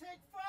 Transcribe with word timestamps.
take 0.00 0.20
five. 0.32 0.43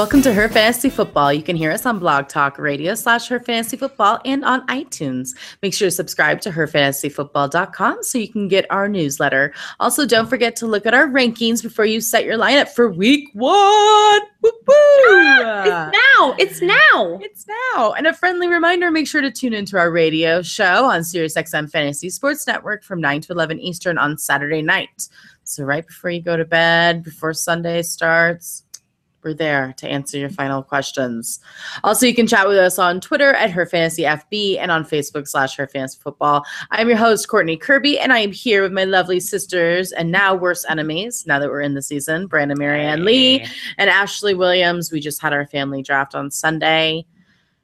Welcome 0.00 0.22
to 0.22 0.32
Her 0.32 0.48
Fantasy 0.48 0.88
Football. 0.88 1.30
You 1.34 1.42
can 1.42 1.56
hear 1.56 1.70
us 1.70 1.84
on 1.84 1.98
Blog 1.98 2.26
Talk 2.26 2.58
Radio 2.58 2.94
slash 2.94 3.28
Her 3.28 3.38
Fantasy 3.38 3.76
Football 3.76 4.18
and 4.24 4.42
on 4.46 4.66
iTunes. 4.68 5.36
Make 5.60 5.74
sure 5.74 5.88
to 5.88 5.90
subscribe 5.90 6.40
to 6.40 6.50
HerFantasyFootball.com 6.50 8.02
so 8.02 8.16
you 8.16 8.32
can 8.32 8.48
get 8.48 8.64
our 8.70 8.88
newsletter. 8.88 9.52
Also, 9.78 10.06
don't 10.06 10.26
forget 10.26 10.56
to 10.56 10.66
look 10.66 10.86
at 10.86 10.94
our 10.94 11.06
rankings 11.06 11.62
before 11.62 11.84
you 11.84 12.00
set 12.00 12.24
your 12.24 12.38
lineup 12.38 12.70
for 12.70 12.90
week 12.90 13.28
one. 13.34 14.22
Woo 14.40 14.52
ah, 14.70 15.90
It's 15.92 15.98
now. 15.98 16.34
It's 16.38 16.62
now. 16.62 17.18
It's 17.20 17.46
now. 17.74 17.92
And 17.92 18.06
a 18.06 18.14
friendly 18.14 18.48
reminder 18.48 18.90
make 18.90 19.06
sure 19.06 19.20
to 19.20 19.30
tune 19.30 19.52
into 19.52 19.76
our 19.76 19.90
radio 19.90 20.40
show 20.40 20.86
on 20.86 21.00
SiriusXM 21.00 21.70
Fantasy 21.70 22.08
Sports 22.08 22.46
Network 22.46 22.84
from 22.84 23.02
9 23.02 23.20
to 23.20 23.32
11 23.32 23.60
Eastern 23.60 23.98
on 23.98 24.16
Saturday 24.16 24.62
night. 24.62 25.10
So, 25.44 25.62
right 25.64 25.86
before 25.86 26.08
you 26.08 26.22
go 26.22 26.38
to 26.38 26.46
bed, 26.46 27.02
before 27.02 27.34
Sunday 27.34 27.82
starts, 27.82 28.62
we're 29.22 29.34
there 29.34 29.74
to 29.76 29.88
answer 29.88 30.18
your 30.18 30.30
final 30.30 30.62
questions. 30.62 31.40
Also, 31.84 32.06
you 32.06 32.14
can 32.14 32.26
chat 32.26 32.48
with 32.48 32.56
us 32.56 32.78
on 32.78 33.00
Twitter 33.00 33.32
at 33.34 33.50
Her 33.50 33.66
Fantasy 33.66 34.02
FB 34.02 34.58
and 34.58 34.70
on 34.70 34.84
Facebook 34.84 35.28
slash 35.28 35.56
Her 35.56 35.66
Fantasy 35.66 35.98
Football. 36.02 36.44
I'm 36.70 36.88
your 36.88 36.96
host, 36.96 37.28
Courtney 37.28 37.56
Kirby, 37.56 37.98
and 37.98 38.12
I 38.12 38.20
am 38.20 38.32
here 38.32 38.62
with 38.62 38.72
my 38.72 38.84
lovely 38.84 39.20
sisters 39.20 39.92
and 39.92 40.10
now 40.10 40.34
worse 40.34 40.64
enemies, 40.68 41.24
now 41.26 41.38
that 41.38 41.48
we're 41.50 41.60
in 41.60 41.74
the 41.74 41.82
season, 41.82 42.26
Brandon 42.26 42.58
Marianne 42.58 43.04
Lee 43.04 43.44
and 43.78 43.90
Ashley 43.90 44.34
Williams. 44.34 44.90
We 44.90 45.00
just 45.00 45.20
had 45.20 45.32
our 45.32 45.46
family 45.46 45.82
draft 45.82 46.14
on 46.14 46.30
Sunday. 46.30 47.04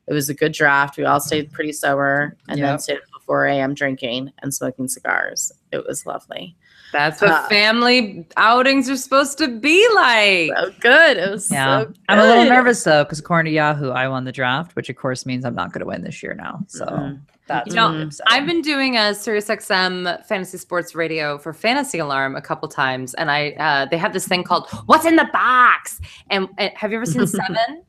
It 0.06 0.12
was 0.12 0.28
a 0.28 0.34
good 0.34 0.52
draft. 0.52 0.96
We 0.98 1.04
all 1.04 1.20
stayed 1.20 1.52
pretty 1.52 1.72
sober 1.72 2.36
and 2.48 2.58
then 2.62 2.72
Yep. 2.72 2.80
stayed 2.80 2.94
until 2.98 3.20
4 3.26 3.46
a.m. 3.46 3.74
drinking 3.74 4.30
and 4.40 4.54
smoking 4.54 4.86
cigars. 4.88 5.50
It 5.72 5.84
was 5.84 6.06
lovely. 6.06 6.56
That's 6.92 7.20
what 7.20 7.30
Uh, 7.30 7.48
family 7.48 8.26
outings 8.36 8.88
are 8.88 8.96
supposed 8.96 9.38
to 9.38 9.48
be 9.48 9.86
like. 9.94 10.50
So 10.56 10.72
good. 10.80 11.16
It 11.18 11.30
was 11.30 11.50
Yeah. 11.50 11.82
so 11.84 11.92
I'm 12.08 12.18
a 12.18 12.22
little 12.22 12.44
nervous 12.44 12.82
though, 12.84 13.04
because 13.04 13.18
according 13.18 13.50
to 13.50 13.54
Yahoo, 13.54 13.90
I 13.90 14.08
won 14.08 14.24
the 14.24 14.32
draft, 14.32 14.76
which 14.76 14.88
of 14.88 14.96
course 14.96 15.26
means 15.26 15.44
I'm 15.44 15.54
not 15.54 15.72
going 15.72 15.80
to 15.80 15.86
win 15.86 16.02
this 16.02 16.22
year 16.22 16.34
now. 16.34 16.60
So 16.68 16.86
Mhm. 16.86 17.20
that's 17.48 17.68
You 17.68 17.74
know, 17.76 17.90
really. 17.92 18.10
I've 18.28 18.46
been 18.46 18.62
doing 18.62 18.96
a 18.96 19.12
SiriusXM 19.14 20.24
fantasy 20.26 20.58
sports 20.58 20.94
radio 20.94 21.36
for 21.38 21.52
Fantasy 21.52 21.98
Alarm 21.98 22.34
a 22.36 22.40
couple 22.40 22.68
times, 22.68 23.12
and 23.14 23.30
I 23.30 23.50
uh, 23.58 23.86
they 23.90 23.98
have 23.98 24.12
this 24.12 24.26
thing 24.26 24.42
called 24.44 24.68
"What's 24.86 25.04
in 25.04 25.16
the 25.16 25.28
Box." 25.32 26.00
And, 26.30 26.48
and 26.56 26.72
have 26.76 26.92
you 26.92 26.96
ever 26.98 27.06
seen 27.06 27.26
Seven? 27.26 27.82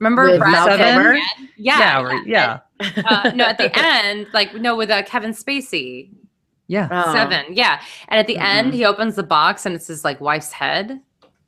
Remember 0.00 0.30
With 0.30 0.40
Brad 0.40 0.52
Val 0.54 0.68
Pitt? 0.68 0.78
Kilmer? 0.78 1.14
Yeah, 1.56 1.78
yeah, 1.78 2.02
we're- 2.02 2.60
Uh, 3.06 3.30
no, 3.34 3.44
at 3.44 3.58
the 3.58 3.70
end, 3.78 4.26
like 4.32 4.54
no, 4.54 4.76
with 4.76 4.90
uh, 4.90 5.02
Kevin 5.04 5.30
Spacey. 5.32 6.10
Yeah, 6.68 6.88
Oh. 6.90 7.12
Seven, 7.12 7.44
yeah. 7.50 7.80
And 8.08 8.18
at 8.18 8.26
the 8.26 8.38
end, 8.38 8.72
Mhm. 8.72 8.74
he 8.76 8.84
opens 8.84 9.16
the 9.16 9.22
box 9.22 9.66
and 9.66 9.74
it's 9.74 9.86
his 9.86 10.04
like 10.04 10.20
wife's 10.20 10.52
head. 10.52 11.00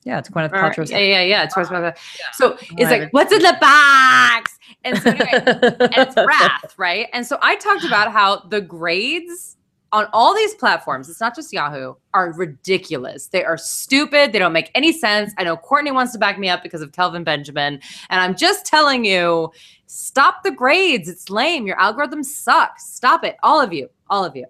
yeah. 0.05 0.19
It's 0.19 0.29
Gwyneth 0.29 0.53
Or- 0.53 0.71
Paltrow's. 0.71 0.91
yeah, 0.91 0.99
yeah, 0.99 1.23
yeah. 1.23 1.43
It's 1.45 1.55
Gwyneth 1.55 1.69
Paltrow. 1.69 1.97
So 2.35 2.57
it's 2.77 2.91
like, 2.91 3.13
what's 3.13 3.33
in 3.33 3.43
the 3.43 3.57
box? 3.61 4.59
And 4.85 4.99
so 4.99 5.11
anyway, 5.11 5.29
and 5.81 5.97
it's 5.97 6.15
Wrath, 6.17 6.75
right? 6.79 7.09
And 7.13 7.27
so 7.27 7.39
I 7.43 7.57
talked 7.57 7.85
about 7.85 8.13
how 8.13 8.37
the 8.49 8.61
grades 8.61 9.57
on 9.93 10.07
all 10.13 10.35
these 10.35 10.55
platforms, 10.55 11.09
it's 11.09 11.21
not 11.21 11.35
just 11.35 11.53
Yahoo, 11.53 11.95
are 12.13 12.33
ridiculous. 12.35 13.29
They 13.29 13.45
are 13.45 13.57
stupid. 13.57 14.33
They 14.33 14.39
don't 14.39 14.53
make 14.53 14.71
any 14.75 14.93
sense. 14.93 15.33
I 15.39 15.45
know 15.45 15.57
Courtney 15.57 15.91
wants 15.93 16.13
to 16.13 16.19
back 16.19 16.39
me 16.39 16.49
up 16.49 16.63
because 16.63 16.83
of 16.83 16.93
Kelvin 16.93 17.25
Benjamin. 17.25 17.81
And 18.11 18.21
I'm 18.21 18.37
just 18.37 18.67
telling 18.67 19.05
you, 19.05 19.51
stop 19.87 20.43
the 20.43 20.51
grades. 20.51 21.09
It's 21.09 21.31
lame. 21.31 21.67
Your 21.67 21.81
algorithm 21.81 22.23
sucks. 22.25 22.85
Stop 22.93 23.25
it. 23.25 23.37
All 23.43 23.61
of 23.61 23.73
you. 23.73 23.89
All 24.11 24.25
of 24.25 24.37
you. 24.37 24.45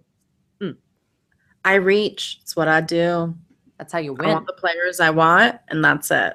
I 1.67 1.75
reach. 1.75 2.39
It's 2.43 2.55
what 2.57 2.69
I 2.69 2.81
do. 2.81 3.35
That's 3.77 3.93
how 3.93 3.99
you 3.99 4.17
I 4.21 4.23
win. 4.23 4.31
want 4.35 4.47
the 4.47 4.53
players 4.55 5.01
I 5.01 5.11
want, 5.11 5.57
and 5.69 5.85
that's 5.85 6.11
it. 6.11 6.35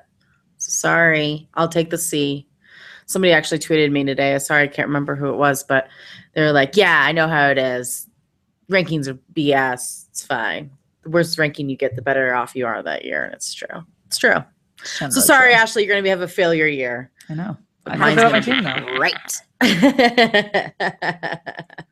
Sorry, 0.58 1.48
I'll 1.56 1.70
take 1.70 1.90
the 1.90 1.98
C. 1.98 2.46
Somebody 3.08 3.32
actually 3.34 3.60
tweeted 3.60 3.92
me 3.92 4.04
today. 4.04 4.38
Sorry, 4.40 4.64
I 4.64 4.68
can't 4.68 4.88
remember 4.88 5.16
who 5.16 5.30
it 5.30 5.38
was, 5.38 5.64
but 5.64 5.88
they're 6.36 6.52
like, 6.52 6.76
"Yeah, 6.78 7.02
I 7.04 7.12
know 7.14 7.28
how 7.28 7.48
it 7.48 7.58
is. 7.58 8.08
Rankings 8.70 9.08
are 9.08 9.16
BS. 9.34 10.08
It's 10.10 10.26
fine. 10.26 10.70
The 11.04 11.10
worse 11.10 11.38
ranking 11.38 11.70
you 11.70 11.78
get, 11.78 11.96
the 11.96 12.02
better 12.02 12.34
off 12.36 12.56
you 12.56 12.68
are 12.68 12.84
that 12.84 13.06
year." 13.06 13.24
And 13.26 13.34
it's 13.34 13.54
true. 13.54 13.84
It's 14.08 14.18
true. 14.18 14.36
Sounds 14.84 15.16
So 15.16 15.22
like 15.22 15.28
sorry. 15.28 15.54
Ashley. 15.54 15.84
You're 15.86 15.94
going 15.96 16.04
to 16.04 16.10
have 16.10 16.22
a 16.22 16.28
failure 16.28 16.68
year. 16.68 17.10
I 17.30 17.34
know. 17.36 17.58
But 17.86 17.94
I 17.94 17.98
mine's 17.98 18.22
heard 18.22 18.28
about 18.28 18.32
my 18.34 18.40
gonna 18.42 18.62
team 18.62 18.86
be 18.86 18.92
though. 18.92 18.98
Great. 18.98 19.42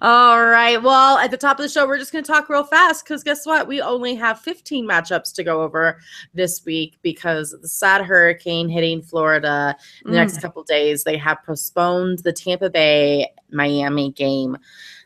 All 0.00 0.46
right. 0.46 0.82
Well, 0.82 1.18
at 1.18 1.30
the 1.30 1.36
top 1.36 1.58
of 1.58 1.62
the 1.62 1.68
show, 1.68 1.86
we're 1.86 1.98
just 1.98 2.12
going 2.12 2.24
to 2.24 2.30
talk 2.30 2.48
real 2.48 2.64
fast 2.64 3.04
because 3.04 3.22
guess 3.22 3.44
what? 3.44 3.66
We 3.66 3.80
only 3.82 4.14
have 4.14 4.40
15 4.40 4.88
matchups 4.88 5.34
to 5.34 5.44
go 5.44 5.62
over 5.62 6.00
this 6.32 6.64
week 6.64 6.98
because 7.02 7.54
the 7.60 7.68
sad 7.68 8.02
hurricane 8.02 8.70
hitting 8.70 9.02
Florida 9.02 9.76
in 10.04 10.12
the 10.12 10.16
next 10.16 10.38
mm. 10.38 10.42
couple 10.42 10.62
days. 10.62 11.04
They 11.04 11.18
have 11.18 11.42
postponed 11.44 12.20
the 12.20 12.32
Tampa 12.32 12.70
Bay 12.70 13.28
Miami 13.50 14.12
game. 14.12 14.56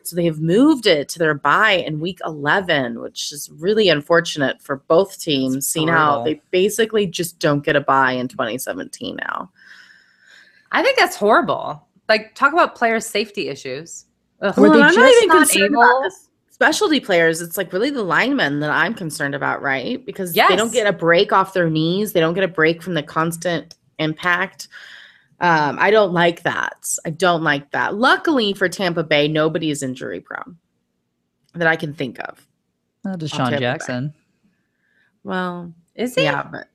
So 0.03 0.15
they 0.15 0.25
have 0.25 0.39
moved 0.39 0.87
it 0.87 1.09
to 1.09 1.19
their 1.19 1.33
bye 1.33 1.83
in 1.85 1.99
week 1.99 2.19
11, 2.25 3.01
which 3.01 3.33
is 3.33 3.49
really 3.57 3.89
unfortunate 3.89 4.61
for 4.61 4.77
both 4.77 5.19
teams, 5.19 5.67
seeing 5.67 5.89
how 5.89 6.23
they 6.23 6.41
basically 6.49 7.05
just 7.05 7.39
don't 7.39 7.63
get 7.63 7.75
a 7.75 7.81
bye 7.81 8.13
in 8.13 8.27
2017 8.27 9.17
now. 9.17 9.51
I 10.71 10.81
think 10.81 10.97
that's 10.97 11.15
horrible. 11.15 11.85
Like, 12.07 12.33
talk 12.35 12.53
about 12.53 12.75
player 12.75 12.99
safety 12.99 13.49
issues. 13.49 14.05
Ugh. 14.41 14.57
Were 14.57 14.69
Well, 14.69 14.73
they 14.73 14.81
I'm 14.83 14.95
not 14.95 15.11
even 15.11 15.27
not 15.27 15.37
concerned 15.37 15.63
able- 15.73 15.81
about 15.81 16.11
specialty 16.49 16.99
players. 16.99 17.41
It's 17.41 17.57
like 17.57 17.71
really 17.73 17.89
the 17.89 18.03
linemen 18.03 18.59
that 18.61 18.69
I'm 18.71 18.93
concerned 18.93 19.35
about, 19.35 19.61
right? 19.61 20.05
Because 20.05 20.33
they 20.33 20.55
don't 20.55 20.73
get 20.73 20.87
a 20.87 20.93
break 20.93 21.31
off 21.31 21.53
their 21.53 21.69
knees. 21.69 22.13
They 22.13 22.19
don't 22.19 22.33
get 22.33 22.43
a 22.43 22.47
break 22.49 22.81
from 22.83 22.93
the 22.93 23.03
constant 23.03 23.75
impact. 23.97 24.67
Um, 25.41 25.77
I 25.79 25.89
don't 25.89 26.11
like 26.11 26.43
that. 26.43 26.85
I 27.05 27.11
don't 27.11 27.43
like 27.43 27.71
that. 27.71 27.95
Luckily 27.95 28.53
for 28.53 28.67
Tampa 28.67 29.03
Bay, 29.03 29.27
nobody 29.29 29.69
is 29.71 29.81
injury 29.83 30.19
prone 30.19 30.57
that 31.55 31.67
I 31.67 31.77
can 31.77 31.93
think 31.93 32.19
of. 32.19 32.45
Tampa 33.05 33.25
DeSean 33.25 33.49
Bay. 33.51 33.59
Jackson. 33.59 34.13
Well, 35.23 35.73
Is 35.95 36.15
he? 36.15 36.23
yeah, 36.23 36.43
but 36.43 36.67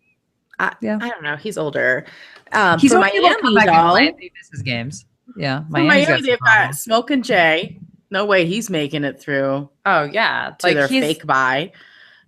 I, 0.58 0.74
Yeah. 0.80 0.98
I 1.00 1.10
don't 1.10 1.22
know. 1.22 1.36
He's 1.36 1.58
older. 1.58 2.06
Um, 2.53 2.78
He's 2.78 2.92
for 2.92 2.98
only 2.98 3.10
to 3.10 3.36
come 3.42 3.53
Miami, 3.54 3.70
though, 3.70 3.91
play 3.91 4.30
misses 4.34 4.62
games. 4.62 5.04
Yeah, 5.37 5.65
for 5.65 5.71
Miami's 5.72 5.89
Miami, 5.89 6.06
got 6.06 6.22
they've 6.22 6.39
got 6.41 6.47
problems. 6.55 6.81
Smoke 6.83 7.11
and 7.11 7.25
Jay. 7.25 7.78
No 8.11 8.25
way 8.27 8.47
he's 8.47 8.71
making 8.71 9.05
it 9.05 9.21
through. 9.21 9.69
Oh 9.87 10.03
yeah, 10.05 10.53
to 10.59 10.67
like 10.67 10.77
their 10.77 10.87
he's 10.89 11.03
fake 11.03 11.27
buy. 11.27 11.72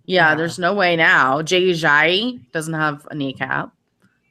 Yeah, 0.05 0.29
Yeah. 0.29 0.35
there's 0.35 0.59
no 0.59 0.73
way 0.73 0.95
now. 0.95 1.41
Jay 1.41 1.73
Jai 1.73 2.33
doesn't 2.51 2.73
have 2.73 3.07
a 3.11 3.15
kneecap. 3.15 3.71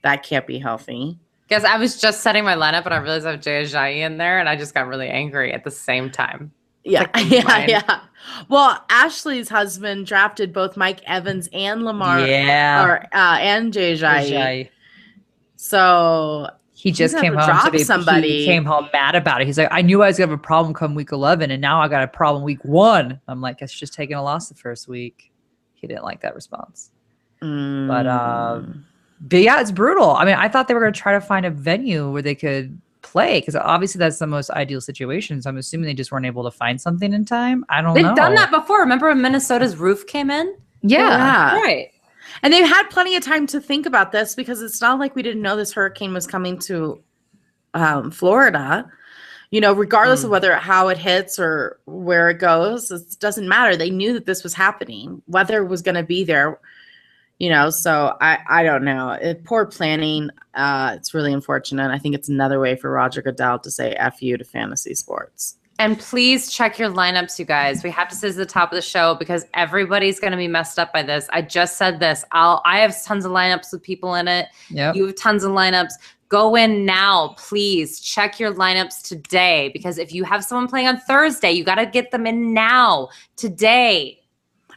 That 0.03 0.23
can't 0.23 0.47
be 0.47 0.59
healthy. 0.59 1.19
Guess 1.49 1.65
I 1.65 1.79
was 1.79 2.01
just 2.01 2.21
setting 2.23 2.45
my 2.45 2.55
lineup 2.57 2.85
and 2.85 2.93
I 2.95 2.99
realized 2.99 3.27
I 3.27 3.33
have 3.33 3.41
Jay 3.41 3.63
Ajayi 3.63 3.99
in 3.99 4.19
there 4.19 4.39
and 4.39 4.49
I 4.49 4.57
just 4.57 4.75
got 4.75 4.87
really 4.89 5.09
angry 5.09 5.53
at 5.53 5.65
the 5.65 5.71
same 5.71 6.11
time. 6.11 6.53
Yeah, 6.85 7.07
like 7.15 7.31
yeah, 7.31 7.43
mine. 7.45 7.69
yeah. 7.69 8.01
Well, 8.49 8.85
Ashley's 8.91 9.49
husband 9.49 10.07
drafted 10.07 10.53
both 10.53 10.77
Mike 10.77 11.01
Evans 11.07 11.49
and 11.53 11.85
Lamar, 11.85 12.21
Yeah. 12.27 12.85
or 12.85 12.99
uh, 13.13 13.39
and 13.41 13.73
Jay 13.73 13.95
Jai. 13.97 14.29
Jai. 14.29 14.71
So 15.57 16.51
He 16.79 16.93
just 16.93 17.15
gonna 17.15 17.27
came 17.27 17.35
have 17.35 17.47
to 17.47 17.55
home 17.55 17.73
today. 17.73 17.85
somebody. 17.85 18.41
He 18.41 18.45
came 18.45 18.67
home 18.67 18.91
mad 18.93 19.15
about 19.15 19.41
it. 19.41 19.47
He's 19.47 19.57
like, 19.57 19.69
I 19.71 19.81
knew 19.81 20.03
I 20.03 20.09
was 20.09 20.19
gonna 20.19 20.31
have 20.31 20.39
a 20.39 20.43
problem 20.43 20.75
come 20.75 20.95
week 20.95 21.11
eleven, 21.11 21.51
and 21.51 21.61
now 21.61 21.81
I 21.81 21.89
got 21.89 22.03
a 22.03 22.07
problem 22.07 22.45
week 22.45 22.63
one. 22.67 23.19
I'm 23.29 23.41
like, 23.41 23.63
it's 23.63 23.73
just 23.73 23.95
taking 23.95 24.15
a 24.15 24.23
loss 24.23 24.51
the 24.51 24.55
first 24.57 24.87
week. 24.87 25.33
He 25.75 25.87
didn't 25.87 26.05
like 26.05 26.21
that 26.21 26.35
response. 26.35 26.91
But 27.41 27.47
uh, 28.07 28.61
mm, 28.61 28.83
but 29.23 29.41
yeah, 29.41 29.59
it's 29.59 29.71
brutal. 29.71 30.11
I 30.11 30.27
mean, 30.27 30.35
I 30.35 30.49
thought 30.49 30.69
they 30.69 30.75
were 30.75 30.81
gonna 30.81 30.93
try 30.93 31.13
to 31.13 31.21
find 31.21 31.47
a 31.47 31.51
venue 31.51 32.11
where 32.13 32.21
they 32.21 32.35
could 32.35 32.79
play 33.01 33.41
because 33.41 33.57
obviously 33.57 33.99
that's 33.99 34.19
the 34.19 34.27
most 34.27 34.51
ideal 34.51 34.83
situation. 34.83 35.41
So 35.41 35.49
I'm 35.49 35.57
assuming 35.57 35.87
they 35.87 35.95
just 35.95 36.13
weren't 36.13 36.27
able 36.27 36.45
to 36.45 36.51
find 36.51 36.79
something 36.79 37.15
in 37.15 37.25
time. 37.25 37.65
I 37.71 37.81
don't 37.81 37.95
They've 37.95 38.05
know. 38.05 38.15
done 38.15 38.34
that 38.34 38.51
before. 38.51 38.81
Remember 38.81 39.09
when 39.09 39.22
Minnesota's 39.22 39.77
roof 39.77 40.07
came 40.07 40.31
in? 40.31 40.55
Yeah. 40.83 40.99
yeah. 40.99 41.61
Right. 41.63 41.91
And 42.42 42.53
they've 42.53 42.66
had 42.68 42.88
plenty 42.91 43.16
of 43.16 43.24
time 43.24 43.47
to 43.48 43.60
think 43.60 43.86
about 43.86 44.12
this 44.12 44.34
because 44.34 44.62
it's 44.62 44.80
not 44.80 44.98
like 44.98 45.15
we 45.15 45.22
didn't 45.22 45.42
know 45.42 45.56
this 45.56 45.72
hurricane 45.72 46.12
was 46.12 46.27
coming 46.27 46.59
to 46.60 47.03
um, 47.74 48.10
Florida. 48.10 48.91
You 49.53 49.60
know, 49.60 49.72
regardless 49.72 50.24
of 50.24 50.28
Mm. 50.28 50.33
whether 50.33 50.56
how 50.56 50.88
it 50.88 50.98
hits 50.98 51.38
or 51.38 51.78
where 51.86 52.30
it 52.30 52.38
goes, 52.38 52.91
it 52.91 53.03
doesn't 53.21 53.48
matter. 53.48 53.77
They 53.77 53.91
knew 53.91 54.12
that 54.15 54.27
this 54.27 54.42
was 54.42 54.54
happening. 54.54 55.22
Weather 55.28 55.65
was 55.65 55.83
going 55.83 55.94
to 55.94 56.03
be 56.03 56.24
there. 56.24 56.59
You 57.38 57.50
know, 57.50 57.71
so 57.71 58.16
I 58.21 58.38
I 58.48 58.62
don't 58.65 58.83
know. 58.84 59.10
It, 59.10 59.44
poor 59.44 59.66
planning. 59.66 60.30
Uh, 60.54 60.94
it's 60.97 61.12
really 61.15 61.33
unfortunate. 61.34 61.91
I 61.91 61.98
think 61.98 62.15
it's 62.15 62.30
another 62.30 62.59
way 62.59 62.77
for 62.77 62.91
Roger 62.91 63.21
Goodell 63.22 63.59
to 63.60 63.71
say 63.71 63.92
"f 63.92 64.22
you" 64.22 64.36
to 64.38 64.44
fantasy 64.44 64.94
sports. 64.94 65.56
And 65.78 65.99
please 65.99 66.51
check 66.51 66.78
your 66.78 66.91
lineups, 66.91 67.39
you 67.39 67.45
guys. 67.45 67.84
We 67.84 67.91
have 67.91 68.09
to 68.09 68.17
say 68.17 68.28
this 68.28 68.37
at 68.37 68.49
the 68.49 68.53
top 68.53 68.73
of 68.73 68.77
the 68.77 68.83
show 68.83 69.15
because 69.15 69.45
everybody's 69.55 70.19
going 70.19 70.31
to 70.31 70.37
be 70.37 70.49
messed 70.49 70.78
up 70.78 70.93
by 70.93 71.03
this. 71.03 71.28
I 71.33 71.43
just 71.43 71.77
said 71.77 72.01
this. 72.01 72.25
I'll 72.33 72.63
I 72.65 72.78
have 72.78 73.03
tons 73.05 73.25
of 73.25 73.33
lineups 73.33 73.73
with 73.73 73.83
people 73.83 74.15
in 74.15 74.27
it. 74.27 74.49
Yep. 74.71 74.97
You 74.97 75.07
have 75.07 75.17
tons 75.17 75.45
of 75.45 75.53
lineups. 75.53 75.93
Go 76.28 76.57
in 76.57 76.84
now, 76.84 77.34
please. 77.39 78.01
Check 78.01 78.41
your 78.41 78.53
lineups 78.55 79.03
today 79.03 79.71
because 79.73 79.99
if 79.99 80.13
you 80.13 80.25
have 80.25 80.45
someone 80.45 80.67
playing 80.67 80.89
on 80.89 80.99
Thursday, 80.99 81.53
you 81.53 81.63
got 81.63 81.77
to 81.77 81.87
get 81.87 82.11
them 82.11 82.27
in 82.27 82.53
now, 82.53 83.11
today. 83.37 84.21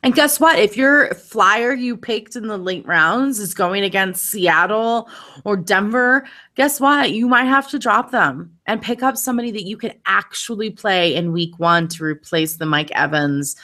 And 0.03 0.15
guess 0.15 0.39
what? 0.39 0.57
If 0.59 0.77
your 0.77 1.13
flyer 1.13 1.73
you 1.73 1.97
picked 1.97 2.35
in 2.35 2.47
the 2.47 2.57
late 2.57 2.87
rounds 2.87 3.39
is 3.39 3.53
going 3.53 3.83
against 3.83 4.27
Seattle 4.27 5.09
or 5.43 5.57
Denver, 5.57 6.25
guess 6.59 6.81
what? 6.81 7.13
You 7.13 7.29
might 7.29 7.45
have 7.45 7.69
to 7.69 7.79
drop 7.79 8.11
them 8.11 8.53
and 8.65 8.81
pick 8.81 9.01
up 9.01 9.15
somebody 9.15 9.49
that 9.49 9.63
you 9.63 9.77
can 9.77 9.93
actually 10.05 10.69
play 10.69 11.15
in 11.15 11.31
week 11.31 11.57
one 11.57 11.87
to 11.87 12.03
replace 12.03 12.57
the 12.57 12.65
Mike 12.65 12.91
Evans, 12.91 13.55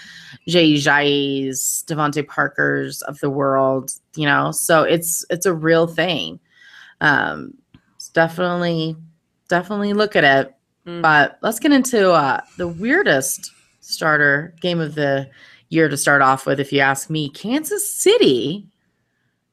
Jay 0.47 0.75
Jais, 0.75 1.83
DeVante 1.83 2.25
Parkers 2.25 3.01
of 3.01 3.19
the 3.19 3.30
world, 3.30 3.92
you 4.15 4.25
know? 4.25 4.51
So 4.51 4.83
it's 4.83 5.25
it's 5.30 5.45
a 5.45 5.53
real 5.53 5.88
thing. 5.88 6.39
Um 7.01 7.56
it's 7.97 8.07
definitely 8.07 8.95
definitely 9.50 9.92
look 9.92 10.15
at 10.15 10.24
it. 10.24 10.56
Mm. 10.88 11.01
But 11.01 11.38
let's 11.42 11.59
get 11.59 11.74
into 11.74 12.13
uh 12.13 12.39
the 12.56 12.69
weirdest 12.69 13.51
starter 13.81 14.56
game 14.62 14.80
of 14.80 14.95
the 14.95 15.30
year 15.68 15.89
to 15.89 15.97
start 15.97 16.21
off 16.21 16.45
with, 16.45 16.62
if 16.62 16.71
you 16.71 16.80
ask 16.80 17.09
me. 17.09 17.27
Kansas 17.27 17.94
City 17.94 18.69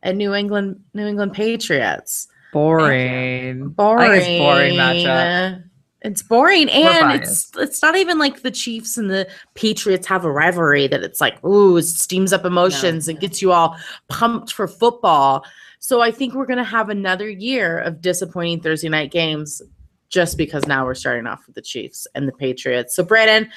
and 0.00 0.16
New 0.16 0.32
England, 0.32 0.78
New 0.94 1.08
England 1.08 1.32
Patriots. 1.32 2.28
Boring. 2.52 3.70
Boring. 3.70 4.10
I 4.10 4.16
it's 4.16 4.26
boring 4.26 4.74
matchup. 4.74 5.64
It's 6.04 6.22
boring, 6.22 6.68
and 6.68 7.20
it's 7.20 7.52
it's 7.56 7.80
not 7.80 7.96
even 7.96 8.18
like 8.18 8.42
the 8.42 8.50
Chiefs 8.50 8.98
and 8.98 9.08
the 9.08 9.28
Patriots 9.54 10.06
have 10.08 10.24
a 10.24 10.32
rivalry 10.32 10.88
that 10.88 11.02
it's 11.02 11.20
like, 11.20 11.42
ooh, 11.44 11.76
it 11.76 11.84
steams 11.84 12.32
up 12.32 12.44
emotions 12.44 13.06
and 13.06 13.20
gets 13.20 13.40
you 13.40 13.52
all 13.52 13.76
pumped 14.08 14.52
for 14.52 14.66
football. 14.66 15.44
So 15.78 16.00
I 16.00 16.10
think 16.10 16.34
we're 16.34 16.46
gonna 16.46 16.64
have 16.64 16.88
another 16.88 17.30
year 17.30 17.78
of 17.78 18.00
disappointing 18.00 18.60
Thursday 18.60 18.88
night 18.88 19.12
games, 19.12 19.62
just 20.12 20.36
because 20.36 20.66
now 20.66 20.84
we're 20.84 20.94
starting 20.94 21.26
off 21.26 21.46
with 21.46 21.54
the 21.54 21.62
Chiefs 21.62 22.06
and 22.14 22.28
the 22.28 22.32
Patriots. 22.32 22.94
So 22.94 23.02
Brandon, 23.02 23.50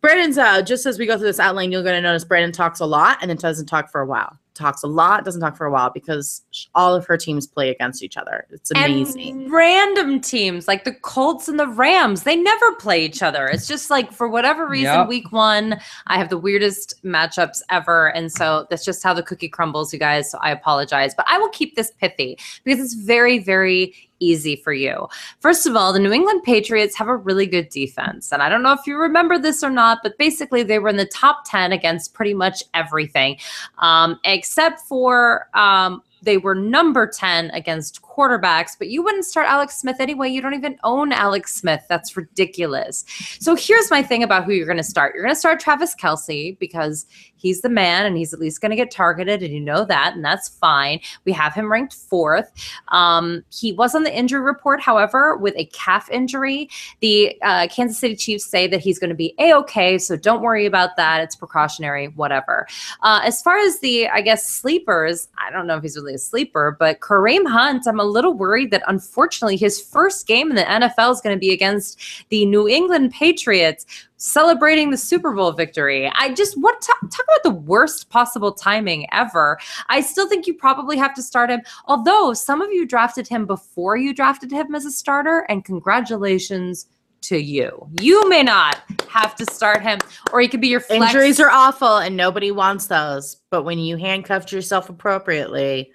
Brandon's 0.00 0.38
uh, 0.38 0.62
just 0.62 0.86
as 0.86 0.98
we 0.98 1.06
go 1.06 1.16
through 1.16 1.28
this 1.28 1.40
outline, 1.40 1.72
you're 1.72 1.82
going 1.82 1.96
to 1.96 2.00
notice 2.00 2.24
Brandon 2.24 2.52
talks 2.52 2.80
a 2.80 2.86
lot 2.86 3.18
and 3.20 3.30
then 3.30 3.36
doesn't 3.38 3.66
talk 3.66 3.90
for 3.90 4.00
a 4.00 4.06
while. 4.06 4.38
Talks 4.56 4.82
a 4.82 4.86
lot, 4.86 5.24
doesn't 5.24 5.40
talk 5.40 5.56
for 5.56 5.66
a 5.66 5.70
while 5.70 5.90
because 5.90 6.42
all 6.74 6.94
of 6.94 7.06
her 7.06 7.16
teams 7.16 7.46
play 7.46 7.70
against 7.70 8.02
each 8.02 8.16
other. 8.16 8.46
It's 8.50 8.70
amazing. 8.70 9.42
And 9.42 9.52
random 9.52 10.20
teams 10.20 10.66
like 10.66 10.84
the 10.84 10.94
Colts 10.94 11.46
and 11.46 11.60
the 11.60 11.68
Rams, 11.68 12.22
they 12.22 12.36
never 12.36 12.72
play 12.76 13.04
each 13.04 13.22
other. 13.22 13.46
It's 13.46 13.68
just 13.74 13.90
like 13.90 14.12
for 14.12 14.28
whatever 14.28 14.66
reason, 14.66 14.94
Yep. 14.94 15.08
week 15.08 15.30
one, 15.30 15.78
I 16.06 16.16
have 16.16 16.30
the 16.30 16.38
weirdest 16.38 17.02
matchups 17.04 17.60
ever. 17.70 18.08
And 18.14 18.32
so 18.32 18.66
that's 18.70 18.84
just 18.84 19.02
how 19.02 19.12
the 19.12 19.22
cookie 19.22 19.48
crumbles, 19.48 19.92
you 19.92 19.98
guys. 19.98 20.30
So 20.30 20.38
I 20.40 20.50
apologize. 20.50 21.14
But 21.14 21.26
I 21.28 21.38
will 21.38 21.50
keep 21.50 21.76
this 21.76 21.90
pithy 22.00 22.38
because 22.64 22.80
it's 22.82 22.94
very, 22.94 23.38
very 23.38 23.94
easy 24.18 24.56
for 24.56 24.72
you. 24.72 25.06
First 25.40 25.66
of 25.66 25.76
all, 25.76 25.92
the 25.92 25.98
New 25.98 26.10
England 26.10 26.42
Patriots 26.42 26.96
have 26.96 27.06
a 27.06 27.14
really 27.16 27.46
good 27.46 27.68
defense. 27.68 28.32
And 28.32 28.42
I 28.42 28.48
don't 28.48 28.62
know 28.62 28.72
if 28.72 28.86
you 28.86 28.96
remember 28.96 29.38
this 29.38 29.62
or 29.62 29.68
not, 29.68 29.98
but 30.02 30.16
basically 30.16 30.62
they 30.62 30.78
were 30.78 30.88
in 30.88 30.96
the 30.96 31.04
top 31.04 31.42
10 31.44 31.70
against 31.72 32.14
pretty 32.14 32.32
much 32.32 32.62
everything, 32.72 33.36
um, 33.76 34.18
except 34.24 34.45
for 34.80 35.48
um, 35.54 36.02
they 36.22 36.38
were 36.38 36.54
number 36.54 37.06
10 37.06 37.50
against 37.50 38.02
quarterbacks, 38.16 38.72
but 38.78 38.88
you 38.88 39.02
wouldn't 39.02 39.24
start 39.24 39.46
Alex 39.46 39.76
Smith 39.76 40.00
anyway. 40.00 40.28
You 40.28 40.40
don't 40.40 40.54
even 40.54 40.78
own 40.84 41.12
Alex 41.12 41.54
Smith. 41.54 41.84
That's 41.88 42.16
ridiculous. 42.16 43.04
So 43.40 43.54
here's 43.54 43.90
my 43.90 44.02
thing 44.02 44.22
about 44.22 44.44
who 44.44 44.52
you're 44.52 44.66
going 44.66 44.76
to 44.78 44.82
start. 44.84 45.14
You're 45.14 45.24
going 45.24 45.34
to 45.34 45.38
start 45.38 45.60
Travis 45.60 45.94
Kelce 45.94 46.58
because 46.58 47.06
he's 47.36 47.60
the 47.60 47.68
man 47.68 48.06
and 48.06 48.16
he's 48.16 48.32
at 48.32 48.40
least 48.40 48.60
going 48.60 48.70
to 48.70 48.76
get 48.76 48.90
targeted, 48.90 49.42
and 49.42 49.52
you 49.52 49.60
know 49.60 49.84
that, 49.84 50.14
and 50.14 50.24
that's 50.24 50.48
fine. 50.48 51.00
We 51.24 51.32
have 51.32 51.54
him 51.54 51.70
ranked 51.70 51.94
fourth. 51.94 52.50
Um, 52.88 53.44
he 53.50 53.72
was 53.72 53.94
on 53.94 54.02
the 54.02 54.16
injury 54.16 54.40
report, 54.40 54.80
however, 54.80 55.36
with 55.36 55.54
a 55.56 55.66
calf 55.66 56.10
injury. 56.10 56.70
The 57.00 57.36
uh, 57.42 57.68
Kansas 57.68 57.98
City 57.98 58.16
Chiefs 58.16 58.46
say 58.46 58.66
that 58.68 58.80
he's 58.80 58.98
going 58.98 59.10
to 59.10 59.16
be 59.16 59.34
a 59.38 59.52
okay, 59.54 59.98
so 59.98 60.16
don't 60.16 60.42
worry 60.42 60.66
about 60.66 60.96
that. 60.96 61.22
It's 61.22 61.36
precautionary, 61.36 62.08
whatever. 62.08 62.66
Uh, 63.02 63.20
as 63.24 63.42
far 63.42 63.58
as 63.58 63.80
the, 63.80 64.08
I 64.08 64.22
guess, 64.22 64.48
sleepers, 64.48 65.28
I 65.38 65.50
don't 65.50 65.66
know 65.66 65.76
if 65.76 65.82
he's 65.82 65.96
really 65.96 66.14
a 66.14 66.18
sleeper, 66.18 66.76
but 66.78 67.00
Kareem 67.00 67.46
Hunt, 67.46 67.86
I'm 67.86 68.00
a 68.00 68.04
little 68.06 68.34
worried 68.34 68.70
that 68.70 68.82
unfortunately 68.86 69.56
his 69.56 69.80
first 69.80 70.26
game 70.26 70.50
in 70.50 70.56
the 70.56 70.62
NFL 70.62 71.12
is 71.12 71.20
going 71.20 71.36
to 71.36 71.40
be 71.40 71.52
against 71.52 72.00
the 72.30 72.46
New 72.46 72.68
England 72.68 73.12
Patriots 73.12 73.86
celebrating 74.18 74.90
the 74.90 74.96
Super 74.96 75.32
Bowl 75.32 75.52
victory. 75.52 76.10
I 76.14 76.32
just 76.32 76.60
what 76.60 76.80
talk, 76.80 77.00
talk 77.10 77.24
about 77.24 77.42
the 77.42 77.60
worst 77.60 78.08
possible 78.08 78.52
timing 78.52 79.06
ever. 79.12 79.58
I 79.88 80.00
still 80.00 80.28
think 80.28 80.46
you 80.46 80.54
probably 80.54 80.96
have 80.96 81.14
to 81.14 81.22
start 81.22 81.50
him. 81.50 81.60
Although 81.86 82.32
some 82.32 82.62
of 82.62 82.72
you 82.72 82.86
drafted 82.86 83.28
him 83.28 83.46
before 83.46 83.96
you 83.96 84.14
drafted 84.14 84.50
him 84.50 84.74
as 84.74 84.84
a 84.84 84.90
starter, 84.90 85.46
and 85.48 85.64
congratulations 85.64 86.86
to 87.22 87.38
you. 87.38 87.88
You 88.00 88.28
may 88.28 88.42
not 88.42 88.82
have 89.08 89.34
to 89.36 89.46
start 89.46 89.82
him, 89.82 89.98
or 90.32 90.40
he 90.40 90.48
could 90.48 90.60
be 90.60 90.68
your 90.68 90.80
flex. 90.80 91.06
Injuries 91.06 91.40
are 91.40 91.50
awful 91.50 91.98
and 91.98 92.16
nobody 92.16 92.50
wants 92.50 92.86
those. 92.86 93.36
But 93.50 93.64
when 93.64 93.78
you 93.78 93.96
handcuffed 93.96 94.52
yourself 94.52 94.88
appropriately, 94.88 95.90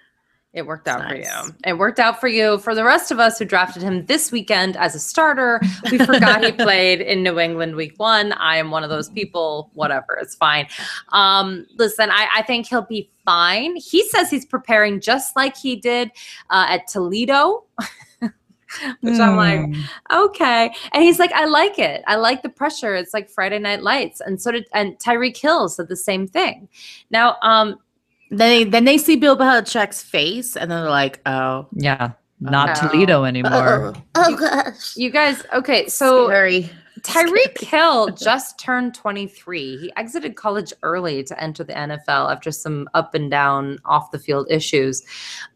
It 0.52 0.66
worked 0.66 0.86
out 0.86 1.08
for 1.08 1.16
you. 1.16 1.54
It 1.64 1.78
worked 1.78 1.98
out 1.98 2.20
for 2.20 2.28
you. 2.28 2.58
For 2.58 2.74
the 2.74 2.84
rest 2.84 3.10
of 3.10 3.18
us 3.18 3.38
who 3.38 3.46
drafted 3.46 3.82
him 3.82 4.04
this 4.04 4.30
weekend 4.30 4.76
as 4.76 4.94
a 4.94 5.00
starter, 5.00 5.62
we 5.90 5.96
forgot 5.96 6.44
he 6.44 6.52
played 6.64 7.00
in 7.00 7.22
New 7.22 7.38
England 7.38 7.74
week 7.74 7.94
one. 7.96 8.32
I 8.34 8.58
am 8.58 8.70
one 8.70 8.84
of 8.84 8.90
those 8.90 9.08
people. 9.08 9.70
Whatever, 9.72 10.18
it's 10.20 10.34
fine. 10.34 10.66
Um, 11.08 11.66
listen, 11.78 12.10
I, 12.10 12.28
I 12.36 12.42
think 12.42 12.66
he'll 12.66 12.82
be 12.82 13.10
fine. 13.24 13.76
He 13.76 14.06
says 14.10 14.28
he's 14.28 14.44
preparing 14.44 15.00
just 15.00 15.36
like 15.36 15.56
he 15.56 15.74
did 15.74 16.10
uh, 16.50 16.66
at 16.68 16.86
Toledo. 16.86 17.64
Which 19.00 19.18
I'm 19.18 19.36
like, 19.36 19.60
Hmm. 19.66 19.82
okay. 20.12 20.74
And 20.92 21.02
he's 21.02 21.18
like, 21.18 21.32
I 21.32 21.46
like 21.46 21.78
it. 21.78 22.02
I 22.06 22.16
like 22.16 22.42
the 22.42 22.48
pressure. 22.48 22.94
It's 22.94 23.14
like 23.14 23.30
Friday 23.30 23.58
Night 23.58 23.82
Lights. 23.82 24.20
And 24.20 24.40
so 24.40 24.50
did 24.52 24.66
and 24.74 24.98
Tyreek 24.98 25.36
Hill 25.36 25.68
said 25.70 25.88
the 25.88 25.96
same 25.96 26.26
thing. 26.26 26.68
Now, 27.10 27.36
um, 27.42 27.78
then 28.38 28.48
they, 28.50 28.64
then 28.64 28.84
they 28.84 28.98
see 28.98 29.16
Bill 29.16 29.36
Belichick's 29.36 30.02
face 30.02 30.56
and 30.56 30.70
they're 30.70 30.88
like, 30.88 31.20
oh, 31.26 31.66
Yeah. 31.72 32.12
Not 32.40 32.76
Oh. 32.82 32.88
Toledo 32.88 33.22
anymore. 33.24 33.94
oh 34.16 34.36
gosh. 34.36 34.96
you 34.96 35.10
guys, 35.10 35.44
okay, 35.54 35.86
so 35.86 36.26
Scary. 36.26 36.68
Tyreek 37.02 37.60
Hill 37.60 38.08
just 38.16 38.58
turned 38.58 38.94
23. 38.94 39.76
He 39.76 39.92
exited 39.96 40.34
college 40.36 40.72
early 40.82 41.22
to 41.24 41.40
enter 41.42 41.62
the 41.64 41.72
NFL 41.72 42.32
after 42.32 42.50
some 42.50 42.88
up 42.94 43.14
and 43.14 43.30
down 43.30 43.78
off 43.84 44.10
the 44.10 44.18
field 44.18 44.46
issues. 44.50 45.02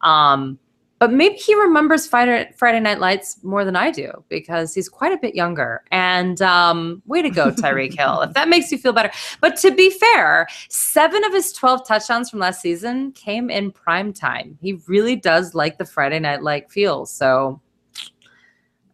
Um, 0.02 0.58
but 0.98 1.12
maybe 1.12 1.36
he 1.36 1.54
remembers 1.54 2.06
Friday, 2.06 2.50
Friday 2.56 2.80
Night 2.80 3.00
Lights 3.00 3.42
more 3.42 3.64
than 3.64 3.76
I 3.76 3.90
do 3.90 4.10
because 4.28 4.74
he's 4.74 4.88
quite 4.88 5.12
a 5.12 5.18
bit 5.18 5.34
younger. 5.34 5.82
And 5.90 6.40
um, 6.40 7.02
way 7.06 7.22
to 7.22 7.30
go, 7.30 7.50
Tyreek 7.50 7.94
Hill, 7.94 8.22
if 8.22 8.32
that 8.32 8.48
makes 8.48 8.72
you 8.72 8.78
feel 8.78 8.92
better. 8.92 9.10
But 9.40 9.56
to 9.58 9.70
be 9.70 9.90
fair, 9.90 10.46
seven 10.68 11.22
of 11.24 11.32
his 11.32 11.52
12 11.52 11.86
touchdowns 11.86 12.30
from 12.30 12.38
last 12.38 12.60
season 12.60 13.12
came 13.12 13.50
in 13.50 13.72
prime 13.72 14.12
time. 14.12 14.58
He 14.60 14.74
really 14.86 15.16
does 15.16 15.54
like 15.54 15.78
the 15.78 15.84
Friday 15.84 16.18
Night 16.18 16.42
like 16.42 16.70
feel. 16.70 17.04
So 17.04 17.60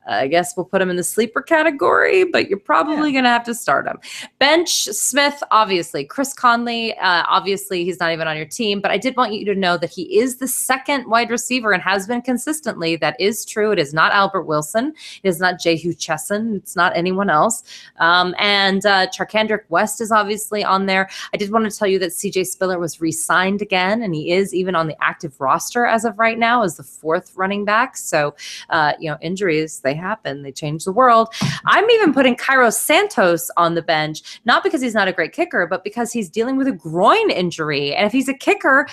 I 0.07 0.27
guess 0.27 0.57
we'll 0.57 0.67
put 0.67 0.83
him 0.83 0.91
in 0.91 0.97
the 0.97 1.05
sleeper 1.05 1.43
category, 1.43 2.25
but 2.25 2.49
you're 2.49 2.59
probably 2.59 3.13
going 3.13 3.25
to 3.25 3.31
have 3.31 3.45
to 3.45 3.55
start 3.55 3.87
him. 3.87 3.99
Bench 4.39 4.85
Smith, 4.85 5.43
obviously. 5.51 6.05
Chris 6.05 6.35
Conley, 6.35 6.97
uh, 6.99 7.25
obviously, 7.29 7.85
he's 7.85 8.01
not 8.01 8.13
even 8.13 8.27
on 8.27 8.37
your 8.37 8.47
team, 8.47 8.81
but 8.81 8.91
I 8.91 8.99
did 8.99 9.17
want 9.17 9.33
you 9.33 9.45
to 9.45 9.55
know 9.55 9.77
that 9.77 9.91
he 9.91 10.19
is 10.19 10.37
the 10.37 10.49
second 10.49 11.07
wide 11.07 11.31
receiver 11.31 11.73
and 11.73 11.83
has 11.83 12.07
been 12.07 12.23
consistently. 12.23 12.97
That 12.97 13.21
is 13.21 13.45
true. 13.45 13.71
It 13.73 13.79
is 13.79 13.95
not 13.95 14.13
Albert 14.13 14.43
Wilson. 14.43 14.95
It 15.23 15.29
is 15.29 15.39
not 15.39 15.61
Jehu 15.61 15.95
Chesson. 15.95 16.57
It's 16.57 16.75
not 16.75 16.97
anyone 16.97 17.31
else. 17.31 17.63
Um, 17.99 18.35
and 18.39 18.85
uh, 18.85 19.07
Charcandrick 19.09 19.65
West 19.69 20.01
is 20.01 20.11
obviously 20.11 20.65
on 20.65 20.87
there. 20.87 21.09
I 21.33 21.37
did 21.37 21.51
want 21.51 21.71
to 21.71 21.77
tell 21.77 21.89
you 21.89 21.99
that 22.01 22.11
CJ 22.11 22.47
Spiller 22.47 22.79
was 22.79 23.01
re 23.01 23.13
signed 23.13 23.63
again, 23.63 24.03
and 24.03 24.15
he 24.15 24.33
is 24.33 24.55
even 24.55 24.75
on 24.75 24.89
the 24.89 24.97
active 25.03 25.41
roster 25.41 25.87
as 25.87 26.05
of 26.05 26.19
right 26.19 26.39
now 26.39 26.63
as 26.63 26.77
the 26.77 26.83
fourth 26.83 27.33
running 27.37 27.65
back. 27.65 27.97
So, 27.97 28.35
uh, 28.71 28.95
you 28.99 29.11
know, 29.11 29.19
injuries, 29.21 29.81
they 29.81 29.92
happen, 29.95 30.43
they 30.43 30.53
change 30.53 30.85
the 30.85 30.93
world. 30.93 31.29
I'm 31.67 31.89
even 31.91 32.13
putting 32.13 32.37
Cairo 32.37 32.71
Santos 32.71 33.51
on 33.57 33.75
the 33.75 33.83
bench, 33.83 34.41
not 34.45 34.63
because 34.63 34.81
he's 34.81 34.95
not 34.95 35.09
a 35.09 35.13
great 35.13 35.33
kicker, 35.33 35.67
but 35.67 35.85
because 35.85 36.13
he's 36.13 36.29
dealing 36.29 36.57
with 36.57 36.69
a 36.69 36.73
groin 36.73 37.31
injury. 37.31 37.95
And 37.95 38.07
if 38.07 38.13
he's 38.13 38.29
a 38.29 38.35
kicker, 38.35 38.87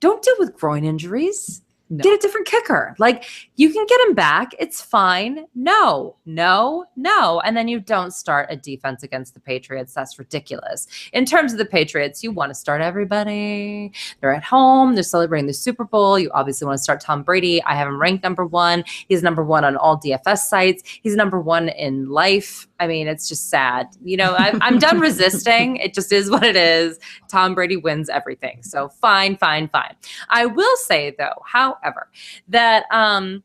don't 0.00 0.22
deal 0.22 0.34
with 0.38 0.54
groin 0.54 0.84
injuries. 0.84 1.62
No. 1.92 2.02
Get 2.02 2.14
a 2.14 2.22
different 2.22 2.46
kicker. 2.46 2.96
Like 2.98 3.26
you 3.56 3.70
can 3.70 3.84
get 3.84 4.00
him 4.08 4.14
back. 4.14 4.52
It's 4.58 4.80
fine. 4.80 5.44
No, 5.54 6.16
no, 6.24 6.86
no. 6.96 7.40
And 7.40 7.54
then 7.54 7.68
you 7.68 7.80
don't 7.80 8.12
start 8.12 8.46
a 8.48 8.56
defense 8.56 9.02
against 9.02 9.34
the 9.34 9.40
Patriots. 9.40 9.92
That's 9.92 10.18
ridiculous. 10.18 10.86
In 11.12 11.26
terms 11.26 11.52
of 11.52 11.58
the 11.58 11.66
Patriots, 11.66 12.24
you 12.24 12.32
want 12.32 12.48
to 12.48 12.54
start 12.54 12.80
everybody. 12.80 13.92
They're 14.20 14.32
at 14.32 14.42
home. 14.42 14.94
They're 14.94 15.02
celebrating 15.02 15.46
the 15.46 15.52
Super 15.52 15.84
Bowl. 15.84 16.18
You 16.18 16.30
obviously 16.32 16.64
want 16.66 16.78
to 16.78 16.82
start 16.82 17.02
Tom 17.02 17.22
Brady. 17.22 17.62
I 17.64 17.74
have 17.74 17.88
him 17.88 18.00
ranked 18.00 18.24
number 18.24 18.46
one. 18.46 18.84
He's 18.86 19.22
number 19.22 19.44
one 19.44 19.62
on 19.62 19.76
all 19.76 20.00
DFS 20.00 20.38
sites. 20.38 20.82
He's 21.02 21.14
number 21.14 21.42
one 21.42 21.68
in 21.68 22.08
life. 22.08 22.66
I 22.80 22.86
mean, 22.86 23.06
it's 23.06 23.28
just 23.28 23.50
sad. 23.50 23.88
You 24.02 24.16
know, 24.16 24.34
I, 24.36 24.58
I'm 24.62 24.78
done 24.78 24.98
resisting. 25.08 25.76
It 25.76 25.92
just 25.92 26.10
is 26.10 26.30
what 26.30 26.42
it 26.42 26.56
is. 26.56 26.98
Tom 27.28 27.54
Brady 27.54 27.76
wins 27.76 28.08
everything. 28.08 28.62
So 28.62 28.88
fine, 28.88 29.36
fine, 29.36 29.68
fine. 29.68 29.94
I 30.30 30.46
will 30.46 30.76
say 30.76 31.14
though, 31.18 31.36
however, 31.82 32.08
that 32.48 32.84
um 32.90 33.42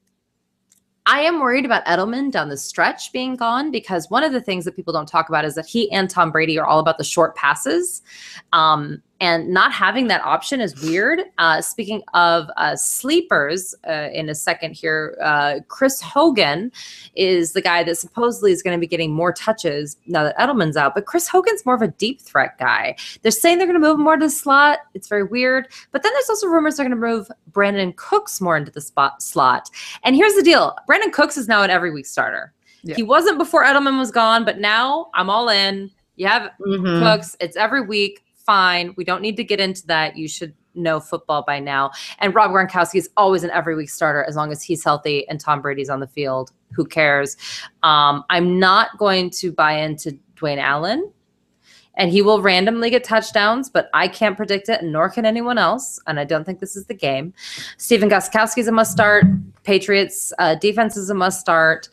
I 1.07 1.21
am 1.21 1.39
worried 1.39 1.63
about 1.63 1.85
Edelman 1.85 2.31
down 2.31 2.49
the 2.49 2.57
stretch 2.57 3.13
being 3.13 3.37
gone 3.37 3.71
because 3.71 4.09
one 4.09 4.25
of 4.25 4.33
the 4.33 4.41
things 4.41 4.65
that 4.65 4.75
people 4.75 4.91
don't 4.91 5.07
talk 5.07 5.29
about 5.29 5.45
is 5.45 5.55
that 5.55 5.65
he 5.65 5.89
and 5.89 6.09
Tom 6.09 6.31
Brady 6.31 6.59
are 6.59 6.65
all 6.65 6.79
about 6.79 6.97
the 6.97 7.05
short 7.05 7.33
passes. 7.33 8.01
Um, 8.51 9.01
and 9.19 9.49
not 9.49 9.71
having 9.71 10.07
that 10.07 10.21
option 10.23 10.61
is 10.61 10.79
weird. 10.81 11.21
Uh, 11.37 11.61
speaking 11.61 12.01
of 12.13 12.49
uh, 12.57 12.75
sleepers, 12.75 13.73
uh, 13.87 14.09
in 14.13 14.29
a 14.29 14.35
second 14.35 14.73
here, 14.75 15.17
uh, 15.21 15.59
Chris 15.67 16.01
Hogan 16.01 16.71
is 17.15 17.53
the 17.53 17.61
guy 17.61 17.83
that 17.83 17.97
supposedly 17.97 18.51
is 18.51 18.61
going 18.61 18.77
to 18.77 18.79
be 18.79 18.87
getting 18.87 19.11
more 19.11 19.33
touches 19.33 19.97
now 20.05 20.23
that 20.23 20.37
Edelman's 20.37 20.77
out. 20.77 20.93
But 20.93 21.05
Chris 21.05 21.27
Hogan's 21.27 21.65
more 21.65 21.75
of 21.75 21.81
a 21.81 21.87
deep 21.87 22.21
threat 22.21 22.57
guy. 22.59 22.95
They're 23.21 23.31
saying 23.31 23.57
they're 23.57 23.67
going 23.67 23.81
to 23.81 23.85
move 23.87 23.95
him 23.97 24.03
more 24.03 24.17
to 24.17 24.25
the 24.25 24.29
slot. 24.29 24.79
It's 24.93 25.07
very 25.07 25.23
weird. 25.23 25.67
But 25.91 26.03
then 26.03 26.13
there's 26.13 26.29
also 26.29 26.47
rumors 26.47 26.75
they're 26.77 26.87
going 26.87 26.99
to 26.99 27.07
move 27.07 27.31
Brandin 27.51 27.95
Cooks 27.95 28.39
more 28.39 28.55
into 28.57 28.71
the 28.71 28.81
spot 28.81 29.21
slot. 29.21 29.69
And 30.03 30.15
here's 30.15 30.35
the 30.35 30.43
deal: 30.43 30.75
Brandin 30.87 31.11
Cooks 31.11 31.37
is 31.37 31.47
now 31.47 31.63
an 31.63 31.69
every 31.69 31.91
week 31.91 32.05
starter. 32.05 32.53
Yeah. 32.83 32.95
He 32.95 33.03
wasn't 33.03 33.37
before 33.37 33.63
Edelman 33.63 33.97
was 33.97 34.11
gone, 34.11 34.45
but 34.45 34.59
now 34.59 35.09
I'm 35.15 35.29
all 35.29 35.49
in. 35.49 35.89
You 36.15 36.27
have 36.27 36.51
Mhm. 36.65 37.01
Cooks. 37.01 37.35
It's 37.39 37.57
every 37.57 37.81
week. 37.81 38.23
Fine. 38.47 38.93
We 38.95 39.03
don't 39.03 39.21
need 39.21 39.35
to 39.35 39.43
get 39.43 39.59
into 39.59 39.85
that. 39.87 40.15
You 40.15 40.29
should 40.29 40.53
know 40.73 41.01
football 41.01 41.43
by 41.43 41.59
now. 41.59 41.91
And 42.19 42.33
Rob 42.33 42.51
Gronkowski 42.51 42.95
is 42.95 43.09
always 43.17 43.43
an 43.43 43.49
every 43.49 43.75
week 43.75 43.89
starter 43.89 44.23
as 44.23 44.37
long 44.37 44.53
as 44.53 44.63
he's 44.63 44.85
healthy 44.85 45.27
and 45.27 45.37
Tom 45.37 45.61
Brady's 45.61 45.89
on 45.89 45.99
the 45.99 46.07
field. 46.07 46.53
Who 46.71 46.85
cares? 46.85 47.35
Um, 47.83 48.23
I'm 48.29 48.57
not 48.57 48.97
going 48.97 49.31
to 49.31 49.51
buy 49.51 49.73
into 49.73 50.17
Dwayne 50.37 50.59
Allen. 50.59 51.11
And 51.95 52.09
he 52.09 52.21
will 52.21 52.41
randomly 52.41 52.89
get 52.89 53.03
touchdowns, 53.03 53.69
but 53.69 53.89
I 53.93 54.07
can't 54.07 54.37
predict 54.37 54.69
it, 54.69 54.81
and 54.81 54.93
nor 54.93 55.09
can 55.09 55.25
anyone 55.25 55.57
else. 55.57 55.99
And 56.07 56.17
I 56.17 56.23
don't 56.23 56.45
think 56.45 56.61
this 56.61 56.77
is 56.77 56.85
the 56.85 56.93
game. 56.93 57.33
Stephen 57.77 58.07
Gostkowski 58.07 58.59
is 58.59 58.69
a 58.69 58.71
must 58.71 58.93
start. 58.93 59.25
Patriots 59.63 60.31
uh, 60.39 60.55
defense 60.55 60.95
is 60.95 61.09
a 61.09 61.15
must 61.15 61.41
start. 61.41 61.89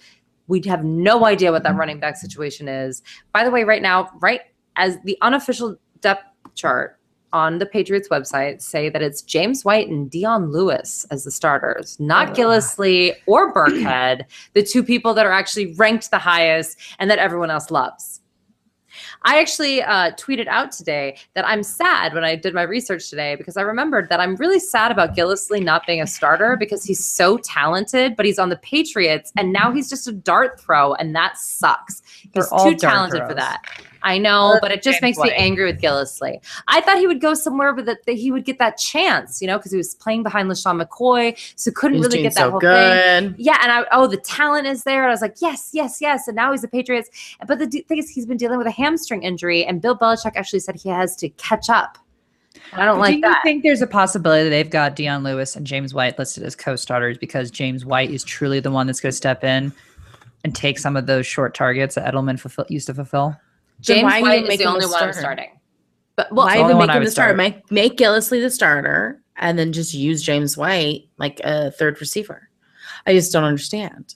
We 0.46 0.62
have 0.66 0.84
no 0.84 1.24
idea 1.24 1.50
what 1.50 1.64
that 1.64 1.74
running 1.74 1.98
back 1.98 2.16
situation 2.16 2.68
is. 2.68 3.02
By 3.32 3.42
the 3.42 3.50
way, 3.50 3.64
right 3.64 3.82
now, 3.82 4.10
right 4.20 4.42
as 4.76 4.98
the 5.04 5.18
unofficial 5.22 5.76
depth 6.00 6.24
chart 6.54 6.98
on 7.34 7.58
the 7.58 7.66
Patriots 7.66 8.08
website 8.08 8.62
say 8.62 8.88
that 8.88 9.02
it's 9.02 9.20
James 9.20 9.64
White 9.64 9.88
and 9.88 10.08
Dion 10.08 10.52
Lewis 10.52 11.04
as 11.10 11.24
the 11.24 11.32
starters, 11.32 11.98
not 11.98 12.30
Ugh. 12.30 12.36
Gillislee 12.36 13.12
or 13.26 13.52
Burkhead, 13.52 14.24
the 14.54 14.62
two 14.62 14.84
people 14.84 15.12
that 15.14 15.26
are 15.26 15.32
actually 15.32 15.74
ranked 15.74 16.12
the 16.12 16.18
highest 16.18 16.78
and 17.00 17.10
that 17.10 17.18
everyone 17.18 17.50
else 17.50 17.72
loves. 17.72 18.20
I 19.22 19.40
actually 19.40 19.82
uh, 19.82 20.12
tweeted 20.12 20.46
out 20.46 20.70
today 20.70 21.18
that 21.34 21.44
I'm 21.44 21.64
sad 21.64 22.14
when 22.14 22.22
I 22.22 22.36
did 22.36 22.54
my 22.54 22.62
research 22.62 23.10
today 23.10 23.34
because 23.34 23.56
I 23.56 23.62
remembered 23.62 24.08
that 24.10 24.20
I'm 24.20 24.36
really 24.36 24.60
sad 24.60 24.92
about 24.92 25.16
Gillislee 25.16 25.64
not 25.64 25.84
being 25.86 26.00
a 26.00 26.06
starter 26.06 26.56
because 26.56 26.84
he's 26.84 27.04
so 27.04 27.38
talented, 27.38 28.14
but 28.14 28.26
he's 28.26 28.38
on 28.38 28.50
the 28.50 28.56
Patriots 28.58 29.32
and 29.36 29.52
now 29.52 29.72
he's 29.72 29.90
just 29.90 30.06
a 30.06 30.12
dart 30.12 30.60
throw, 30.60 30.94
and 30.94 31.16
that 31.16 31.36
sucks. 31.36 32.02
He's 32.32 32.48
too 32.62 32.76
talented 32.76 33.26
for 33.26 33.34
that. 33.34 33.62
I 34.04 34.18
know, 34.18 34.58
but 34.60 34.70
it 34.70 34.82
just 34.82 35.00
James 35.00 35.16
makes 35.16 35.18
me 35.18 35.32
angry 35.34 35.64
with 35.64 35.80
Gillislee. 35.80 36.38
I 36.68 36.82
thought 36.82 36.98
he 36.98 37.06
would 37.06 37.22
go 37.22 37.32
somewhere 37.32 37.72
but 37.72 37.86
that, 37.86 38.04
that 38.04 38.12
he 38.12 38.30
would 38.30 38.44
get 38.44 38.58
that 38.58 38.76
chance, 38.76 39.40
you 39.40 39.48
know, 39.48 39.56
because 39.56 39.72
he 39.72 39.78
was 39.78 39.94
playing 39.94 40.22
behind 40.22 40.50
LeSean 40.50 40.80
McCoy, 40.80 41.36
so 41.56 41.70
couldn't 41.70 41.96
He's 41.96 42.06
really 42.06 42.22
get 42.22 42.34
that 42.34 42.40
so 42.40 42.50
whole 42.52 42.60
thing. 42.60 43.34
Yeah, 43.38 43.58
and 43.62 43.72
I 43.72 43.84
oh 43.92 44.06
the 44.06 44.18
talent 44.18 44.66
is 44.66 44.84
there. 44.84 45.02
And 45.02 45.10
I 45.10 45.14
was 45.14 45.22
like, 45.22 45.36
yes, 45.40 45.70
yes, 45.72 46.00
yes. 46.00 46.28
And 46.28 46.36
now 46.36 46.52
he's 46.52 46.60
the 46.60 46.68
Patriots. 46.68 47.08
But 47.48 47.58
the 47.58 47.66
thing 47.66 47.98
is, 47.98 48.10
he's 48.10 48.26
been 48.26 48.36
dealing 48.36 48.58
with 48.58 48.66
a 48.66 48.72
hamstring 48.72 49.22
injury, 49.22 49.64
and 49.64 49.80
Bill 49.80 49.96
Belichick 49.96 50.36
actually 50.36 50.60
said 50.60 50.76
he 50.76 50.90
has 50.90 51.16
to 51.16 51.30
catch 51.30 51.70
up. 51.70 51.98
And 52.72 52.82
I 52.82 52.84
don't 52.84 52.96
But 52.96 53.00
like 53.00 53.10
do 53.12 53.16
you 53.16 53.20
that. 53.22 53.40
think 53.42 53.62
there's 53.62 53.82
a 53.82 53.86
possibility 53.86 54.44
that 54.44 54.50
they've 54.50 54.70
got 54.70 54.96
Dion 54.96 55.22
Lewis 55.24 55.56
and 55.56 55.66
James 55.66 55.94
White 55.94 56.18
listed 56.18 56.42
as 56.42 56.54
co-starters 56.54 57.18
because 57.18 57.50
James 57.50 57.84
White 57.86 58.10
is 58.10 58.22
truly 58.22 58.60
the 58.60 58.70
one 58.70 58.86
that's 58.86 59.00
going 59.00 59.10
to 59.10 59.16
step 59.16 59.44
in 59.44 59.72
and 60.44 60.54
take 60.54 60.78
some 60.78 60.96
of 60.96 61.06
those 61.06 61.26
short 61.26 61.54
targets 61.54 61.94
that 61.94 62.12
Edelman 62.12 62.38
fulfill, 62.38 62.66
used 62.68 62.86
to 62.86 62.94
fulfill? 62.94 63.36
Then 63.80 63.96
James 63.96 64.04
why 64.04 64.20
White 64.22 64.32
even 64.38 64.42
is 64.44 64.48
make 64.48 64.58
the 64.58 64.64
him 64.64 64.68
a 64.70 64.72
only 64.74 64.86
one 64.86 65.02
I'm 65.02 65.12
starting. 65.12 65.50
But 66.16 66.32
well, 66.32 66.46
Why 66.46 66.56
the 66.56 66.62
only 66.62 66.74
even 66.74 66.78
make 66.78 66.90
I 66.90 66.94
him 66.94 67.00
would 67.00 67.06
the 67.08 67.10
starter? 67.10 67.34
start. 67.34 67.36
Make 67.36 67.70
make 67.70 67.96
Gillislee 67.98 68.40
the 68.42 68.50
starter, 68.50 69.20
and 69.36 69.58
then 69.58 69.72
just 69.72 69.94
use 69.94 70.22
James 70.22 70.56
White 70.56 71.08
like 71.18 71.40
a 71.44 71.70
third 71.72 72.00
receiver. 72.00 72.48
I 73.06 73.12
just 73.12 73.32
don't 73.32 73.44
understand. 73.44 74.14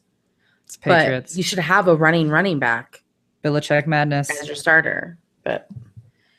It's 0.64 0.76
Patriots. 0.76 1.32
But 1.32 1.36
you 1.38 1.42
should 1.42 1.58
have 1.58 1.88
a 1.88 1.96
running 1.96 2.28
running 2.30 2.58
back 2.58 3.02
Belichick 3.44 3.86
madness. 3.86 4.30
as 4.30 4.46
your 4.46 4.56
starter. 4.56 5.18
But 5.44 5.66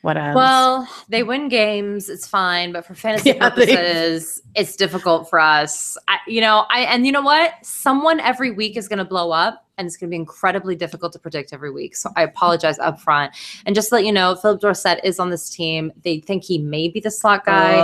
what 0.02 0.18
else? 0.18 0.36
Well, 0.36 0.88
they 1.10 1.24
win 1.24 1.50
games. 1.50 2.10
It's 2.10 2.28
fine, 2.28 2.72
but 2.72 2.86
for 2.86 2.96
fantasy 2.96 3.30
Yeah, 3.36 3.50
they- 3.50 3.66
purposes, 3.76 4.42
it's 4.56 4.76
difficult 4.76 5.30
for 5.30 5.40
us. 5.40 5.98
I, 6.08 6.18
you 6.28 6.42
know, 6.42 6.66
I 6.70 6.82
and 6.82 7.06
you 7.06 7.12
know 7.12 7.22
what? 7.22 7.54
Someone 7.64 8.20
every 8.20 8.52
week 8.52 8.78
is 8.78 8.88
going 8.88 9.00
to 9.00 9.06
blow 9.06 9.32
up, 9.32 9.66
and 9.78 9.86
it's 9.88 9.98
going 9.98 10.10
to 10.10 10.12
be 10.12 10.16
incredibly 10.16 10.76
difficult 10.76 11.12
to 11.14 11.20
predict 11.20 11.52
every 11.54 11.72
week. 11.72 11.96
So 11.96 12.10
I 12.16 12.24
apologize 12.24 12.80
up 12.80 13.00
front. 13.00 13.34
And 13.66 13.76
just 13.76 13.90
to 13.90 13.96
let 13.96 14.06
you 14.06 14.12
know, 14.12 14.36
Phillip 14.36 14.62
Dorsett 14.62 15.00
is 15.04 15.20
on 15.20 15.30
this 15.30 15.50
team. 15.50 15.92
They 16.04 16.20
think 16.20 16.44
he 16.44 16.58
may 16.58 16.88
be 16.90 17.00
the 17.00 17.12
slot 17.12 17.46
guy. 17.46 17.76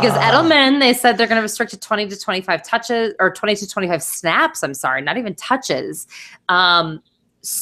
Because 0.00 0.16
Ah. 0.16 0.30
Edelman, 0.30 0.80
they 0.80 0.92
said 0.92 1.16
they're 1.18 1.26
going 1.26 1.36
to 1.38 1.42
restrict 1.42 1.70
to 1.72 1.78
20 1.78 2.08
to 2.08 2.18
25 2.18 2.62
touches 2.62 3.14
or 3.20 3.30
20 3.32 3.56
to 3.56 3.68
25 3.68 4.02
snaps. 4.02 4.62
I'm 4.62 4.74
sorry, 4.74 5.00
not 5.02 5.16
even 5.16 5.34
touches. 5.34 6.06
Um, 6.48 7.02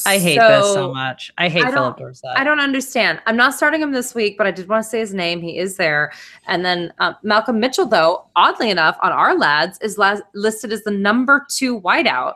I 0.05 0.17
hate 0.17 0.37
this 0.39 0.65
so 0.65 0.73
so 0.73 0.93
much. 0.93 1.31
I 1.37 1.49
hate 1.49 1.65
I 1.65 1.71
Phillip 1.71 1.97
Dorsett. 1.97 2.31
I 2.35 2.43
don't 2.43 2.59
understand. 2.59 3.21
I'm 3.25 3.37
not 3.37 3.53
starting 3.53 3.81
him 3.81 3.91
this 3.91 4.15
week, 4.15 4.37
but 4.37 4.47
I 4.47 4.51
did 4.51 4.67
want 4.67 4.83
to 4.83 4.89
say 4.89 4.99
his 4.99 5.13
name. 5.13 5.41
He 5.41 5.57
is 5.57 5.77
there. 5.77 6.11
And 6.47 6.65
then 6.65 6.93
uh, 6.99 7.13
Malcolm 7.23 7.59
Mitchell, 7.59 7.85
though, 7.85 8.25
oddly 8.35 8.69
enough, 8.69 8.97
on 9.01 9.11
Ourlads, 9.11 9.77
is 9.81 9.97
las- 9.97 10.21
listed 10.33 10.71
as 10.73 10.83
the 10.83 10.91
number 10.91 11.45
two 11.49 11.79
wideout 11.81 12.35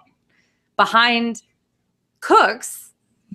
behind 0.78 1.42
Cooks. 2.22 2.86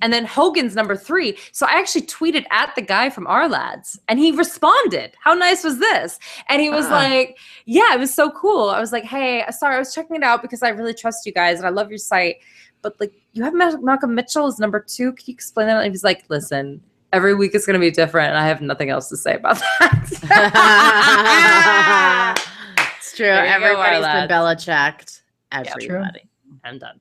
And 0.02 0.12
then 0.12 0.24
Hogan's 0.26 0.74
number 0.74 0.96
three. 0.96 1.38
So 1.52 1.66
I 1.66 1.78
actually 1.78 2.02
tweeted 2.02 2.44
at 2.50 2.74
the 2.74 2.82
guy 2.82 3.10
from 3.10 3.26
Ourlads 3.26 3.96
and 4.08 4.18
he 4.18 4.32
responded. 4.32 5.12
How 5.20 5.34
nice 5.34 5.62
was 5.62 5.78
this? 5.78 6.18
And 6.48 6.60
he 6.60 6.68
was 6.68 6.86
Ah. 6.86 6.94
like, 6.94 7.38
Yeah, 7.64 7.94
it 7.94 8.00
was 8.00 8.12
so 8.12 8.30
cool. 8.32 8.70
I 8.70 8.80
was 8.80 8.90
like, 8.90 9.04
Hey, 9.04 9.44
sorry, 9.50 9.76
I 9.76 9.78
was 9.78 9.94
checking 9.94 10.16
it 10.16 10.22
out 10.24 10.42
because 10.42 10.62
I 10.64 10.70
really 10.70 10.94
trust 10.94 11.24
you 11.26 11.32
guys 11.32 11.58
and 11.58 11.66
I 11.66 11.70
love 11.70 11.90
your 11.90 11.98
site. 11.98 12.36
But 12.82 12.98
like, 13.00 13.12
you 13.34 13.42
have 13.42 13.52
Malcolm 13.54 14.14
Mitchell 14.14 14.46
as 14.46 14.58
number 14.58 14.80
two. 14.80 15.12
Can 15.12 15.24
you 15.26 15.34
explain 15.34 15.66
that? 15.66 15.82
And 15.84 15.92
he's 15.92 16.04
like, 16.04 16.24
Listen, 16.28 16.80
every 17.12 17.34
week 17.34 17.54
is 17.54 17.66
going 17.66 17.74
to 17.74 17.80
be 17.80 17.90
different. 17.90 18.30
And 18.30 18.38
I 18.38 18.46
have 18.46 18.60
nothing 18.62 18.90
else 18.90 19.08
to 19.10 19.16
say 19.16 19.34
about 19.34 19.58
that. 19.80 20.08
it's 22.96 23.14
true. 23.14 23.26
You 23.26 23.32
go, 23.32 23.38
Everybody's 23.38 24.06
been. 24.06 24.28
Belichicked. 24.28 25.20
Everybody. 25.52 26.28
I'm 26.64 26.78
done. 26.78 27.00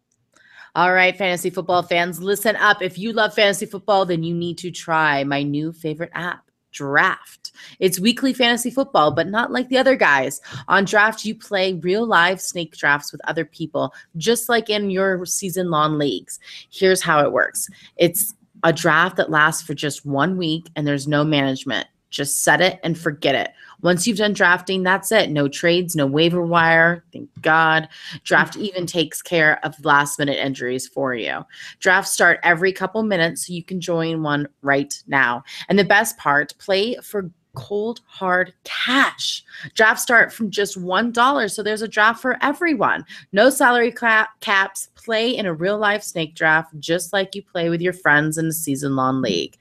All 0.75 0.91
right, 0.91 1.15
fantasy 1.15 1.51
football 1.51 1.83
fans, 1.83 2.19
listen 2.19 2.55
up. 2.55 2.81
If 2.81 2.97
you 2.97 3.13
love 3.13 3.35
fantasy 3.35 3.67
football, 3.67 4.07
then 4.07 4.23
you 4.23 4.33
need 4.33 4.57
to 4.57 4.71
try 4.71 5.23
my 5.23 5.43
new 5.43 5.71
favorite 5.71 6.09
app, 6.15 6.49
Draft. 6.71 7.42
It's 7.79 7.99
weekly 7.99 8.33
fantasy 8.33 8.69
football, 8.69 9.11
but 9.11 9.27
not 9.27 9.51
like 9.51 9.69
the 9.69 9.77
other 9.77 9.95
guys. 9.95 10.41
On 10.67 10.85
Draft, 10.85 11.25
you 11.25 11.35
play 11.35 11.73
real 11.73 12.05
live 12.05 12.41
snake 12.41 12.75
drafts 12.75 13.11
with 13.11 13.21
other 13.27 13.45
people, 13.45 13.93
just 14.17 14.49
like 14.49 14.69
in 14.69 14.89
your 14.89 15.25
season 15.25 15.69
long 15.69 15.97
leagues. 15.97 16.39
Here's 16.71 17.01
how 17.01 17.23
it 17.25 17.31
works 17.31 17.69
it's 17.97 18.33
a 18.63 18.73
draft 18.73 19.17
that 19.17 19.29
lasts 19.29 19.61
for 19.61 19.73
just 19.73 20.05
one 20.05 20.37
week, 20.37 20.69
and 20.75 20.87
there's 20.87 21.07
no 21.07 21.23
management. 21.23 21.87
Just 22.09 22.43
set 22.43 22.61
it 22.61 22.79
and 22.83 22.97
forget 22.97 23.33
it. 23.33 23.51
Once 23.81 24.07
you've 24.07 24.19
done 24.19 24.33
drafting, 24.33 24.83
that's 24.83 25.11
it. 25.11 25.31
No 25.31 25.47
trades, 25.47 25.95
no 25.95 26.05
waiver 26.05 26.43
wire. 26.43 27.03
Thank 27.11 27.29
God. 27.41 27.89
Draft 28.23 28.55
even 28.55 28.85
takes 28.85 29.21
care 29.21 29.59
of 29.65 29.83
last 29.83 30.19
minute 30.19 30.37
injuries 30.37 30.87
for 30.87 31.15
you. 31.15 31.43
Drafts 31.79 32.11
start 32.11 32.39
every 32.43 32.71
couple 32.71 33.01
minutes, 33.03 33.47
so 33.47 33.53
you 33.53 33.63
can 33.63 33.81
join 33.81 34.21
one 34.21 34.47
right 34.61 34.93
now. 35.07 35.43
And 35.67 35.77
the 35.77 35.83
best 35.83 36.17
part, 36.17 36.53
play 36.59 36.95
for 37.03 37.31
cold 37.55 38.01
hard 38.05 38.53
cash. 38.63 39.43
Drafts 39.73 40.03
start 40.03 40.33
from 40.33 40.49
just 40.49 40.79
$1, 40.79 41.51
so 41.51 41.63
there's 41.63 41.81
a 41.81 41.87
draft 41.87 42.21
for 42.21 42.37
everyone. 42.41 43.05
No 43.31 43.49
salary 43.49 43.91
ca- 43.91 44.29
caps. 44.39 44.89
Play 44.95 45.35
in 45.35 45.45
a 45.45 45.53
real 45.53 45.77
life 45.77 46.01
snake 46.01 46.33
draft 46.33 46.73
just 46.79 47.11
like 47.11 47.35
you 47.35 47.41
play 47.41 47.69
with 47.69 47.81
your 47.81 47.91
friends 47.91 48.37
in 48.37 48.45
a 48.45 48.53
season 48.53 48.95
long 48.95 49.21
league. 49.21 49.57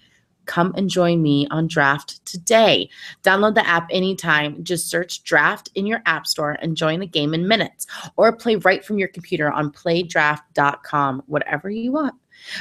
Come 0.47 0.73
and 0.77 0.89
join 0.89 1.23
me 1.23 1.47
on 1.51 1.67
Draft 1.67 2.25
today. 2.27 2.89
Download 3.23 3.55
the 3.55 3.67
app 3.67 3.89
anytime. 3.91 4.63
Just 4.65 4.91
search 4.91 5.23
Draft 5.23 5.71
in 5.75 5.87
your 5.87 6.03
app 6.07 6.27
store 6.27 6.57
and 6.61 6.77
join 6.77 7.01
the 7.01 7.07
game 7.07 7.33
in 7.35 7.47
minutes 7.47 7.87
or 8.17 8.35
play 8.35 8.57
right 8.57 8.85
from 8.85 8.99
your 8.99 9.09
computer 9.09 9.51
on 9.51 9.73
playdraft.com, 9.73 11.23
whatever 11.27 11.71
you 11.71 11.93
want. 11.93 12.15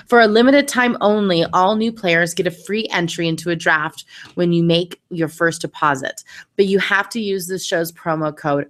For 0.08 0.22
a 0.22 0.28
limited 0.28 0.68
time 0.68 0.98
only, 1.02 1.46
all 1.54 1.76
new 1.76 1.92
players 1.92 2.34
get 2.34 2.48
a 2.48 2.52
free 2.52 2.88
entry 2.92 3.28
into 3.28 3.50
a 3.50 3.56
draft 3.56 4.06
when 4.36 4.54
you 4.54 4.64
make 4.64 5.02
your 5.10 5.28
first 5.28 5.62
deposit. 5.62 6.24
But 6.56 6.68
you 6.68 6.80
have 6.80 7.10
to 7.10 7.20
use 7.20 7.48
this 7.48 7.66
show's 7.66 7.92
promo 7.92 8.36
code 8.36 8.70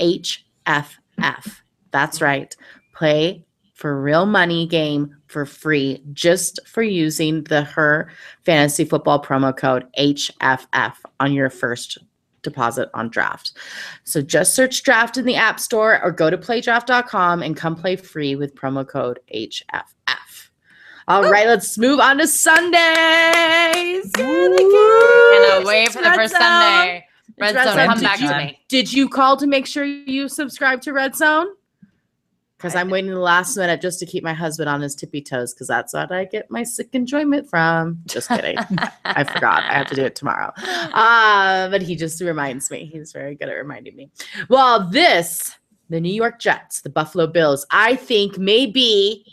HFF. 0.00 1.60
That's 1.90 2.20
right. 2.20 2.56
Play 2.94 3.44
for 3.74 4.00
real 4.00 4.26
money 4.26 4.66
game 4.66 5.16
for 5.26 5.44
free 5.44 6.00
just 6.12 6.60
for 6.66 6.82
using 6.82 7.42
the 7.44 7.62
her 7.62 8.10
fantasy 8.44 8.84
football 8.84 9.20
promo 9.20 9.56
code 9.56 9.86
HFF 9.98 10.94
on 11.18 11.32
your 11.32 11.50
first 11.50 11.98
deposit 12.42 12.90
on 12.94 13.08
draft. 13.08 13.52
So 14.04 14.20
just 14.20 14.54
search 14.54 14.82
draft 14.82 15.16
in 15.16 15.24
the 15.24 15.36
App 15.36 15.58
Store 15.58 16.02
or 16.02 16.12
go 16.12 16.30
to 16.30 16.38
playdraft.com 16.38 17.42
and 17.42 17.56
come 17.56 17.74
play 17.76 17.96
free 17.96 18.36
with 18.36 18.54
promo 18.54 18.86
code 18.86 19.20
HFF. 19.34 20.21
All 21.08 21.28
right, 21.30 21.46
let's 21.46 21.76
move 21.78 21.98
on 22.00 22.18
to 22.18 22.26
Sundays. 22.28 22.80
Yeah, 24.16 24.24
the 24.48 25.32
Cannot 25.32 25.56
games. 25.58 25.66
wait 25.66 25.88
for 25.92 26.02
the 26.02 26.12
first 26.12 26.32
Zone. 26.32 26.40
Sunday. 26.40 27.06
Red 27.40 27.54
Red 27.54 27.64
Zone, 27.64 27.74
Zone. 27.74 27.86
come 27.86 27.94
Did 27.98 28.04
back 28.04 28.20
you- 28.20 28.28
to 28.28 28.36
me. 28.36 28.60
Did 28.68 28.92
you 28.92 29.08
call 29.08 29.36
to 29.38 29.46
make 29.46 29.66
sure 29.66 29.84
you 29.84 30.28
subscribe 30.28 30.80
to 30.82 30.92
Red 30.92 31.16
Zone? 31.16 31.48
Because 32.56 32.76
I'm 32.76 32.90
waiting 32.90 33.10
the 33.10 33.18
last 33.18 33.56
minute 33.56 33.80
just 33.80 33.98
to 33.98 34.06
keep 34.06 34.22
my 34.22 34.32
husband 34.34 34.68
on 34.68 34.80
his 34.80 34.94
tippy 34.94 35.20
toes 35.20 35.52
because 35.52 35.66
that's 35.66 35.92
what 35.94 36.12
I 36.12 36.24
get 36.26 36.48
my 36.48 36.62
sick 36.62 36.90
enjoyment 36.92 37.50
from. 37.50 37.98
Just 38.06 38.28
kidding. 38.28 38.56
I 39.04 39.24
forgot. 39.24 39.64
I 39.64 39.78
have 39.78 39.88
to 39.88 39.96
do 39.96 40.04
it 40.04 40.14
tomorrow. 40.14 40.52
Uh, 40.56 41.68
but 41.70 41.82
he 41.82 41.96
just 41.96 42.20
reminds 42.20 42.70
me. 42.70 42.84
He's 42.84 43.10
very 43.10 43.34
good 43.34 43.48
at 43.48 43.54
reminding 43.54 43.96
me. 43.96 44.12
Well, 44.48 44.88
this, 44.88 45.56
the 45.90 46.00
New 46.00 46.14
York 46.14 46.38
Jets, 46.38 46.82
the 46.82 46.90
Buffalo 46.90 47.26
Bills, 47.26 47.66
I 47.72 47.96
think 47.96 48.38
may 48.38 48.66
be 48.66 49.26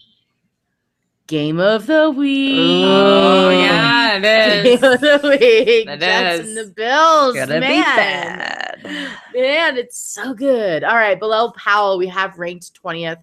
game 1.29 1.59
of 1.59 1.85
the 1.85 2.09
week. 2.09 2.57
Oh, 2.85 3.49
yeah, 3.51 4.17
it 4.17 4.63
Game 4.63 4.83
of 4.83 4.99
the 4.99 5.19
week. 5.23 5.87
It 5.87 5.99
Jets 5.99 6.39
is. 6.39 6.57
and 6.57 6.57
the 6.57 6.73
Bills. 6.73 7.35
Gonna 7.35 7.59
man. 7.59 7.71
be 7.71 7.81
bad. 7.83 9.11
Man, 9.35 9.77
it's 9.77 9.97
so 9.97 10.33
good. 10.33 10.83
All 10.83 10.95
right, 10.95 11.19
Bilal 11.19 11.53
Powell, 11.53 11.97
we 11.99 12.07
have 12.07 12.37
ranked 12.39 12.71
20th. 12.83 13.19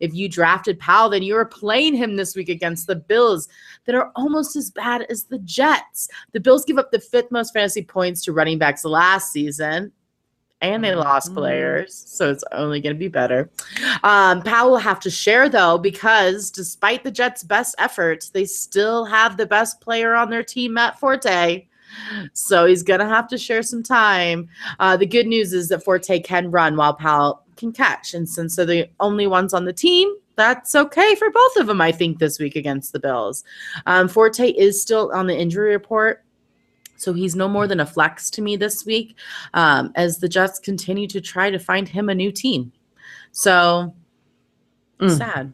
If 0.00 0.14
you 0.14 0.30
drafted 0.30 0.78
Powell, 0.80 1.10
then 1.10 1.22
you 1.22 1.36
are 1.36 1.44
playing 1.44 1.94
him 1.94 2.16
this 2.16 2.34
week 2.34 2.48
against 2.48 2.86
the 2.86 2.96
Bills 2.96 3.46
that 3.84 3.94
are 3.94 4.10
almost 4.16 4.56
as 4.56 4.70
bad 4.70 5.02
as 5.10 5.24
the 5.24 5.38
Jets. 5.40 6.08
The 6.32 6.40
Bills 6.40 6.64
give 6.64 6.78
up 6.78 6.90
the 6.90 7.00
fifth 7.00 7.30
most 7.30 7.52
fantasy 7.52 7.82
points 7.82 8.24
to 8.24 8.32
running 8.32 8.56
backs 8.56 8.82
last 8.86 9.30
season, 9.30 9.92
and 10.60 10.84
they 10.84 10.94
lost 10.94 11.30
Mhm. 11.30 11.34
players, 11.34 12.04
so 12.06 12.30
it's 12.30 12.44
only 12.52 12.80
going 12.80 12.94
to 12.94 12.98
be 12.98 13.08
better. 13.08 13.50
Um, 14.02 14.42
Powell 14.42 14.72
will 14.72 14.78
have 14.78 15.00
to 15.00 15.10
share, 15.10 15.48
though, 15.48 15.78
because 15.78 16.50
despite 16.50 17.02
the 17.04 17.10
Jets' 17.10 17.42
best 17.42 17.74
efforts, 17.78 18.28
they 18.30 18.44
still 18.44 19.04
have 19.06 19.36
the 19.36 19.46
best 19.46 19.80
player 19.80 20.14
on 20.14 20.30
their 20.30 20.42
team, 20.42 20.74
Matt 20.74 20.98
Forte. 20.98 21.66
So 22.34 22.66
he's 22.66 22.82
going 22.82 23.00
to 23.00 23.06
have 23.06 23.26
to 23.28 23.38
share 23.38 23.62
some 23.62 23.82
time. 23.82 24.48
Uh, 24.78 24.96
the 24.96 25.06
good 25.06 25.26
news 25.26 25.52
is 25.52 25.68
that 25.68 25.82
Forte 25.82 26.20
can 26.20 26.50
run 26.50 26.76
while 26.76 26.94
Powell 26.94 27.42
can 27.56 27.72
catch. 27.72 28.14
And 28.14 28.28
since 28.28 28.56
they're 28.56 28.64
the 28.64 28.88
only 29.00 29.26
ones 29.26 29.52
on 29.52 29.64
the 29.64 29.72
team, 29.72 30.14
that's 30.36 30.74
okay 30.74 31.14
for 31.16 31.30
both 31.30 31.56
of 31.56 31.66
them, 31.66 31.80
I 31.80 31.92
think, 31.92 32.18
this 32.18 32.38
week 32.38 32.54
against 32.56 32.92
the 32.92 33.00
Bills. 33.00 33.44
Um, 33.86 34.08
Forte 34.08 34.50
is 34.50 34.80
still 34.80 35.10
on 35.12 35.26
the 35.26 35.36
injury 35.36 35.72
report. 35.72 36.24
So 37.00 37.14
he's 37.14 37.34
no 37.34 37.48
more 37.48 37.66
than 37.66 37.80
a 37.80 37.86
flex 37.86 38.28
to 38.30 38.42
me 38.42 38.56
this 38.56 38.84
week 38.84 39.16
um, 39.54 39.90
as 39.94 40.18
the 40.18 40.28
Jets 40.28 40.58
continue 40.58 41.06
to 41.08 41.20
try 41.20 41.50
to 41.50 41.58
find 41.58 41.88
him 41.88 42.10
a 42.10 42.14
new 42.14 42.30
team. 42.30 42.72
So 43.32 43.94
Mm. 45.00 45.16
sad. 45.16 45.52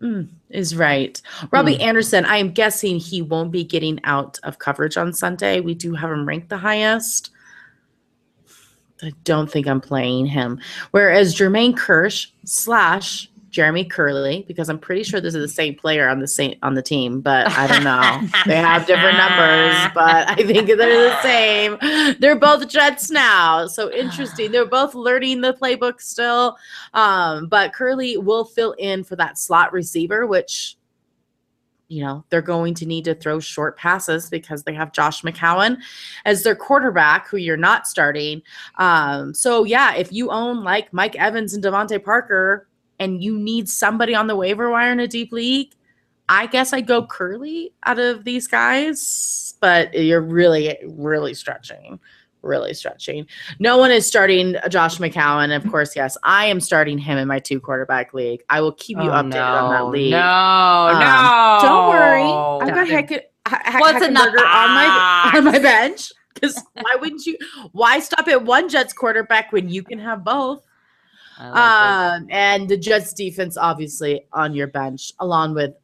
Mm, 0.00 0.28
is 0.50 0.74
right. 0.74 1.20
Robbie 1.50 1.78
Anderson, 1.80 2.24
I 2.24 2.38
am 2.38 2.50
guessing 2.50 2.96
he 2.98 3.20
won't 3.20 3.50
be 3.50 3.62
getting 3.62 4.00
out 4.04 4.38
of 4.42 4.58
coverage 4.58 4.96
on 4.96 5.12
Sunday. 5.12 5.60
We 5.60 5.74
do 5.74 5.94
have 5.94 6.10
him 6.10 6.26
ranked 6.26 6.48
the 6.48 6.56
highest. 6.56 7.30
I 9.02 9.12
don't 9.24 9.50
think 9.50 9.66
I'm 9.66 9.80
playing 9.80 10.26
him. 10.26 10.60
Whereas 10.92 11.34
Jermaine 11.34 11.74
Kearse 11.74 12.28
slash 12.44 13.30
Jeremy 13.50 13.84
Kerley, 13.84 14.46
because 14.46 14.68
I'm 14.68 14.78
pretty 14.78 15.02
sure 15.02 15.20
this 15.20 15.34
is 15.34 15.42
the 15.42 15.48
same 15.48 15.74
player 15.74 16.08
on 16.08 16.20
the 16.20 16.28
same 16.28 16.58
on 16.62 16.74
the 16.74 16.82
team, 16.82 17.20
but 17.20 17.50
I 17.50 17.66
don't 17.66 17.84
know. 17.84 18.38
they 18.46 18.56
have 18.56 18.86
different 18.86 19.16
numbers, 19.16 19.74
but 19.94 20.28
I 20.28 20.34
think 20.36 20.66
they're 20.68 20.76
the 20.76 21.22
same. 21.22 22.16
They're 22.18 22.38
both 22.38 22.68
Jets 22.68 23.10
now, 23.10 23.66
so 23.66 23.90
interesting. 23.92 24.50
They're 24.50 24.66
both 24.66 24.94
learning 24.94 25.40
the 25.40 25.54
playbook 25.54 26.00
still, 26.00 26.56
um, 26.94 27.46
but 27.46 27.72
Kerley 27.72 28.22
will 28.22 28.44
fill 28.44 28.72
in 28.72 29.04
for 29.04 29.16
that 29.16 29.38
slot 29.38 29.72
receiver, 29.72 30.26
which 30.26 30.76
you 31.88 32.02
know, 32.02 32.24
they're 32.30 32.42
going 32.42 32.74
to 32.74 32.86
need 32.86 33.04
to 33.04 33.14
throw 33.14 33.38
short 33.38 33.76
passes 33.76 34.28
because 34.28 34.64
they 34.64 34.74
have 34.74 34.92
Josh 34.92 35.22
McCown 35.22 35.78
as 36.24 36.42
their 36.42 36.56
quarterback, 36.56 37.28
who 37.28 37.36
you're 37.36 37.56
not 37.56 37.86
starting. 37.86 38.42
Um, 38.78 39.32
so 39.34 39.64
yeah, 39.64 39.94
if 39.94 40.12
you 40.12 40.30
own 40.30 40.64
like 40.64 40.92
Mike 40.92 41.16
Evans 41.16 41.54
and 41.54 41.62
DeVante 41.62 42.02
Parker 42.02 42.66
and 42.98 43.22
you 43.22 43.38
need 43.38 43.68
somebody 43.68 44.14
on 44.14 44.26
the 44.26 44.36
waiver 44.36 44.70
wire 44.70 44.92
in 44.92 45.00
a 45.00 45.08
deep 45.08 45.32
league, 45.32 45.72
I 46.28 46.46
guess 46.46 46.72
I'd 46.72 46.86
go 46.86 47.06
Kerley 47.06 47.72
out 47.84 47.98
of 47.98 48.24
these 48.24 48.46
guys, 48.48 49.54
but 49.60 49.94
you're 49.94 50.20
really, 50.20 50.76
really 50.86 51.34
stretching. 51.34 52.00
Really 52.42 52.74
stretching. 52.74 53.26
No 53.58 53.76
one 53.78 53.90
is 53.90 54.06
starting 54.06 54.54
Josh 54.68 54.98
McCown. 54.98 55.54
Of 55.56 55.68
course, 55.68 55.96
yes, 55.96 56.16
I 56.22 56.46
am 56.46 56.60
starting 56.60 56.96
him 56.96 57.18
in 57.18 57.26
my 57.26 57.40
two 57.40 57.58
quarterback 57.58 58.14
league. 58.14 58.42
I 58.48 58.60
will 58.60 58.72
keep 58.72 58.98
you 58.98 59.10
Oh, 59.10 59.14
updated 59.14 59.62
on 59.62 59.72
that 59.72 59.86
league. 59.88 60.12
No, 60.12 60.18
Um, 60.20 61.00
no. 61.00 61.58
Don't 61.62 61.88
worry. 61.88 62.22
I've 62.22 62.74
got 62.74 62.86
Don't. 62.86 63.10
Heck- 63.10 63.30
Ha- 63.48 63.78
What's 63.78 64.04
in 64.04 64.12
the 64.12 64.18
Hackenberger 64.20 64.38
on 64.44 64.74
my 64.74 65.30
on 65.36 65.44
my 65.44 65.58
bench. 65.60 66.12
Because 66.34 66.60
why 66.74 66.96
wouldn't 67.00 67.24
you? 67.26 67.36
Why 67.72 68.00
stop 68.00 68.26
at 68.28 68.44
one 68.44 68.68
Jets 68.68 68.92
quarterback 68.92 69.52
when 69.52 69.68
you 69.68 69.82
can 69.84 69.98
have 70.00 70.24
both? 70.24 70.64
I 71.38 71.48
like 71.48 72.22
Um, 72.22 72.28
and 72.30 72.68
the 72.68 72.76
Jets 72.76 73.12
defense, 73.12 73.56
obviously, 73.56 74.26
on 74.32 74.54
your 74.54 74.66
bench, 74.66 75.12
along 75.20 75.54
with 75.54 75.74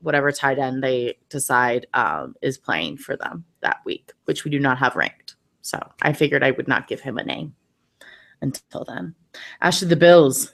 whatever 0.00 0.30
tight 0.30 0.58
end 0.58 0.82
they 0.82 1.18
decide 1.28 1.86
um, 1.94 2.34
is 2.42 2.58
playing 2.58 2.96
for 2.96 3.16
them 3.16 3.44
that 3.60 3.78
week, 3.84 4.12
which 4.24 4.44
we 4.44 4.50
do 4.50 4.58
not 4.58 4.78
have 4.78 4.96
ranked. 4.96 5.36
So 5.62 5.80
I 6.02 6.12
figured 6.12 6.44
I 6.44 6.52
would 6.52 6.68
not 6.68 6.86
give 6.86 7.00
him 7.00 7.18
a 7.18 7.24
name 7.24 7.54
until 8.40 8.84
then. 8.84 9.14
Ashley, 9.60 9.88
the 9.88 9.96
Bills. 9.96 10.52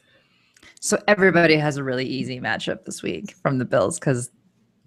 So 0.80 0.98
everybody 1.06 1.56
has 1.56 1.76
a 1.76 1.84
really 1.84 2.06
easy 2.06 2.40
matchup 2.40 2.84
this 2.84 3.02
week 3.02 3.34
from 3.42 3.58
the 3.58 3.64
Bills 3.64 3.98
because 3.98 4.30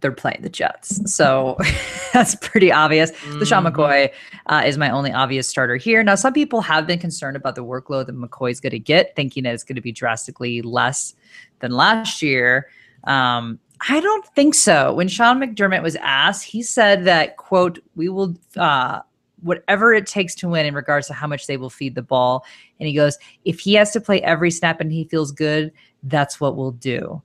they're 0.05 0.11
playing 0.11 0.37
the 0.43 0.49
Jets. 0.49 1.11
So 1.11 1.57
that's 2.13 2.35
pretty 2.35 2.71
obvious. 2.71 3.09
LeSean 3.39 3.63
Mhm. 3.65 3.73
McCoy 3.73 4.11
uh, 4.45 4.61
is 4.63 4.77
my 4.77 4.91
only 4.91 5.11
obvious 5.11 5.47
starter 5.49 5.77
here. 5.77 6.03
Now, 6.03 6.13
some 6.13 6.31
people 6.31 6.61
have 6.61 6.85
been 6.85 6.99
concerned 6.99 7.35
about 7.35 7.55
the 7.55 7.63
workload 7.65 8.05
that 8.05 8.15
McCoy's 8.15 8.59
going 8.59 8.69
to 8.69 8.77
get, 8.79 9.15
thinking 9.15 9.45
that 9.45 9.55
it's 9.55 9.63
going 9.63 9.77
to 9.77 9.81
be 9.81 9.91
drastically 9.91 10.61
less 10.61 11.15
than 11.57 11.71
last 11.71 12.21
year. 12.21 12.67
Um, 13.05 13.57
I 13.89 13.99
don't 13.99 14.27
think 14.35 14.53
so. 14.53 14.93
When 14.93 15.07
Sean 15.07 15.39
McDermott 15.39 15.81
was 15.81 15.95
asked, 15.95 16.43
he 16.43 16.61
said 16.61 17.05
that, 17.05 17.37
quote, 17.37 17.79
we 17.95 18.07
will, 18.07 18.35
uh, 18.57 18.99
whatever 19.41 19.91
it 19.91 20.05
takes 20.05 20.35
to 20.35 20.47
win 20.49 20.67
in 20.67 20.75
regards 20.75 21.07
to 21.07 21.13
how 21.13 21.25
much 21.25 21.47
they 21.47 21.57
will 21.57 21.71
feed 21.71 21.95
the 21.95 22.03
ball. 22.03 22.45
And 22.79 22.87
he 22.87 22.93
goes, 22.93 23.17
if 23.43 23.59
he 23.59 23.73
has 23.73 23.89
to 23.93 23.99
play 24.01 24.21
every 24.21 24.51
snap 24.51 24.81
and 24.81 24.91
he 24.91 25.05
feels 25.05 25.31
good, 25.31 25.71
that's 26.03 26.39
what 26.39 26.55
we'll 26.55 26.73
do. 26.73 27.23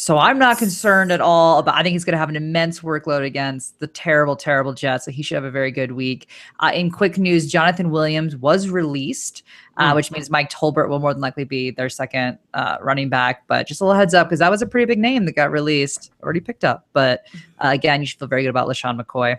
So 0.00 0.16
I'm 0.16 0.38
not 0.38 0.58
concerned 0.58 1.10
at 1.10 1.20
all 1.20 1.58
about. 1.58 1.74
I 1.74 1.82
think 1.82 1.92
he's 1.94 2.04
going 2.04 2.12
to 2.12 2.20
have 2.20 2.28
an 2.28 2.36
immense 2.36 2.82
workload 2.82 3.24
against 3.24 3.80
the 3.80 3.88
terrible, 3.88 4.36
terrible 4.36 4.72
Jets. 4.72 5.04
So 5.04 5.10
he 5.10 5.24
should 5.24 5.34
have 5.34 5.42
a 5.42 5.50
very 5.50 5.72
good 5.72 5.90
week. 5.90 6.28
Uh, 6.60 6.70
in 6.72 6.88
quick 6.88 7.18
news, 7.18 7.50
Jonathan 7.50 7.90
Williams 7.90 8.36
was 8.36 8.68
released, 8.68 9.42
uh, 9.76 9.90
Mm. 9.90 9.96
which 9.96 10.12
means 10.12 10.30
Mike 10.30 10.50
Tolbert 10.50 10.88
will 10.88 11.00
more 11.00 11.12
than 11.12 11.20
likely 11.20 11.42
be 11.42 11.72
their 11.72 11.88
second 11.88 12.38
uh, 12.54 12.76
running 12.80 13.08
back. 13.08 13.42
But 13.48 13.66
just 13.66 13.80
a 13.80 13.84
little 13.84 13.98
heads 13.98 14.14
up 14.14 14.28
because 14.28 14.38
that 14.38 14.52
was 14.52 14.62
a 14.62 14.66
pretty 14.66 14.84
big 14.84 15.00
name 15.00 15.24
that 15.24 15.32
got 15.32 15.50
released, 15.50 16.12
already 16.22 16.38
picked 16.38 16.64
up. 16.64 16.86
But 16.92 17.24
uh, 17.58 17.70
again, 17.70 18.00
you 18.00 18.06
should 18.06 18.20
feel 18.20 18.28
very 18.28 18.44
good 18.44 18.50
about 18.50 18.68
LeSean 18.68 19.00
McCoy. 19.02 19.36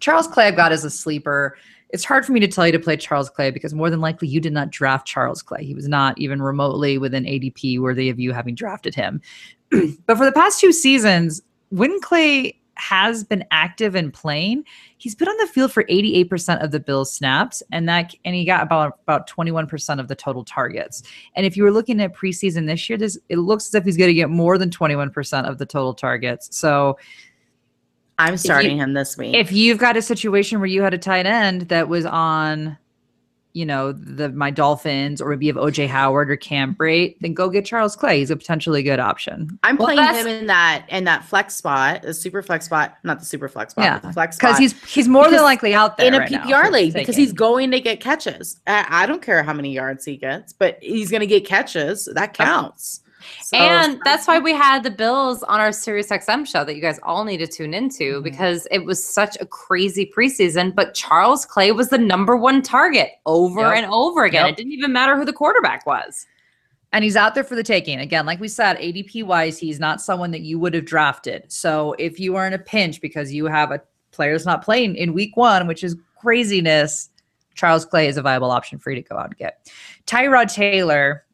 Charles 0.00 0.26
Clay 0.26 0.46
I've 0.46 0.56
got 0.56 0.72
as 0.72 0.86
a 0.86 0.90
sleeper. 0.90 1.58
It's 1.90 2.04
hard 2.06 2.24
for 2.24 2.32
me 2.32 2.40
to 2.40 2.48
tell 2.48 2.66
you 2.66 2.72
to 2.72 2.78
play 2.80 2.96
Charles 2.96 3.30
Clay 3.30 3.50
because 3.50 3.74
more 3.74 3.90
than 3.90 4.00
likely 4.00 4.26
you 4.28 4.40
did 4.40 4.52
not 4.54 4.70
draft 4.70 5.06
Charles 5.06 5.42
Clay. 5.42 5.62
He 5.62 5.74
was 5.74 5.86
not 5.86 6.18
even 6.18 6.40
remotely 6.42 6.96
within 6.98 7.24
ADP 7.24 7.78
worthy 7.78 8.08
of 8.08 8.18
you 8.18 8.32
having 8.32 8.54
drafted 8.56 8.94
him. 8.94 9.20
but 10.06 10.16
for 10.16 10.24
the 10.24 10.32
past 10.32 10.60
two 10.60 10.72
seasons, 10.72 11.42
when 11.70 12.00
Clay 12.00 12.60
has 12.76 13.22
been 13.22 13.44
active 13.50 13.94
and 13.94 14.12
playing, 14.12 14.64
he's 14.98 15.14
been 15.14 15.28
on 15.28 15.36
the 15.38 15.46
field 15.46 15.72
for 15.72 15.84
88% 15.84 16.62
of 16.62 16.70
the 16.72 16.80
Bills 16.80 17.12
snaps 17.12 17.62
and 17.70 17.88
that 17.88 18.14
and 18.24 18.34
he 18.34 18.44
got 18.44 18.62
about 18.62 18.98
about 19.04 19.28
21% 19.28 20.00
of 20.00 20.08
the 20.08 20.14
total 20.14 20.44
targets. 20.44 21.02
And 21.36 21.46
if 21.46 21.56
you 21.56 21.62
were 21.62 21.70
looking 21.70 22.00
at 22.00 22.14
preseason 22.14 22.66
this 22.66 22.88
year, 22.88 22.98
this 22.98 23.18
it 23.28 23.38
looks 23.38 23.68
as 23.68 23.74
if 23.74 23.84
he's 23.84 23.96
going 23.96 24.08
to 24.08 24.14
get 24.14 24.30
more 24.30 24.58
than 24.58 24.70
21% 24.70 25.48
of 25.48 25.58
the 25.58 25.66
total 25.66 25.94
targets. 25.94 26.56
So 26.56 26.98
I'm 28.18 28.34
you- 28.34 28.38
starting 28.38 28.76
him 28.76 28.92
this 28.94 29.16
week. 29.16 29.34
if 29.34 29.52
you've 29.52 29.78
got 29.78 29.96
a 29.96 30.02
situation 30.02 30.58
where 30.60 30.66
you 30.68 30.82
had 30.82 30.94
a 30.94 30.98
tight 30.98 31.26
end 31.26 31.62
that 31.62 31.88
was 31.88 32.06
on, 32.06 32.76
you 33.54 33.64
know, 33.64 33.92
the 33.92 34.28
my 34.30 34.50
Dolphins 34.50 35.20
or 35.20 35.30
maybe 35.30 35.46
you 35.46 35.54
have 35.54 35.62
OJ 35.62 35.86
Howard 35.86 36.28
or 36.28 36.36
Cam 36.36 36.74
Brate, 36.74 37.16
then 37.20 37.34
go 37.34 37.48
get 37.48 37.64
Charles 37.64 37.94
Clay. 37.94 38.18
He's 38.18 38.30
a 38.30 38.36
potentially 38.36 38.82
good 38.82 38.98
option. 38.98 39.58
I'm 39.62 39.76
Well, 39.76 39.94
playing 39.94 40.14
him 40.14 40.26
in 40.26 40.46
that 40.48 40.84
in 40.88 41.04
that 41.04 41.24
flex 41.24 41.54
spot, 41.54 42.02
the 42.02 42.12
super 42.12 42.42
flex 42.42 42.66
spot, 42.66 42.96
not 43.04 43.20
the 43.20 43.24
super 43.24 43.48
flex 43.48 43.70
spot, 43.72 43.84
Yeah, 43.84 43.98
but 44.00 44.08
the 44.08 44.12
flex 44.12 44.36
Because 44.36 44.58
he's 44.58 44.72
he's 44.84 45.06
more 45.06 45.22
Because 45.22 45.36
than 45.36 45.44
likely 45.44 45.72
out 45.72 45.96
there 45.96 46.08
in 46.08 46.14
a 46.14 46.18
right 46.18 46.30
PPR 46.30 46.64
for 46.64 46.70
league 46.72 46.94
because 46.94 47.16
he's 47.16 47.32
going 47.32 47.70
to 47.70 47.80
get 47.80 48.00
catches. 48.00 48.60
I, 48.66 48.86
I 48.88 49.06
don't 49.06 49.22
care 49.22 49.44
how 49.44 49.52
many 49.52 49.72
yards 49.72 50.04
he 50.04 50.16
gets, 50.16 50.52
but 50.52 50.78
he's 50.82 51.10
going 51.10 51.20
to 51.20 51.26
get 51.26 51.46
catches. 51.46 52.06
That 52.12 52.34
counts. 52.34 53.00
So- 53.42 53.56
and 53.56 54.00
that's 54.04 54.26
why 54.26 54.38
we 54.38 54.52
had 54.52 54.82
the 54.82 54.90
Bills 54.90 55.42
on 55.44 55.60
our 55.60 55.72
Sirius 55.72 56.08
XM 56.10 56.44
show 56.46 56.64
that 56.64 56.74
you 56.74 56.80
guys 56.82 56.98
all 57.02 57.24
need 57.24 57.38
to 57.38 57.46
tune 57.46 57.74
into 57.74 58.20
Mhm. 58.20 58.24
because 58.24 58.66
it 58.70 58.84
was 58.84 59.06
such 59.06 59.36
a 59.40 59.46
crazy 59.46 60.10
preseason. 60.16 60.74
But 60.74 60.94
Charles 60.94 61.44
Clay 61.44 61.72
was 61.72 61.88
the 61.88 61.98
number 61.98 62.36
one 62.36 62.62
target 62.62 63.10
over 63.26 63.60
Yep. 63.60 63.76
and 63.76 63.86
over 63.92 64.24
again. 64.24 64.46
Yep. 64.46 64.52
It 64.52 64.56
didn't 64.56 64.72
even 64.72 64.92
matter 64.92 65.16
who 65.16 65.24
the 65.24 65.32
quarterback 65.32 65.86
was. 65.86 66.26
And 66.92 67.02
he's 67.02 67.16
out 67.16 67.34
there 67.34 67.42
for 67.42 67.56
the 67.56 67.62
taking. 67.64 67.98
Again, 67.98 68.24
like 68.24 68.38
we 68.38 68.46
said, 68.46 68.76
ADP 68.78 69.24
wise, 69.24 69.58
he's 69.58 69.80
not 69.80 70.00
someone 70.00 70.30
that 70.30 70.42
you 70.42 70.60
would 70.60 70.74
have 70.74 70.84
drafted. 70.84 71.44
So 71.48 71.94
if 71.98 72.20
you 72.20 72.36
are 72.36 72.46
in 72.46 72.52
a 72.52 72.58
pinch 72.58 73.00
because 73.00 73.32
you 73.32 73.46
have 73.46 73.72
a 73.72 73.80
player 74.12 74.32
that's 74.32 74.46
not 74.46 74.64
playing 74.64 74.94
in 74.94 75.12
week 75.12 75.36
one, 75.36 75.66
which 75.66 75.82
is 75.82 75.96
craziness, 76.20 77.10
Charles 77.56 77.84
Clay 77.84 78.06
is 78.06 78.16
a 78.16 78.22
viable 78.22 78.50
option 78.52 78.78
for 78.78 78.90
you 78.90 79.02
to 79.02 79.08
go 79.08 79.16
out 79.16 79.26
and 79.26 79.36
get. 79.36 79.68
Tyrod 80.06 80.52
Taylor, 80.52 81.24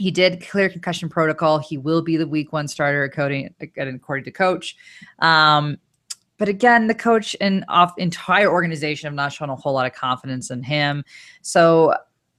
he 0.00 0.10
did 0.10 0.40
clear 0.40 0.70
concussion 0.70 1.10
protocol. 1.10 1.58
He 1.58 1.76
will 1.76 2.00
be 2.00 2.16
the 2.16 2.26
week 2.26 2.54
one 2.54 2.66
starter 2.68 3.04
according, 3.04 3.54
according 3.76 4.24
to 4.24 4.30
coach. 4.30 4.74
Um, 5.18 5.76
but 6.38 6.48
again, 6.48 6.86
the 6.86 6.94
coach 6.94 7.36
and 7.38 7.66
off 7.68 7.92
entire 7.98 8.50
organization 8.50 9.08
have 9.08 9.14
not 9.14 9.30
shown 9.30 9.50
a 9.50 9.56
whole 9.56 9.74
lot 9.74 9.84
of 9.84 9.92
confidence 9.92 10.50
in 10.50 10.62
him. 10.62 11.04
So 11.42 11.92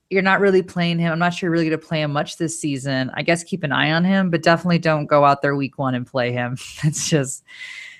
you're 0.09 0.23
not 0.23 0.39
really 0.39 0.63
playing 0.63 0.97
him. 0.97 1.11
I'm 1.11 1.19
not 1.19 1.35
sure 1.35 1.47
you're 1.47 1.51
really 1.51 1.69
going 1.69 1.79
to 1.79 1.87
play 1.87 2.01
him 2.01 2.11
much 2.11 2.37
this 2.37 2.59
season. 2.59 3.11
I 3.13 3.21
guess 3.21 3.43
keep 3.43 3.63
an 3.63 3.71
eye 3.71 3.91
on 3.91 4.03
him, 4.03 4.31
but 4.31 4.41
definitely 4.41 4.79
don't 4.79 5.05
go 5.05 5.23
out 5.23 5.43
there 5.43 5.55
week 5.55 5.77
one 5.77 5.93
and 5.93 6.05
play 6.05 6.31
him. 6.31 6.57
It's 6.83 7.07
just 7.07 7.43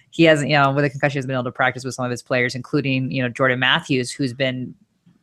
he 0.09 0.23
hasn't, 0.23 0.49
you 0.49 0.57
know, 0.57 0.73
with 0.73 0.85
a 0.85 0.89
concussion, 0.89 1.19
has 1.19 1.27
been 1.27 1.35
able 1.35 1.43
to 1.43 1.51
practice 1.51 1.85
with 1.85 1.93
some 1.93 2.03
of 2.03 2.09
his 2.09 2.23
players, 2.23 2.55
including 2.55 3.11
you 3.11 3.21
know 3.21 3.29
Jordan 3.29 3.59
Matthews, 3.59 4.09
who's 4.09 4.33
been 4.33 4.73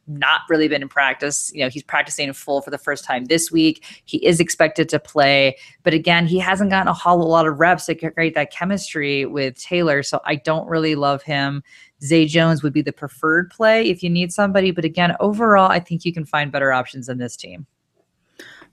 not 0.08 0.40
really 0.48 0.68
been 0.68 0.82
in 0.82 0.88
practice. 0.88 1.52
You 1.54 1.60
know, 1.62 1.68
he's 1.68 1.82
practicing 1.82 2.28
in 2.28 2.34
full 2.34 2.62
for 2.62 2.70
the 2.70 2.78
first 2.78 3.04
time 3.04 3.26
this 3.26 3.52
week. 3.52 4.02
He 4.04 4.24
is 4.24 4.40
expected 4.40 4.88
to 4.88 4.98
play, 4.98 5.56
but 5.82 5.94
again, 5.94 6.26
he 6.26 6.38
hasn't 6.38 6.70
gotten 6.70 6.88
a 6.88 6.92
whole 6.92 7.28
lot 7.28 7.46
of 7.46 7.58
reps 7.58 7.86
to 7.86 7.94
create 7.94 8.34
that 8.34 8.52
chemistry 8.52 9.26
with 9.26 9.60
Taylor. 9.60 10.02
So 10.02 10.20
I 10.24 10.36
don't 10.36 10.68
really 10.68 10.94
love 10.94 11.22
him. 11.22 11.62
Zay 12.02 12.26
Jones 12.26 12.62
would 12.62 12.72
be 12.72 12.82
the 12.82 12.92
preferred 12.92 13.50
play 13.50 13.88
if 13.88 14.02
you 14.02 14.10
need 14.10 14.32
somebody. 14.32 14.70
But 14.70 14.84
again, 14.84 15.16
overall, 15.20 15.70
I 15.70 15.80
think 15.80 16.04
you 16.04 16.12
can 16.12 16.24
find 16.24 16.52
better 16.52 16.72
options 16.72 17.06
than 17.06 17.18
this 17.18 17.36
team. 17.36 17.66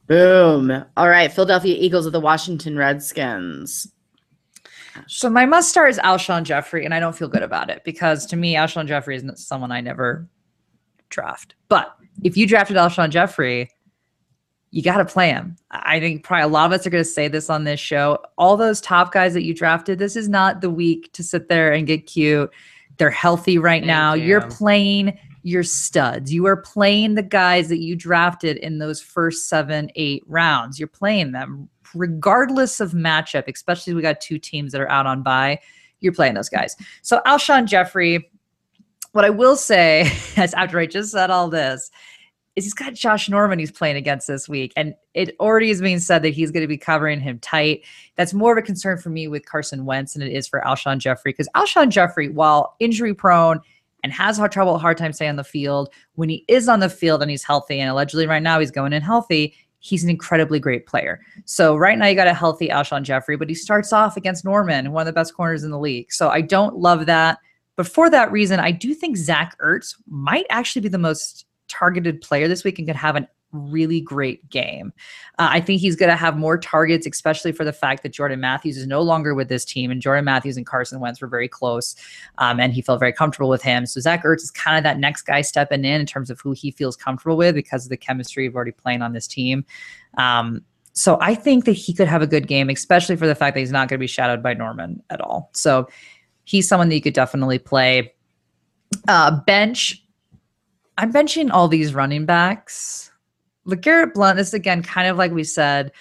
Boom. 0.08 0.86
All 0.96 1.10
right. 1.10 1.32
Philadelphia 1.32 1.76
Eagles 1.78 2.06
of 2.06 2.14
the 2.14 2.20
Washington 2.20 2.78
Redskins. 2.78 3.92
So 5.08 5.30
my 5.30 5.46
must 5.46 5.70
start 5.70 5.90
is 5.90 6.00
Alshon 6.00 6.44
Jeffery, 6.44 6.86
and 6.86 6.94
I 6.94 7.00
don't 7.00 7.16
feel 7.16 7.28
good 7.28 7.44
about 7.44 7.70
it 7.70 7.84
because 7.84 8.26
to 8.28 8.38
me, 8.38 8.56
Alshon 8.56 8.88
Jeffery 8.88 9.18
isn't 9.18 9.40
someone 9.40 9.72
I 9.72 9.82
never 9.82 10.28
draft. 11.16 11.56
But 11.70 11.96
if 12.24 12.38
you 12.38 12.46
drafted 12.46 12.78
Alshon 12.78 13.10
Jeffery, 13.10 13.70
you 14.72 14.84
got 14.84 14.98
to 14.98 15.06
play 15.06 15.30
him. 15.30 15.56
I 15.72 16.00
think 16.00 16.24
probably 16.24 16.44
a 16.44 16.48
lot 16.48 16.66
of 16.66 16.78
us 16.80 16.86
are 16.86 16.90
going 16.90 17.04
to 17.04 17.10
say 17.10 17.28
this 17.28 17.50
on 17.50 17.64
this 17.64 17.80
show. 17.80 18.20
All 18.38 18.58
those 18.58 18.82
top 18.82 19.14
guys 19.14 19.34
that 19.34 19.44
you 19.44 19.54
drafted, 19.54 20.00
this 20.00 20.16
is 20.16 20.28
not 20.28 20.62
the 20.62 20.70
week 20.70 21.12
to 21.14 21.24
sit 21.24 21.48
there 21.48 21.72
and 21.72 21.88
get 21.88 22.06
cute. 22.06 22.52
They're 22.98 23.10
healthy 23.10 23.58
right 23.58 23.82
Thank 23.82 23.88
now. 23.88 24.14
you. 24.14 24.26
You're 24.26 24.48
playing 24.50 25.18
your 25.44 25.64
studs. 25.64 26.34
You 26.34 26.46
are 26.48 26.58
playing 26.58 27.16
the 27.16 27.24
guys 27.24 27.70
that 27.70 27.80
you 27.80 27.96
drafted 27.96 28.58
in 28.58 28.80
those 28.80 29.02
first 29.02 29.48
seven, 29.48 29.90
eight 29.96 30.24
rounds. 30.28 30.80
You're 30.80 30.88
playing 30.88 31.32
them 31.32 31.70
regardless 31.94 32.80
of 32.80 32.92
matchup, 32.92 33.48
especially 33.48 33.94
we 33.94 34.02
got 34.02 34.20
two 34.20 34.40
teams 34.40 34.72
that 34.72 34.82
are 34.82 34.90
out 34.90 35.06
on 35.06 35.24
bye. 35.24 35.60
You're 36.02 36.14
playing 36.14 36.34
those 36.34 36.50
guys. 36.50 36.76
So 37.02 37.22
Alshon 37.26 37.66
Jeffery, 37.66 38.30
what 39.16 39.24
I 39.24 39.30
will 39.30 39.56
say, 39.56 40.12
as 40.36 40.54
after 40.56 40.78
I 40.78 40.88
just 40.88 41.14
said 41.14 41.32
all 41.32 41.48
this, 41.50 41.90
is 42.58 42.66
he's 42.66 42.74
got 42.74 42.94
Josh 42.94 43.30
Norman 43.30 43.60
he's 43.60 43.72
playing 43.72 43.96
against 43.96 44.28
this 44.28 44.50
week. 44.50 44.74
And 44.76 44.94
it 45.14 45.36
already 45.40 45.70
is 45.70 45.82
being 45.82 46.00
said 46.00 46.22
that 46.24 46.30
he's 46.30 46.52
going 46.52 46.64
to 46.64 46.68
be 46.68 46.78
covering 46.78 47.22
him 47.22 47.40
tight. 47.40 47.86
That's 48.16 48.34
more 48.34 48.52
of 48.52 48.58
a 48.58 48.62
concern 48.62 48.98
for 48.98 49.10
me 49.10 49.30
with 49.30 49.46
Carson 49.46 49.86
Wentz 49.86 50.14
than 50.14 50.22
it 50.22 50.34
is 50.34 50.50
for 50.50 50.62
Alshon 50.66 50.98
Jeffery. 50.98 51.32
Because 51.32 51.48
Alshon 51.56 51.90
Jeffery, 51.90 52.28
while 52.28 52.76
injury 52.80 53.14
prone 53.14 53.62
and 54.04 54.12
has 54.12 54.38
hard 54.38 54.52
trouble, 54.52 54.76
a 54.76 54.80
hard 54.80 54.98
time 54.98 55.14
staying 55.14 55.30
on 55.30 55.36
the 55.38 55.46
field, 55.46 55.94
when 56.16 56.28
he 56.28 56.44
is 56.50 56.68
on 56.68 56.82
the 56.82 56.90
field 56.90 57.22
and 57.22 57.32
he's 57.32 57.44
healthy, 57.44 57.80
and 57.80 57.90
allegedly 57.90 58.28
right 58.28 58.44
now 58.44 58.60
he's 58.60 58.72
going 58.72 58.92
in 58.92 59.02
healthy, 59.02 59.56
he's 59.80 60.04
an 60.04 60.10
incredibly 60.10 60.60
great 60.60 60.88
player. 60.88 61.22
So 61.46 61.78
right 61.78 61.98
now 61.98 62.08
you 62.08 62.16
got 62.16 62.28
a 62.28 62.34
healthy 62.34 62.68
Alshon 62.68 63.04
Jeffery, 63.04 63.38
but 63.38 63.48
he 63.48 63.56
starts 63.56 63.94
off 63.94 64.18
against 64.18 64.44
Norman, 64.44 64.92
one 64.92 65.02
of 65.02 65.06
the 65.06 65.14
best 65.18 65.36
corners 65.36 65.64
in 65.64 65.72
the 65.72 65.80
league. 65.80 66.12
So 66.12 66.28
I 66.30 66.42
don't 66.42 66.76
love 66.76 67.06
that. 67.06 67.40
But 67.76 67.88
for 67.88 68.10
that 68.10 68.32
reason, 68.32 68.60
I 68.60 68.72
do 68.72 68.94
think 68.94 69.18
Zach 69.18 69.58
Ertz 69.60 69.96
might 70.08 70.46
actually 70.50 70.82
be 70.82 70.90
the 70.90 70.98
most 70.98 71.46
targeted 71.68 72.22
player 72.22 72.48
this 72.48 72.64
week 72.64 72.80
and 72.80 72.88
could 72.88 72.96
have 72.96 73.16
a 73.16 73.28
really 73.52 74.02
great 74.02 74.50
game. 74.50 74.92
Uh, 75.40 75.48
I 75.50 75.62
think 75.62 75.80
he's 75.82 75.96
going 75.96 76.10
to 76.10 76.16
have 76.16 76.38
more 76.38 76.58
targets, 76.58 77.08
especially 77.08 77.52
for 77.52 77.64
the 77.64 77.74
fact 77.74 78.04
that 78.04 78.10
Jordan 78.10 78.40
Matthews 78.40 78.78
is 78.78 78.88
no 78.88 79.02
longer 79.02 79.34
with 79.34 79.50
this 79.50 79.66
team, 79.66 79.92
and 79.92 80.02
Jordan 80.02 80.26
Matthews 80.26 80.58
and 80.58 80.66
Carson 80.66 81.00
Wentz 81.00 81.22
were 81.22 81.28
very 81.28 81.48
close, 81.48 81.96
um, 82.38 82.60
and 82.60 82.74
he 82.74 82.82
felt 82.82 83.00
very 83.00 83.14
comfortable 83.14 83.50
with 83.50 83.62
him. 83.62 83.86
So 83.86 84.00
Zach 84.00 84.24
Ertz 84.24 84.44
is 84.44 84.52
kind 84.52 84.78
of 84.78 84.84
that 84.84 85.00
next 85.00 85.24
guy 85.24 85.42
stepping 85.42 85.86
in 85.86 86.02
in 86.02 86.06
terms 86.06 86.30
of 86.30 86.40
who 86.42 86.52
he 86.52 86.72
feels 86.72 86.96
comfortable 86.96 87.38
with 87.38 87.56
because 87.56 87.86
of 87.86 87.90
the 87.90 87.98
chemistry 87.98 88.46
of 88.46 88.56
already 88.56 88.72
playing 88.72 89.02
on 89.02 89.14
this 89.14 89.28
team. 89.28 89.66
Um, 90.18 90.64
so 90.94 91.18
I 91.20 91.36
think 91.36 91.66
that 91.66 91.74
he 91.74 91.94
could 91.94 92.08
have 92.08 92.22
a 92.22 92.28
good 92.28 92.48
game, 92.48 92.70
especially 92.70 93.18
for 93.18 93.28
the 93.28 93.36
fact 93.36 93.56
that 93.56 93.60
he's 93.60 93.72
not 93.72 93.90
going 93.90 93.98
to 93.98 94.04
be 94.04 94.08
shadowed 94.08 94.42
by 94.42 94.54
Norman 94.54 95.04
at 95.10 95.20
all. 95.20 95.50
So 95.54 95.90
he's 96.46 96.68
someone 96.68 96.90
that 96.90 96.96
you 96.96 97.02
could 97.02 97.14
definitely 97.14 97.60
play. 97.60 98.14
Uh, 99.08 99.42
bench. 99.46 100.04
I'm 100.98 101.12
benching 101.12 101.52
all 101.52 101.68
these 101.68 101.94
running 101.94 102.26
backs. 102.26 103.12
LeGarrette 103.68 104.14
Blunt 104.14 104.40
is 104.40 104.54
again 104.54 104.82
kind 104.82 105.08
of 105.08 105.18
like 105.18 105.32
we 105.32 105.44
said 105.44 105.92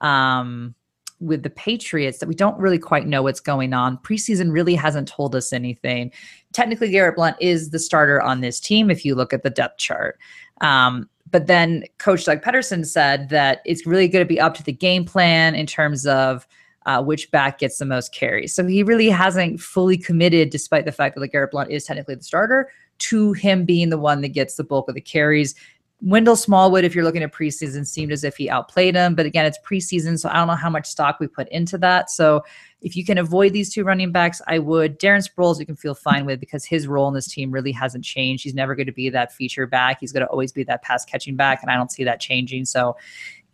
um, 0.00 0.74
with 1.20 1.42
the 1.42 1.50
Patriots 1.50 2.18
that 2.18 2.28
we 2.28 2.34
don't 2.34 2.58
really 2.58 2.78
quite 2.78 3.06
know 3.06 3.22
what's 3.22 3.40
going 3.40 3.72
on. 3.72 3.98
Preseason 3.98 4.52
really 4.52 4.74
hasn't 4.74 5.08
told 5.08 5.34
us 5.34 5.52
anything. 5.52 6.12
Technically, 6.52 6.90
Garrett 6.90 7.16
Blunt 7.16 7.36
is 7.40 7.70
the 7.70 7.78
starter 7.78 8.20
on 8.20 8.40
this 8.40 8.60
team 8.60 8.90
if 8.90 9.04
you 9.04 9.14
look 9.14 9.32
at 9.32 9.42
the 9.42 9.50
depth 9.50 9.78
chart. 9.78 10.18
Um, 10.60 11.08
but 11.30 11.46
then 11.46 11.84
Coach 11.98 12.26
Doug 12.26 12.42
Pederson 12.42 12.86
said 12.86 13.28
that 13.30 13.60
it's 13.64 13.86
really 13.86 14.06
going 14.06 14.24
to 14.24 14.28
be 14.28 14.38
up 14.38 14.54
to 14.54 14.62
the 14.62 14.72
game 14.72 15.04
plan 15.04 15.54
in 15.54 15.66
terms 15.66 16.06
of 16.06 16.46
uh, 16.86 17.02
which 17.02 17.30
back 17.30 17.58
gets 17.58 17.78
the 17.78 17.84
most 17.84 18.12
carries. 18.12 18.54
So 18.54 18.66
he 18.66 18.82
really 18.82 19.08
hasn't 19.08 19.60
fully 19.60 19.96
committed, 19.96 20.50
despite 20.50 20.84
the 20.84 20.92
fact 20.92 21.14
that 21.14 21.20
LeGarrette 21.20 21.50
Blunt 21.50 21.70
is 21.70 21.84
technically 21.84 22.14
the 22.14 22.24
starter, 22.24 22.70
to 22.98 23.32
him 23.32 23.64
being 23.64 23.90
the 23.90 23.98
one 23.98 24.20
that 24.20 24.28
gets 24.28 24.56
the 24.56 24.64
bulk 24.64 24.88
of 24.88 24.94
the 24.94 25.00
carries. 25.00 25.54
Wendell 26.00 26.36
Smallwood, 26.36 26.84
if 26.84 26.94
you're 26.94 27.04
looking 27.04 27.22
at 27.22 27.32
preseason, 27.32 27.86
seemed 27.86 28.12
as 28.12 28.24
if 28.24 28.36
he 28.36 28.50
outplayed 28.50 28.94
him. 28.94 29.14
But 29.14 29.24
again, 29.24 29.46
it's 29.46 29.58
preseason, 29.66 30.18
so 30.18 30.28
I 30.28 30.34
don't 30.34 30.48
know 30.48 30.54
how 30.54 30.68
much 30.68 30.86
stock 30.86 31.18
we 31.18 31.26
put 31.26 31.48
into 31.48 31.78
that. 31.78 32.10
So 32.10 32.42
if 32.82 32.94
you 32.94 33.06
can 33.06 33.16
avoid 33.16 33.54
these 33.54 33.72
two 33.72 33.84
running 33.84 34.12
backs, 34.12 34.42
I 34.46 34.58
would. 34.58 35.00
Darren 35.00 35.26
Sproles, 35.26 35.58
you 35.58 35.64
can 35.64 35.76
feel 35.76 35.94
fine 35.94 36.26
with 36.26 36.40
because 36.40 36.66
his 36.66 36.86
role 36.86 37.08
in 37.08 37.14
this 37.14 37.28
team 37.28 37.50
really 37.50 37.72
hasn't 37.72 38.04
changed. 38.04 38.44
He's 38.44 38.54
never 38.54 38.74
going 38.74 38.86
to 38.86 38.92
be 38.92 39.08
that 39.08 39.32
feature 39.32 39.66
back. 39.66 39.98
He's 40.00 40.12
going 40.12 40.26
to 40.26 40.30
always 40.30 40.52
be 40.52 40.64
that 40.64 40.82
pass 40.82 41.06
catching 41.06 41.36
back, 41.36 41.62
and 41.62 41.70
I 41.70 41.76
don't 41.76 41.90
see 41.90 42.04
that 42.04 42.20
changing. 42.20 42.66
So 42.66 42.96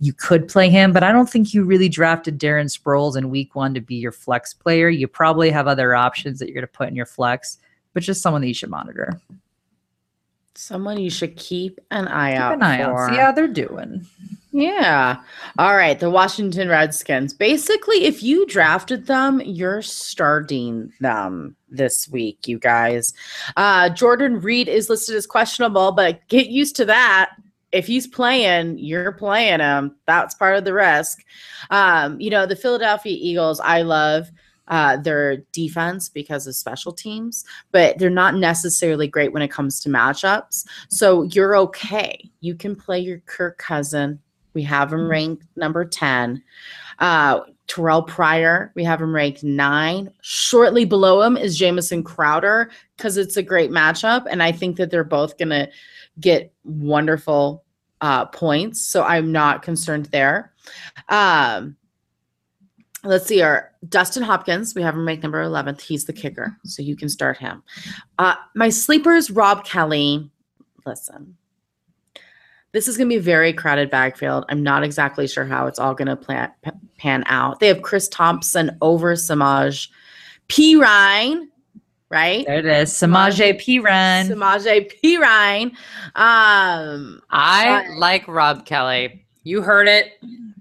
you 0.00 0.12
could 0.14 0.48
play 0.48 0.70
him, 0.70 0.92
but 0.92 1.02
I 1.02 1.12
don't 1.12 1.28
think 1.28 1.52
you 1.52 1.62
really 1.62 1.88
drafted 1.88 2.38
Darren 2.38 2.74
Sproles 2.74 3.16
in 3.16 3.28
week 3.30 3.54
one 3.54 3.74
to 3.74 3.80
be 3.80 3.96
your 3.96 4.12
flex 4.12 4.54
player. 4.54 4.88
You 4.88 5.06
probably 5.06 5.50
have 5.50 5.68
other 5.68 5.94
options 5.94 6.38
that 6.38 6.46
you're 6.46 6.54
going 6.54 6.62
to 6.62 6.66
put 6.72 6.88
in 6.88 6.96
your 6.96 7.06
flex, 7.06 7.58
but 7.92 8.02
just 8.02 8.22
someone 8.22 8.40
that 8.40 8.48
you 8.48 8.54
should 8.54 8.70
monitor. 8.70 9.20
Someone 10.54 10.98
you 10.98 11.10
should 11.10 11.36
keep 11.36 11.78
an 11.90 12.08
eye 12.08 12.32
Keep 12.32 12.40
out 12.40 12.54
an 12.54 12.62
eye 12.62 12.84
for. 12.84 13.04
out. 13.04 13.10
See 13.10 13.16
how 13.16 13.32
they're 13.32 13.46
doing. 13.46 14.06
Yeah. 14.52 15.20
All 15.58 15.76
right. 15.76 15.98
The 16.00 16.10
Washington 16.10 16.68
Redskins. 16.68 17.32
Basically, 17.32 18.04
if 18.04 18.22
you 18.22 18.46
drafted 18.46 19.06
them, 19.06 19.40
you're 19.44 19.80
starting 19.82 20.92
them 21.00 21.54
this 21.68 22.08
week, 22.08 22.48
you 22.48 22.58
guys. 22.58 23.14
Uh, 23.56 23.90
Jordan 23.90 24.40
Reed 24.40 24.66
is 24.66 24.90
listed 24.90 25.14
as 25.14 25.26
questionable, 25.26 25.92
but 25.92 26.26
get 26.28 26.48
used 26.48 26.74
to 26.76 26.84
that. 26.86 27.30
If 27.72 27.86
he's 27.86 28.06
playing, 28.06 28.78
you're 28.78 29.12
playing 29.12 29.60
him. 29.60 29.96
That's 30.06 30.34
part 30.34 30.56
of 30.56 30.64
the 30.64 30.74
risk. 30.74 31.24
Um, 31.70 32.20
you 32.20 32.30
know, 32.30 32.46
the 32.46 32.56
Philadelphia 32.56 33.16
Eagles, 33.18 33.60
I 33.60 33.82
love 33.82 34.30
uh, 34.70 34.96
their 34.96 35.38
defense 35.52 36.08
because 36.08 36.46
of 36.46 36.54
special 36.54 36.92
teams, 36.92 37.44
but 37.72 37.98
they're 37.98 38.08
not 38.08 38.36
necessarily 38.36 39.08
great 39.08 39.32
when 39.32 39.42
it 39.42 39.50
comes 39.50 39.80
to 39.80 39.88
matchups. 39.88 40.64
So 40.88 41.24
you're 41.24 41.56
okay. 41.56 42.30
You 42.40 42.54
can 42.54 42.76
play 42.76 43.00
your 43.00 43.18
Kirk 43.26 43.58
cousin. 43.58 44.20
We 44.54 44.62
have 44.62 44.92
him 44.92 45.08
ranked 45.08 45.44
number 45.56 45.84
10. 45.84 46.42
Uh, 47.00 47.40
Terrelle 47.66 48.06
Pryor, 48.06 48.72
we 48.74 48.82
have 48.82 49.00
him 49.00 49.14
ranked 49.14 49.44
nine. 49.44 50.10
Shortly 50.22 50.84
below 50.84 51.22
him 51.22 51.36
is 51.36 51.56
Jamison 51.56 52.02
Crowder 52.02 52.70
because 52.96 53.16
it's 53.16 53.36
a 53.36 53.42
great 53.42 53.70
matchup. 53.70 54.26
And 54.28 54.42
I 54.42 54.50
think 54.50 54.76
that 54.76 54.90
they're 54.90 55.04
both 55.04 55.38
going 55.38 55.50
to 55.50 55.68
get 56.20 56.52
wonderful 56.64 57.64
uh, 58.00 58.26
points. 58.26 58.80
So 58.80 59.02
I'm 59.02 59.32
not 59.32 59.62
concerned 59.62 60.06
there. 60.06 60.52
Um, 61.08 61.76
let's 63.04 63.26
see 63.26 63.42
our 63.42 63.72
Dustin 63.88 64.22
Hopkins. 64.22 64.74
We 64.74 64.82
have 64.82 64.94
him 64.94 65.06
ranked 65.06 65.22
number 65.22 65.42
11th. 65.42 65.80
He's 65.80 66.04
the 66.04 66.12
kicker. 66.12 66.56
So 66.64 66.82
you 66.82 66.96
can 66.96 67.08
start 67.08 67.38
him. 67.38 67.62
Uh, 68.18 68.34
my 68.54 68.68
sleepers, 68.68 69.30
Rob 69.30 69.64
Kelley. 69.64 70.30
Listen, 70.86 71.36
this 72.72 72.88
is 72.88 72.96
going 72.96 73.08
to 73.08 73.14
be 73.14 73.18
a 73.18 73.22
very 73.22 73.52
crowded 73.52 73.90
backfield. 73.90 74.44
I'm 74.48 74.62
not 74.62 74.82
exactly 74.82 75.26
sure 75.26 75.44
how 75.44 75.66
it's 75.66 75.78
all 75.78 75.94
going 75.94 76.08
to 76.08 76.16
plan, 76.16 76.50
pan 76.98 77.24
out. 77.26 77.60
They 77.60 77.68
have 77.68 77.82
Chris 77.82 78.08
Thompson 78.08 78.76
over 78.80 79.14
Samaj 79.16 79.88
P. 80.48 80.76
Ryan, 80.76 81.50
right? 82.10 82.44
There 82.46 82.58
it 82.58 82.66
is. 82.66 82.90
Samaje 82.92 83.58
Piran. 83.58 84.26
Samaje 84.28 84.88
P. 85.00 85.16
Ryan. 85.16 85.68
Um, 86.16 87.22
I 87.30 87.84
But- 87.88 87.96
like 87.98 88.28
Rob 88.28 88.66
Kelley. 88.66 89.24
You 89.44 89.62
heard 89.62 89.88
it. 89.88 90.12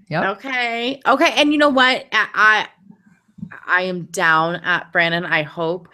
Yep. 0.08 0.24
Okay. 0.38 1.00
Okay. 1.06 1.32
And 1.36 1.52
you 1.52 1.58
know 1.58 1.68
what? 1.68 2.06
I 2.12 2.28
I, 2.34 2.68
I 3.66 3.82
am 3.82 4.04
down 4.06 4.56
at 4.56 4.90
Brandon. 4.92 5.24
I 5.24 5.42
hope 5.42 5.88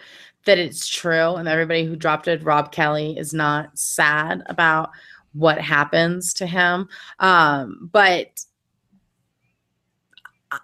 that 0.45 0.57
it's 0.57 0.87
true 0.87 1.35
and 1.35 1.47
everybody 1.47 1.85
who 1.85 1.95
dropped 1.97 2.27
it, 2.29 2.41
Rob 2.43 2.71
Kelley, 2.71 3.17
is 3.17 3.33
not 3.33 3.77
sad 3.77 4.43
about 4.47 4.91
what 5.33 5.59
happens 5.59 6.33
to 6.35 6.47
him. 6.47 6.87
Um, 7.19 7.89
but 7.91 8.43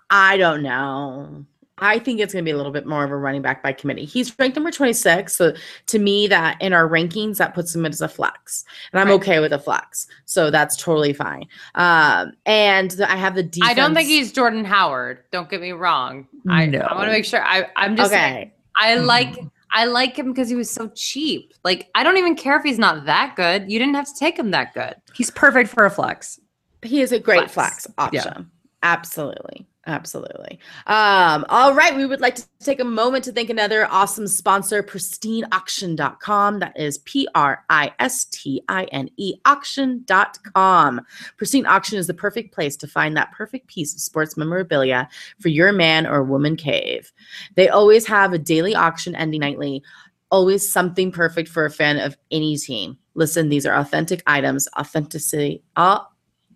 I 0.10 0.38
don't 0.38 0.64
know. 0.64 1.46
I 1.80 1.98
think 1.98 2.20
it's 2.20 2.34
going 2.34 2.46
to 2.46 2.48
be 2.48 2.52
a 2.54 2.58
little 2.58 2.72
bit 2.72 2.86
more 2.86 3.04
of 3.04 3.10
a 3.12 3.18
running 3.18 3.42
back 3.42 3.64
by 3.64 3.74
committee. 3.74 4.06
He's 4.06 4.38
ranked 4.38 4.56
number 4.56 4.70
26. 4.72 5.36
So 5.36 5.54
to 5.88 6.00
me, 6.00 6.28
that 6.28 6.62
in 6.62 6.72
our 6.72 6.88
rankings, 6.88 7.38
that 7.38 7.56
puts 7.56 7.74
him 7.74 7.86
as 7.86 8.00
a 8.00 8.08
flex. 8.08 8.64
And 8.92 9.02
I'm 9.02 9.08
Right. 9.08 9.14
okay 9.16 9.40
with 9.40 9.54
a 9.54 9.60
flex. 9.60 10.06
So 10.26 10.52
that's 10.52 10.78
totally 10.78 11.14
fine. 11.14 11.46
Um, 11.76 12.34
and 12.46 12.96
I 13.08 13.16
have 13.16 13.34
the 13.36 13.42
defense. 13.44 13.72
I 13.72 13.74
don't 13.74 13.96
think 13.96 14.08
he's 14.08 14.32
Jordan 14.32 14.64
Howard. 14.66 15.24
Don't 15.32 15.50
get 15.50 15.62
me 15.62 15.72
wrong. 15.72 16.28
I, 16.48 16.68
No. 16.68 16.80
I 16.80 16.94
want 16.96 17.08
to 17.08 17.12
make 17.12 17.26
sure. 17.26 17.44
I, 17.44 17.68
I'm 17.76 17.96
just 17.96 18.12
okay. 18.14 18.54
I 18.80 18.98
Mhm. 18.98 19.06
like 19.06 19.36
I 19.76 19.86
like 19.86 20.16
him 20.16 20.28
because 20.32 20.50
he 20.50 20.56
was 20.56 20.70
so 20.70 20.92
cheap. 20.96 21.54
Like 21.64 21.90
I 21.96 22.04
don't 22.04 22.18
even 22.18 22.36
care 22.36 22.56
if 22.56 22.64
he's 22.64 22.78
not 22.78 23.06
that 23.08 23.36
good. 23.36 23.72
You 23.72 23.80
didn't 23.80 23.96
have 23.96 24.06
to 24.06 24.14
take 24.20 24.38
him 24.38 24.52
that 24.52 24.76
good. 24.76 24.94
He's 25.16 25.32
perfect 25.32 25.72
for 25.72 25.86
a 25.86 25.90
flex. 25.90 26.40
He 26.84 27.02
is 27.02 27.12
a 27.12 27.18
great 27.20 27.50
Flex. 27.50 27.86
flex, 27.86 27.88
option. 27.98 28.52
Absolutely. 28.84 29.66
Absolutely. 29.86 30.60
Um, 30.88 31.46
all 31.50 31.74
right. 31.74 31.94
We 31.94 32.06
would 32.06 32.22
like 32.22 32.36
to 32.36 32.46
take 32.62 32.80
a 32.80 32.86
moment 32.86 33.26
to 33.26 33.34
thank 33.34 33.50
another 33.50 33.86
awesome 33.92 34.28
sponsor, 34.28 34.82
pristineauction.com. 34.82 36.60
That 36.60 36.80
is 36.80 37.00
P 37.00 37.28
R 37.36 37.66
I 37.70 37.92
S 38.00 38.24
T 38.26 38.64
I 38.70 38.86
N 38.86 39.10
E 39.18 39.36
auction.com. 39.44 41.02
Pristine 41.36 41.66
Auction 41.66 41.98
is 41.98 42.08
the 42.08 42.14
perfect 42.14 42.54
place 42.54 42.78
to 42.78 42.88
find 42.88 43.18
that 43.18 43.34
perfect 43.34 43.68
piece 43.68 43.94
of 43.94 44.00
sports 44.00 44.38
memorabilia 44.38 45.10
for 45.40 45.50
your 45.50 45.74
man 45.74 46.08
or 46.08 46.24
woman 46.24 46.56
cave. 46.56 47.12
They 47.56 47.68
always 47.68 48.08
have 48.08 48.32
a 48.32 48.38
daily 48.38 48.76
auction 48.76 49.16
ending 49.16 49.42
nightly, 49.42 49.84
always 50.32 50.68
something 50.68 51.12
perfect 51.12 51.50
for 51.50 51.66
a 51.66 51.72
fan 51.72 51.98
of 52.00 52.16
any 52.32 52.56
team. 52.56 52.98
Listen, 53.16 53.50
these 53.50 53.66
are 53.66 53.76
authentic 53.76 54.24
items, 54.28 54.70
authenticity. 54.80 55.62
Oh, 55.76 56.08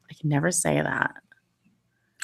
I 0.10 0.14
can 0.14 0.30
never 0.30 0.50
say 0.50 0.82
that. 0.82 1.14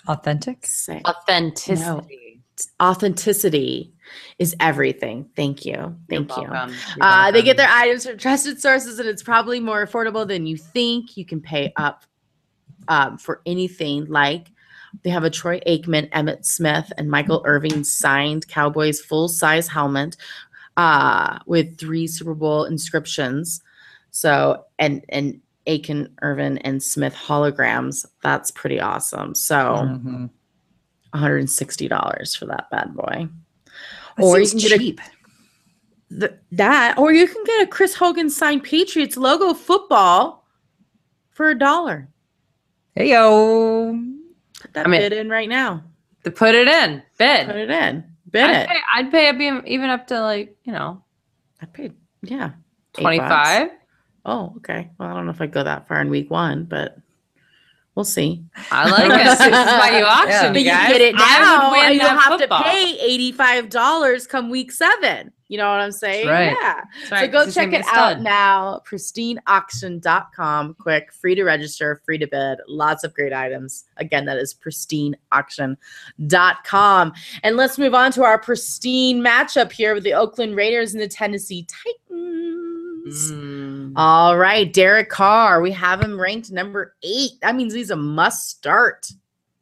Authentic. 0.08 0.66
Say 0.66 1.02
Authenticity. 1.08 2.42
authenticity 2.82 3.94
is 4.40 4.56
everything. 4.60 5.30
Thank 5.36 5.66
you. 5.66 5.96
Thank 6.10 6.30
You're 6.36 6.46
you. 6.46 6.52
You're 6.52 6.76
Uh, 7.02 7.32
they 7.32 7.42
get 7.42 7.58
their 7.58 7.70
items 7.70 8.06
from 8.06 8.18
trusted 8.18 8.62
sources, 8.62 9.00
and 9.00 9.08
it's 9.08 9.24
probably 9.24 9.60
more 9.60 9.86
affordable 9.86 10.28
than 10.28 10.46
you 10.46 10.58
think. 10.58 11.18
You 11.18 11.26
can 11.26 11.42
pay 11.42 11.74
up 11.78 12.04
um, 12.88 13.18
for 13.18 13.42
anything. 13.46 14.06
Like 14.06 14.52
they 15.04 15.10
have 15.10 15.24
a 15.24 15.30
Troy 15.30 15.60
Aikman, 15.66 16.10
Emmitt 16.12 16.46
Smith, 16.46 16.92
and 16.98 17.10
Michael 17.10 17.42
Irving 17.46 17.84
signed 17.84 18.48
Cowboys 18.48 19.02
full 19.02 19.28
size 19.28 19.68
helmet 19.68 20.18
uh, 20.78 21.40
with 21.46 21.78
three 21.78 22.08
Super 22.08 22.36
Bowl 22.36 22.66
inscriptions. 22.66 23.62
So 24.12 24.66
and 24.78 25.04
and 25.10 25.42
Aiken, 25.66 26.14
Irvin, 26.22 26.58
and 26.60 26.82
Smith 26.84 27.16
holograms. 27.16 28.06
That's 28.22 28.52
pretty 28.52 28.80
awesome. 28.80 29.34
So. 29.36 29.56
Mhm. 29.56 30.30
$160 31.14 32.36
for 32.36 32.46
that 32.48 32.70
bad 32.72 32.94
boy. 32.96 33.28
That 34.18 34.24
Or 34.24 34.40
you 34.40 34.46
seems 34.46 34.64
can 34.64 34.70
get 34.72 34.76
a- 34.76 34.84
cheap. 34.84 35.02
Th- 36.20 36.32
that, 36.52 36.98
or 36.98 37.12
you 37.14 37.28
can 37.28 37.44
get 37.44 37.64
a 37.64 37.68
Chris 37.68 37.96
Hogan 37.96 38.30
signed 38.30 38.64
Patriots 38.64 39.18
logo 39.18 39.54
football 39.54 40.46
for 41.32 41.50
a 41.50 41.58
dollar. 41.58 42.08
Hey 42.96 43.12
yo. 43.12 43.94
Put 44.62 44.74
that 44.74 44.86
I 44.86 44.90
mean- 44.90 45.02
bid 45.02 45.14
in 45.14 45.30
right 45.30 45.50
now. 45.50 45.84
to 46.24 46.32
put 46.32 46.56
it 46.56 46.68
in 46.68 47.02
bid. 47.18 47.48
Put 47.48 47.56
it 47.58 47.70
in. 47.70 48.04
Bid 48.30 48.44
I'd 48.44 48.56
it. 48.64 48.68
pay, 48.70 48.80
I'd 48.96 49.12
pay 49.12 49.30
up 49.30 49.36
even, 49.36 49.68
even 49.68 49.90
up 49.90 50.08
to 50.08 50.22
like 50.22 50.56
you 50.64 50.72
know 50.74 51.04
I 51.62 51.66
paid, 51.66 51.94
yeah. 52.22 52.52
eight 52.98 53.02
twenty 53.02 53.18
bucks. 53.20 53.30
five. 53.32 53.70
Oh, 54.26 54.54
okay. 54.58 54.90
Well, 54.98 55.10
I 55.10 55.14
don't 55.14 55.26
know 55.26 55.32
if 55.32 55.42
I 55.42 55.48
go 55.48 55.64
that 55.64 55.88
far 55.88 56.00
in 56.02 56.10
week 56.10 56.32
one, 56.32 56.64
but 56.64 56.98
we'll 57.96 58.06
see. 58.06 58.44
I 58.72 58.90
like 58.90 59.12
it. 59.12 59.24
this 59.24 59.40
is 59.42 59.52
why 59.52 59.98
you 60.00 60.06
auction, 60.06 60.30
Yeah. 60.32 60.52
But 60.54 60.60
you 60.60 60.66
get 60.66 61.02
it 61.02 61.16
now, 61.16 61.70
would 61.72 61.78
win 61.78 61.86
and 61.88 61.96
you'll 61.96 62.04
that 62.06 62.20
have 62.22 62.40
football. 62.40 62.64
to 62.64 62.70
pay 62.70 62.98
eighty-five 63.02 63.70
dollars 63.70 64.26
come 64.26 64.50
week 64.50 64.72
seven. 64.72 65.32
You 65.50 65.58
know 65.58 65.70
what 65.70 65.82
I'm 65.82 65.92
saying? 65.92 66.26
right. 66.28 66.56
Yeah. 66.60 66.82
That's 67.10 67.22
so 67.22 67.28
go 67.28 67.46
he's 67.46 67.54
check 67.54 67.74
it 67.74 67.84
out 67.86 68.14
stud. 68.14 68.22
now. 68.24 68.82
pristineauction.com. 68.90 70.74
Quick, 70.80 71.14
free 71.14 71.36
to 71.36 71.44
register, 71.44 72.02
free 72.06 72.18
to 72.18 72.26
bid. 72.26 72.58
Lots 72.68 73.04
of 73.04 73.14
great 73.14 73.34
items. 73.34 73.84
Again, 73.98 74.26
that 74.26 74.38
is 74.38 74.56
pristineauction.com. 74.56 77.14
And 77.44 77.56
let's 77.58 77.78
move 77.78 77.94
on 77.94 78.12
to 78.14 78.24
our 78.24 78.40
pristine 78.40 79.20
matchup 79.22 79.72
here 79.72 79.94
with 79.94 80.04
the 80.04 80.14
Oakland 80.14 80.56
Raiders 80.56 80.94
and 80.94 81.04
the 81.04 81.08
Tennessee 81.08 81.68
Titans. 81.68 83.32
Mm. 83.32 83.63
All 83.96 84.38
right, 84.38 84.72
Derek 84.72 85.10
Carr. 85.10 85.62
We 85.62 85.72
have 85.72 86.02
him 86.02 86.20
ranked 86.20 86.52
number 86.52 86.96
eight. 87.04 87.34
That 87.42 87.56
means 87.56 87.74
he's 87.74 87.92
a 87.92 87.96
must 87.96 88.50
start. 88.50 89.12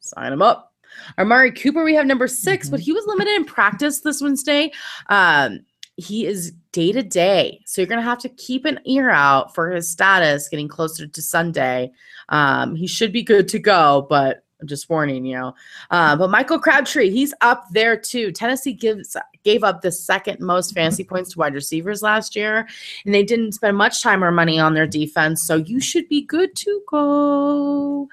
Sign 0.00 0.32
him 0.32 0.42
up. 0.42 0.72
Amari 1.18 1.52
Cooper, 1.52 1.84
we 1.84 1.94
have 1.94 2.06
number 2.06 2.28
6 2.28 2.68
but 2.68 2.80
he 2.80 2.92
was 2.92 3.06
limited 3.06 3.34
in 3.34 3.44
practice 3.44 4.00
this 4.00 4.20
Wednesday. 4.20 4.70
Um, 5.08 5.60
he 5.96 6.26
is 6.26 6.52
day 6.72 6.92
to 6.92 7.02
day. 7.02 7.60
So 7.66 7.80
you're 7.80 7.88
going 7.88 8.00
to 8.00 8.04
have 8.04 8.18
to 8.20 8.28
keep 8.28 8.64
an 8.64 8.78
ear 8.84 9.10
out 9.10 9.54
for 9.54 9.70
his 9.70 9.90
status 9.90 10.48
getting 10.48 10.68
closer 10.68 11.06
to 11.06 11.22
Sunday. 11.22 11.92
Um, 12.28 12.74
he 12.74 12.86
should 12.86 13.12
be 13.12 13.22
good 13.22 13.48
to 13.48 13.58
go, 13.58 14.06
but 14.08 14.44
I'm 14.60 14.66
just 14.68 14.88
warning 14.88 15.24
you. 15.24 15.52
Uh, 15.90 16.16
but 16.16 16.30
Michael 16.30 16.58
Crabtree, 16.58 17.10
he's 17.10 17.34
up 17.40 17.66
there 17.72 17.96
too. 17.96 18.32
Tennessee 18.32 18.72
gives 18.72 19.16
gave 19.44 19.64
up 19.64 19.80
the 19.80 19.92
second 19.92 20.40
most 20.40 20.74
fantasy 20.74 21.04
points 21.04 21.32
to 21.32 21.38
wide 21.38 21.54
receivers 21.54 22.02
last 22.02 22.36
year, 22.36 22.66
and 23.04 23.14
they 23.14 23.22
didn't 23.22 23.52
spend 23.52 23.76
much 23.76 24.02
time 24.02 24.22
or 24.22 24.30
money 24.30 24.58
on 24.58 24.74
their 24.74 24.86
defense. 24.86 25.44
So 25.46 25.56
you 25.56 25.80
should 25.80 26.08
be 26.08 26.22
good 26.22 26.54
to 26.56 26.82
go. 26.88 28.08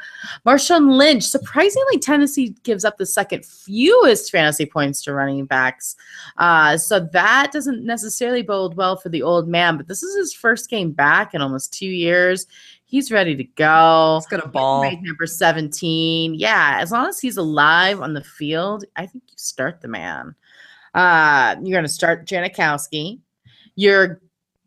Marshawn 0.45 0.97
Lynch, 0.97 1.23
surprisingly, 1.23 1.99
Tennessee 1.99 2.55
gives 2.63 2.85
up 2.85 2.97
the 2.97 3.05
second 3.05 3.45
fewest 3.45 4.31
fantasy 4.31 4.65
points 4.65 5.03
to 5.03 5.13
running 5.13 5.45
backs. 5.45 5.95
Uh, 6.37 6.77
so 6.77 6.99
that 6.99 7.51
doesn't 7.51 7.85
necessarily 7.85 8.41
bode 8.41 8.75
well 8.75 8.95
for 8.95 9.09
the 9.09 9.21
old 9.21 9.47
man, 9.47 9.77
but 9.77 9.87
this 9.87 10.03
is 10.03 10.15
his 10.15 10.33
first 10.33 10.69
game 10.69 10.91
back 10.91 11.33
in 11.33 11.41
almost 11.41 11.73
two 11.73 11.87
years. 11.87 12.47
He's 12.85 13.11
ready 13.11 13.35
to 13.35 13.43
go. 13.43 14.19
He's 14.19 14.25
got 14.25 14.43
a 14.43 14.49
ball. 14.49 14.81
Ranked 14.81 15.03
number 15.03 15.27
17. 15.27 16.33
Yeah, 16.33 16.79
as 16.81 16.91
long 16.91 17.07
as 17.07 17.19
he's 17.19 17.37
alive 17.37 18.01
on 18.01 18.15
the 18.15 18.23
field, 18.23 18.83
I 18.95 19.05
think 19.05 19.25
you 19.27 19.35
start 19.37 19.81
the 19.81 19.87
man. 19.87 20.33
Uh, 20.99 21.55
you're 21.63 21.77
going 21.77 21.85
to 21.85 21.87
start 21.87 22.27
Janikowski. 22.27 23.19
Your 23.75 24.19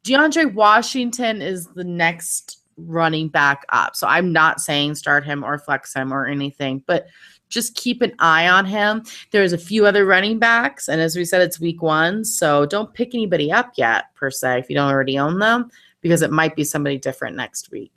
DeAndre 0.03 0.55
Washington 0.55 1.42
is 1.42 1.66
the 1.66 1.85
next 1.85 2.61
running 2.79 3.29
back 3.29 3.66
up. 3.68 3.95
So 3.95 4.07
I'm 4.07 4.33
not 4.33 4.59
saying 4.59 4.95
start 4.95 5.27
him 5.27 5.45
or 5.45 5.59
flex 5.59 5.92
him 5.92 6.11
or 6.11 6.27
anything, 6.27 6.83
but 6.87 7.09
just 7.51 7.75
keep 7.75 8.01
an 8.01 8.14
eye 8.18 8.49
on 8.49 8.64
him. 8.64 9.05
There's 9.31 9.53
a 9.53 9.59
few 9.59 9.85
other 9.85 10.07
running 10.07 10.38
backs, 10.38 10.88
and 10.88 11.03
as 11.03 11.16
we 11.16 11.27
said, 11.27 11.42
it's 11.42 11.61
week 11.61 11.83
one, 11.83 12.25
so 12.25 12.64
don't 12.64 12.95
pick 12.95 13.14
anybody 13.14 13.53
up 13.53 13.75
yet 13.77 14.07
per 14.14 14.31
se 14.31 14.61
if 14.61 14.71
you 14.71 14.75
don't 14.75 14.90
already 14.90 15.18
own 15.18 15.38
them, 15.38 15.71
because 16.01 16.23
it 16.23 16.33
might 16.33 16.57
be 16.57 16.64
somebody 16.64 16.97
different 16.97 17.37
next 17.37 17.71
week. 17.71 17.92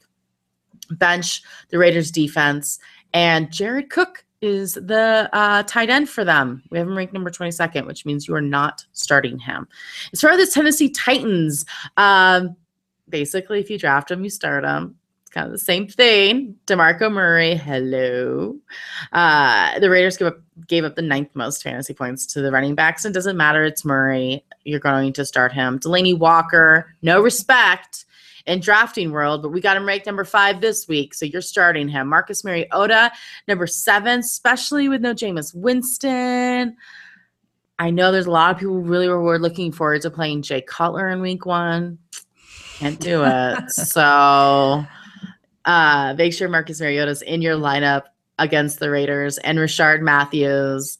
Bench 0.92 1.42
the 1.70 1.78
Raiders 1.78 2.12
defense, 2.12 2.80
and 3.14 3.50
Jared 3.50 3.90
Cook 3.90 4.25
is 4.46 4.74
the 4.76 5.30
uh, 5.34 5.64
tight 5.64 5.90
end 5.90 6.08
for 6.08 6.24
them. 6.24 6.64
We 6.70 6.78
have 6.78 6.88
him 6.88 6.96
ranked 6.96 7.14
number 7.14 7.30
22nd, 7.30 7.86
which 7.86 8.06
means 8.06 8.28
you 8.28 8.36
are 8.36 8.42
not 8.42 8.86
starting 8.94 9.40
him. 9.40 9.68
As 10.14 10.22
far 10.22 10.32
as 10.32 10.46
the 10.46 10.54
Tennessee 10.54 10.90
Titans, 10.90 11.66
um, 11.98 12.56
basically, 13.10 13.60
if 13.60 13.70
you 13.70 13.78
draft 13.78 14.12
him, 14.12 14.24
you 14.24 14.30
start 14.30 14.64
him. 14.64 14.96
It's 15.22 15.32
kind 15.32 15.48
of 15.48 15.52
the 15.52 15.58
same 15.58 15.88
thing. 15.88 16.56
DeMarco 16.68 17.12
Murray, 17.12 17.56
hello. 17.56 18.56
Uh, 19.12 19.80
the 19.80 19.90
Raiders 19.90 20.18
give 20.18 20.28
up, 20.28 20.38
gave 20.68 20.86
up 20.86 20.96
the 20.96 21.02
ninth 21.02 21.30
most 21.34 21.64
fantasy 21.64 21.94
points 21.94 22.26
to 22.28 22.42
the 22.42 22.52
running 22.52 22.76
backs. 22.76 23.04
It 23.04 23.14
doesn't 23.14 23.36
matter. 23.36 23.66
It's 23.66 23.84
Murray. 23.84 24.46
You're 24.64 24.80
going 24.80 25.12
to 25.14 25.26
start 25.26 25.52
him. 25.52 25.80
Delanie 25.80 26.18
Walker, 26.18 26.94
no 27.02 27.22
respect 27.22 28.05
in 28.46 28.60
drafting 28.60 29.12
world, 29.12 29.42
but 29.42 29.50
we 29.50 29.62
got 29.62 29.78
him 29.78 29.88
ranked 29.88 30.06
number 30.06 30.24
five 30.24 30.62
this 30.62 30.88
week. 30.88 31.14
So 31.14 31.26
you're 31.26 31.42
starting 31.42 31.88
him. 31.88 32.08
Marcus 32.08 32.44
Mariota, 32.44 33.12
number 33.48 33.68
seven, 33.68 34.20
especially 34.20 34.88
with 34.88 35.02
no 35.02 35.14
Jameis 35.14 35.54
Winston. 35.56 36.76
I 37.78 37.90
know 37.90 38.12
there's 38.12 38.28
a 38.28 38.32
lot 38.32 38.52
of 38.52 38.60
people 38.60 38.82
really 38.82 39.08
were 39.08 39.40
looking 39.40 39.72
forward 39.72 40.02
to 40.04 40.12
playing 40.12 40.44
Jay 40.44 40.62
Cutler 40.62 41.10
in 41.10 41.22
week 41.22 41.46
one. 41.46 41.98
Can't 42.78 43.00
do 43.00 43.24
it. 43.26 43.70
so 43.72 44.86
uh, 45.66 46.16
make 46.18 46.34
sure 46.34 46.48
Marcus 46.48 46.80
Mariota's 46.80 47.22
in 47.22 47.42
your 47.42 47.58
lineup 47.58 48.04
against 48.38 48.80
the 48.80 48.90
Raiders 48.90 49.38
and 49.40 49.58
Rishard 49.58 50.02
Matthews. 50.02 51.00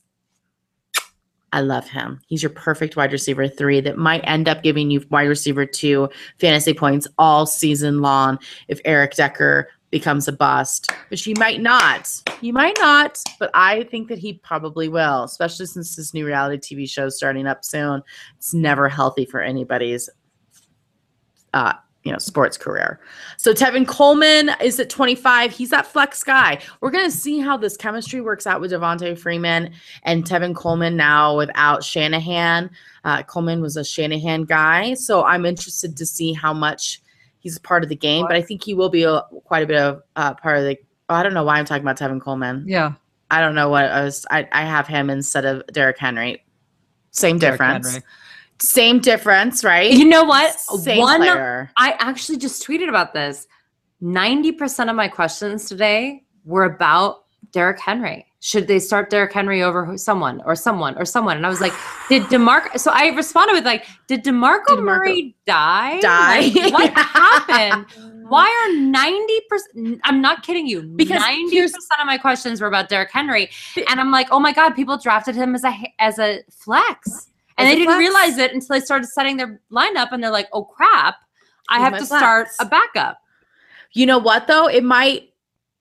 I 1.56 1.62
love 1.62 1.88
him. 1.88 2.20
He's 2.28 2.44
your 2.44 2.50
perfect 2.50 2.98
wide 2.98 3.14
receiver 3.14 3.48
three 3.48 3.80
that 3.80 3.98
might 3.98 4.20
end 4.26 4.50
up 4.50 4.62
giving 4.62 4.92
you 4.92 5.02
wide 5.10 5.30
receiver 5.30 5.66
two 5.66 6.10
fantasy 6.38 6.74
points 6.74 7.08
all 7.18 7.46
season 7.46 8.02
long 8.02 8.40
if 8.68 8.82
Eric 8.84 9.14
Decker 9.14 9.70
becomes 9.90 10.28
a 10.28 10.34
bust, 10.34 10.92
which 11.08 11.24
he 11.24 11.34
might 11.40 11.62
not. 11.62 12.12
He 12.42 12.52
might 12.52 12.78
not, 12.78 13.24
but 13.40 13.52
I 13.54 13.84
think 13.84 14.10
that 14.10 14.18
he 14.20 14.34
probably 14.34 14.90
will, 14.90 15.24
especially 15.24 15.68
since 15.68 15.96
this 15.96 16.14
new 16.14 16.26
reality 16.26 16.76
TV 16.76 16.90
show 16.90 17.06
is 17.06 17.16
starting 17.16 17.48
up 17.48 17.64
soon. 17.64 18.04
It's 18.36 18.54
never 18.54 18.90
healthy 18.90 19.24
for 19.24 19.42
anybody's 19.42 20.10
uh, 21.54 21.76
you 22.06 22.12
know, 22.12 22.20
sports 22.20 22.56
career. 22.56 23.00
So 23.38 23.52
Tevin 23.52 23.86
Coleman 23.86 24.52
is 24.62 24.80
at 24.80 24.92
25. 24.92 25.52
He's 25.52 25.72
that 25.72 25.88
flex 25.88 26.24
guy. 26.24 26.62
We're 26.80 26.92
going 26.92 27.10
to 27.10 27.16
see 27.16 27.40
how 27.40 27.58
this 27.58 27.76
chemistry 27.76 28.22
works 28.22 28.46
out 28.46 28.62
with 28.62 28.72
Devonta 28.72 29.18
Freeman 29.18 29.72
and 30.04 30.24
Tevin 30.24 30.56
Coleman 30.56 30.96
now 30.96 31.36
without 31.36 31.84
Shanahan. 31.84 32.70
Uh, 33.04 33.24
Coleman 33.24 33.60
was 33.60 33.76
a 33.76 33.84
Shanahan 33.84 34.44
guy. 34.44 34.94
So 34.94 35.24
I'm 35.24 35.46
interested 35.46 35.98
to 35.98 36.06
see 36.06 36.32
how 36.32 36.54
much 36.54 37.02
he's 37.40 37.58
part 37.58 37.82
of 37.82 37.90
the 37.90 37.96
game, 37.96 38.28
but 38.28 38.36
I 38.36 38.42
think 38.42 38.64
he 38.64 38.76
will 38.76 38.90
be 38.90 39.04
a, 39.04 39.22
quite 39.44 39.64
a 39.64 39.68
bit 39.68 39.78
of 39.78 40.04
uh, 40.16 40.36
part 40.36 40.60
of 40.60 40.64
the. 40.64 40.78
Oh, 41.10 41.16
I 41.16 41.24
don't 41.24 41.34
know 41.34 41.44
why 41.44 41.58
I'm 41.58 41.66
talking 41.66 41.84
about 41.84 41.98
Tevin 41.98 42.22
Coleman. 42.22 42.66
Yeah. 42.68 42.94
I 43.32 43.42
don't 43.42 43.56
know 43.56 43.70
what 43.70 43.86
I 43.86 44.04
was. 44.04 44.26
I, 44.30 44.48
I 44.52 44.64
have 44.64 44.88
him 44.88 45.10
instead 45.10 45.46
of 45.46 45.66
Derrick 45.68 45.98
Henry. 45.98 46.46
Same 47.10 47.40
Derrick 47.40 47.60
difference. 47.60 47.88
Henry. 47.88 48.04
Same 48.60 49.00
difference, 49.00 49.64
right? 49.64 49.92
You 49.92 50.06
know 50.06 50.24
what? 50.24 50.58
Same 50.60 51.00
One 51.00 51.22
player. 51.22 51.72
I 51.78 51.92
actually 52.00 52.38
just 52.38 52.66
tweeted 52.66 52.90
about 52.90 53.14
this. 53.14 53.48
90% 54.02 54.90
of 54.90 54.96
my 54.96 55.08
questions 55.08 55.66
today 55.68 56.24
were 56.44 56.64
about 56.64 57.26
Derrick 57.52 57.80
Henry. 57.80 58.26
Should 58.42 58.68
they 58.68 58.80
start 58.80 59.10
Derrick 59.10 59.34
Henry 59.34 59.64
over 59.64 59.98
someone 59.98 60.42
or 60.46 60.56
someone 60.56 60.96
or 60.98 61.06
someone? 61.06 61.38
And 61.38 61.46
I 61.46 61.50
was 61.50 61.62
like, 61.62 61.74
did 62.10 62.24
DeMarco? 62.24 62.80
So 62.80 62.92
I 62.94 63.08
responded 63.08 63.54
with 63.54 63.66
like, 63.66 63.88
did 64.08 64.24
DeMarco, 64.24 64.66
Did 64.68 64.78
DeMarco 64.80 64.84
Murray 64.84 65.36
die? 65.48 66.00
die? 66.00 66.52
Like, 66.56 66.74
what 66.74 66.94
happened? 66.96 67.86
Why 68.28 68.46
are 68.46 69.76
90%? 69.76 70.00
I'm 70.04 70.22
not 70.22 70.44
kidding 70.44 70.66
you. 70.68 70.82
Because 70.82 71.22
90% 71.22 71.70
of 72.00 72.06
my 72.06 72.18
questions 72.18 72.60
were 72.60 72.68
about 72.68 72.90
Derrick 72.90 73.12
Henry. 73.12 73.50
And 73.90 74.00
I'm 74.00 74.12
like, 74.12 74.28
oh 74.32 74.40
my 74.40 74.52
God, 74.52 74.72
people 74.72 74.98
drafted 74.98 75.36
him 75.36 75.56
as 75.56 75.64
a 75.64 75.94
as 76.00 76.20
a 76.20 76.44
flex. 76.50 77.28
And 77.58 77.68
they 77.68 77.76
didn't 77.76 77.88
flex. 77.88 78.00
realize 78.00 78.38
it 78.38 78.54
until 78.54 78.76
they 78.76 78.82
started 78.84 79.08
setting 79.08 79.38
their 79.38 79.62
lineup 79.72 80.10
and 80.12 80.22
they're 80.24 80.32
like, 80.32 80.50
oh 80.54 80.64
crap, 80.66 81.16
I 81.70 81.80
have 81.80 81.94
my 81.94 82.00
to 82.00 82.06
start 82.06 82.50
a 82.60 82.66
backup. 82.66 83.20
You 83.94 84.06
know 84.06 84.18
what 84.18 84.48
though? 84.48 84.68
It 84.68 84.84
might 84.84 85.30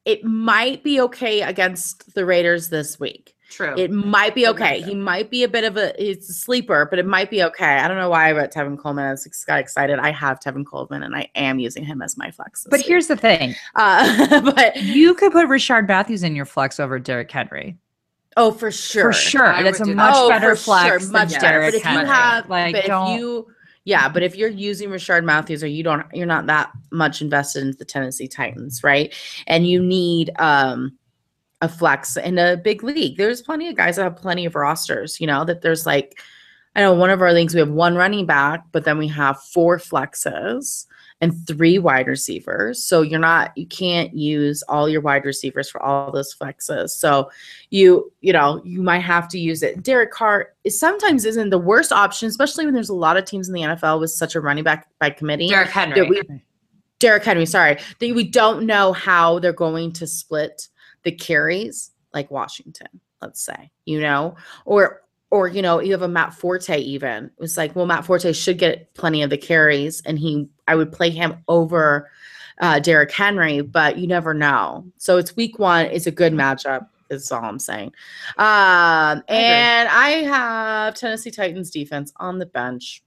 it 0.05 0.23
might 0.25 0.85
be 0.85 1.01
okay 1.01 1.41
against 1.43 2.15
the 2.15 2.25
Raiders 2.25 2.69
this 2.69 3.01
week. 3.01 3.35
True. 3.51 3.75
It 3.79 3.91
might 3.93 4.35
be 4.35 4.47
okay. 4.49 4.81
He 4.83 4.95
might 4.95 5.31
be 5.31 5.45
a 5.45 5.49
bit 5.49 5.65
of 5.65 5.77
a 5.77 5.95
it's 6.03 6.29
a 6.29 6.33
sleeper, 6.33 6.87
but 6.91 6.99
it 6.99 7.07
might 7.07 7.31
be 7.31 7.43
okay. 7.45 7.79
I 7.79 7.87
don't 7.89 7.99
know 7.99 8.11
why 8.11 8.29
I 8.29 8.33
wrote 8.33 8.51
Tevin 8.53 8.79
Coleman. 8.79 9.05
I 9.07 9.11
was 9.13 9.25
just 9.25 9.47
got 9.47 9.59
excited. 9.61 9.99
I 9.99 10.11
have 10.11 10.41
Tevin 10.41 10.65
Coleman 10.67 11.03
and 11.03 11.15
I 11.15 11.29
am 11.35 11.59
using 11.59 11.85
him 11.85 12.03
as 12.03 12.17
my 12.17 12.31
flex. 12.31 12.63
this 12.65 12.71
But 12.71 12.79
week. 12.79 12.87
here's 12.87 13.07
the 13.07 13.17
thing. 13.17 13.55
uh 13.77 14.41
but 14.55 14.77
You 14.83 15.15
could 15.15 15.33
put 15.33 15.47
Rishard 15.49 15.87
Matthews 15.89 16.23
in 16.23 16.35
your 16.35 16.47
flex 16.47 16.79
over 16.81 16.99
Derrick 16.99 17.31
Henry. 17.31 17.77
Oh 18.37 18.51
for 18.51 18.70
sure. 18.70 19.05
For 19.05 19.12
sure. 19.12 19.47
I 19.47 19.62
That's 19.62 19.81
a 19.81 19.87
much 19.87 19.97
that. 19.97 20.12
oh, 20.16 20.29
better 20.29 20.57
for 20.57 20.62
flex 20.62 20.87
sure, 20.87 20.99
than 20.99 21.12
much 21.12 21.31
better. 21.31 21.40
Derrick 21.40 21.73
But 21.73 21.81
if 21.81 21.85
you 21.85 22.07
have 22.07 22.49
like, 22.49 22.75
but 22.75 22.87
don't, 22.87 23.12
if 23.12 23.20
you 23.20 23.47
yeah, 23.85 24.09
but 24.09 24.23
if 24.23 24.35
you're 24.35 24.49
using 24.49 24.88
Rishard 24.88 25.25
Matthews 25.25 25.62
or 25.62 25.66
you 25.66 25.83
don't 25.83 26.07
you're 26.12 26.27
not 26.27 26.47
that 26.47 26.70
much 26.90 27.20
invested 27.20 27.62
into 27.62 27.79
the 27.79 27.85
Tennessee 27.85 28.29
Titans, 28.29 28.83
right? 28.83 29.14
And 29.47 29.66
you 29.66 29.83
need 29.83 30.31
um 30.38 30.97
a 31.61 31.68
flex 31.68 32.16
in 32.16 32.38
a 32.38 32.57
big 32.57 32.83
league. 32.83 33.16
There's 33.16 33.42
plenty 33.42 33.68
of 33.68 33.77
guys 33.77 33.97
that 33.97 34.03
have 34.05 34.16
plenty 34.16 34.47
of 34.47 34.55
rosters, 34.55 35.20
you 35.20 35.27
know, 35.27 35.44
that 35.44 35.62
there's 35.62 35.87
like 35.87 36.18
I 36.77 36.81
know 36.81 36.94
one 36.94 37.11
of 37.11 37.23
our 37.23 37.33
leagues 37.33 37.55
we 37.55 37.61
have 37.61 37.70
one 37.70 37.94
running 37.94 38.27
back, 38.27 38.64
but 38.73 38.85
then 38.85 38.99
we 38.99 39.07
have 39.09 39.40
four 39.40 39.79
flexes 39.79 40.87
and 41.25 41.47
three 41.47 41.79
wide 41.79 42.07
receivers. 42.07 42.85
So 42.85 43.01
you're 43.01 43.19
not 43.19 43.57
you 43.57 43.67
can't 43.67 44.15
use 44.15 44.63
all 44.69 44.91
your 44.91 45.01
wide 45.01 45.25
receivers 45.25 45.71
for 45.71 45.83
all 45.83 46.13
those 46.13 46.35
flexes. 46.35 46.91
So 46.91 47.31
you 47.71 48.13
you 48.21 48.33
know 48.33 48.61
you 48.63 48.83
might 48.83 48.99
have 48.99 49.27
to 49.29 49.39
use 49.39 49.63
it. 49.63 49.83
Derek 49.83 50.11
Carr 50.11 50.51
is 50.65 50.79
sometimes 50.79 51.25
isn't 51.25 51.49
the 51.49 51.59
worst 51.59 51.93
option, 51.93 52.29
especially 52.29 52.67
when 52.67 52.75
there's 52.75 52.91
a 52.91 52.95
lot 52.95 53.17
of 53.17 53.25
teams 53.25 53.49
in 53.49 53.55
the 53.55 53.63
NFL 53.63 54.01
with 54.01 54.11
such 54.11 54.35
a 54.35 54.41
running 54.41 54.65
back 54.65 54.87
by 54.99 55.09
committee. 55.09 55.49
Derrick 55.49 55.71
Henry. 55.71 56.03
we, 56.03 56.23
Derrick 56.99 57.25
Henry, 57.25 57.47
sorry, 57.47 57.79
that 57.99 58.15
we 58.15 58.25
don't 58.25 58.67
know 58.67 58.93
how 58.93 59.39
they're 59.39 59.53
going 59.55 59.93
to 59.93 60.07
split 60.07 60.69
the 61.05 61.13
carries, 61.13 61.91
like 62.13 62.31
Washington, 62.31 63.01
let's 63.23 63.43
say, 63.43 63.71
you 63.87 63.99
know, 63.99 64.37
or 64.67 65.01
or 65.35 65.49
you 65.49 65.61
know, 65.61 65.81
you 65.81 65.90
have 65.90 66.03
a 66.03 66.09
Matt 66.09 66.33
Forte. 66.33 66.79
Even 66.79 67.29
it's 67.40 67.57
like, 67.57 67.75
well, 67.75 67.87
Matt 67.87 68.05
Forte 68.05 68.33
should 68.33 68.57
get 68.57 68.94
plenty 68.94 69.20
of 69.20 69.31
the 69.31 69.37
carries, 69.37 70.01
and 70.03 70.16
he, 70.16 70.49
I 70.68 70.77
would 70.77 70.92
play 70.92 71.11
him 71.11 71.42
over 71.49 72.09
uh, 72.61 72.79
Derrick 72.79 73.11
Henry, 73.11 73.61
but 73.61 73.99
you 73.99 74.07
never 74.07 74.33
know. 74.33 74.87
So 74.97 75.18
it's 75.18 75.35
week 75.35 75.59
one. 75.59 75.87
It's 75.87 76.07
a 76.07 76.12
good 76.12 76.33
matchup. 76.33 76.87
Is 77.11 77.33
all 77.33 77.44
I'm 77.44 77.59
saying. 77.59 77.92
Um, 78.38 79.23
and 79.29 79.88
I 79.88 80.23
have 80.25 80.94
Tennessee 80.94 81.33
Titans 81.33 81.70
defense 81.70 82.12
on 82.16 82.38
the 82.38 82.47
bench. 82.47 83.03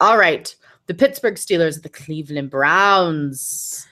All 0.00 0.16
right. 0.16 0.54
The 0.86 0.94
Pittsburgh 0.94 1.34
Steelers, 1.34 1.76
at 1.76 1.82
the 1.82 1.88
Cleveland 1.88 2.50
Browns. 2.50 3.86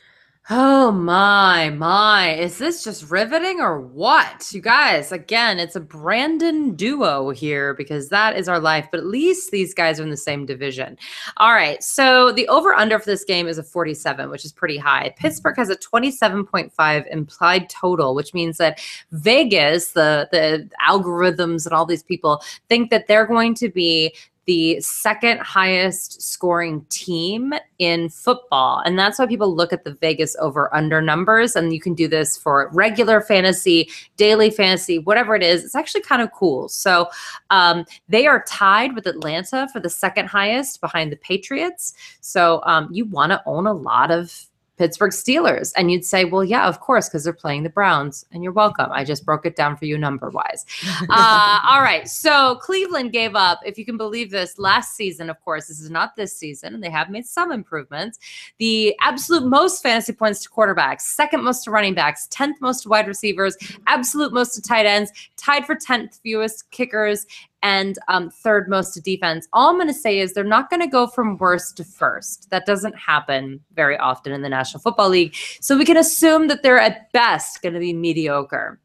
Oh 0.53 0.91
my, 0.91 1.71
my. 1.71 2.35
Is 2.35 2.59
this 2.59 2.83
just 2.83 3.09
riveting 3.09 3.61
or 3.61 3.81
what? 3.81 4.53
You 4.53 4.61
guys, 4.61 5.13
again, 5.13 5.61
it's 5.61 5.77
a 5.77 5.81
Brandon 5.81 6.75
duo 6.75 7.31
here 7.31 7.73
because 7.73 8.09
that 8.09 8.37
is 8.37 8.49
our 8.49 8.59
life, 8.59 8.89
but 8.91 8.99
at 8.99 9.07
least 9.07 9.53
these 9.53 9.73
guys 9.73 10.01
are 10.01 10.03
in 10.03 10.11
the 10.11 10.17
same 10.17 10.47
division. 10.47 10.99
All 11.37 11.53
right. 11.53 11.81
So 11.85 12.33
the 12.33 12.49
over 12.49 12.75
under 12.75 12.99
for 12.99 13.07
this 13.07 13.23
game 13.23 13.47
is 13.47 13.59
a 13.59 13.63
47, 13.63 14.29
which 14.29 14.45
is 14.45 14.51
pretty 14.51 14.77
high. 14.77 15.15
Pittsburgh 15.17 15.57
has 15.57 15.71
a 15.71 15.77
27.5 15.77 17.07
implied 17.13 17.71
total, 17.71 18.17
which 18.17 18.35
means 18.35 18.57
that 18.57 18.81
Vegas, 19.13 19.93
the 19.93 20.29
the 20.33 20.69
algorithms 20.85 21.65
and 21.65 21.73
all 21.73 21.87
these 21.87 22.03
people 22.03 22.43
think 22.69 22.91
that 22.91 23.07
they're 23.07 23.25
going 23.25 23.55
to 23.55 23.69
be 23.69 24.13
the 24.51 24.81
second 24.81 25.39
highest 25.39 26.21
scoring 26.21 26.85
team 26.89 27.55
in 27.79 28.09
football. 28.09 28.83
And 28.85 28.99
that's 28.99 29.17
why 29.17 29.27
people 29.27 29.55
look 29.55 29.73
at 29.73 29.85
the 29.85 29.95
Vegas 29.95 30.35
over 30.41 30.75
under 30.75 31.01
numbers. 31.01 31.55
And 31.55 31.73
you 31.73 31.81
can 31.81 31.95
do 31.95 32.09
this 32.09 32.37
for 32.37 32.69
regular 32.73 33.21
fantasy, 33.21 33.89
daily 34.17 34.51
fantasy, 34.51 34.99
whatever 34.99 35.37
it 35.37 35.45
is. 35.45 35.65
It's 35.65 35.77
actually 35.77 36.01
kind 36.01 36.21
of 36.21 36.33
cool. 36.33 36.69
So 36.69 37.07
um, 37.51 37.85
they 38.09 38.27
are 38.27 38.43
tied 38.49 38.97
with 38.97 39.07
Atlanta 39.07 39.69
for 39.73 39.79
the 39.79 39.89
second 39.89 40.27
highest 40.27 40.81
behind 40.81 41.13
the 41.13 41.17
Patriots. 41.19 41.95
So 42.21 42.61
um, 42.65 42.89
you 42.91 43.05
want 43.05 43.31
to 43.31 43.41
own 43.47 43.69
a 43.69 43.73
lot 43.73 44.11
of 44.11 44.50
Pittsburgh 44.81 45.13
Steelers. 45.13 45.75
And 45.77 45.93
you'd 45.93 46.07
say, 46.07 46.25
well, 46.25 46.43
yeah, 46.43 46.67
of 46.67 46.81
course, 46.81 47.07
because 47.07 47.23
they're 47.23 47.35
playing 47.35 47.65
the 47.65 47.69
Browns. 47.69 48.25
And 48.33 48.43
you're 48.43 48.51
welcome. 48.51 48.91
I 48.91 49.05
just 49.05 49.27
broke 49.27 49.45
it 49.45 49.55
down 49.55 49.77
for 49.77 49.85
you 49.85 49.99
number 49.99 50.31
wise. 50.31 50.65
Uh, 51.13 51.61
all 51.69 51.83
right. 51.83 52.09
So 52.09 52.57
Cleveland 52.57 53.13
gave 53.13 53.35
up, 53.35 53.59
if 53.65 53.77
you 53.77 53.85
can 53.85 53.97
believe 53.97 54.31
this, 54.31 54.59
last 54.59 54.95
season, 54.95 55.29
of 55.29 55.41
course. 55.41 55.67
This 55.67 55.81
is 55.81 55.91
not 55.91 56.15
this 56.15 56.37
season, 56.37 56.73
and 56.73 56.83
they 56.83 56.91
have 56.91 57.11
made 57.11 57.27
some 57.27 57.51
improvements. 57.51 58.19
The 58.59 58.95
absolute 59.01 59.45
most 59.45 59.83
fantasy 59.83 60.13
points 60.13 60.43
to 60.45 60.51
quarterbacks, 60.51 61.03
second 61.03 61.43
most 61.43 61.65
to 61.65 61.71
running 61.71 61.95
backs, 61.95 62.29
10th 62.31 62.55
most 62.61 62.85
to 62.85 62.91
wide 62.91 63.09
receivers, 63.09 63.57
absolute 63.87 64.33
most 64.33 64.55
to 64.55 64.63
tight 64.63 64.87
ends, 64.87 65.11
tied 65.37 65.67
for 65.67 65.75
10th 65.75 66.21
fewest 66.21 66.71
kickers, 66.71 67.27
and 67.63 67.99
um, 68.09 68.31
third 68.31 68.69
most 68.69 68.95
to 68.95 69.01
defense. 69.01 69.47
All 69.53 69.71
I'm 69.71 69.77
going 69.77 69.89
to 69.89 69.95
say 69.95 70.19
is 70.19 70.33
they're 70.33 70.45
not 70.45 70.71
going 70.71 70.81
to 70.81 70.87
go 70.87 71.07
from 71.07 71.37
worst 71.37 71.77
to 71.77 71.85
first. 71.85 72.49
That 72.51 72.67
doesn't 72.67 72.97
happen 72.97 73.61
very 73.75 73.99
often 73.99 74.33
in 74.33 74.43
the 74.43 74.49
National 74.49 74.81
Football 74.81 75.11
League. 75.11 75.35
So 75.61 75.77
we 75.77 75.85
can 75.85 75.97
assume 75.97 76.49
that 76.49 76.63
they're 76.63 76.81
at 76.81 77.13
best 77.13 77.63
going 77.63 77.75
to 77.75 77.81
be 77.81 77.93
mediocre. 77.93 78.81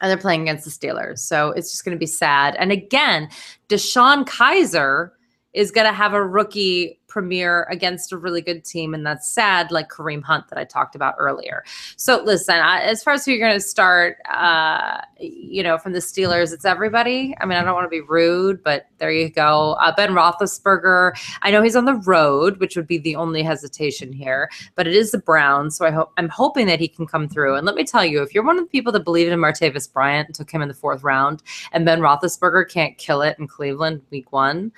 And 0.00 0.08
they're 0.08 0.16
playing 0.16 0.42
against 0.42 0.64
the 0.64 0.70
Steelers. 0.70 1.18
So 1.18 1.50
it's 1.50 1.70
just 1.70 1.84
going 1.84 1.94
to 1.94 1.98
be 1.98 2.06
sad. 2.06 2.56
And 2.56 2.72
again, 2.72 3.28
DeShone 3.68 4.24
Kizer 4.24 5.10
is 5.52 5.70
going 5.70 5.86
to 5.86 5.92
have 5.92 6.14
a 6.14 6.24
rookie 6.24 7.00
premiere 7.10 7.66
against 7.70 8.12
a 8.12 8.16
really 8.16 8.40
good 8.40 8.64
team. 8.64 8.94
And 8.94 9.04
that's 9.04 9.28
sad, 9.28 9.70
like 9.70 9.88
Kareem 9.90 10.22
Hunt 10.22 10.48
that 10.48 10.58
I 10.58 10.64
talked 10.64 10.94
about 10.94 11.16
earlier. 11.18 11.64
So 11.96 12.22
listen, 12.22 12.54
I, 12.54 12.80
as 12.82 13.02
far 13.02 13.14
as 13.14 13.24
who 13.24 13.32
you're 13.32 13.46
going 13.46 13.58
to 13.58 13.60
start, 13.60 14.18
uh, 14.32 15.00
you 15.18 15.62
know, 15.62 15.76
from 15.76 15.92
the 15.92 15.98
Steelers, 15.98 16.52
it's 16.52 16.64
everybody. 16.64 17.34
I 17.40 17.46
mean, 17.46 17.58
I 17.58 17.64
don't 17.64 17.74
want 17.74 17.84
to 17.84 17.88
be 17.88 18.00
rude, 18.00 18.62
but 18.62 18.86
there 18.98 19.10
you 19.10 19.28
go. 19.28 19.72
Uh, 19.80 19.94
ben 19.94 20.10
Roethlisberger. 20.10 21.12
I 21.42 21.50
know 21.50 21.62
he's 21.62 21.76
on 21.76 21.84
the 21.84 21.96
road, 21.96 22.58
which 22.60 22.76
would 22.76 22.86
be 22.86 22.98
the 22.98 23.16
only 23.16 23.42
hesitation 23.42 24.12
here, 24.12 24.48
but 24.76 24.86
it 24.86 24.94
is 24.94 25.10
the 25.10 25.18
Browns. 25.18 25.76
So 25.76 25.84
I 25.84 25.90
hope 25.90 26.12
I'm 26.16 26.28
hoping 26.28 26.66
that 26.66 26.78
he 26.78 26.88
can 26.88 27.06
come 27.06 27.28
through. 27.28 27.56
And 27.56 27.66
let 27.66 27.74
me 27.74 27.84
tell 27.84 28.04
you, 28.04 28.22
if 28.22 28.34
you're 28.34 28.44
one 28.44 28.56
of 28.56 28.64
the 28.64 28.70
people 28.70 28.92
that 28.92 29.04
believed 29.04 29.32
in 29.32 29.40
Martavis 29.40 29.92
Bryant 29.92 30.28
and 30.28 30.34
took 30.34 30.50
him 30.50 30.62
in 30.62 30.68
the 30.68 30.74
fourth 30.74 31.02
round, 31.02 31.42
and 31.72 31.84
Ben 31.84 32.00
Roethlisberger 32.00 32.70
can't 32.70 32.96
kill 32.98 33.22
it 33.22 33.36
in 33.40 33.48
Cleveland 33.48 34.02
week 34.10 34.30
one, 34.30 34.70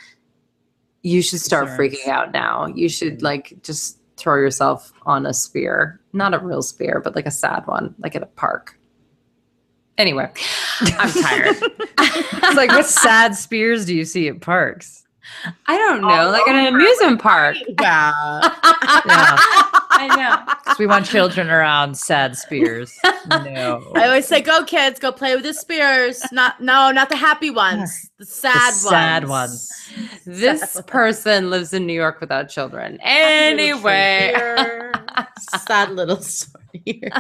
you 1.03 1.23
should 1.23 1.41
start 1.41 1.67
Concerns. 1.67 1.95
freaking 1.95 2.09
out 2.09 2.33
now. 2.33 2.67
You 2.67 2.89
should 2.89 3.17
mm-hmm. 3.17 3.25
like 3.25 3.63
just 3.63 3.99
throw 4.17 4.37
yourself 4.37 4.93
on 5.05 5.27
a 5.27 5.35
spear. 5.35 6.01
Not 6.13 6.35
a 6.35 6.39
real 6.39 6.63
spear, 6.63 7.01
but 7.03 7.17
like 7.17 7.27
a 7.27 7.31
sad 7.31 7.67
one, 7.67 7.95
like 7.99 8.15
at 8.15 8.23
a 8.23 8.27
park. 8.27 8.79
Anyway, 9.99 10.31
I'm 10.81 11.11
tired. 11.11 11.57
It's 11.99 12.57
like 12.57 12.71
what 12.71 12.87
sad 12.87 13.35
spears 13.35 13.85
do 13.85 13.95
you 13.95 14.05
see 14.05 14.29
at 14.29 14.41
parks? 14.41 15.07
I 15.67 15.77
don't 15.77 16.01
know, 16.03 16.31
like 16.31 16.47
at 16.49 16.55
an 16.55 16.75
amusement 16.75 17.21
park. 17.21 17.57
Yeah. 17.81 18.13
Yeah. 19.07 19.39
I 20.11 20.17
know. 20.17 20.53
'Cause 20.65 20.79
we 20.79 20.87
want 20.87 21.07
children 21.07 21.51
around 21.51 21.97
sad 21.99 22.37
spears. 22.37 22.97
No. 23.29 23.93
I 23.95 24.05
always 24.07 24.27
say, 24.27 24.41
"Go 24.41 24.65
kids, 24.65 24.99
go 24.99 25.13
play 25.13 25.35
with 25.35 25.45
the 25.45 25.55
spears." 25.55 26.23
Not 26.33 26.61
no, 26.61 26.91
not 26.93 27.09
the 27.09 27.17
happy 27.17 27.51
ones, 27.51 28.11
the 28.19 28.25
sad 28.27 28.73
ones. 28.73 28.81
sad 28.89 29.29
ones. 29.29 29.73
This 30.27 30.81
person 30.87 31.51
lives 31.51 31.73
in 31.73 31.87
New 31.87 31.93
York 31.93 32.21
without 32.21 32.49
children. 32.49 32.99
Anyway. 33.03 34.33
Sad 35.59 35.93
little 35.93 36.17
story. 36.23 36.63
here. 36.85 37.11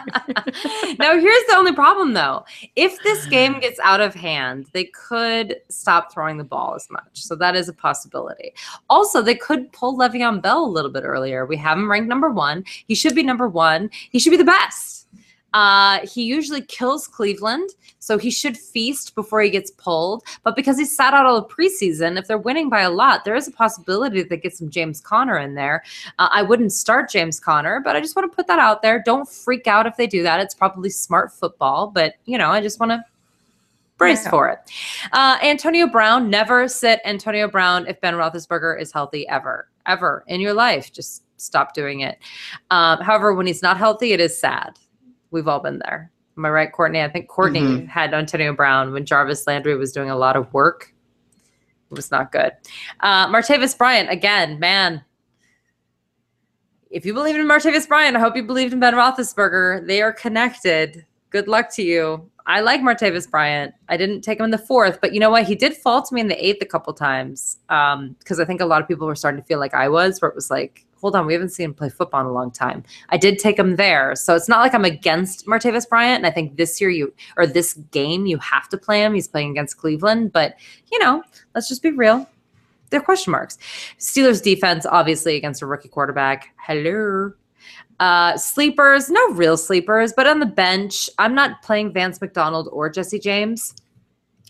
now 0.99 1.18
here's 1.18 1.47
the 1.47 1.55
only 1.57 1.72
problem 1.72 2.12
though. 2.12 2.45
If 2.76 3.03
this 3.03 3.26
game 3.26 3.61
gets 3.61 3.78
out 3.80 4.01
of 4.01 4.14
hand, 4.14 4.66
they 4.72 4.85
could 4.85 5.57
stop 5.68 6.12
throwing 6.12 6.39
the 6.39 6.45
ball 6.45 6.74
as 6.74 6.89
much. 6.91 7.11
So 7.12 7.35
that 7.37 7.55
is 7.55 7.68
a 7.68 7.72
possibility. 7.72 8.55
Also, 8.89 9.22
they 9.22 9.35
could 9.35 9.72
pull 9.72 9.99
Le'Veon 9.99 10.43
Bell 10.43 10.64
a 10.64 10.66
little 10.66 10.91
bit 10.91 11.05
earlier. 11.05 11.47
We 11.47 11.57
have 11.57 11.78
him 11.78 11.91
ranked 11.91 12.09
number 12.09 12.30
one. 12.30 12.64
He 12.87 12.95
should 12.95 13.14
be 13.14 13.22
number 13.22 13.49
one. 13.49 13.91
He 14.11 14.18
should 14.18 14.30
be 14.30 14.37
the 14.37 14.45
best. 14.45 15.01
Uh, 15.55 16.00
he 16.07 16.22
usually 16.22 16.62
kills 16.62 17.07
Cleveland, 17.07 17.70
so 17.98 18.18
he 18.18 18.30
should 18.30 18.57
feast 18.57 19.14
before 19.14 19.40
he 19.42 19.50
gets 19.50 19.70
pulled. 19.72 20.24
But 20.42 20.57
because 20.57 20.78
he 20.78 20.84
sat 20.84 21.14
out 21.14 21.26
all 21.26 21.40
the 21.40 21.48
preseason, 21.48 22.18
if 22.18 22.26
they're 22.26 22.38
winning 22.38 22.68
by 22.68 22.80
a 22.82 22.90
lot, 22.90 23.24
there 23.24 23.34
is 23.34 23.48
a 23.48 23.53
possibility 23.53 24.20
that 24.20 24.28
they 24.28 24.36
get 24.36 24.57
some 24.57 24.70
James 24.70 25.00
Conner 25.00 25.38
in 25.38 25.55
there. 25.55 25.84
Uh, 26.18 26.28
I 26.30 26.42
wouldn't 26.42 26.72
start 26.72 27.11
James 27.11 27.38
Conner, 27.38 27.80
but 27.80 27.96
I 27.96 28.00
just 28.00 28.16
want 28.16 28.30
to 28.30 28.34
put 28.34 28.46
that 28.46 28.59
out 28.59 28.82
there. 28.82 29.03
Don't 29.05 29.28
freak 29.28 29.66
out 29.66 29.86
if 29.86 29.96
they 29.96 30.07
do 30.07 30.22
that. 30.22 30.40
It's 30.40 30.55
probably 30.55 30.90
smart 30.90 31.32
football, 31.32 31.88
but 31.88 32.14
you 32.24 32.38
know, 32.38 32.50
I 32.50 32.61
just 32.61 32.80
want 32.80 32.90
to 32.92 33.05
brace 33.98 34.24
Yeah. 34.24 34.30
for 34.30 34.48
it. 34.48 34.59
Uh, 35.12 35.38
Antonio 35.42 35.86
Brown, 35.86 36.28
never 36.28 36.66
sit 36.66 37.00
Antonio 37.05 37.46
Brown 37.46 37.86
if 37.86 38.00
Ben 38.00 38.14
Roethlisberger 38.14 38.80
is 38.80 38.90
healthy 38.90 39.28
ever, 39.28 39.68
ever 39.86 40.24
in 40.26 40.40
your 40.40 40.55
life. 40.55 40.92
Just 40.92 41.22
stop 41.36 41.74
doing 41.74 42.00
it. 42.00 42.18
Um, 42.70 43.00
however, 43.00 43.34
when 43.34 43.46
he's 43.46 43.62
not 43.62 43.76
healthy, 43.76 44.12
it 44.12 44.20
is 44.20 44.36
sad. 44.38 44.78
We've 45.33 45.49
all 45.49 45.59
been 45.61 45.80
there. 45.80 46.12
Am 46.37 46.45
I 46.45 46.51
right, 46.51 46.72
Courtney? 46.72 47.03
I 47.03 47.09
think 47.09 47.28
Courtney 47.28 47.61
Mhm. 47.61 47.89
had 47.89 48.14
Antonio 48.14 48.53
Brown 48.53 48.93
when 48.93 49.05
Jarvis 49.05 49.47
Landry 49.47 49.76
was 49.76 49.93
doing 49.93 50.11
a 50.11 50.16
lot 50.16 50.37
of 50.37 50.53
work. 50.55 50.95
It 51.91 51.97
was 51.97 52.11
not 52.11 52.33
good. 52.33 52.53
Uh, 53.01 53.26
Martavis 53.28 53.76
Bryant, 53.76 54.11
again, 54.11 54.59
man. 54.59 55.05
If 56.91 57.05
you 57.07 57.14
believe 57.14 57.37
in 57.37 57.47
Martavis 57.47 57.89
Bryant, 57.89 58.16
I 58.16 58.20
hope 58.20 58.37
you 58.37 58.43
believed 58.43 58.72
in 58.72 58.80
Ben 58.80 58.95
Roethlisberger. 58.95 59.87
They 59.87 60.03
are 60.03 60.12
connected. 60.12 61.05
Good 61.30 61.49
luck 61.49 61.70
to 61.74 61.83
you. 61.83 62.30
I 62.47 62.61
like 62.61 62.80
Martavis 62.80 63.30
Bryant. 63.30 63.74
I 63.89 63.97
didn't 63.97 64.22
take 64.22 64.39
him 64.39 64.45
in 64.45 64.51
the 64.51 64.59
fourth, 64.59 65.01
but 65.01 65.14
you 65.14 65.20
know 65.20 65.30
what? 65.30 65.45
He 65.45 65.55
did 65.55 65.74
fall 65.76 66.03
to 66.03 66.14
me 66.14 66.20
in 66.20 66.28
the 66.28 66.47
eighth 66.47 66.61
a 66.61 66.66
couple 66.66 66.93
times 66.93 67.59
because 67.68 68.41
I 68.41 68.45
think 68.45 68.61
a 68.61 68.66
lot 68.66 68.83
of 68.83 68.89
people 68.89 69.07
were 69.07 69.14
starting 69.14 69.41
to 69.41 69.47
feel 69.47 69.59
like 69.61 69.74
I 69.74 69.89
was, 69.89 70.20
where 70.20 70.28
it 70.30 70.35
was 70.35 70.51
like, 70.51 70.85
hold 71.03 71.16
on, 71.16 71.26
we 71.26 71.32
haven't 71.34 71.50
seen 71.50 71.66
him 71.66 71.74
play 71.74 71.90
football 71.90 72.20
in 72.20 72.26
a 72.26 72.32
long 72.32 72.50
time. 72.50 72.84
I 73.11 73.18
did 73.18 73.38
take 73.38 73.59
him 73.59 73.76
there. 73.76 74.14
So 74.14 74.34
it's 74.34 74.48
not 74.48 74.61
like 74.61 74.72
I'm 74.72 74.84
against 74.84 75.46
Martavis 75.46 75.88
Bryant. 75.88 76.18
And 76.18 76.26
I 76.26 76.30
think 76.30 76.57
this 76.57 76.80
year 76.80 76.90
you, 76.90 77.12
or 77.36 77.46
this 77.46 77.74
game, 77.90 78.24
you 78.24 78.38
have 78.38 78.68
to 78.70 78.78
play 78.78 79.03
him. 79.03 79.12
He's 79.12 79.28
playing 79.28 79.50
against 79.50 79.76
Cleveland. 79.76 80.32
But, 80.32 80.55
you 80.90 80.98
know, 81.00 81.22
let's 81.55 81.68
just 81.68 81.82
be 81.82 81.90
real. 81.90 82.26
They're 82.90 83.00
question 83.00 83.32
marks. 83.32 83.59
Steelers 83.98 84.42
defense, 84.42 84.86
obviously, 84.86 85.36
against 85.36 85.61
a 85.61 85.66
rookie 85.66 85.88
quarterback. 85.88 86.55
Hello. 86.57 87.32
Uh, 87.98 88.36
sleepers, 88.36 89.11
no 89.11 89.30
real 89.30 89.57
sleepers, 89.57 90.12
but 90.12 90.26
on 90.26 90.40
the 90.40 90.46
bench, 90.46 91.09
I'm 91.18 91.34
not 91.34 91.62
playing 91.62 91.92
Vance 91.92 92.20
McDonald 92.20 92.68
or 92.72 92.90
Jesse 92.90 93.18
James. 93.18 93.74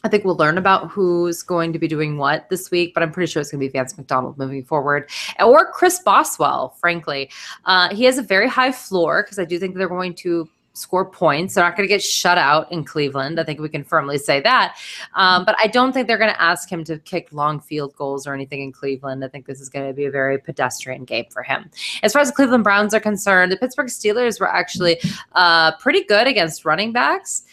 I 0.05 0.09
think 0.09 0.25
we'll 0.25 0.37
learn 0.37 0.59
about 0.59 0.91
who's 0.91 1.43
going 1.43 1.73
to 1.73 1.79
be 1.79 1.87
doing 1.87 2.19
what 2.19 2.49
this 2.51 2.71
week, 2.71 2.93
but 2.95 3.03
I'm 3.03 3.13
pretty 3.13 3.31
sure 3.31 3.41
it's 3.41 3.51
going 3.51 3.61
to 3.61 3.67
be 3.67 3.71
Vance 3.71 3.97
McDonald 3.97 4.37
moving 4.37 4.65
forward, 4.65 5.09
or 5.41 5.71
Chris 5.71 6.01
Boswell. 6.01 6.77
Frankly, 6.81 7.31
uh, 7.65 7.95
he 7.95 8.05
has 8.05 8.19
a 8.19 8.23
very 8.23 8.49
high 8.49 8.73
floor 8.73 9.23
because 9.23 9.39
I 9.39 9.45
do 9.45 9.59
think 9.59 9.77
they're 9.77 9.89
going 9.89 10.15
to 10.17 10.49
score 10.75 11.05
points. 11.05 11.55
They're 11.55 11.65
not 11.65 11.77
going 11.77 11.87
to 11.87 11.93
get 11.93 12.03
shut 12.03 12.39
out 12.39 12.71
in 12.73 12.85
Cleveland. 12.85 13.39
I 13.39 13.45
think 13.45 13.61
we 13.61 13.69
can 13.69 13.85
firmly 13.85 14.19
say 14.19 14.41
that. 14.41 14.79
Um, 15.15 15.45
but 15.45 15.55
I 15.59 15.67
don't 15.67 15.93
think 15.93 16.09
they're 16.09 16.19
going 16.19 16.33
to 16.33 16.43
ask 16.43 16.71
him 16.71 16.83
to 16.85 16.99
kick 16.99 17.29
long 17.33 17.61
field 17.61 17.95
goals 17.95 18.27
or 18.27 18.35
anything 18.35 18.63
in 18.63 18.73
Cleveland. 18.73 19.25
I 19.25 19.29
think 19.29 19.47
this 19.47 19.61
is 19.61 19.69
going 19.69 19.87
to 19.87 19.93
be 19.93 20.07
a 20.07 20.11
very 20.11 20.39
pedestrian 20.39 21.05
game 21.05 21.27
for 21.31 21.43
him. 21.43 21.71
As 22.03 22.13
far 22.13 22.23
as 22.23 22.29
the 22.29 22.35
Cleveland 22.35 22.65
Browns 22.65 22.95
are 22.95 23.01
concerned, 23.01 23.53
the 23.53 23.57
Pittsburgh 23.57 23.89
Steelers 23.89 24.41
were 24.41 24.49
actually 24.49 24.99
uh, 25.33 25.77
pretty 25.77 26.05
good 26.05 26.27
against 26.27 26.65
running 26.65 26.93
backs. 26.93 27.45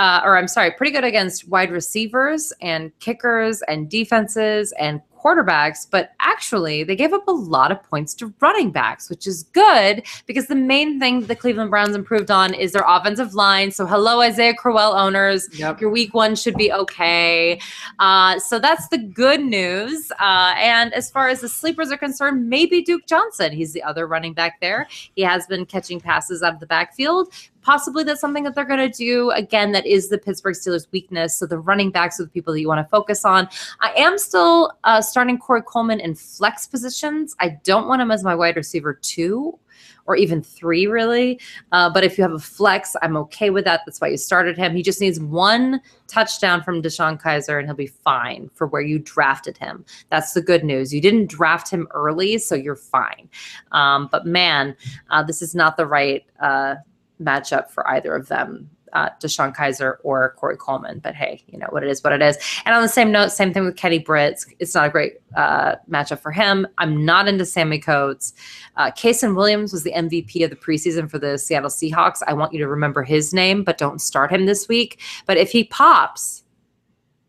Uh, 0.00 0.22
or 0.24 0.38
I'm 0.38 0.48
sorry, 0.48 0.70
pretty 0.70 0.92
good 0.92 1.04
against 1.04 1.46
wide 1.48 1.70
receivers 1.70 2.54
and 2.62 2.90
kickers 3.00 3.60
and 3.68 3.90
defenses 3.90 4.72
and 4.80 5.02
quarterbacks, 5.22 5.86
but 5.90 6.12
actually 6.20 6.82
they 6.84 6.96
gave 6.96 7.12
up 7.12 7.26
a 7.28 7.32
lot 7.32 7.70
of 7.70 7.82
points 7.82 8.14
to 8.14 8.32
running 8.40 8.70
backs, 8.70 9.10
which 9.10 9.26
is 9.26 9.42
good 9.52 10.02
because 10.26 10.46
the 10.46 10.54
main 10.54 10.98
thing 10.98 11.20
the 11.26 11.36
Cleveland 11.36 11.70
Browns 11.70 11.94
improved 11.94 12.30
on 12.30 12.54
is 12.54 12.72
their 12.72 12.84
offensive 12.86 13.34
line. 13.34 13.70
So 13.70 13.86
hello, 13.86 14.20
Isaiah 14.20 14.54
Crowell 14.54 14.92
owners. 14.92 15.48
Yep. 15.58 15.80
Your 15.80 15.90
week 15.90 16.14
one 16.14 16.34
should 16.34 16.54
be 16.54 16.72
okay. 16.72 17.60
Uh, 17.98 18.38
so 18.38 18.58
that's 18.58 18.88
the 18.88 18.98
good 18.98 19.42
news. 19.42 20.10
Uh, 20.18 20.54
and 20.56 20.92
as 20.94 21.10
far 21.10 21.28
as 21.28 21.40
the 21.40 21.48
sleepers 21.48 21.92
are 21.92 21.98
concerned, 21.98 22.48
maybe 22.48 22.82
Duke 22.82 23.06
Johnson. 23.06 23.52
He's 23.52 23.72
the 23.72 23.82
other 23.82 24.06
running 24.06 24.32
back 24.32 24.60
there. 24.60 24.86
He 25.14 25.22
has 25.22 25.46
been 25.46 25.66
catching 25.66 26.00
passes 26.00 26.42
out 26.42 26.54
of 26.54 26.60
the 26.60 26.66
backfield. 26.66 27.28
Possibly 27.62 28.04
that's 28.04 28.20
something 28.20 28.44
that 28.44 28.54
they're 28.54 28.64
going 28.64 28.90
to 28.90 28.96
do. 28.96 29.30
Again, 29.30 29.72
that 29.72 29.86
is 29.86 30.08
the 30.08 30.18
Pittsburgh 30.18 30.54
Steelers' 30.54 30.86
weakness. 30.92 31.34
So 31.36 31.46
the 31.46 31.58
running 31.58 31.90
backs 31.90 32.18
are 32.20 32.24
the 32.24 32.30
people 32.30 32.52
that 32.52 32.60
you 32.60 32.68
want 32.68 32.84
to 32.84 32.90
focus 32.90 33.24
on. 33.24 33.48
I 33.80 33.92
am 33.96 34.18
still 34.18 34.72
uh, 34.84 35.00
starting 35.00 35.38
Corey 35.38 35.62
Coleman 35.62 36.00
in 36.00 36.14
flex 36.14 36.66
positions. 36.66 37.36
I 37.40 37.58
don't 37.64 37.88
want 37.88 38.02
him 38.02 38.10
as 38.10 38.24
my 38.24 38.34
wide 38.34 38.56
receiver 38.56 38.94
two 38.94 39.58
or 40.06 40.16
even 40.16 40.42
three, 40.42 40.86
really. 40.86 41.40
Uh, 41.72 41.88
but 41.88 42.02
if 42.02 42.18
you 42.18 42.22
have 42.22 42.32
a 42.32 42.38
flex, 42.38 42.96
I'm 43.02 43.16
okay 43.16 43.50
with 43.50 43.64
that. 43.64 43.82
That's 43.86 44.00
why 44.00 44.08
you 44.08 44.16
started 44.16 44.56
him. 44.56 44.74
He 44.74 44.82
just 44.82 45.00
needs 45.00 45.20
one 45.20 45.80
touchdown 46.08 46.62
from 46.62 46.82
DeShone 46.82 47.20
Kizer 47.20 47.58
and 47.58 47.68
he'll 47.68 47.76
be 47.76 47.86
fine 47.86 48.50
for 48.54 48.66
where 48.66 48.82
you 48.82 48.98
drafted 48.98 49.56
him. 49.56 49.84
That's 50.08 50.32
the 50.32 50.42
good 50.42 50.64
news. 50.64 50.92
You 50.92 51.00
didn't 51.00 51.28
draft 51.28 51.70
him 51.70 51.86
early, 51.92 52.38
so 52.38 52.54
you're 52.54 52.74
fine. 52.74 53.28
Um, 53.70 54.08
but 54.10 54.26
man, 54.26 54.74
uh, 55.10 55.22
this 55.22 55.42
is 55.42 55.54
not 55.54 55.76
the 55.76 55.86
right 55.86 56.24
uh, 56.40 56.76
matchup 57.20 57.70
for 57.70 57.88
either 57.88 58.14
of 58.14 58.28
them. 58.28 58.70
Uh, 58.92 59.08
DeShone 59.20 59.54
Kizer 59.54 59.98
or 60.02 60.34
Corey 60.36 60.56
Coleman, 60.56 60.98
but 60.98 61.14
hey, 61.14 61.44
you 61.46 61.56
know 61.56 61.68
what 61.68 61.84
it 61.84 61.88
is, 61.88 62.02
what 62.02 62.12
it 62.12 62.20
is. 62.20 62.36
And 62.64 62.74
on 62.74 62.82
the 62.82 62.88
same 62.88 63.12
note, 63.12 63.30
same 63.30 63.52
thing 63.52 63.64
with 63.64 63.76
Kenny 63.76 64.00
Britt. 64.00 64.44
It's, 64.58 64.74
not 64.74 64.88
a 64.88 64.90
great 64.90 65.18
uh, 65.36 65.76
matchup 65.88 66.18
for 66.18 66.32
him. 66.32 66.66
I'm 66.78 67.04
not 67.04 67.28
into 67.28 67.46
Sammy 67.46 67.78
Coates. 67.78 68.32
Uh, 68.76 68.90
Williams 69.22 69.72
was 69.72 69.84
the 69.84 69.92
MVP 69.92 70.42
of 70.42 70.50
the 70.50 70.56
preseason 70.56 71.08
for 71.08 71.20
the 71.20 71.38
Seattle 71.38 71.70
Seahawks. 71.70 72.18
I 72.26 72.32
want 72.32 72.52
you 72.52 72.58
to 72.58 72.66
remember 72.66 73.04
his 73.04 73.32
name, 73.32 73.62
but 73.62 73.78
don't 73.78 74.00
start 74.00 74.32
him 74.32 74.46
this 74.46 74.66
week. 74.66 75.00
But 75.24 75.36
if 75.36 75.52
he 75.52 75.62
pops, 75.62 76.42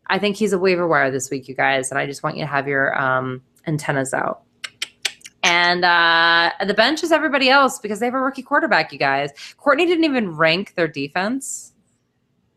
I 0.08 0.18
think 0.18 0.34
he's 0.34 0.52
a 0.52 0.58
waiver 0.58 0.88
wire 0.88 1.12
this 1.12 1.30
week, 1.30 1.46
you 1.46 1.54
guys. 1.54 1.90
And 1.90 1.98
I 1.98 2.06
just 2.06 2.24
want 2.24 2.36
you 2.36 2.42
to 2.42 2.48
have 2.48 2.66
your 2.66 3.00
um, 3.00 3.40
antennas 3.68 4.12
out. 4.12 4.42
And 5.62 5.84
uh, 5.84 6.50
the 6.66 6.74
bench 6.74 7.02
is 7.04 7.12
everybody 7.12 7.48
else 7.48 7.78
because 7.78 8.00
they 8.00 8.06
have 8.06 8.14
a 8.14 8.20
rookie 8.20 8.42
quarterback, 8.42 8.92
you 8.92 8.98
guys. 8.98 9.30
Courtney 9.58 9.86
didn't 9.86 10.04
even 10.04 10.36
rank 10.36 10.74
their 10.74 10.88
defense. 10.88 11.72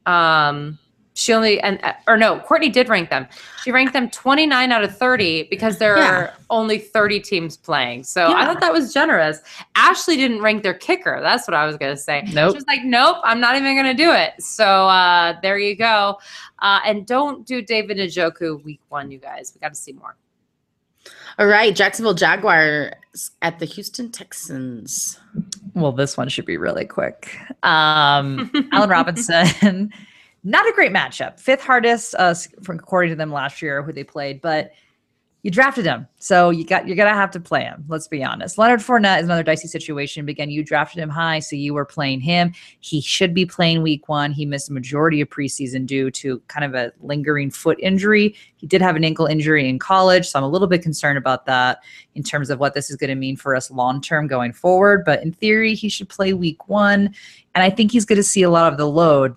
Um, 0.07 0.79
she 1.13 1.31
only 1.33 1.61
and 1.61 1.79
uh, 1.83 1.93
or 2.07 2.17
no, 2.17 2.39
Courtney 2.39 2.69
did 2.69 2.89
rank 2.89 3.09
them. 3.09 3.27
She 3.63 3.71
ranked 3.71 3.93
them 3.93 4.09
29 4.09 4.71
out 4.71 4.83
of 4.83 4.97
30 4.97 5.43
because 5.49 5.77
there 5.77 5.97
Yeah. 5.97 6.11
are 6.11 6.33
only 6.49 6.77
30 6.77 7.19
teams 7.21 7.55
playing. 7.55 8.03
So 8.03 8.33
I 8.33 8.45
thought 8.45 8.59
that 8.59 8.73
was 8.73 8.93
generous. 8.93 9.39
Ashley 9.75 10.17
didn't 10.17 10.41
rank 10.41 10.61
their 10.63 10.73
kicker. 10.73 11.19
That's 11.21 11.47
what 11.47 11.53
I 11.55 11.65
was 11.65 11.77
gonna 11.77 11.95
say. 11.95 12.23
Nope. 12.33 12.51
She 12.51 12.55
was 12.57 12.65
like, 12.67 12.83
nope, 12.83 13.17
I'm 13.23 13.39
not 13.39 13.55
even 13.55 13.75
gonna 13.77 13.93
do 13.93 14.11
it. 14.11 14.33
So 14.41 14.65
uh, 14.89 15.39
there 15.41 15.57
you 15.57 15.75
go. 15.75 16.17
Uh, 16.59 16.79
and 16.85 17.05
don't 17.05 17.45
do 17.45 17.61
David 17.61 17.97
Njoku 17.97 18.61
week 18.63 18.81
one, 18.89 19.09
you 19.11 19.19
guys. 19.19 19.51
We 19.55 19.61
got 19.61 19.69
to 19.73 19.79
see 19.79 19.93
more. 19.93 20.17
All 21.37 21.47
right, 21.47 21.75
Jacksonville 21.75 22.13
Jaguars 22.13 23.31
at 23.41 23.59
the 23.59 23.65
Houston 23.65 24.11
Texans. 24.11 25.19
Well, 25.73 25.91
this 25.91 26.15
one 26.15 26.29
should 26.29 26.45
be 26.45 26.57
really 26.57 26.85
quick. 26.85 27.37
Um, 27.63 28.51
Allen 28.71 28.89
Robinson, 28.89 29.91
not 30.43 30.67
a 30.67 30.73
great 30.73 30.93
matchup. 30.93 31.39
Fifth 31.39 31.61
hardest, 31.61 32.15
uh, 32.17 32.33
from 32.63 32.79
according 32.79 33.11
to 33.11 33.15
them 33.15 33.31
last 33.31 33.61
year, 33.61 33.83
who 33.83 33.91
they 33.91 34.03
played. 34.03 34.41
But 34.41 34.71
you 35.45 35.51
drafted 35.51 35.85
him, 35.85 36.07
so 36.17 36.49
you 36.49 36.65
got 36.65 36.87
you're 36.87 36.95
gonna 36.95 37.13
have 37.13 37.29
to 37.29 37.39
play 37.39 37.61
him. 37.61 37.85
Let's 37.87 38.07
be 38.07 38.23
honest. 38.23 38.57
Leonard 38.57 38.79
Fournette 38.79 39.19
is 39.19 39.25
another 39.25 39.43
dicey 39.43 39.67
situation. 39.67 40.27
Again, 40.27 40.49
you 40.49 40.63
drafted 40.63 41.03
him 41.03 41.09
high, 41.09 41.37
so 41.37 41.55
you 41.55 41.75
were 41.75 41.85
playing 41.85 42.21
him. 42.21 42.51
He 42.79 42.99
should 42.99 43.31
be 43.31 43.45
playing 43.45 43.83
week 43.83 44.09
one. 44.09 44.31
He 44.31 44.43
missed 44.43 44.71
a 44.71 44.73
majority 44.73 45.21
of 45.21 45.29
preseason 45.29 45.85
due 45.85 46.09
to 46.09 46.39
kind 46.47 46.65
of 46.65 46.73
a 46.73 46.91
lingering 46.99 47.51
foot 47.51 47.77
injury. 47.79 48.35
He 48.55 48.65
did 48.65 48.81
have 48.81 48.95
an 48.95 49.03
ankle 49.03 49.27
injury 49.27 49.69
in 49.69 49.77
college, 49.77 50.27
so 50.27 50.39
I'm 50.39 50.45
a 50.45 50.49
little 50.49 50.67
bit 50.67 50.81
concerned 50.81 51.19
about 51.19 51.45
that 51.45 51.83
in 52.15 52.23
terms 52.23 52.49
of 52.49 52.59
what 52.59 52.73
this 52.73 52.89
is 52.89 52.95
going 52.95 53.11
to 53.11 53.15
mean 53.15 53.37
for 53.37 53.55
us 53.55 53.69
long 53.69 54.01
term 54.01 54.25
going 54.25 54.51
forward. 54.51 55.05
But 55.05 55.21
in 55.21 55.31
theory, 55.31 55.75
he 55.75 55.89
should 55.89 56.09
play 56.09 56.33
week 56.33 56.67
one, 56.69 57.13
and 57.53 57.63
I 57.63 57.69
think 57.69 57.91
he's 57.91 58.05
going 58.05 58.17
to 58.17 58.23
see 58.23 58.41
a 58.41 58.49
lot 58.49 58.71
of 58.71 58.79
the 58.79 58.87
load 58.87 59.35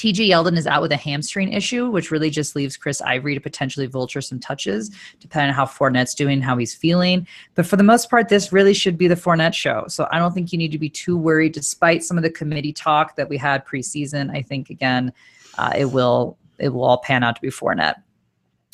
TJ 0.00 0.28
Yeldon 0.28 0.56
is 0.56 0.66
out 0.66 0.80
with 0.80 0.92
a 0.92 0.96
hamstring 0.96 1.52
issue, 1.52 1.90
which 1.90 2.10
really 2.10 2.30
just 2.30 2.56
leaves 2.56 2.74
Chris 2.74 3.02
Ivory 3.02 3.34
to 3.34 3.40
potentially 3.40 3.84
vulture 3.84 4.22
some 4.22 4.40
touches, 4.40 4.90
depending 5.20 5.50
on 5.50 5.54
how 5.54 5.66
Fournette's 5.66 6.14
doing, 6.14 6.40
how 6.40 6.56
he's 6.56 6.74
feeling. 6.74 7.26
But 7.54 7.66
for 7.66 7.76
the 7.76 7.82
most 7.82 8.08
part, 8.08 8.30
this 8.30 8.50
really 8.50 8.72
should 8.72 8.96
be 8.96 9.08
the 9.08 9.14
Fournette 9.14 9.52
show. 9.52 9.84
So 9.88 10.08
I 10.10 10.18
don't 10.18 10.32
think 10.32 10.52
you 10.52 10.58
need 10.58 10.72
to 10.72 10.78
be 10.78 10.88
too 10.88 11.18
worried, 11.18 11.52
despite 11.52 12.02
some 12.02 12.16
of 12.16 12.22
the 12.22 12.30
committee 12.30 12.72
talk 12.72 13.14
that 13.16 13.28
we 13.28 13.36
had 13.36 13.66
preseason. 13.66 14.34
I 14.34 14.40
think 14.40 14.70
again, 14.70 15.12
uh, 15.58 15.72
it 15.76 15.92
will 15.92 16.38
it 16.56 16.70
will 16.70 16.84
all 16.84 16.98
pan 16.98 17.22
out 17.22 17.36
to 17.36 17.42
be 17.42 17.48
Fournette. 17.48 17.96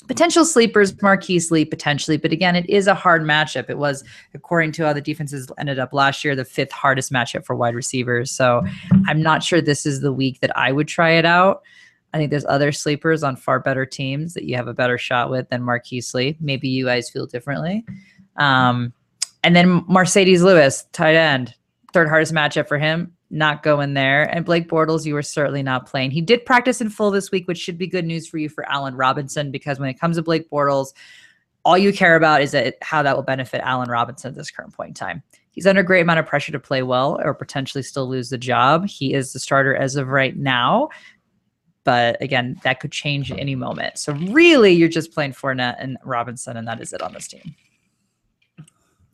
Potential 0.08 0.44
sleepers, 0.44 1.00
Marquise 1.02 1.50
Lee 1.50 1.64
potentially, 1.64 2.16
but 2.16 2.32
again, 2.32 2.54
it 2.54 2.68
is 2.68 2.86
a 2.86 2.94
hard 2.94 3.22
matchup. 3.22 3.68
It 3.68 3.78
was, 3.78 4.04
according 4.34 4.72
to 4.72 4.84
how 4.84 4.92
the 4.92 5.00
defenses 5.00 5.48
ended 5.58 5.78
up 5.78 5.92
last 5.92 6.24
year, 6.24 6.36
the 6.36 6.44
fifth 6.44 6.72
hardest 6.72 7.12
matchup 7.12 7.44
for 7.44 7.56
wide 7.56 7.74
receivers. 7.74 8.30
So 8.30 8.64
I'm 9.06 9.20
not 9.20 9.42
sure 9.42 9.60
this 9.60 9.84
is 9.84 10.00
the 10.00 10.12
week 10.12 10.40
that 10.40 10.56
I 10.56 10.72
would 10.72 10.88
try 10.88 11.10
it 11.10 11.24
out. 11.24 11.62
I 12.14 12.18
think 12.18 12.30
there's 12.30 12.46
other 12.46 12.72
sleepers 12.72 13.22
on 13.22 13.36
far 13.36 13.60
better 13.60 13.84
teams 13.84 14.34
that 14.34 14.44
you 14.44 14.56
have 14.56 14.68
a 14.68 14.74
better 14.74 14.96
shot 14.96 15.30
with 15.30 15.48
than 15.50 15.62
Marquise 15.62 16.14
Lee. 16.14 16.36
Maybe 16.40 16.68
you 16.68 16.86
guys 16.86 17.10
feel 17.10 17.26
differently. 17.26 17.84
Um, 18.36 18.92
and 19.42 19.54
then 19.54 19.82
Marcedes 19.82 20.40
Lewis, 20.42 20.86
tight 20.92 21.14
end, 21.14 21.54
third 21.92 22.08
hardest 22.08 22.32
matchup 22.32 22.68
for 22.68 22.78
him 22.78 23.15
not 23.30 23.62
going 23.62 23.94
there. 23.94 24.22
And 24.22 24.44
Blake 24.44 24.68
Bortles, 24.68 25.04
you 25.04 25.14
were 25.14 25.22
certainly 25.22 25.62
not 25.62 25.86
playing. 25.86 26.10
He 26.12 26.20
did 26.20 26.44
practice 26.44 26.80
in 26.80 26.90
full 26.90 27.10
this 27.10 27.30
week, 27.30 27.48
which 27.48 27.58
should 27.58 27.78
be 27.78 27.86
good 27.86 28.04
news 28.04 28.28
for 28.28 28.38
you 28.38 28.48
for 28.48 28.68
Allen 28.70 28.94
Robinson, 28.94 29.50
because 29.50 29.78
when 29.78 29.88
it 29.88 29.98
comes 29.98 30.16
to 30.16 30.22
Blake 30.22 30.48
Bortles, 30.50 30.92
all 31.64 31.76
you 31.76 31.92
care 31.92 32.14
about 32.14 32.42
is 32.42 32.52
that 32.52 32.76
how 32.80 33.02
that 33.02 33.16
will 33.16 33.24
benefit 33.24 33.60
Allen 33.64 33.90
Robinson 33.90 34.28
at 34.28 34.36
this 34.36 34.50
current 34.50 34.72
point 34.72 34.90
in 34.90 34.94
time. 34.94 35.22
He's 35.50 35.66
under 35.66 35.80
a 35.80 35.84
great 35.84 36.02
amount 36.02 36.20
of 36.20 36.26
pressure 36.26 36.52
to 36.52 36.60
play 36.60 36.82
well 36.82 37.20
or 37.20 37.34
potentially 37.34 37.82
still 37.82 38.08
lose 38.08 38.30
the 38.30 38.38
job. 38.38 38.86
He 38.86 39.14
is 39.14 39.32
the 39.32 39.40
starter 39.40 39.74
as 39.74 39.96
of 39.96 40.08
right 40.08 40.36
now. 40.36 40.90
But 41.82 42.20
again, 42.20 42.60
that 42.62 42.78
could 42.80 42.92
change 42.92 43.32
at 43.32 43.38
any 43.38 43.54
moment. 43.54 43.98
So 43.98 44.12
really, 44.12 44.72
you're 44.72 44.88
just 44.88 45.12
playing 45.12 45.32
Fournette 45.32 45.76
and 45.78 45.96
Robinson, 46.04 46.56
and 46.56 46.68
that 46.68 46.80
is 46.80 46.92
it 46.92 47.00
on 47.00 47.12
this 47.12 47.26
team. 47.26 47.54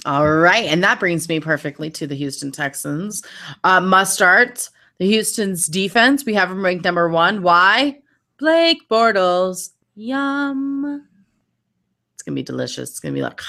All 0.04 0.28
right. 0.28 0.64
And 0.64 0.82
that 0.82 0.98
brings 0.98 1.28
me 1.28 1.38
perfectly 1.40 1.90
to 1.90 2.06
the 2.06 2.14
Houston 2.16 2.50
Texans. 2.50 3.22
Uh, 3.62 3.80
must 3.80 4.14
start 4.14 4.68
the 4.98 5.06
Houston's 5.06 5.66
defense. 5.66 6.24
We 6.24 6.34
have 6.34 6.48
them 6.48 6.64
ranked 6.64 6.84
number 6.84 7.08
one. 7.08 7.42
Why? 7.42 8.00
Blake 8.38 8.88
Bortles. 8.88 9.70
Yum. 9.94 11.06
It's 12.14 12.22
going 12.22 12.34
to 12.34 12.40
be 12.40 12.42
delicious. 12.42 12.90
It's 12.90 13.00
going 13.00 13.14
to 13.14 13.18
be 13.18 13.22
like, 13.22 13.40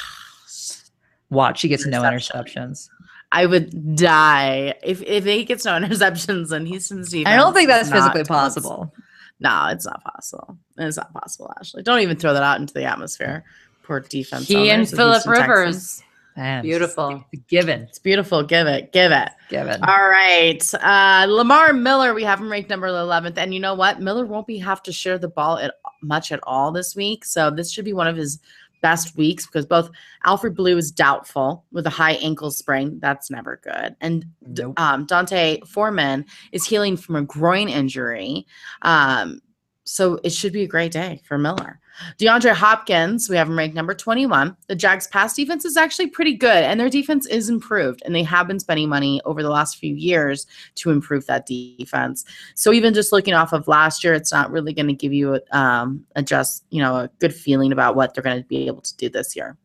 watch. 1.30 1.62
He 1.62 1.68
gets 1.68 1.86
no 1.88 2.04
interceptions. 2.04 2.90
I 3.32 3.48
would 3.48 3.96
die 3.96 4.76
if, 4.84 5.02
if 5.02 5.26
he 5.26 5.44
gets 5.44 5.66
no 5.66 5.72
interceptions 5.80 6.52
and 6.52 6.68
Houston's 6.68 7.10
defense. 7.10 7.34
I 7.34 7.36
don't 7.36 7.54
think 7.54 7.68
that's 7.68 7.90
physically 7.92 8.26
possible. 8.26 8.94
No, 9.40 9.68
it's 9.72 9.86
not 9.86 10.04
possible. 10.04 10.58
It's 10.78 10.98
not 10.98 11.12
possible, 11.14 11.52
Ashley. 11.60 11.82
Don't 11.82 12.00
even 12.00 12.16
throw 12.16 12.34
that 12.34 12.44
out 12.44 12.62
into 12.62 12.74
the 12.74 12.86
atmosphere. 12.86 13.44
Poor 13.82 14.00
defense. 14.00 14.48
He 14.48 14.70
and 14.70 14.88
Philip 14.88 15.26
Rivers. 15.26 15.76
Texans. 15.76 16.04
Man, 16.36 16.64
beautiful. 16.64 17.24
Given. 17.48 17.82
It's 17.84 18.00
beautiful. 18.00 18.44
Give 18.44 18.68
it. 18.68 18.92
Give 18.92 19.12
it. 19.12 19.30
Give 19.50 19.68
it. 19.68 19.80
All 19.88 20.10
right. 20.10 20.74
Uh, 20.76 21.28
Lamar 21.30 21.74
Miller, 21.74 22.14
we 22.14 22.24
have 22.24 22.40
him 22.40 22.52
ranked 22.52 22.70
number 22.70 22.88
11th. 22.88 23.38
And 23.38 23.54
you 23.54 23.60
know 23.60 23.76
what? 23.76 24.02
Miller 24.02 24.26
won't 24.26 24.48
be 24.48 24.58
have 24.58 24.82
to 24.84 24.92
share 24.92 25.18
the 25.18 25.28
ball 25.28 25.58
at 25.58 25.76
much 26.02 26.32
at 26.32 26.40
all 26.44 26.72
this 26.72 26.96
week. 26.96 27.24
So 27.24 27.52
this 27.52 27.72
should 27.72 27.86
be 27.86 27.94
one 27.94 28.08
of 28.08 28.16
his 28.16 28.40
best 28.82 29.16
weeks 29.16 29.46
because 29.48 29.66
both 29.66 29.90
Alfred 30.26 30.56
Blue 30.56 30.78
is 30.78 30.92
doubtful 30.92 31.64
with 31.72 31.88
a 31.88 31.92
high 31.92 32.14
ankle 32.14 32.52
sprain. 32.52 33.00
That's 33.00 33.32
never 33.32 33.60
good. 33.64 33.96
And 34.02 34.26
nope. 34.42 34.80
um, 34.80 35.06
D'Onta 35.06 35.66
Foreman 35.68 36.26
is 36.52 36.66
healing 36.66 36.98
from 36.98 37.16
a 37.16 37.24
groin 37.24 37.70
injury. 37.70 38.46
Um, 38.82 39.42
so 39.84 40.20
it 40.24 40.32
should 40.32 40.54
be 40.54 40.64
a 40.64 40.68
great 40.68 40.92
day 40.92 41.22
for 41.26 41.38
Miller. 41.38 41.80
DeAndre 42.18 42.54
Hopkins, 42.54 43.30
we 43.30 43.36
have 43.36 43.48
him 43.48 43.58
ranked 43.58 43.76
number 43.76 43.94
21. 43.94 44.56
The 44.68 44.76
Jags' 44.76 45.08
pass 45.08 45.36
defense 45.36 45.66
is 45.66 45.78
actually 45.78 46.08
pretty 46.08 46.34
good, 46.34 46.64
and 46.64 46.80
their 46.80 46.90
defense 46.90 47.28
is 47.28 47.50
improved, 47.50 48.02
and 48.06 48.16
they 48.16 48.24
have 48.24 48.48
been 48.48 48.60
spending 48.60 48.90
money 48.90 49.22
over 49.26 49.44
the 49.44 49.50
last 49.50 49.78
few 49.78 49.94
years 49.94 50.48
to 50.76 50.90
improve 50.90 51.26
that 51.28 51.46
defense. 51.46 52.26
So 52.56 52.74
even 52.74 52.94
just 52.94 53.12
looking 53.12 53.34
off 53.34 53.54
of 53.54 53.68
last 53.68 54.04
year, 54.04 54.14
it's 54.14 54.32
not 54.32 54.52
really 54.52 54.74
going 54.74 54.88
to 54.88 54.94
give 54.94 55.14
you 55.14 55.40
um, 55.52 56.06
a 56.16 56.24
just 56.24 56.66
you 56.70 56.82
know 56.82 56.96
a 56.96 57.10
good 57.20 57.34
feeling 57.34 57.72
about 57.72 57.96
what 57.96 58.14
they're 58.14 58.24
going 58.24 58.42
to 58.42 58.48
be 58.48 58.68
able 58.68 58.82
to 58.82 58.98
do 58.98 59.10
this 59.10 59.36
year. 59.36 59.58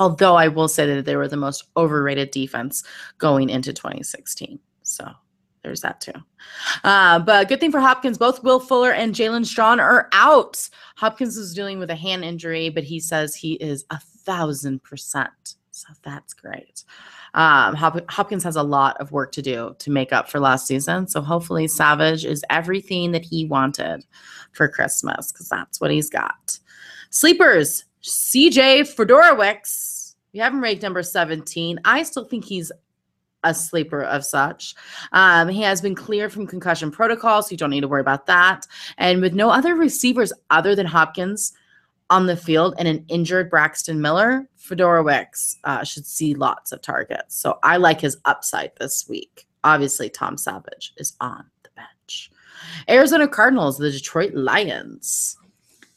Although 0.00 0.34
I 0.34 0.48
will 0.48 0.68
say 0.68 0.86
that 0.86 1.04
they 1.04 1.16
were 1.16 1.28
the 1.28 1.36
most 1.36 1.64
overrated 1.76 2.30
defense 2.32 2.82
going 3.18 3.48
into 3.48 3.72
2016. 3.72 4.58
So 4.82 5.12
there's 5.64 5.80
that 5.80 6.00
too. 6.00 6.12
Uh, 6.84 7.18
but 7.18 7.48
good 7.48 7.58
thing 7.58 7.72
for 7.72 7.80
Hopkins, 7.80 8.18
both 8.18 8.44
Will 8.44 8.60
Fuller 8.60 8.92
and 8.92 9.14
Jaelen 9.14 9.46
Strong 9.46 9.80
are 9.80 10.08
out. 10.12 10.68
Hopkins 10.96 11.36
is 11.36 11.54
dealing 11.54 11.78
with 11.78 11.90
a 11.90 11.96
hand 11.96 12.24
injury, 12.24 12.68
but 12.68 12.84
he 12.84 13.00
says 13.00 13.34
he 13.34 13.54
is 13.54 13.84
a 13.90 13.98
thousand 13.98 14.82
percent. 14.82 15.56
So 15.70 15.88
that's 16.04 16.34
great. 16.34 16.84
Um, 17.34 17.74
Hop- 17.74 18.08
Hopkins 18.08 18.44
has 18.44 18.54
a 18.54 18.62
lot 18.62 18.96
of 19.00 19.10
work 19.10 19.32
to 19.32 19.42
do 19.42 19.74
to 19.80 19.90
make 19.90 20.12
up 20.12 20.30
for 20.30 20.38
last 20.38 20.68
season. 20.68 21.08
So 21.08 21.20
hopefully, 21.20 21.66
Savage 21.66 22.24
is 22.24 22.44
everything 22.48 23.10
that 23.12 23.24
he 23.24 23.44
wanted 23.46 24.04
for 24.52 24.68
Christmas 24.68 25.32
because 25.32 25.48
that's 25.48 25.80
what 25.80 25.90
he's 25.90 26.10
got. 26.10 26.58
Sleepers, 27.10 27.84
CJ 28.02 28.94
Fiedorowicz. 28.94 30.14
We 30.32 30.40
have 30.40 30.52
him 30.52 30.62
ranked 30.62 30.82
number 30.82 31.02
17. 31.02 31.80
I 31.84 32.02
still 32.02 32.24
think 32.24 32.44
he's 32.44 32.70
a 33.44 33.54
sleeper 33.54 34.02
of 34.02 34.24
such. 34.24 34.74
Um, 35.12 35.48
he 35.48 35.62
has 35.62 35.80
been 35.80 35.94
cleared 35.94 36.32
from 36.32 36.46
concussion 36.46 36.90
protocol, 36.90 37.42
so 37.42 37.50
you 37.52 37.56
don't 37.56 37.70
need 37.70 37.82
to 37.82 37.88
worry 37.88 38.00
about 38.00 38.26
that. 38.26 38.66
And 38.98 39.20
with 39.20 39.34
no 39.34 39.50
other 39.50 39.74
receivers 39.74 40.32
other 40.50 40.74
than 40.74 40.86
Hopkins 40.86 41.52
on 42.10 42.26
the 42.26 42.36
field 42.36 42.74
and 42.78 42.88
an 42.88 43.04
injured 43.08 43.50
Braxton 43.50 44.00
Miller, 44.00 44.48
Fiedorowicz 44.58 45.56
uh, 45.64 45.84
should 45.84 46.06
see 46.06 46.34
lots 46.34 46.72
of 46.72 46.82
targets. 46.82 47.36
So 47.36 47.58
I 47.62 47.76
like 47.76 48.00
his 48.00 48.16
upside 48.24 48.72
this 48.78 49.08
week. 49.08 49.46
Obviously, 49.62 50.10
Tom 50.10 50.36
Savage 50.36 50.92
is 50.96 51.14
on 51.20 51.44
the 51.62 51.70
bench. 51.76 52.30
Arizona 52.88 53.28
Cardinals, 53.28 53.78
the 53.78 53.90
Detroit 53.90 54.34
Lions. 54.34 55.36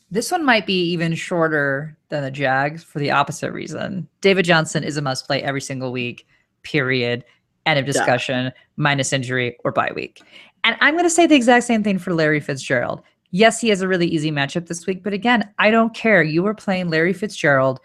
This 0.09 0.31
one 0.31 0.45
might 0.45 0.65
be 0.65 0.83
even 0.91 1.13
shorter 1.15 1.97
than 2.09 2.23
the 2.23 2.31
Jags 2.31 2.83
for 2.83 2.99
the 2.99 3.11
opposite 3.11 3.51
reason. 3.51 4.07
David 4.21 4.45
Johnson 4.45 4.83
is 4.83 4.95
a 4.95 5.01
must 5.01 5.27
play 5.27 5.43
every 5.43 5.59
single 5.59 5.91
week, 5.91 6.25
period. 6.63 7.25
End 7.67 7.77
of 7.77 7.85
discussion, 7.85 8.45
yeah. 8.45 8.51
minus 8.77 9.13
injury 9.13 9.57
or 9.63 9.71
bye 9.71 9.91
week. 9.93 10.21
And 10.63 10.75
I'm 10.81 10.95
going 10.95 11.05
to 11.05 11.09
say 11.09 11.27
the 11.27 11.35
exact 11.35 11.65
same 11.65 11.83
thing 11.83 11.99
for 11.99 12.13
Larry 12.13 12.39
Fitzgerald. 12.39 13.03
Yes, 13.31 13.59
he 13.61 13.69
has 13.69 13.81
a 13.81 13.87
really 13.87 14.07
easy 14.07 14.31
matchup 14.31 14.67
this 14.67 14.87
week, 14.87 15.03
but 15.03 15.13
again, 15.13 15.49
I 15.59 15.69
don't 15.69 15.93
care. 15.93 16.23
You 16.23 16.43
were 16.43 16.53
playing 16.53 16.89
Larry 16.89 17.13
Fitzgerald 17.13 17.79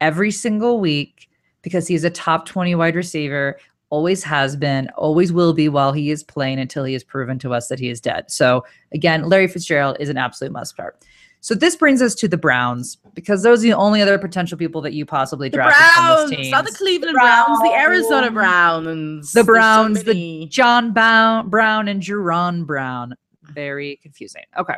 every 0.00 0.30
single 0.30 0.80
week 0.80 1.28
because 1.62 1.86
he's 1.86 2.04
a 2.04 2.10
top 2.10 2.46
20 2.46 2.74
wide 2.74 2.96
receiver, 2.96 3.58
always 3.90 4.22
has 4.22 4.56
been, 4.56 4.88
always 4.96 5.32
will 5.32 5.52
be 5.52 5.68
while 5.68 5.92
he 5.92 6.10
is 6.10 6.22
playing 6.22 6.58
until 6.58 6.84
he 6.84 6.92
has 6.92 7.04
proven 7.04 7.38
to 7.38 7.54
us 7.54 7.68
that 7.68 7.78
he 7.78 7.88
is 7.88 8.00
dead. 8.00 8.30
So, 8.30 8.64
again, 8.92 9.28
Larry 9.28 9.48
Fitzgerald 9.48 9.96
is 10.00 10.08
an 10.08 10.18
absolute 10.18 10.52
must 10.52 10.72
start. 10.72 11.02
So 11.40 11.54
this 11.54 11.76
brings 11.76 12.02
us 12.02 12.14
to 12.16 12.28
the 12.28 12.36
Browns 12.36 12.96
because 13.14 13.42
those 13.42 13.60
are 13.60 13.68
the 13.68 13.72
only 13.74 14.02
other 14.02 14.18
potential 14.18 14.58
people 14.58 14.80
that 14.82 14.92
you 14.92 15.06
possibly 15.06 15.48
drafted 15.48 15.78
Browns, 15.78 16.20
from 16.20 16.30
this 16.30 16.38
team. 16.40 16.50
Not 16.50 16.64
the 16.64 16.72
Cleveland 16.72 17.14
the 17.14 17.18
Browns, 17.18 17.60
the 17.60 17.72
Arizona 17.74 18.30
Browns, 18.30 19.32
the 19.32 19.44
Browns, 19.44 19.98
so 19.98 20.12
the 20.12 20.46
John 20.50 20.92
Brown, 20.92 21.48
Brown 21.48 21.88
and 21.88 22.02
Jaron 22.02 22.66
Brown. 22.66 23.14
Very 23.42 23.96
confusing. 24.02 24.42
Okay. 24.58 24.74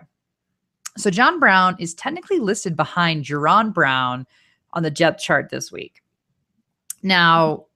So 0.97 1.11
John 1.11 1.41
Brown 1.41 1.77
is 1.79 1.95
technically 1.95 2.39
listed 2.39 2.77
behind 2.77 3.25
Jaron 3.25 3.73
Brown 3.73 4.27
on 4.73 4.83
the 4.83 4.91
depth 4.91 5.21
chart 5.21 5.49
this 5.51 5.73
week. 5.73 6.03
Now, 7.03 7.67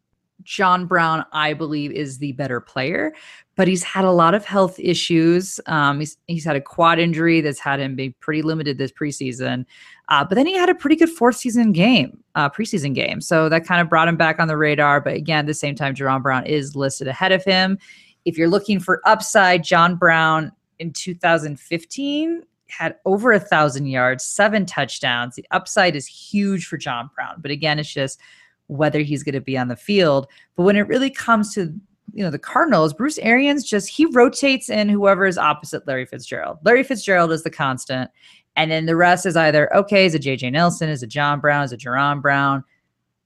John 0.43 0.87
Brown, 0.87 1.25
I 1.33 1.55
believe, 1.55 1.91
is 1.91 2.19
the 2.19 2.33
better 2.33 2.61
player, 2.61 3.15
but 3.57 3.69
he's 3.69 3.83
had 3.83 4.05
a 4.05 4.11
lot 4.11 4.35
of 4.35 4.45
health 4.45 4.79
issues. 4.79 5.61
Um, 5.67 6.01
he's 6.01 6.17
he's 6.27 6.45
had 6.45 6.57
a 6.57 6.61
quad 6.61 6.99
injury 6.99 7.41
that's 7.41 7.59
had 7.59 7.81
him 7.81 7.95
be 7.95 8.11
pretty 8.11 8.43
limited 8.43 8.79
this 8.79 8.93
preseason. 8.93 9.65
Uh, 10.09 10.25
but 10.25 10.35
then 10.35 10.47
he 10.47 10.55
had 10.55 10.69
a 10.69 10.75
pretty 10.75 10.97
good 10.97 11.09
fourth 11.09 11.37
season 11.37 11.73
game, 11.73 12.23
uh, 12.35 12.51
preseason 12.51 12.95
game, 12.95 13.21
so 13.21 13.49
that 13.49 13.67
kind 13.67 13.81
of 13.81 13.89
brought 13.89 14.09
him 14.09 14.17
back 14.17 14.39
on 14.39 14.49
the 14.49 14.57
radar. 14.57 15.01
But 15.01 15.15
again, 15.15 15.41
at 15.41 15.47
the 15.47 15.55
same 15.55 15.75
time, 15.75 15.95
Jaron 15.95 16.23
Brown 16.23 16.45
is 16.47 16.77
listed 16.77 17.09
ahead 17.09 17.33
of 17.33 17.45
him. 17.45 17.79
If 18.25 18.37
you're 18.37 18.49
looking 18.49 18.81
for 18.81 19.01
upside, 19.07 19.63
John 19.65 19.97
Brown 19.97 20.53
in 20.79 20.93
2015 20.93 22.43
had 22.69 22.97
over 23.05 23.33
a 23.33 23.41
thousand 23.41 23.87
yards, 23.87 24.25
seven 24.25 24.67
touchdowns. 24.67 25.37
The 25.37 25.47
upside 25.51 25.95
is 25.95 26.07
huge 26.07 26.67
for 26.67 26.77
John 26.77 27.11
Brown. 27.15 27.37
But 27.39 27.51
again, 27.51 27.79
it's 27.79 27.93
just 27.93 28.21
whether 28.67 29.01
he's 29.01 29.23
going 29.23 29.35
to 29.35 29.41
be 29.41 29.57
on 29.57 29.69
the 29.69 29.77
field. 29.77 30.27
But 30.57 30.65
when 30.65 30.77
it 30.77 30.89
really 30.89 31.11
comes 31.11 31.55
to 31.55 31.75
you 32.13 32.23
know 32.23 32.31
the 32.31 32.39
Cardinals, 32.39 32.93
Bruce 32.93 33.19
Arians 33.19 33.65
just 33.65 33.89
he 33.89 34.07
rotates 34.07 34.69
in 34.69 34.89
whoever 34.89 35.27
is 35.27 35.39
opposite 35.39 35.87
Larry 35.87 36.07
Fitzgerald. 36.07 36.59
Larry 36.65 36.83
Fitzgerald 36.83 37.33
is 37.33 37.43
the 37.43 37.51
constant, 37.51 38.11
and 38.57 38.71
then 38.71 38.87
the 38.87 38.97
rest 38.97 39.27
is 39.27 39.37
either 39.37 39.75
okay, 39.75 40.07
is 40.07 40.15
it 40.15 40.23
JJ 40.23 40.53
Nelson, 40.53 40.89
is 40.89 41.03
it 41.03 41.09
John 41.09 41.41
Brown, 41.41 41.65
is 41.65 41.73
it 41.73 41.81
Jaron 41.81 42.21
Brown? 42.21 42.65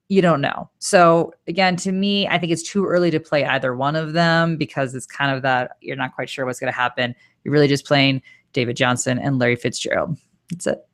You 0.08 0.22
don't 0.22 0.40
know. 0.40 0.70
So 0.78 1.34
again, 1.48 1.76
to 1.76 1.92
me, 1.92 2.26
I 2.28 2.38
think 2.38 2.50
it's 2.50 2.62
too 2.62 2.86
early 2.86 3.10
to 3.10 3.20
play 3.20 3.44
either 3.44 3.76
one 3.76 3.94
of 3.94 4.14
them 4.14 4.56
because 4.56 4.94
it's 4.94 5.04
kind 5.04 5.34
of 5.34 5.42
that 5.42 5.72
you're 5.82 5.96
not 5.96 6.14
quite 6.14 6.30
sure 6.30 6.46
what's 6.46 6.60
going 6.60 6.72
to 6.72 6.78
happen. 6.78 7.14
You're 7.44 7.52
really 7.52 7.68
just 7.68 7.84
playing 7.84 8.22
David 8.54 8.76
Johnson 8.76 9.18
and 9.18 9.38
Larry 9.38 9.56
Fitzgerald. 9.56 10.18
That's 10.50 10.66
it. 10.66 10.87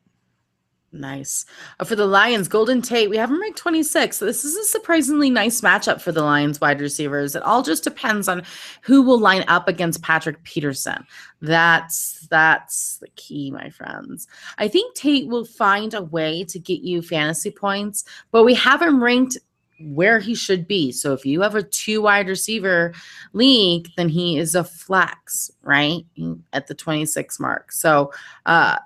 Nice. 0.94 1.44
Uh, 1.80 1.84
for 1.84 1.96
the 1.96 2.06
Lions, 2.06 2.46
Golden 2.46 2.80
Tate, 2.80 3.10
we 3.10 3.16
have 3.16 3.28
him 3.28 3.40
ranked 3.40 3.58
26. 3.58 4.16
So 4.16 4.24
this 4.24 4.44
is 4.44 4.56
a 4.56 4.64
surprisingly 4.64 5.28
nice 5.28 5.60
matchup 5.60 6.00
for 6.00 6.12
the 6.12 6.22
Lions 6.22 6.60
wide 6.60 6.80
receivers. 6.80 7.34
It 7.34 7.42
all 7.42 7.62
just 7.62 7.82
depends 7.82 8.28
on 8.28 8.44
who 8.82 9.02
will 9.02 9.18
line 9.18 9.44
up 9.48 9.66
against 9.66 10.02
Patrick 10.02 10.40
Peterson. 10.44 11.04
That's 11.42 12.26
that's 12.30 12.98
the 12.98 13.08
key, 13.16 13.50
my 13.50 13.70
friends. 13.70 14.28
I 14.58 14.68
think 14.68 14.94
Tate 14.94 15.26
will 15.26 15.44
find 15.44 15.94
a 15.94 16.02
way 16.02 16.44
to 16.44 16.60
get 16.60 16.82
you 16.82 17.02
fantasy 17.02 17.50
points, 17.50 18.04
but 18.30 18.44
we 18.44 18.54
have 18.54 18.80
him 18.80 19.02
ranked 19.02 19.36
where 19.80 20.20
he 20.20 20.36
should 20.36 20.68
be. 20.68 20.92
So 20.92 21.12
if 21.12 21.26
you 21.26 21.40
have 21.40 21.56
a 21.56 21.62
two 21.64 22.02
wide 22.02 22.28
receiver 22.28 22.94
league, 23.32 23.88
then 23.96 24.08
he 24.08 24.38
is 24.38 24.54
a 24.54 24.62
flex, 24.62 25.50
right? 25.62 26.06
At 26.52 26.68
the 26.68 26.74
26 26.74 27.40
mark. 27.40 27.72
So 27.72 28.12
uh 28.46 28.78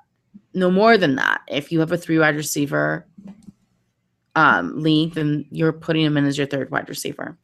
no 0.54 0.70
more 0.70 0.96
than 0.96 1.16
that. 1.16 1.42
If 1.48 1.72
you 1.72 1.80
have 1.80 1.92
a 1.92 1.98
three 1.98 2.18
wide 2.18 2.36
receiver 2.36 3.06
um, 4.34 4.80
league, 4.82 5.14
then 5.14 5.46
you're 5.50 5.72
putting 5.72 6.04
him 6.04 6.16
in 6.16 6.24
as 6.24 6.38
your 6.38 6.46
third 6.46 6.70
wide 6.70 6.88
receiver. 6.88 7.36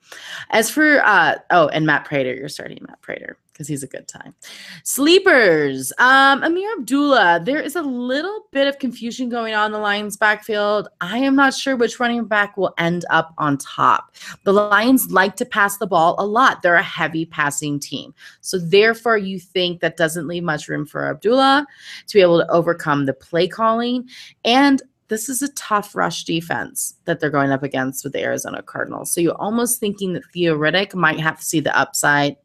As 0.50 0.70
for 0.70 1.04
uh, 1.04 1.36
oh, 1.50 1.68
and 1.68 1.86
Matt 1.86 2.04
Prater, 2.04 2.34
you're 2.34 2.48
starting 2.48 2.78
Matt 2.86 3.00
Prater 3.00 3.36
because 3.54 3.68
he's 3.68 3.84
a 3.84 3.86
good 3.86 4.06
time. 4.08 4.34
Sleepers, 4.82 5.92
um, 5.98 6.42
Ameer 6.42 6.72
Abdullah. 6.78 7.40
There 7.44 7.60
is 7.60 7.76
a 7.76 7.82
little 7.82 8.46
bit 8.50 8.66
of 8.66 8.80
confusion 8.80 9.28
going 9.28 9.54
on 9.54 9.66
in 9.66 9.72
the 9.72 9.78
Lions 9.78 10.16
backfield. 10.16 10.88
I 11.00 11.18
am 11.18 11.36
not 11.36 11.54
sure 11.54 11.76
which 11.76 12.00
running 12.00 12.24
back 12.24 12.56
will 12.56 12.74
end 12.78 13.04
up 13.10 13.32
on 13.38 13.56
top. 13.58 14.14
The 14.42 14.52
Lions 14.52 15.10
like 15.10 15.36
to 15.36 15.46
pass 15.46 15.78
the 15.78 15.86
ball 15.86 16.16
a 16.18 16.26
lot. 16.26 16.62
They're 16.62 16.74
a 16.74 16.82
heavy 16.82 17.24
passing 17.24 17.78
team. 17.78 18.12
So 18.40 18.58
therefore, 18.58 19.18
you 19.18 19.38
think 19.38 19.80
that 19.80 19.96
doesn't 19.96 20.26
leave 20.26 20.42
much 20.42 20.68
room 20.68 20.84
for 20.84 21.08
Abdullah 21.08 21.66
to 22.08 22.14
be 22.14 22.20
able 22.20 22.40
to 22.40 22.50
overcome 22.50 23.06
the 23.06 23.14
play 23.14 23.46
calling. 23.46 24.08
And 24.44 24.82
this 25.08 25.28
is 25.28 25.42
a 25.42 25.52
tough 25.52 25.94
rush 25.94 26.24
defense 26.24 26.94
that 27.04 27.20
they're 27.20 27.30
going 27.30 27.52
up 27.52 27.62
against 27.62 28.02
with 28.02 28.14
the 28.14 28.22
Arizona 28.22 28.62
Cardinals. 28.62 29.12
So 29.12 29.20
you're 29.20 29.40
almost 29.40 29.78
thinking 29.78 30.14
that 30.14 30.24
Theo 30.32 30.56
Riddick 30.56 30.94
might 30.94 31.20
have 31.20 31.38
to 31.38 31.44
see 31.44 31.60
the 31.60 31.76
upside 31.78 32.36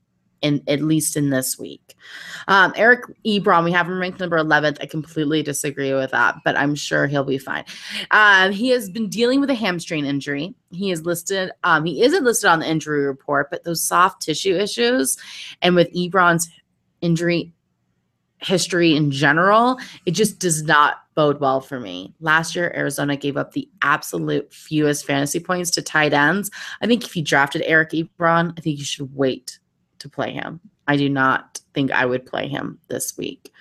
in 0.42 0.64
at 0.68 0.82
least 0.82 1.16
in 1.18 1.30
this 1.30 1.58
week. 1.58 1.96
Um, 2.48 2.74
Eric 2.76 3.02
Ebron, 3.26 3.64
we 3.64 3.72
have 3.72 3.88
him 3.88 4.00
ranked 4.00 4.20
number 4.20 4.38
11th. 4.38 4.78
I 4.82 4.86
completely 4.86 5.44
disagree 5.44 5.94
with 5.94 6.12
that, 6.12 6.36
but 6.44 6.58
I'm 6.58 6.76
sure 6.76 7.08
he'll 7.08 7.24
be 7.24 7.38
fine. 7.38 7.66
Uh, 8.12 8.52
he 8.52 8.70
has 8.70 8.90
been 8.90 9.10
dealing 9.10 9.40
with 9.40 9.50
a 9.50 9.56
hamstring 9.56 10.06
injury. 10.06 10.56
He 10.72 10.92
is 10.92 11.06
listed, 11.06 11.52
um, 11.64 11.86
he 11.86 12.04
isn't 12.04 12.24
listed 12.24 12.50
on 12.50 12.60
the 12.60 12.70
injury 12.70 13.06
report, 13.06 13.50
but 13.50 13.64
those 13.64 13.82
soft 13.82 14.22
tissue 14.22 14.56
issues 14.56 15.18
and 15.62 15.76
with 15.76 15.92
Ebron's 15.94 16.50
injury 17.02 17.54
history 18.42 18.96
in 18.96 19.12
general, 19.12 19.78
it 20.06 20.12
just 20.12 20.40
does 20.40 20.64
not 20.64 21.04
bode 21.16 21.40
well 21.40 21.60
for 21.60 21.80
me. 21.80 22.14
Last 22.22 22.56
year, 22.56 22.72
Arizona 22.76 23.18
gave 23.18 23.36
up 23.36 23.52
the 23.52 23.68
absolute 23.82 24.54
fewest 24.54 25.06
fantasy 25.06 25.40
points 25.40 25.72
to 25.72 25.82
tight 25.82 26.14
ends. 26.14 26.50
I 26.82 26.88
think 26.88 27.04
if 27.04 27.16
you 27.16 27.24
drafted 27.24 27.64
Eric 27.66 27.92
Ebron, 27.92 28.54
I 28.58 28.62
think 28.62 28.80
you 28.80 28.86
should 28.86 29.14
wait 29.16 29.60
to 30.00 30.10
play 30.10 30.32
him. 30.32 30.60
I 30.88 30.98
do 30.98 31.10
not 31.10 31.60
think 31.74 31.92
I 31.92 32.06
would 32.06 32.26
play 32.26 32.48
him 32.48 32.80
this 32.88 33.18
week. 33.18 33.54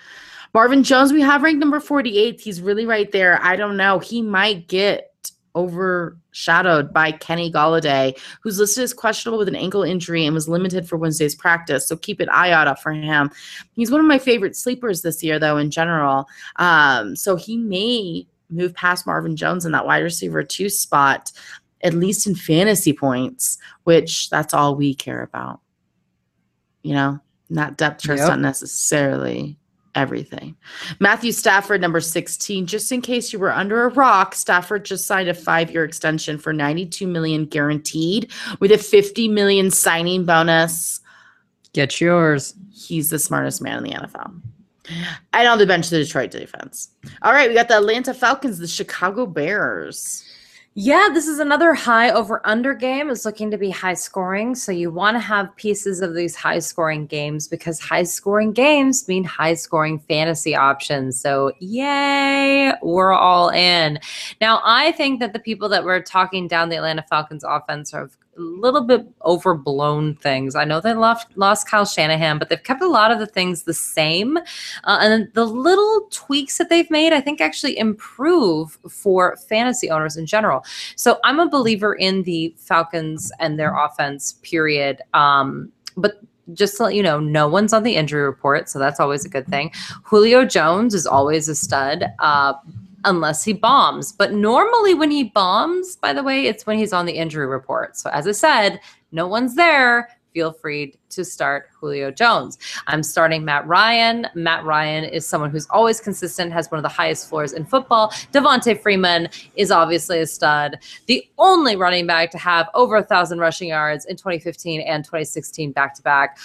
Marvin 0.53 0.83
Jones, 0.83 1.13
we 1.13 1.21
have 1.21 1.43
ranked 1.43 1.59
number 1.59 1.79
48. 1.79 2.41
He's 2.41 2.61
really 2.61 2.85
right 2.85 3.11
there. 3.11 3.39
I 3.43 3.55
don't 3.55 3.77
know. 3.77 3.99
He 3.99 4.21
might 4.21 4.67
get 4.67 5.09
overshadowed 5.55 6.93
by 6.93 7.11
Kenny 7.11 7.51
Golladay, 7.51 8.19
who's 8.41 8.59
listed 8.59 8.83
as 8.83 8.93
questionable 8.93 9.37
with 9.37 9.47
an 9.47 9.55
ankle 9.55 9.83
injury 9.83 10.25
and 10.25 10.33
was 10.33 10.47
limited 10.47 10.87
for 10.87 10.97
Wednesday's 10.97 11.35
practice. 11.35 11.87
So 11.87 11.97
keep 11.97 12.19
an 12.19 12.29
eye 12.29 12.51
out 12.51 12.81
for 12.81 12.91
him. 12.91 13.29
He's 13.75 13.91
one 13.91 13.99
of 13.99 14.07
my 14.07 14.19
favorite 14.19 14.55
sleepers 14.55 15.01
this 15.01 15.23
year, 15.23 15.39
though, 15.39 15.57
in 15.57 15.69
general. 15.69 16.27
Um, 16.55 17.15
so 17.15 17.35
he 17.35 17.57
may 17.57 18.25
move 18.49 18.73
past 18.73 19.05
Marvin 19.05 19.35
Jones 19.35 19.65
in 19.65 19.71
that 19.73 19.85
wide 19.85 20.03
receiver 20.03 20.43
two 20.43 20.69
spot, 20.69 21.31
at 21.83 21.93
least 21.93 22.25
in 22.25 22.35
fantasy 22.35 22.93
points, 22.93 23.57
which 23.83 24.29
that's 24.29 24.53
all 24.53 24.75
we 24.75 24.95
care 24.95 25.21
about 25.21 25.59
you 26.83 26.93
know, 26.93 27.19
not 27.49 27.77
depth 27.77 28.03
chart's 28.03 28.21
yep. 28.21 28.29
not 28.29 28.39
necessarily 28.39 29.57
everything. 29.95 30.55
Matthew 30.99 31.31
Stafford, 31.31 31.81
number 31.81 31.99
16. 31.99 32.65
Just 32.65 32.91
in 32.91 33.01
case 33.01 33.33
you 33.33 33.39
were 33.39 33.51
under 33.51 33.83
a 33.83 33.89
rock, 33.89 34.35
Stafford 34.35 34.85
just 34.85 35.05
signed 35.05 35.29
a 35.29 35.33
five-year 35.33 35.83
extension 35.83 36.37
for 36.37 36.53
92 36.53 37.07
million 37.07 37.45
guaranteed 37.45 38.31
with 38.59 38.71
a 38.71 38.77
50 38.77 39.27
million 39.27 39.71
signing 39.71 40.25
bonus. 40.25 41.01
Get 41.73 41.99
yours. 41.99 42.53
He's 42.71 43.09
the 43.09 43.19
smartest 43.19 43.61
man 43.61 43.77
in 43.77 43.83
the 43.83 43.97
NFL. 43.97 44.41
And 45.33 45.47
on 45.47 45.57
the 45.57 45.67
bench, 45.67 45.89
the 45.89 45.99
Detroit 45.99 46.31
defense. 46.31 46.89
All 47.21 47.31
right, 47.31 47.47
we 47.47 47.55
got 47.55 47.67
the 47.67 47.77
Atlanta 47.77 48.13
Falcons, 48.13 48.57
the 48.57 48.67
Chicago 48.67 49.25
Bears. 49.25 50.23
Yeah, 50.81 51.09
this 51.13 51.27
is 51.27 51.39
another 51.39 51.73
high 51.73 52.09
over 52.09 52.39
under 52.45 52.73
game. 52.73 53.09
It's 53.09 53.25
looking 53.25 53.51
to 53.51 53.57
be 53.57 53.69
high 53.69 53.95
scoring. 53.95 54.55
So 54.55 54.71
you 54.71 54.89
want 54.89 55.15
to 55.15 55.19
have 55.19 55.53
pieces 55.57 55.99
of 55.99 56.15
these 56.15 56.37
high 56.37 56.59
scoring 56.59 57.05
games 57.05 57.49
because 57.49 57.81
high 57.81 58.03
scoring 58.03 58.53
games 58.53 59.05
mean 59.05 59.25
high 59.25 59.55
scoring 59.55 59.99
fantasy 59.99 60.55
options. 60.55 61.19
So 61.19 61.51
yay, 61.59 62.71
we're 62.81 63.11
all 63.11 63.49
in. 63.49 63.99
Now, 64.39 64.61
I 64.63 64.93
think 64.93 65.19
that 65.19 65.33
the 65.33 65.39
people 65.39 65.67
that 65.67 65.83
were 65.83 65.99
talking 65.99 66.47
down 66.47 66.69
the 66.69 66.77
Atlanta 66.77 67.03
Falcons 67.09 67.43
offense 67.43 67.91
have 67.91 68.15
little 68.41 68.81
bit 68.81 69.05
overblown 69.25 70.15
things. 70.15 70.55
I 70.55 70.65
know 70.65 70.81
they 70.81 70.93
lost, 70.93 71.27
lost 71.35 71.67
Kyle 71.67 71.85
Shanahan, 71.85 72.39
but 72.39 72.49
they've 72.49 72.63
kept 72.63 72.81
a 72.81 72.87
lot 72.87 73.11
of 73.11 73.19
the 73.19 73.25
things 73.25 73.63
the 73.63 73.73
same. 73.73 74.37
Uh, 74.37 74.99
and 75.01 75.33
the 75.33 75.45
little 75.45 76.07
tweaks 76.11 76.57
that 76.57 76.69
they've 76.69 76.89
made, 76.89 77.13
I 77.13 77.21
think, 77.21 77.41
actually 77.41 77.77
improve 77.77 78.77
for 78.89 79.37
fantasy 79.47 79.89
owners 79.89 80.17
in 80.17 80.25
general. 80.25 80.63
So 80.95 81.19
I'm 81.23 81.39
a 81.39 81.49
believer 81.49 81.93
in 81.93 82.23
the 82.23 82.53
Falcons 82.57 83.31
and 83.39 83.59
their 83.59 83.77
offense, 83.77 84.33
period. 84.41 85.01
Um, 85.13 85.71
but 85.97 86.21
just 86.53 86.77
to 86.77 86.83
let 86.83 86.95
you 86.95 87.03
know, 87.03 87.19
no 87.19 87.47
one's 87.47 87.73
on 87.73 87.83
the 87.83 87.95
injury 87.95 88.23
report, 88.23 88.69
so 88.69 88.79
that's 88.79 88.99
always 88.99 89.25
a 89.25 89.29
good 89.29 89.47
thing. 89.47 89.71
Julio 90.03 90.45
Jones 90.45 90.93
is 90.93 91.05
always 91.05 91.47
a 91.47 91.55
stud. 91.55 92.05
Uh, 92.19 92.53
unless 93.05 93.43
he 93.43 93.53
bombs. 93.53 94.11
But 94.11 94.33
normally, 94.33 94.93
when 94.93 95.11
he 95.11 95.25
bombs, 95.25 95.95
by 95.95 96.13
the 96.13 96.23
way, 96.23 96.45
it's 96.45 96.65
when 96.65 96.77
he's 96.77 96.93
on 96.93 97.05
the 97.05 97.13
injury 97.13 97.47
report. 97.47 97.97
So, 97.97 98.09
as 98.11 98.27
I 98.27 98.31
said, 98.31 98.79
no 99.11 99.27
one's 99.27 99.55
there. 99.55 100.09
Feel 100.33 100.51
free 100.51 100.97
to 101.09 101.25
start 101.25 101.69
Julio 101.79 102.11
Jones. 102.11 102.59
I'm 102.85 103.01
starting 103.01 103.43
Matt 103.43 103.65
Ryan. 103.65 104.27
Matt 104.35 104.63
Ryan 104.63 105.03
is 105.03 105.25
someone 105.25 105.49
who's 105.49 105.67
always 105.71 105.99
consistent, 105.99 106.53
has 106.53 106.69
one 106.69 106.77
of 106.77 106.83
the 106.83 106.89
highest 106.89 107.27
floors 107.27 107.53
in 107.53 107.65
football. 107.65 108.09
Devonta 108.31 108.79
Freeman 108.79 109.27
is 109.55 109.71
obviously 109.71 110.19
a 110.19 110.27
stud. 110.27 110.77
The 111.07 111.27
only 111.39 111.75
running 111.75 112.05
back 112.05 112.29
to 112.31 112.37
have 112.37 112.69
over 112.75 112.97
a 112.97 113.03
thousand 113.03 113.39
rushing 113.39 113.69
yards 113.69 114.05
in 114.05 114.17
2015 114.17 114.81
and 114.81 115.03
2016 115.03 115.71
back 115.71 115.95
to 115.95 116.03
back. 116.03 116.37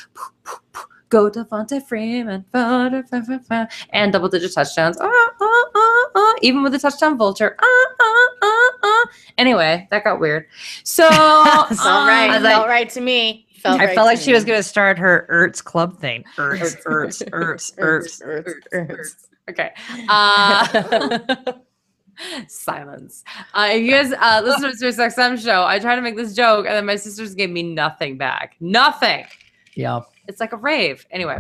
Go 1.09 1.31
Devonta 1.31 1.83
Freeman, 1.87 2.45
and 3.91 4.13
double 4.13 4.29
digit 4.29 4.53
touchdowns. 4.53 4.97
Ah, 5.01 5.09
ah, 5.09 5.65
ah, 5.75 6.07
ah, 6.15 6.35
even 6.43 6.63
with 6.63 6.73
the 6.73 6.79
touchdown 6.79 7.17
vulture. 7.17 7.57
Ah, 7.61 7.87
ah, 8.01 8.29
ah, 8.43 8.71
ah. 8.83 9.07
Anyway, 9.39 9.87
that 9.91 10.05
got 10.05 10.21
weird. 10.21 10.47
So, 10.83 11.07
it's 11.71 11.85
all 11.85 12.07
right. 12.07 12.31
Um, 12.35 12.43
felt 12.43 12.69
right 12.69 12.89
to 12.91 13.01
me. 13.01 13.47
Felt 13.57 13.81
I 13.81 13.87
right 13.87 13.95
felt 13.95 14.07
like 14.07 14.19
me. 14.19 14.25
she 14.25 14.33
was 14.33 14.45
going 14.45 14.59
to 14.59 14.63
start 14.63 14.99
her 14.99 15.27
Ertz 15.31 15.63
club 15.63 15.99
thing. 15.99 16.25
Ertz, 16.37 16.83
Ertz, 16.85 17.23
Ertz, 17.31 17.77
Ertz, 17.79 18.23
Ertz, 18.23 18.55
Ertz. 18.73 19.29
Okay. 19.49 19.71
Uh, 20.09 21.53
silence. 22.49 23.25
Uh, 23.53 23.69
if 23.73 23.83
you 23.83 23.91
guys 23.91 24.13
uh, 24.13 24.41
listen 24.45 24.71
to 24.71 24.77
Sirius 24.77 24.99
XM 24.99 25.43
show, 25.43 25.65
I 25.65 25.79
tried 25.79 25.97
to 25.97 26.03
make 26.03 26.17
this 26.17 26.35
joke, 26.35 26.67
and 26.67 26.75
then 26.75 26.87
my 26.87 26.97
sisters 26.97 27.35
gave 27.35 27.51
me 27.51 27.63
nothing 27.63 28.17
back. 28.17 28.57
Nothing. 28.61 29.27
Yeah. 29.75 30.01
It's 30.27 30.41
like 30.41 30.53
a 30.53 30.57
rave. 30.57 31.07
Anyway, 31.11 31.39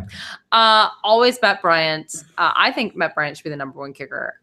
uh, 0.52 0.88
always 1.02 1.38
Matt 1.40 1.62
Bryant. 1.62 2.24
Uh, 2.38 2.52
I 2.56 2.72
think 2.72 2.96
Matt 2.96 3.14
Bryant 3.14 3.36
should 3.36 3.44
be 3.44 3.50
the 3.50 3.56
number 3.56 3.78
one 3.78 3.92
kicker. 3.92 4.40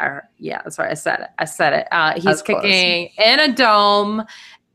Or, 0.00 0.28
yeah, 0.38 0.62
that's 0.62 0.78
right. 0.78 0.90
I 0.90 0.94
said 0.94 1.20
it. 1.20 1.28
I 1.38 1.44
said 1.44 1.72
it. 1.72 1.88
Uh, 1.92 2.18
he's 2.18 2.42
kicking 2.42 3.10
close. 3.14 3.26
in 3.26 3.40
a 3.40 3.52
dome 3.54 4.24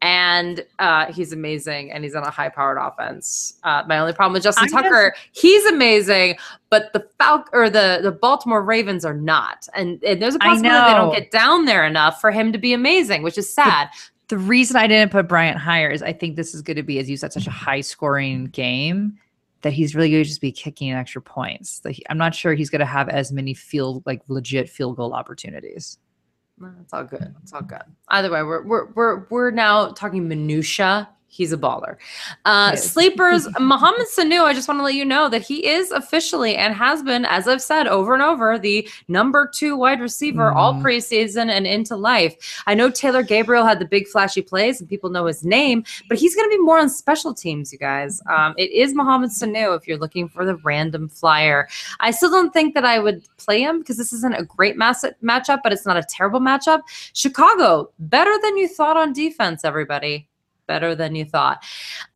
and 0.02 0.64
uh, 0.80 1.12
he's 1.12 1.34
amazing, 1.34 1.92
and 1.92 2.04
he's 2.04 2.16
on 2.16 2.24
a 2.24 2.30
high-powered 2.30 2.78
offense. 2.78 3.60
Uh, 3.64 3.84
my 3.88 3.98
only 3.98 4.14
problem 4.14 4.34
with 4.34 4.44
Justin 4.44 4.66
I'm 4.66 4.84
Tucker, 4.84 5.16
he's 5.32 5.66
amazing, 5.66 6.38
but 6.70 6.94
the 6.94 7.08
Falc 7.20 7.46
or 7.54 7.70
the 7.70 8.00
the 8.04 8.12
Baltimore 8.12 8.62
Ravens 8.62 9.04
are 9.06 9.14
not, 9.14 9.68
and, 9.74 10.04
and 10.04 10.22
there's 10.22 10.36
a 10.36 10.40
possibility 10.40 10.92
they 10.92 10.98
don't 10.98 11.14
get 11.14 11.32
down 11.32 11.66
there 11.66 11.86
enough 11.86 12.22
for 12.22 12.32
him 12.32 12.52
to 12.52 12.58
be 12.58 12.74
amazing, 12.74 13.24
which 13.24 13.38
is 13.38 13.52
sad. 13.52 13.90
The 14.30 14.38
reason 14.38 14.76
I 14.76 14.88
didn't 14.88 15.12
put 15.12 15.28
Bryant 15.28 15.58
higher 15.58 15.90
is 15.90 16.02
I 16.04 16.12
think 16.14 16.36
this 16.36 16.54
is 16.54 16.62
going 16.62 16.76
to 16.78 16.84
be, 16.84 17.00
as 17.00 17.10
you 17.10 17.16
said, 17.18 17.32
such 17.32 17.48
a 17.48 17.52
high 17.52 17.82
scoring 17.82 18.46
game 18.48 19.18
that 19.62 19.74
he's 19.74 19.96
really 19.96 20.12
going 20.12 20.24
to 20.24 20.28
just 20.28 20.42
be 20.42 20.52
kicking 20.52 20.92
extra 20.92 21.22
points. 21.22 21.82
He- 21.90 22.06
I'm 22.10 22.18
not 22.18 22.36
sure 22.36 22.54
he's 22.54 22.70
going 22.70 22.80
to 22.80 22.86
have 22.86 23.10
as 23.10 23.32
many 23.32 23.54
field, 23.54 24.04
like 24.06 24.22
legit 24.28 24.70
field 24.70 24.98
goal 24.98 25.14
opportunities. 25.14 25.98
It's 26.82 26.94
all 26.94 27.04
good. 27.04 27.34
It's 27.44 27.54
all 27.54 27.62
good. 27.62 27.84
Either 28.10 28.32
way, 28.32 28.44
we're 28.44 28.64
we're 28.64 28.92
we're 28.94 29.26
we're 29.30 29.52
now 29.52 29.90
talking 29.90 30.28
minutia. 30.28 31.08
He's 31.30 31.52
a 31.54 31.58
baller. 31.58 31.98
Uh, 32.46 32.76
sleepers, 32.76 33.48
Mohamed 33.60 34.08
Sanu. 34.18 34.44
I 34.44 34.54
just 34.54 34.68
want 34.68 34.80
to 34.80 34.84
let 34.84 34.96
you 34.96 35.06
know 35.06 35.30
that 35.30 35.42
he 35.44 35.68
is 35.68 35.92
officially 35.92 36.56
and 36.56 36.74
has 36.74 37.04
been, 37.04 37.26
as 37.26 37.48
I've 37.48 37.62
said 37.62 37.86
over 37.86 38.14
and 38.14 38.24
over, 38.24 38.58
the 38.58 38.88
number 39.08 39.48
two 39.54 39.76
wide 39.78 40.00
receiver 40.02 40.52
all 40.52 40.74
Mhm. 40.74 40.82
preseason 40.82 41.50
and 41.52 41.68
into 41.68 41.96
life. 41.96 42.64
I 42.66 42.74
know 42.74 42.90
Taylor 42.90 43.22
Gabriel 43.24 43.66
had 43.66 43.78
the 43.80 43.86
big 43.86 44.08
flashy 44.08 44.42
plays 44.42 44.80
and 44.80 44.90
people 44.90 45.10
know 45.10 45.26
his 45.26 45.44
name, 45.44 45.84
but 46.10 46.18
he's 46.18 46.34
going 46.36 46.50
to 46.50 46.56
be 46.58 46.62
more 46.64 46.80
on 46.80 46.90
special 46.90 47.34
teams, 47.34 47.72
you 47.72 47.78
guys. 47.78 48.22
Um, 48.30 48.56
it 48.58 48.72
is 48.72 48.94
Mohamed 48.96 49.30
Sanu 49.30 49.78
if 49.78 49.88
you're 49.88 49.98
looking 49.98 50.30
for 50.30 50.46
the 50.46 50.56
random 50.64 51.08
flyer. 51.10 51.68
I 52.00 52.12
still 52.12 52.32
don't 52.32 52.54
think 52.54 52.74
that 52.74 52.86
I 52.86 53.00
would 53.00 53.24
play 53.38 53.62
him 53.62 53.80
because 53.80 53.98
this 53.98 54.14
isn't 54.14 54.34
a 54.34 54.44
great 54.44 54.78
mass- 54.78 55.06
matchup, 55.24 55.60
but 55.64 55.74
it's 55.74 55.86
not 55.86 55.98
a 55.98 56.04
terrible 56.04 56.40
matchup. 56.40 56.82
Chicago, 57.14 57.92
better 58.00 58.34
than 58.42 58.58
you 58.58 58.68
thought 58.68 58.98
on 58.98 59.14
defense, 59.14 59.64
everybody. 59.66 60.28
Better 60.68 60.96
than 60.96 61.16
you 61.16 61.26
thought. 61.26 61.64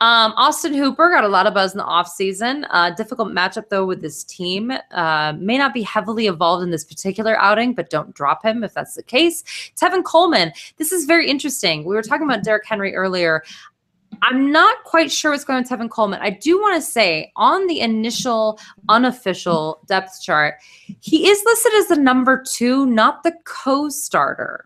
Um, 0.02 0.34
Austin 0.36 0.74
Hooper 0.74 1.10
got 1.10 1.24
a 1.24 1.28
lot 1.28 1.47
of 1.47 1.54
buzz 1.54 1.72
in 1.74 1.78
the 1.78 1.84
offseason. 1.86 2.66
Uh, 2.70 2.91
difficult 2.91 3.30
matchup, 3.30 3.70
though, 3.70 3.86
with 3.86 4.02
this 4.02 4.24
team. 4.24 4.72
Uh, 4.91 5.34
may 5.38 5.58
not 5.58 5.74
be 5.74 5.82
heavily 5.82 6.28
involved 6.28 6.64
in 6.64 6.70
this 6.70 6.84
particular 6.84 7.39
outing, 7.39 7.74
but 7.74 7.89
don't 7.89 8.14
drop 8.14 8.43
him 8.43 8.64
if 8.64 8.74
that's 8.74 8.95
the 8.95 9.04
case. 9.04 9.43
Tevin 9.76 10.04
Coleman, 10.04 10.52
this 10.78 10.91
is 10.91 11.06
very 11.06 11.30
interesting. 11.30 11.86
We 11.86 11.95
were 11.95 12.04
talking 12.04 12.28
about 12.28 12.43
Derrick 12.43 12.66
Henry 12.66 12.93
earlier. 12.93 13.43
I'm 14.22 14.52
not 14.52 14.84
quite 14.84 15.12
sure 15.12 15.32
what's 15.32 15.43
going 15.43 15.58
on 15.58 15.64
with 15.64 15.72
Tevin 15.72 15.89
Coleman. 15.89 16.20
I 16.22 16.30
do 16.30 16.60
want 16.60 16.76
to 16.76 16.82
say 16.82 17.32
on 17.36 17.66
the 17.68 17.80
initial 17.80 18.60
unofficial 18.89 19.80
depth 19.88 20.22
chart, 20.22 20.56
he 20.99 21.28
is 21.28 21.41
listed 21.45 21.74
as 21.76 21.88
the 21.88 21.95
number 21.95 22.43
two, 22.43 22.86
not 22.86 23.24
the 23.24 23.34
co 23.45 23.89
starter, 23.89 24.66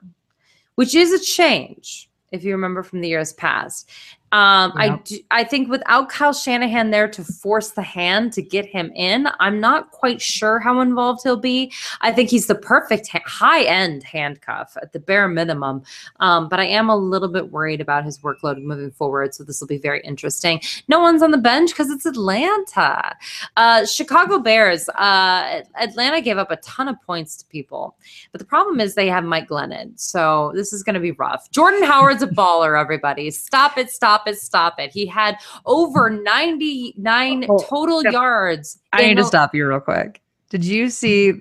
which 0.75 0.95
is 0.95 1.13
a 1.13 1.23
change 1.23 2.09
if 2.35 2.43
you 2.43 2.51
remember 2.51 2.83
from 2.83 3.01
the 3.01 3.09
years 3.09 3.33
past. 3.33 3.89
Um, 4.31 4.73
I 4.75 4.99
do, 5.05 5.19
I 5.31 5.43
think 5.45 5.69
without 5.69 6.09
Kyle 6.09 6.33
Shanahan 6.33 6.89
there 6.91 7.07
to 7.07 7.23
force 7.23 7.71
the 7.71 7.81
hand 7.81 8.33
to 8.33 8.41
get 8.41 8.65
him 8.65 8.91
in, 8.93 9.29
I'm 9.39 9.61
not 9.61 9.91
quite 9.91 10.21
sure 10.21 10.59
how 10.59 10.81
involved 10.81 11.21
he'll 11.23 11.37
be. 11.37 11.71
I 12.01 12.11
think 12.11 12.29
he's 12.29 12.47
the 12.47 12.55
perfect 12.55 13.07
ha- 13.07 13.21
high 13.25 13.63
end 13.63 14.03
handcuff 14.03 14.75
at 14.81 14.91
the 14.91 14.99
bare 14.99 15.29
minimum. 15.29 15.83
Um, 16.19 16.49
but 16.49 16.59
I 16.59 16.65
am 16.65 16.89
a 16.89 16.97
little 16.97 17.29
bit 17.29 17.51
worried 17.51 17.79
about 17.79 18.03
his 18.03 18.19
workload 18.19 18.61
moving 18.61 18.91
forward. 18.91 19.33
So 19.33 19.43
this 19.43 19.61
will 19.61 19.67
be 19.67 19.77
very 19.77 20.01
interesting. 20.01 20.59
No 20.89 20.99
one's 20.99 21.21
on 21.21 21.31
the 21.31 21.37
bench 21.37 21.69
because 21.71 21.89
it's 21.89 22.05
Atlanta. 22.05 23.15
Uh, 23.55 23.85
Chicago 23.85 24.39
Bears. 24.39 24.89
Uh, 24.89 25.61
Atlanta 25.79 26.19
gave 26.19 26.37
up 26.37 26.51
a 26.51 26.57
ton 26.57 26.87
of 26.87 27.01
points 27.03 27.37
to 27.37 27.45
people, 27.45 27.95
but 28.31 28.39
the 28.39 28.45
problem 28.45 28.79
is 28.79 28.95
they 28.95 29.07
have 29.07 29.23
Mike 29.23 29.47
Glennon. 29.47 29.97
So 29.99 30.51
this 30.55 30.73
is 30.73 30.83
going 30.83 30.95
to 30.95 30.99
be 30.99 31.11
rough. 31.11 31.49
Jordan 31.51 31.83
Howard's 31.83 32.23
a 32.23 32.27
baller. 32.27 32.79
Everybody, 32.79 33.31
stop 33.31 33.77
it! 33.77 33.91
Stop 33.91 34.14
it! 34.27 34.37
Stop 34.39 34.79
it! 34.79 34.91
He 34.91 35.05
had 35.05 35.37
over 35.65 36.09
99 36.09 37.45
Oh, 37.49 37.57
total 37.59 38.03
yeah. 38.03 38.11
yards. 38.11 38.79
I 38.93 39.05
need 39.05 39.17
to 39.17 39.23
stop 39.23 39.53
you 39.55 39.67
real 39.67 39.79
quick. 39.79 40.21
Did 40.49 40.63
you 40.63 40.89
see 40.89 41.33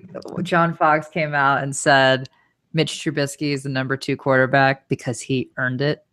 John 0.43 0.73
Fox 0.73 1.07
came 1.07 1.33
out 1.33 1.63
and 1.63 1.75
said 1.75 2.27
Mitch 2.73 2.91
Trubisky 2.93 3.53
is 3.53 3.63
the 3.63 3.69
number 3.69 3.95
two 3.95 4.17
quarterback 4.17 4.87
because 4.89 5.21
he 5.21 5.49
earned 5.57 5.81
it? 5.81 6.03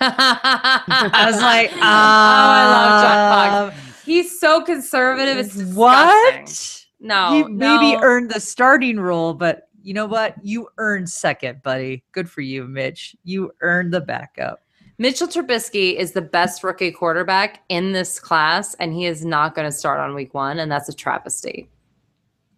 I 0.00 1.24
was 1.26 1.40
like, 1.40 1.70
oh, 1.74 1.80
I 1.82 2.66
love 2.70 3.02
John 3.02 3.70
Fox. 3.70 3.76
um, 3.76 3.92
He's 4.04 4.38
so 4.40 4.62
conservative. 4.62 5.38
It's 5.38 5.54
disgusting. 5.54 5.74
What? 5.76 6.86
No, 7.00 7.30
he 7.32 7.42
maybe 7.44 7.92
no. 7.94 8.00
earned 8.02 8.30
the 8.30 8.40
starting 8.40 9.00
role, 9.00 9.32
but 9.34 9.68
you 9.82 9.94
know 9.94 10.04
what? 10.06 10.34
You 10.42 10.68
earned 10.78 11.08
second, 11.08 11.62
buddy. 11.62 12.04
Good 12.12 12.28
for 12.28 12.42
you, 12.42 12.64
Mitch. 12.64 13.16
You 13.24 13.52
earned 13.62 13.92
the 13.94 14.00
backup. 14.02 14.60
Mitchell 15.00 15.28
Trubisky 15.28 15.96
is 15.96 16.12
the 16.12 16.20
best 16.20 16.62
rookie 16.62 16.90
quarterback 16.90 17.62
in 17.70 17.92
this 17.92 18.20
class, 18.20 18.74
and 18.74 18.92
he 18.92 19.06
is 19.06 19.24
not 19.24 19.54
going 19.54 19.64
to 19.64 19.72
start 19.72 19.98
on 19.98 20.14
week 20.14 20.34
one, 20.34 20.58
and 20.58 20.70
that's 20.70 20.90
a 20.90 20.92
travesty. 20.92 21.70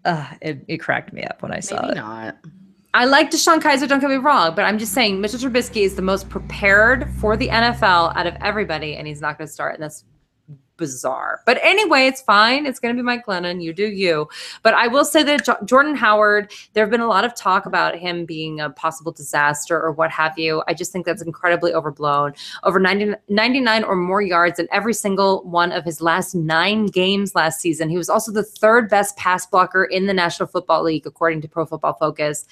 Uh, 0.04 0.26
it, 0.40 0.64
it 0.66 0.78
cracked 0.78 1.12
me 1.12 1.22
up 1.22 1.40
when 1.40 1.52
I 1.52 1.60
saw 1.60 1.80
Maybe 1.82 1.92
it. 1.92 1.94
not. 1.98 2.36
I 2.94 3.04
like 3.04 3.30
DeShone 3.30 3.60
Kizer, 3.60 3.86
don't 3.86 4.00
get 4.00 4.10
me 4.10 4.16
wrong, 4.16 4.56
but 4.56 4.64
I'm 4.64 4.76
just 4.76 4.92
saying 4.92 5.20
Mitchell 5.20 5.38
Trubisky 5.38 5.82
is 5.82 5.94
the 5.94 6.02
most 6.02 6.28
prepared 6.28 7.08
for 7.20 7.36
the 7.36 7.46
NFL 7.46 8.16
out 8.16 8.26
of 8.26 8.34
everybody, 8.40 8.96
and 8.96 9.06
he's 9.06 9.20
not 9.20 9.38
going 9.38 9.46
to 9.46 9.52
start, 9.52 9.74
and 9.74 9.82
that's 9.84 10.02
bizarre. 10.76 11.40
But 11.46 11.58
anyway, 11.62 12.06
it's 12.06 12.20
fine. 12.20 12.66
It's 12.66 12.78
going 12.78 12.94
to 12.94 12.98
be 13.00 13.04
Mike 13.04 13.26
Glennon. 13.26 13.62
You 13.62 13.72
do 13.72 13.86
you. 13.86 14.28
But 14.62 14.74
I 14.74 14.88
will 14.88 15.04
say 15.04 15.22
that 15.22 15.44
Jo- 15.44 15.58
Jordan 15.64 15.94
Howard, 15.94 16.52
there 16.72 16.84
have 16.84 16.90
been 16.90 17.00
a 17.00 17.06
lot 17.06 17.24
of 17.24 17.34
talk 17.34 17.66
about 17.66 17.96
him 17.96 18.24
being 18.24 18.60
a 18.60 18.70
possible 18.70 19.12
disaster 19.12 19.80
or 19.80 19.92
what 19.92 20.10
have 20.10 20.38
you. 20.38 20.62
I 20.68 20.74
just 20.74 20.92
think 20.92 21.06
that's 21.06 21.22
incredibly 21.22 21.72
overblown. 21.72 22.34
Over 22.64 22.80
90, 22.80 23.14
99 23.28 23.84
or 23.84 23.96
more 23.96 24.22
yards 24.22 24.58
in 24.58 24.68
every 24.72 24.94
single 24.94 25.42
one 25.44 25.72
of 25.72 25.84
his 25.84 26.00
last 26.00 26.34
nine 26.34 26.86
games 26.86 27.34
last 27.34 27.60
season. 27.60 27.88
He 27.88 27.96
was 27.96 28.08
also 28.08 28.32
the 28.32 28.42
third 28.42 28.88
best 28.88 29.16
pass 29.16 29.46
blocker 29.46 29.84
in 29.84 30.06
the 30.06 30.14
National 30.14 30.46
Football 30.46 30.84
League, 30.84 31.06
according 31.06 31.40
to 31.42 31.48
Pro 31.48 31.66
Football 31.66 31.94
Focus. 31.94 32.46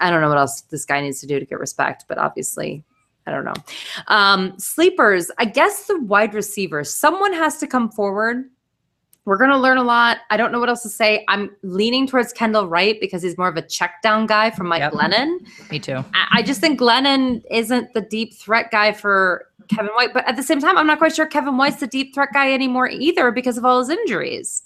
I 0.00 0.10
don't 0.10 0.20
know 0.20 0.28
what 0.28 0.38
else 0.38 0.62
this 0.62 0.84
guy 0.84 1.00
needs 1.00 1.20
to 1.20 1.26
do 1.26 1.38
to 1.38 1.46
get 1.46 1.60
respect, 1.60 2.06
but 2.08 2.18
obviously, 2.18 2.82
I 3.28 3.30
don't 3.30 3.44
know. 3.44 3.54
Um, 4.06 4.58
sleepers, 4.58 5.30
I 5.38 5.44
guess 5.44 5.86
the 5.86 6.00
wide 6.00 6.32
receivers, 6.34 6.88
someone 6.94 7.32
has 7.34 7.58
to 7.58 7.66
come 7.66 7.90
forward. 7.90 8.48
We're 9.26 9.36
going 9.36 9.50
to 9.50 9.58
learn 9.58 9.76
a 9.76 9.82
lot. 9.84 10.18
I 10.30 10.38
don't 10.38 10.52
know 10.52 10.58
what 10.58 10.70
else 10.70 10.82
to 10.84 10.88
say. 10.88 11.22
I'm 11.28 11.50
leaning 11.62 12.06
towards 12.06 12.32
Kendall 12.32 12.66
Wright 12.66 12.96
because 12.98 13.22
he's 13.22 13.36
more 13.36 13.48
of 13.48 13.58
a 13.58 13.62
check 13.62 14.00
down 14.02 14.24
guy 14.26 14.50
from 14.50 14.68
Mike 14.68 14.80
Yep. 14.80 14.92
Glennon. 14.94 15.70
Me 15.70 15.78
too. 15.78 16.02
I 16.14 16.38
I 16.38 16.42
just 16.42 16.62
think 16.62 16.80
Glennon 16.80 17.42
isn't 17.50 17.92
the 17.92 18.00
deep 18.00 18.32
threat 18.34 18.70
guy 18.70 18.92
for 18.92 19.44
Kevin 19.68 19.92
White, 19.96 20.14
but 20.14 20.26
at 20.26 20.36
the 20.36 20.42
same 20.42 20.60
time, 20.60 20.78
I'm 20.78 20.86
not 20.86 20.96
quite 20.96 21.14
sure 21.14 21.26
Kevin 21.26 21.58
White's 21.58 21.76
the 21.80 21.86
deep 21.86 22.14
threat 22.14 22.30
guy 22.32 22.54
anymore 22.54 22.88
either 22.88 23.30
because 23.30 23.58
of 23.58 23.66
all 23.66 23.80
his 23.80 23.90
injuries. 23.90 24.62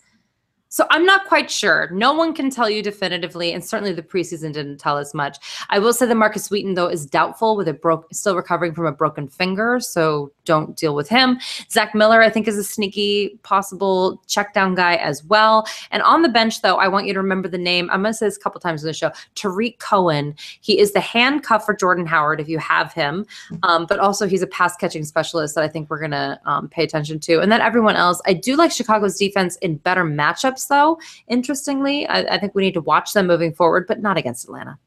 So 0.73 0.87
I'm 0.91 1.05
not 1.05 1.27
quite 1.27 1.51
sure. 1.51 1.91
No 1.93 2.15
one 2.15 2.33
can 2.33 2.49
tell 2.49 2.71
you 2.71 2.83
definitively, 2.83 3.53
and 3.53 3.63
certainly 3.63 3.93
the 3.93 4.03
preseason 4.03 4.55
didn't 4.55 4.79
tell 4.79 4.97
us 4.97 5.13
much. 5.13 5.37
I 5.69 5.79
will 5.79 5.93
say 5.93 6.07
that 6.07 6.15
Markus 6.15 6.51
Wheaton 6.51 6.75
though 6.75 6.87
is 6.87 7.05
doubtful 7.05 7.57
with 7.57 7.69
a 7.69 7.75
broke, 7.75 8.09
still 8.11 8.35
recovering 8.35 8.73
from 8.73 8.87
a 8.87 8.93
broken 8.93 9.29
finger, 9.29 9.81
so 9.81 10.33
don't 10.47 10.75
deal 10.75 10.95
with 10.95 11.11
him. 11.11 11.39
Zach 11.71 11.95
Miller, 11.95 12.23
I 12.23 12.31
think, 12.31 12.49
is 12.49 12.57
a 12.57 12.65
sneaky 12.65 13.39
possible 13.43 14.23
check 14.29 14.55
down 14.55 14.75
guy 14.75 14.97
as 14.97 15.23
well. 15.25 15.67
And 15.91 16.03
on 16.03 16.23
the 16.23 16.31
bench, 16.31 16.63
though, 16.63 16.77
I 16.77 16.89
want 16.89 17.07
you 17.07 17.13
to 17.13 17.21
remember 17.21 17.49
the 17.49 17.59
name. 17.59 17.91
I'm 17.91 18.01
going 18.03 18.13
to 18.13 18.17
say 18.17 18.27
this 18.27 18.39
a 18.39 18.41
couple 18.41 18.61
times 18.61 18.83
in 18.83 18.87
the 18.87 18.95
show. 18.95 19.11
Tarik 19.35 19.79
Cohen. 19.79 20.35
He 20.63 20.79
is 20.79 20.93
the 20.93 21.01
handcuff 21.01 21.67
for 21.67 21.75
Jordan 21.75 22.07
Howard 22.07 22.41
if 22.41 22.49
you 22.49 22.59
have 22.59 22.95
him, 22.95 23.27
um, 23.63 23.85
but 23.85 23.99
also 23.99 24.27
he's 24.27 24.43
a 24.43 24.47
pass 24.47 24.75
catching 24.77 25.05
specialist 25.05 25.55
that 25.55 25.65
I 25.65 25.69
think 25.69 25.91
we're 25.91 26.03
to 26.09 26.41
um, 26.47 26.69
pay 26.69 26.83
attention 26.83 27.21
to. 27.21 27.41
And 27.41 27.53
then 27.53 27.61
everyone 27.61 27.97
else, 27.97 28.21
I 28.27 28.33
do 28.33 28.57
like 28.57 28.73
Chicago's 28.73 29.17
defense 29.17 29.57
in 29.57 29.77
better 29.77 30.05
matchups, 30.05 30.62
though. 30.67 30.99
Interestingly, 31.29 32.07
I, 32.07 32.21
I 32.35 32.39
think 32.39 32.55
we 32.55 32.63
need 32.63 32.75
to 32.75 32.81
watch 32.81 33.13
them 33.13 33.27
moving 33.27 33.53
forward, 33.53 33.87
but 33.87 34.01
not 34.01 34.17
against 34.17 34.45
Atlanta. 34.45 34.79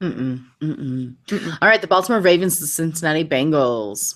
Mm-mm, 0.00 0.44
mm-mm. 0.60 1.58
All 1.62 1.68
right, 1.68 1.80
the 1.80 1.86
Baltimore 1.86 2.20
Ravens, 2.20 2.58
the 2.58 2.66
Cincinnati 2.66 3.24
Bengals. 3.24 4.14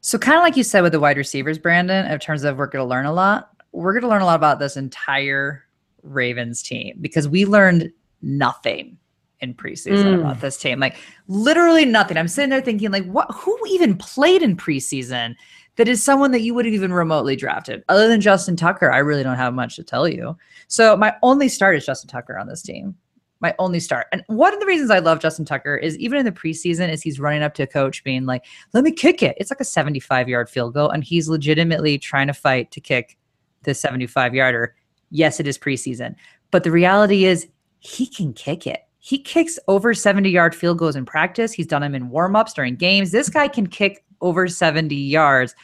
So, 0.00 0.18
kind 0.18 0.36
of 0.36 0.42
like 0.42 0.56
you 0.56 0.64
said 0.64 0.82
with 0.82 0.92
the 0.92 1.00
wide 1.00 1.16
receivers, 1.16 1.58
Brandon, 1.58 2.10
in 2.10 2.18
terms 2.18 2.44
of 2.44 2.56
we're 2.56 2.66
going 2.66 2.84
to 2.84 2.88
learn 2.88 3.06
a 3.06 3.12
lot, 3.12 3.50
we're 3.72 3.92
going 3.92 4.02
to 4.02 4.08
learn 4.08 4.22
a 4.22 4.26
lot 4.26 4.36
about 4.36 4.58
this 4.58 4.76
entire 4.76 5.64
Ravens 6.02 6.62
team 6.62 6.96
because 7.00 7.28
we 7.28 7.44
learned 7.44 7.92
nothing 8.22 8.98
in 9.40 9.54
preseason 9.54 10.16
Mm. 10.16 10.20
about 10.20 10.40
this 10.40 10.56
team. 10.56 10.80
Like, 10.80 10.96
literally 11.28 11.84
nothing. 11.84 12.16
I'm 12.16 12.28
sitting 12.28 12.50
there 12.50 12.60
thinking, 12.60 12.90
like, 12.90 13.04
what, 13.06 13.28
who 13.32 13.56
even 13.68 13.96
played 13.96 14.42
in 14.42 14.56
preseason 14.56 15.36
that 15.78 15.88
is 15.88 16.02
someone 16.02 16.30
that 16.32 16.42
you 16.42 16.52
would 16.52 16.66
have 16.66 16.74
even 16.74 16.92
remotely 16.92 17.34
drafted? 17.34 17.82
Other 17.88 18.06
than 18.06 18.20
Justin 18.20 18.54
Tucker, 18.54 18.92
I 18.92 18.98
really 18.98 19.22
don't 19.22 19.36
have 19.36 19.54
much 19.54 19.74
to 19.76 19.82
tell 19.82 20.06
you. 20.06 20.36
So, 20.68 20.96
my 20.96 21.16
only 21.22 21.48
start 21.48 21.76
is 21.76 21.86
Justin 21.86 22.10
Tucker 22.10 22.38
on 22.38 22.46
this 22.46 22.62
team 22.62 22.94
my 23.40 23.54
only 23.58 23.80
start. 23.80 24.06
And 24.12 24.22
one 24.26 24.52
of 24.52 24.60
the 24.60 24.66
reasons 24.66 24.90
I 24.90 24.98
love 24.98 25.20
Justin 25.20 25.44
Tucker 25.44 25.76
is 25.76 25.96
even 25.98 26.18
in 26.18 26.24
the 26.24 26.32
preseason 26.32 26.88
is 26.88 27.02
he's 27.02 27.20
running 27.20 27.42
up 27.42 27.54
to 27.54 27.62
a 27.62 27.66
coach 27.66 28.02
being 28.04 28.26
like, 28.26 28.44
"Let 28.72 28.84
me 28.84 28.92
kick 28.92 29.22
it." 29.22 29.36
It's 29.38 29.50
like 29.50 29.60
a 29.60 29.64
75-yard 29.64 30.50
field 30.50 30.74
goal 30.74 30.90
and 30.90 31.04
he's 31.04 31.28
legitimately 31.28 31.98
trying 31.98 32.26
to 32.26 32.34
fight 32.34 32.70
to 32.72 32.80
kick 32.80 33.16
the 33.62 33.72
75-yarder. 33.72 34.74
Yes, 35.10 35.40
it 35.40 35.46
is 35.46 35.58
preseason. 35.58 36.14
But 36.50 36.64
the 36.64 36.70
reality 36.70 37.24
is 37.24 37.48
he 37.78 38.06
can 38.06 38.32
kick 38.32 38.66
it. 38.66 38.80
He 38.98 39.18
kicks 39.18 39.58
over 39.68 39.94
70 39.94 40.28
yard 40.28 40.54
field 40.54 40.78
goals 40.78 40.96
in 40.96 41.06
practice. 41.06 41.52
He's 41.52 41.66
done 41.66 41.82
them 41.82 41.94
in 41.94 42.10
warm 42.10 42.34
ups 42.34 42.52
during 42.52 42.74
games. 42.76 43.12
This 43.12 43.28
guy 43.28 43.48
can 43.48 43.66
kick 43.66 44.04
over 44.20 44.48
70 44.48 44.94
yards 44.94 45.54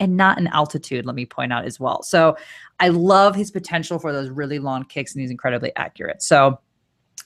and 0.00 0.16
not 0.16 0.38
in 0.38 0.46
altitude, 0.48 1.06
let 1.06 1.14
me 1.14 1.26
point 1.26 1.52
out 1.52 1.64
as 1.64 1.78
well. 1.78 2.02
So 2.02 2.36
I 2.80 2.88
love 2.88 3.34
his 3.34 3.50
potential 3.50 3.98
for 3.98 4.12
those 4.12 4.28
really 4.28 4.58
long 4.58 4.84
kicks, 4.84 5.14
and 5.14 5.20
he's 5.20 5.30
incredibly 5.30 5.72
accurate. 5.76 6.22
So 6.22 6.58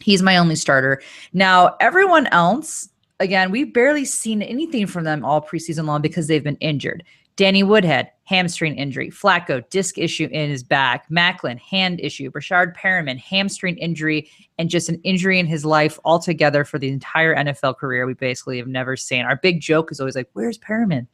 he's 0.01 0.23
my 0.23 0.37
only 0.37 0.55
starter. 0.55 1.03
Now, 1.33 1.77
everyone 1.81 2.27
else, 2.29 2.89
again, 3.21 3.51
we've 3.51 3.73
barely 3.73 4.05
seen 4.05 4.43
anything 4.43 4.87
from 4.87 5.05
them 5.05 5.25
all 5.25 5.41
preseason 5.41 5.87
long 5.87 6.03
because 6.03 6.27
they've 6.27 6.45
been 6.45 6.57
injured. 6.57 7.05
Danny 7.39 7.63
Woodhead, 7.63 8.11
hamstring 8.25 8.75
injury. 8.75 9.11
Flacco, 9.11 9.63
disc 9.71 9.97
issue 9.97 10.29
in 10.33 10.51
his 10.51 10.65
back. 10.65 11.09
Maclin, 11.09 11.57
hand 11.57 12.01
issue. 12.01 12.33
Breshad 12.33 12.77
Perriman, 12.77 13.17
hamstring 13.17 13.79
injury, 13.79 14.29
and 14.59 14.69
just 14.69 14.89
an 14.89 15.01
injury 15.05 15.39
in 15.39 15.47
his 15.47 15.65
life 15.65 16.01
altogether 16.05 16.65
for 16.65 16.81
the 16.81 16.89
entire 16.89 17.37
NFL 17.37 17.79
career. 17.79 18.07
We 18.07 18.15
basically 18.15 18.59
have 18.59 18.67
never 18.67 18.97
seen. 18.97 19.25
Our 19.25 19.37
big 19.37 19.61
joke 19.61 19.93
is 19.93 20.01
always 20.01 20.17
like, 20.17 20.29
"Where's 20.33 20.59
Perriman? 20.59 21.07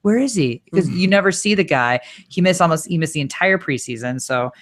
Where 0.00 0.16
is 0.16 0.34
he?" 0.34 0.62
Because 0.64 0.88
you 0.88 1.06
never 1.06 1.30
see 1.30 1.54
the 1.54 1.62
guy. 1.62 2.00
He 2.30 2.40
missed 2.40 2.62
almost 2.62 2.86
he 2.86 2.96
missed 2.96 3.12
the 3.12 3.20
entire 3.20 3.58
preseason. 3.58 4.18
So 4.22 4.52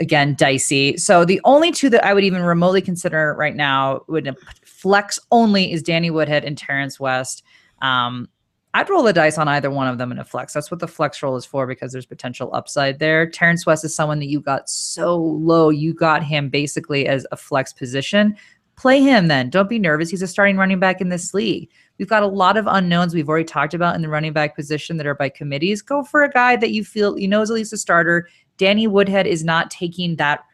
again, 0.00 0.34
dicey. 0.34 0.96
So 0.96 1.24
the 1.24 1.40
only 1.44 1.70
two 1.70 1.88
that 1.90 2.04
I 2.04 2.14
would 2.14 2.24
even 2.24 2.42
remotely 2.42 2.82
consider 2.82 3.36
right 3.38 3.54
now 3.54 4.00
would 4.08 4.36
flex 4.64 5.20
only 5.30 5.70
is 5.70 5.84
Danny 5.84 6.10
Woodhead 6.10 6.44
and 6.44 6.58
Terrence 6.58 6.98
West. 6.98 7.44
Um, 7.80 8.28
I'd 8.74 8.88
roll 8.88 9.02
the 9.02 9.12
dice 9.12 9.36
on 9.36 9.48
either 9.48 9.70
one 9.70 9.86
of 9.86 9.98
them 9.98 10.12
in 10.12 10.18
a 10.18 10.24
flex. 10.24 10.54
That's 10.54 10.70
what 10.70 10.80
the 10.80 10.88
flex 10.88 11.22
roll 11.22 11.36
is 11.36 11.44
for 11.44 11.66
because 11.66 11.92
there's 11.92 12.06
potential 12.06 12.50
upside 12.54 12.98
there. 12.98 13.28
Terrence 13.28 13.66
West 13.66 13.84
is 13.84 13.94
someone 13.94 14.18
that 14.20 14.30
you 14.30 14.40
got 14.40 14.70
so 14.70 15.18
low. 15.18 15.68
You 15.68 15.92
got 15.92 16.22
him 16.22 16.48
basically 16.48 17.06
as 17.06 17.26
a 17.32 17.36
flex 17.36 17.74
position. 17.74 18.34
Play 18.76 19.02
him 19.02 19.28
then. 19.28 19.50
Don't 19.50 19.68
be 19.68 19.78
nervous. 19.78 20.08
He's 20.08 20.22
a 20.22 20.26
starting 20.26 20.56
running 20.56 20.80
back 20.80 21.02
in 21.02 21.10
this 21.10 21.34
league. 21.34 21.68
We've 21.98 22.08
got 22.08 22.22
a 22.22 22.26
lot 22.26 22.56
of 22.56 22.66
unknowns 22.66 23.14
we've 23.14 23.28
already 23.28 23.44
talked 23.44 23.74
about 23.74 23.94
in 23.94 24.00
the 24.00 24.08
running 24.08 24.32
back 24.32 24.56
position 24.56 24.96
that 24.96 25.06
are 25.06 25.14
by 25.14 25.28
committees. 25.28 25.82
Go 25.82 26.02
for 26.02 26.22
a 26.22 26.30
guy 26.30 26.56
that 26.56 26.70
you 26.70 26.82
feel 26.82 27.18
you 27.18 27.28
know 27.28 27.42
is 27.42 27.50
at 27.50 27.54
least 27.54 27.74
a 27.74 27.76
starter. 27.76 28.26
Danny 28.56 28.86
Woodhead 28.86 29.26
is 29.26 29.44
not 29.44 29.70
taking 29.70 30.16
that 30.16 30.44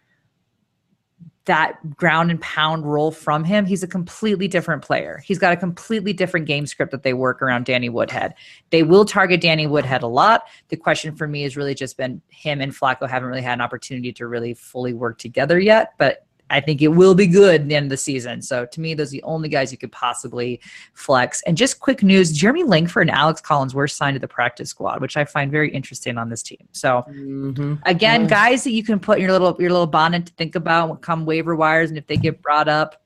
that 1.49 1.97
ground 1.97 2.31
and 2.31 2.41
pound 2.41 2.87
role 2.87 3.11
from 3.11 3.43
him. 3.43 3.67
He's 3.67 3.83
a 3.83 3.89
completely 3.89 4.47
different 4.47 4.83
player. 4.83 5.23
He's 5.25 5.39
got 5.39 5.53
a 5.53 5.57
completely 5.57 6.13
different 6.13 6.47
game 6.47 6.67
script 6.67 6.93
that 6.93 7.03
they 7.03 7.15
work 7.15 7.43
around 7.43 7.65
Danny 7.65 7.89
Woodhead. 7.89 8.35
They 8.71 8.85
will 8.85 9.05
target 9.05 9.41
Danny 9.41 9.67
Woodhead 9.67 10.03
a 10.03 10.07
lot. 10.07 10.45
The 10.69 10.77
question 10.77 11.17
for 11.17 11.27
me 11.27 11.43
has 11.43 11.57
really 11.57 11.75
just 11.75 11.97
been 11.97 12.23
him 12.29 12.61
and 12.61 12.73
Flacco 12.73 13.09
haven't 13.09 13.29
really 13.29 13.43
had 13.43 13.55
an 13.55 13.61
opportunity 13.61 14.13
to 14.13 14.29
really 14.29 14.55
fully 14.55 14.95
work 14.95 15.19
together 15.19 15.59
yet, 15.59 15.95
but 15.99 16.28
I 16.51 16.61
think 16.61 16.81
it 16.83 16.89
will 16.89 17.15
be 17.15 17.27
good 17.27 17.61
at 17.63 17.69
the 17.69 17.75
end 17.75 17.85
of 17.87 17.91
the 17.91 17.97
season. 17.97 18.41
So 18.43 18.65
to 18.67 18.81
me, 18.81 18.95
those 18.95 19.09
are 19.09 19.19
the 19.19 19.23
only 19.23 19.49
guys 19.49 19.71
you 19.73 19.79
could 19.79 19.93
possibly 19.93 20.61
flex. 20.95 21.43
And 21.43 21.57
just 21.57 21.81
quick 21.81 22.03
news: 22.03 22.33
Jeremy 22.33 22.63
Langford 22.65 23.09
and 23.09 23.11
Alex 23.11 23.41
Collins 23.41 23.75
were 23.75 23.89
signed 23.89 24.15
to 24.15 24.21
the 24.21 24.29
practice 24.29 24.71
squad, 24.71 25.01
which 25.01 25.17
I 25.17 25.25
find 25.25 25.51
very 25.51 25.71
interesting 25.71 26.19
on 26.19 26.29
this 26.29 26.43
team. 26.43 26.67
So 26.73 27.05
Mm-hmm. 27.09 27.75
again, 27.87 28.23
Yeah. 28.23 28.27
guys 28.29 28.65
that 28.65 28.73
you 28.73 28.83
can 28.83 28.99
put 28.99 29.19
in 29.19 29.25
your 29.25 29.33
little 29.33 29.57
your 29.61 29.71
little 29.71 29.87
bonnet 29.87 30.27
to 30.27 30.33
think 30.35 30.55
about 30.55 31.03
come 31.03 31.25
waiver 31.27 31.55
wires, 31.57 31.91
and 31.91 31.99
if 31.99 32.07
they 32.07 32.17
get 32.17 32.41
brought 32.43 32.69
up, 32.69 33.03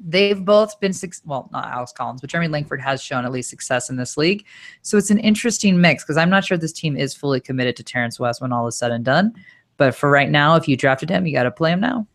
they've 0.00 0.44
both 0.44 0.78
been 0.80 0.92
six. 0.92 1.20
Well, 1.24 1.48
not 1.52 1.66
Alex 1.66 1.92
Collins, 1.92 2.20
but 2.20 2.30
Jeremy 2.30 2.48
Langford 2.48 2.80
has 2.80 3.02
shown 3.02 3.24
at 3.24 3.32
least 3.32 3.50
success 3.50 3.90
in 3.90 3.96
this 3.96 4.16
league. 4.16 4.44
So 4.82 4.96
it's 4.96 5.10
an 5.10 5.18
interesting 5.18 5.80
mix 5.80 6.04
because 6.04 6.16
I'm 6.16 6.30
not 6.30 6.44
sure 6.44 6.56
this 6.56 6.72
team 6.72 6.96
is 6.96 7.14
fully 7.14 7.40
committed 7.40 7.76
to 7.76 7.82
Terrence 7.82 8.20
West 8.20 8.40
when 8.40 8.52
all 8.52 8.66
is 8.66 8.76
said 8.76 8.92
and 8.92 9.04
done. 9.04 9.34
But 9.76 9.94
for 9.94 10.10
right 10.10 10.30
now, 10.30 10.56
if 10.56 10.68
you 10.68 10.76
drafted 10.76 11.08
him, 11.10 11.26
you 11.26 11.32
got 11.32 11.44
to 11.44 11.50
play 11.50 11.72
him 11.72 11.80
now. 11.80 12.06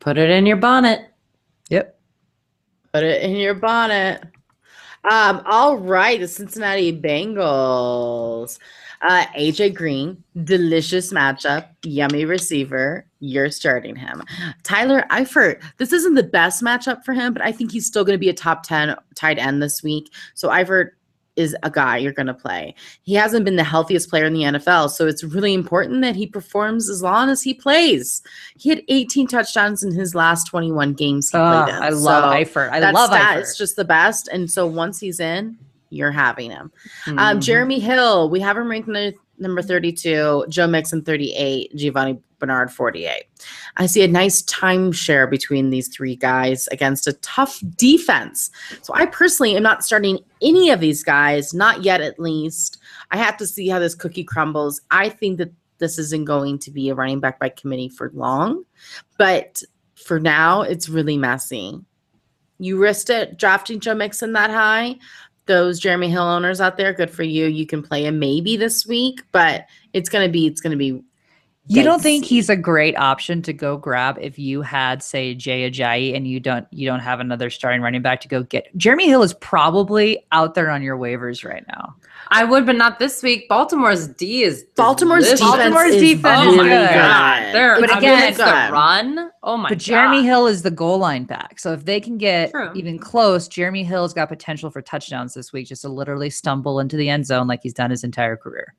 Put 0.00 0.18
it 0.18 0.30
in 0.30 0.46
your 0.46 0.56
bonnet. 0.56 1.10
Yep. 1.70 1.98
Put 2.92 3.02
it 3.02 3.22
in 3.22 3.36
your 3.36 3.54
bonnet. 3.54 4.22
Um, 5.10 5.42
all 5.46 5.76
right, 5.76 6.18
the 6.18 6.26
Cincinnati 6.26 6.98
Bengals. 6.98 8.58
Uh, 9.02 9.26
AJ 9.38 9.74
Green, 9.74 10.22
delicious 10.44 11.12
matchup, 11.12 11.68
yummy 11.84 12.24
receiver. 12.24 13.06
You're 13.20 13.50
starting 13.50 13.94
him. 13.94 14.22
Tyler 14.62 15.04
Eifert. 15.10 15.62
This 15.76 15.92
isn't 15.92 16.14
the 16.14 16.22
best 16.22 16.62
matchup 16.62 17.04
for 17.04 17.12
him, 17.12 17.32
but 17.32 17.42
I 17.42 17.52
think 17.52 17.70
he's 17.70 17.86
still 17.86 18.04
going 18.04 18.14
to 18.14 18.20
be 18.20 18.30
a 18.30 18.34
top 18.34 18.62
10 18.62 18.96
tight 19.14 19.38
end 19.38 19.62
this 19.62 19.82
week. 19.82 20.12
So 20.34 20.48
Eifert 20.48 20.90
is 21.36 21.54
a 21.62 21.70
guy 21.70 21.98
you're 21.98 22.12
going 22.12 22.26
to 22.26 22.34
play. 22.34 22.74
He 23.02 23.14
hasn't 23.14 23.44
been 23.44 23.56
the 23.56 23.64
healthiest 23.64 24.08
player 24.10 24.24
in 24.24 24.32
the 24.32 24.42
NFL, 24.42 24.90
so 24.90 25.06
it's 25.06 25.22
really 25.22 25.54
important 25.54 26.00
that 26.02 26.16
he 26.16 26.26
performs 26.26 26.88
as 26.88 27.02
long 27.02 27.28
as 27.30 27.42
he 27.42 27.52
plays. 27.54 28.22
He 28.58 28.70
had 28.70 28.82
18 28.88 29.26
touchdowns 29.28 29.82
in 29.82 29.92
his 29.92 30.14
last 30.14 30.44
21 30.46 30.94
games 30.94 31.30
he 31.30 31.38
Ah, 31.38 31.64
played 31.64 31.76
in. 31.76 31.82
I 31.82 31.88
love 31.90 32.32
So- 32.32 32.38
Eifert. 32.60 32.70
I 32.70 32.80
that 32.80 32.94
love 32.94 33.10
stat 33.10 33.36
Eifert. 33.38 33.42
is 33.42 33.56
just 33.58 33.76
the 33.76 33.84
best. 33.84 34.28
And 34.32 34.50
so 34.50 34.66
once 34.66 34.98
he's 34.98 35.20
in, 35.20 35.58
you're 35.90 36.10
having 36.10 36.50
him. 36.50 36.72
Um, 37.06 37.16
Mhm. 37.38 37.42
Jeremy 37.42 37.78
Hill, 37.78 38.28
we 38.30 38.40
have 38.40 38.56
him 38.56 38.68
ranked 38.68 38.88
number 39.38 39.62
32, 39.62 40.46
Joe 40.48 40.66
Mixon 40.66 41.02
38, 41.02 41.76
Giovanni 41.76 42.18
Bernard 42.38 42.72
48. 42.72 43.24
I 43.76 43.86
see 43.86 44.02
a 44.02 44.08
nice 44.08 44.42
timeshare 44.42 45.28
between 45.28 45.70
these 45.70 45.88
three 45.88 46.16
guys 46.16 46.66
against 46.68 47.06
a 47.06 47.14
tough 47.14 47.60
defense. 47.76 48.50
So 48.82 48.92
I 48.94 49.06
personally 49.06 49.56
am 49.56 49.62
not 49.62 49.84
starting 49.84 50.18
any 50.42 50.70
of 50.70 50.80
these 50.80 51.02
guys, 51.02 51.54
not 51.54 51.82
yet 51.82 52.00
at 52.00 52.18
least. 52.18 52.78
I 53.10 53.16
have 53.16 53.36
to 53.38 53.46
see 53.46 53.68
how 53.68 53.78
this 53.78 53.94
cookie 53.94 54.24
crumbles. 54.24 54.80
I 54.90 55.08
think 55.08 55.38
that 55.38 55.52
this 55.78 55.98
isn't 55.98 56.24
going 56.24 56.58
to 56.60 56.70
be 56.70 56.88
a 56.88 56.94
running 56.94 57.20
back 57.20 57.38
by 57.38 57.50
committee 57.50 57.88
for 57.88 58.10
long, 58.14 58.64
but 59.18 59.62
for 59.94 60.20
now, 60.20 60.62
it's 60.62 60.88
really 60.88 61.16
messy. 61.16 61.80
You 62.58 62.78
risked 62.78 63.10
it 63.10 63.36
drafting 63.36 63.80
Joe 63.80 63.94
Mixon 63.94 64.32
that 64.34 64.50
high. 64.50 64.96
Those 65.46 65.78
Jeremy 65.78 66.08
Hill 66.08 66.22
owners 66.22 66.60
out 66.60 66.76
there, 66.76 66.92
good 66.92 67.10
for 67.10 67.22
you. 67.22 67.46
You 67.46 67.66
can 67.66 67.82
play 67.82 68.04
him 68.04 68.18
maybe 68.18 68.56
this 68.56 68.86
week, 68.86 69.22
but 69.32 69.66
it's 69.92 70.08
gonna 70.08 70.28
be 70.28 70.46
it's 70.46 70.60
gonna 70.60 70.76
be. 70.76 71.02
You 71.68 71.82
don't 71.82 72.00
think 72.00 72.24
he's 72.24 72.48
a 72.48 72.56
great 72.56 72.96
option 72.96 73.42
to 73.42 73.52
go 73.52 73.76
grab 73.76 74.18
if 74.20 74.38
you 74.38 74.62
had, 74.62 75.02
say, 75.02 75.34
Jay 75.34 75.68
Ajayi 75.68 76.16
and 76.16 76.26
you 76.26 76.38
don't 76.38 76.66
you 76.70 76.86
don't 76.86 77.00
have 77.00 77.18
another 77.18 77.50
starting 77.50 77.80
running 77.82 78.02
back 78.02 78.20
to 78.20 78.28
go 78.28 78.44
get? 78.44 78.68
Jeremy 78.76 79.08
Hill 79.08 79.22
is 79.24 79.34
probably 79.34 80.24
out 80.30 80.54
there 80.54 80.70
on 80.70 80.82
your 80.82 80.96
waivers 80.96 81.44
right 81.44 81.64
now. 81.68 81.96
I 82.28 82.44
would, 82.44 82.66
but 82.66 82.76
not 82.76 82.98
this 82.98 83.22
week. 83.22 83.48
Baltimore's 83.48 84.08
D 84.08 84.42
is 84.42 84.64
Baltimore's 84.76 85.24
delicious. 85.24 85.40
defense 85.40 85.74
Baltimore's 85.74 85.94
is 85.94 86.00
defense 86.02 86.40
Oh 86.46 86.56
my 86.56 86.62
really 86.64 86.68
good. 86.86 86.94
god, 86.94 87.54
they're 87.54 87.80
But 87.80 87.88
but 87.90 87.98
again- 87.98 88.18
against 88.18 88.38
the 88.38 88.44
Good. 88.44 88.70
run. 88.72 89.30
Oh 89.42 89.56
my 89.56 89.62
god. 89.64 89.68
but 89.70 89.78
Jeremy 89.78 90.18
god. 90.22 90.26
Hill 90.26 90.46
is 90.46 90.62
the 90.62 90.70
goal 90.70 90.98
line 90.98 91.24
back. 91.24 91.58
So 91.58 91.72
if 91.72 91.84
they 91.84 92.00
can 92.00 92.16
get 92.16 92.50
True. 92.52 92.70
even 92.74 92.98
close, 92.98 93.48
Jeremy 93.48 93.82
Hill's 93.84 94.14
got 94.14 94.28
potential 94.28 94.70
for 94.70 94.82
touchdowns 94.82 95.34
this 95.34 95.52
week 95.52 95.66
just 95.68 95.82
to 95.82 95.88
literally 95.88 96.30
stumble 96.30 96.78
into 96.80 96.96
the 96.96 97.08
end 97.08 97.26
zone 97.26 97.46
like 97.48 97.60
he's 97.62 97.74
done 97.74 97.90
his 97.90 98.02
entire 98.04 98.36
career. 98.36 98.74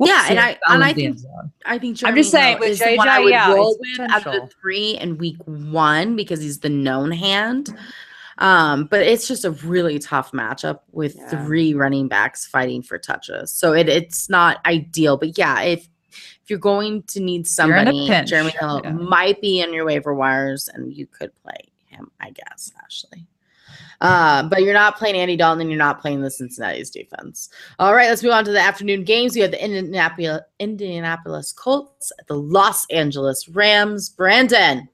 Yeah, 0.00 0.26
and 0.28 0.38
I- 0.38 0.58
and 0.68 0.84
I 0.84 0.92
think- 0.92 1.18
zone. 1.18 1.52
I 1.66 1.78
think 1.78 2.02
I'm 2.04 2.14
just 2.14 2.30
Jeremy 2.32 2.44
saying, 2.44 2.58
with 2.60 2.68
is 2.70 2.78
the 2.78 2.96
one 2.96 3.08
I 3.08 3.18
JJ, 3.18 3.24
would 3.24 3.30
yeah, 3.30 3.52
roll 3.54 3.76
with 3.80 4.00
out 4.10 4.26
of 4.26 4.32
the 4.32 4.48
three 4.60 4.90
in 4.98 5.18
week 5.18 5.36
one 5.46 6.14
because 6.16 6.40
he's 6.40 6.60
the 6.60 6.68
known 6.68 7.10
hand. 7.10 7.74
Um, 8.38 8.84
but 8.84 9.00
it's 9.00 9.26
just 9.26 9.44
a 9.44 9.50
really 9.50 9.98
tough 9.98 10.30
matchup 10.30 10.80
with 10.92 11.16
Yeah. 11.16 11.28
three 11.44 11.74
running 11.74 12.06
backs 12.06 12.46
fighting 12.46 12.82
for 12.82 12.96
touches. 12.96 13.50
So 13.50 13.72
it, 13.72 13.88
it's 13.88 14.28
not 14.30 14.58
ideal. 14.64 15.16
But 15.16 15.36
yeah, 15.36 15.60
if 15.62 15.88
if 16.44 16.48
you're 16.50 16.58
going 16.60 17.02
to 17.02 17.20
need 17.20 17.30
You're 17.32 17.36
in 17.36 17.42
a 17.42 17.46
somebody, 17.46 18.08
pinch, 18.08 18.30
Jeremy 18.30 18.52
Hill 18.58 18.80
yeah. 18.84 18.92
might 18.92 19.40
be 19.42 19.60
in 19.60 19.74
your 19.74 19.84
waiver 19.84 20.14
wires 20.14 20.68
and 20.72 20.90
you 20.94 21.06
could 21.06 21.30
play 21.42 21.58
him, 21.88 22.10
I 22.20 22.30
guess, 22.30 22.72
Ashley. 22.84 23.26
Uh, 24.00 24.44
but 24.48 24.62
you're 24.62 24.74
not 24.74 24.96
playing 24.96 25.16
Andy 25.16 25.36
Dalton 25.36 25.60
and 25.62 25.70
you're 25.70 25.78
not 25.78 26.00
playing 26.00 26.22
the 26.22 26.30
Cincinnati's 26.30 26.90
defense. 26.90 27.48
All 27.78 27.94
right, 27.94 28.08
let's 28.08 28.22
move 28.22 28.32
on 28.32 28.44
to 28.44 28.52
the 28.52 28.60
afternoon 28.60 29.02
games. 29.04 29.34
We 29.34 29.40
have 29.42 29.50
the 29.50 29.64
Indianapolis, 29.64 30.42
Indianapolis 30.60 31.52
Colts, 31.52 32.12
the 32.28 32.34
Los 32.34 32.86
Angeles 32.90 33.48
Rams. 33.48 34.08
Brandon, 34.08 34.88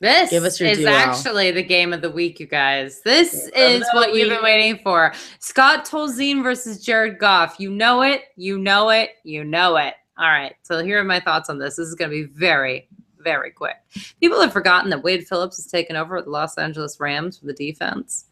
This 0.00 0.30
Give 0.30 0.44
us 0.44 0.60
your 0.60 0.68
is 0.68 0.78
duo. 0.78 0.90
actually 0.90 1.50
the 1.50 1.62
game 1.62 1.92
of 1.94 2.02
the 2.02 2.10
week, 2.10 2.40
you 2.40 2.46
guys. 2.46 3.00
This 3.02 3.50
Game 3.54 3.80
is 3.80 3.88
what 3.94 4.14
you've 4.14 4.28
been 4.28 4.42
waiting 4.42 4.78
for. 4.82 5.14
Scott 5.38 5.86
Tolzien 5.86 6.42
versus 6.42 6.84
Jared 6.84 7.18
Goff. 7.18 7.56
You 7.58 7.70
know 7.70 8.02
it, 8.02 8.22
you 8.36 8.58
know 8.58 8.90
it, 8.90 9.10
you 9.24 9.44
know 9.44 9.76
it. 9.76 9.94
All 10.18 10.28
right. 10.28 10.54
So 10.62 10.84
here 10.84 11.00
are 11.00 11.04
my 11.04 11.20
thoughts 11.20 11.48
on 11.48 11.58
this. 11.58 11.76
This 11.76 11.88
is 11.88 11.94
going 11.94 12.10
to 12.10 12.26
be 12.26 12.30
very, 12.34 12.86
very 13.18 13.50
quick. 13.50 13.76
People 14.20 14.40
have 14.42 14.52
forgotten 14.52 14.90
that 14.90 15.02
Wade 15.02 15.26
Phillips 15.26 15.56
has 15.56 15.66
taken 15.68 15.96
over 15.96 16.20
the 16.20 16.28
Los 16.28 16.58
Angeles 16.58 17.00
Rams 17.00 17.38
for 17.38 17.46
the 17.46 17.54
defense 17.54 18.26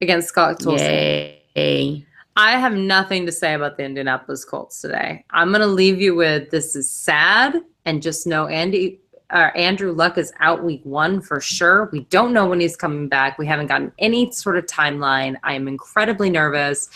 against 0.00 0.28
Scott 0.28 0.60
Tolzien. 0.60 1.36
yay. 1.54 2.06
I 2.36 2.52
have 2.52 2.74
nothing 2.74 3.26
to 3.26 3.32
say 3.32 3.54
about 3.54 3.76
the 3.76 3.84
Indianapolis 3.84 4.44
Colts 4.44 4.80
today. 4.80 5.24
I'm 5.30 5.48
going 5.48 5.60
to 5.60 5.66
leave 5.66 6.00
you 6.00 6.14
with 6.14 6.50
this 6.50 6.76
is 6.76 6.88
sad 6.88 7.56
and 7.84 8.00
just 8.00 8.28
know 8.28 8.46
Andy 8.46 9.00
uh, 9.30 9.50
Andrew 9.54 9.92
Luck 9.92 10.16
is 10.16 10.32
out 10.40 10.64
week 10.64 10.80
1 10.84 11.20
for 11.20 11.40
sure. 11.40 11.90
We 11.92 12.04
don't 12.04 12.32
know 12.32 12.46
when 12.46 12.60
he's 12.60 12.76
coming 12.76 13.08
back. 13.08 13.38
We 13.38 13.46
haven't 13.46 13.66
gotten 13.66 13.92
any 13.98 14.30
sort 14.30 14.56
of 14.56 14.66
timeline. 14.66 15.36
I 15.42 15.54
am 15.54 15.68
incredibly 15.68 16.30
nervous. 16.30 16.88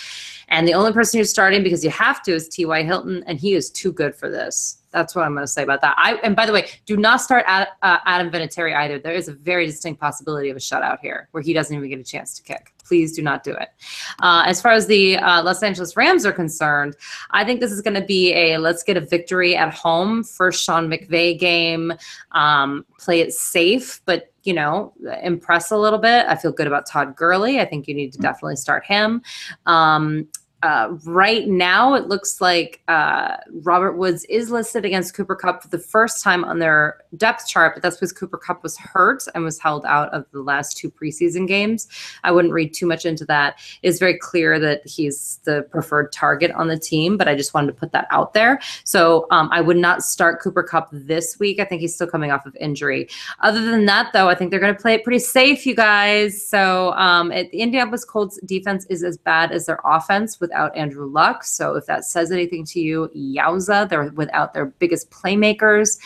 And 0.48 0.66
the 0.66 0.74
only 0.74 0.92
person 0.92 1.18
who's 1.18 1.30
starting 1.30 1.62
because 1.62 1.84
you 1.84 1.90
have 1.90 2.22
to 2.22 2.32
is 2.32 2.48
T.Y. 2.48 2.82
Hilton, 2.84 3.24
and 3.26 3.38
he 3.38 3.54
is 3.54 3.70
too 3.70 3.92
good 3.92 4.14
for 4.14 4.30
this. 4.30 4.78
That's 4.90 5.14
what 5.14 5.24
I'm 5.24 5.32
going 5.32 5.44
to 5.44 5.50
say 5.50 5.62
about 5.62 5.80
that. 5.80 5.94
I 5.96 6.16
and 6.16 6.36
by 6.36 6.44
the 6.44 6.52
way, 6.52 6.68
do 6.84 6.98
not 6.98 7.22
start 7.22 7.44
Ad, 7.46 7.68
uh, 7.80 7.98
Adam 8.04 8.30
Vinatieri 8.30 8.76
either. 8.76 8.98
There 8.98 9.14
is 9.14 9.28
a 9.28 9.32
very 9.32 9.64
distinct 9.64 9.98
possibility 9.98 10.50
of 10.50 10.56
a 10.56 10.60
shutout 10.60 10.98
here 11.00 11.28
where 11.30 11.42
he 11.42 11.54
doesn't 11.54 11.74
even 11.74 11.88
get 11.88 11.98
a 11.98 12.04
chance 12.04 12.34
to 12.34 12.42
kick. 12.42 12.74
Please 12.92 13.16
do 13.16 13.22
not 13.22 13.42
do 13.42 13.52
it. 13.52 13.70
Uh, 14.18 14.42
as 14.44 14.60
far 14.60 14.72
as 14.72 14.86
the 14.86 15.16
uh, 15.16 15.42
Los 15.42 15.62
Angeles 15.62 15.96
Rams 15.96 16.26
are 16.26 16.32
concerned, 16.32 16.94
I 17.30 17.42
think 17.42 17.60
this 17.60 17.72
is 17.72 17.80
going 17.80 17.94
to 17.94 18.04
be 18.04 18.34
a 18.34 18.58
let's 18.58 18.82
get 18.82 18.98
a 18.98 19.00
victory 19.00 19.56
at 19.56 19.72
home 19.72 20.22
first 20.22 20.62
Sean 20.62 20.90
McVay 20.90 21.38
game. 21.38 21.94
Um, 22.32 22.84
play 22.98 23.22
it 23.22 23.32
safe, 23.32 24.02
but 24.04 24.30
you 24.42 24.52
know, 24.52 24.92
impress 25.22 25.70
a 25.70 25.78
little 25.78 25.98
bit. 25.98 26.26
I 26.26 26.36
feel 26.36 26.52
good 26.52 26.66
about 26.66 26.84
Todd 26.84 27.16
Gurley. 27.16 27.60
I 27.60 27.64
think 27.64 27.88
you 27.88 27.94
need 27.94 28.12
to 28.12 28.18
definitely 28.18 28.56
start 28.56 28.84
him. 28.84 29.22
Um, 29.64 30.28
uh, 30.62 30.96
right 31.04 31.48
now, 31.48 31.94
it 31.94 32.06
looks 32.06 32.40
like 32.40 32.82
uh, 32.86 33.36
Robert 33.62 33.96
Woods 33.96 34.24
is 34.26 34.50
listed 34.50 34.84
against 34.84 35.14
Cooper 35.14 35.34
Kupp 35.34 35.62
for 35.62 35.68
the 35.68 35.78
first 35.78 36.22
time 36.22 36.44
on 36.44 36.60
their 36.60 36.98
depth 37.16 37.48
chart, 37.48 37.74
but 37.74 37.82
that's 37.82 37.96
because 37.96 38.12
Cooper 38.12 38.38
Kupp 38.38 38.62
was 38.62 38.78
hurt 38.78 39.24
and 39.34 39.42
was 39.42 39.58
held 39.58 39.84
out 39.84 40.08
of 40.10 40.24
the 40.32 40.40
last 40.40 40.76
two 40.76 40.88
preseason 40.88 41.48
games. 41.48 41.88
I 42.22 42.30
wouldn't 42.30 42.54
read 42.54 42.74
too 42.74 42.86
much 42.86 43.04
into 43.04 43.24
that. 43.26 43.58
It's 43.82 43.98
very 43.98 44.16
clear 44.16 44.60
that 44.60 44.86
he's 44.86 45.40
the 45.42 45.62
preferred 45.70 46.12
target 46.12 46.52
on 46.52 46.68
the 46.68 46.78
team, 46.78 47.16
but 47.16 47.26
I 47.26 47.34
just 47.34 47.54
wanted 47.54 47.68
to 47.68 47.72
put 47.74 47.90
that 47.92 48.06
out 48.10 48.32
there. 48.32 48.60
So 48.84 49.26
um, 49.32 49.48
I 49.50 49.60
would 49.60 49.76
not 49.76 50.04
start 50.04 50.40
Cooper 50.40 50.62
Kupp 50.62 50.90
this 50.92 51.38
week. 51.40 51.58
I 51.58 51.64
think 51.64 51.80
he's 51.80 51.94
still 51.94 52.06
coming 52.06 52.30
off 52.30 52.46
of 52.46 52.54
injury. 52.56 53.08
Other 53.40 53.60
than 53.60 53.86
that, 53.86 54.12
though, 54.12 54.28
I 54.28 54.36
think 54.36 54.52
they're 54.52 54.60
going 54.60 54.74
to 54.74 54.80
play 54.80 54.94
it 54.94 55.02
pretty 55.02 55.18
safe, 55.18 55.66
you 55.66 55.74
guys. 55.74 56.46
So 56.46 56.92
um, 56.92 57.32
it, 57.32 57.50
the 57.50 57.58
Indianapolis 57.62 58.04
Colts 58.04 58.38
defense 58.46 58.86
is 58.86 59.02
as 59.02 59.18
bad 59.18 59.50
as 59.50 59.66
their 59.66 59.80
offense 59.84 60.38
with 60.38 60.51
without 60.52 60.76
Andrew 60.76 61.06
Luck. 61.06 61.44
So 61.44 61.76
if 61.76 61.86
that 61.86 62.04
says 62.04 62.30
anything 62.30 62.64
to 62.66 62.80
you, 62.80 63.10
yowza, 63.16 63.88
they're 63.88 64.10
without 64.10 64.52
their 64.52 64.66
biggest 64.66 65.10
playmakers. 65.10 65.98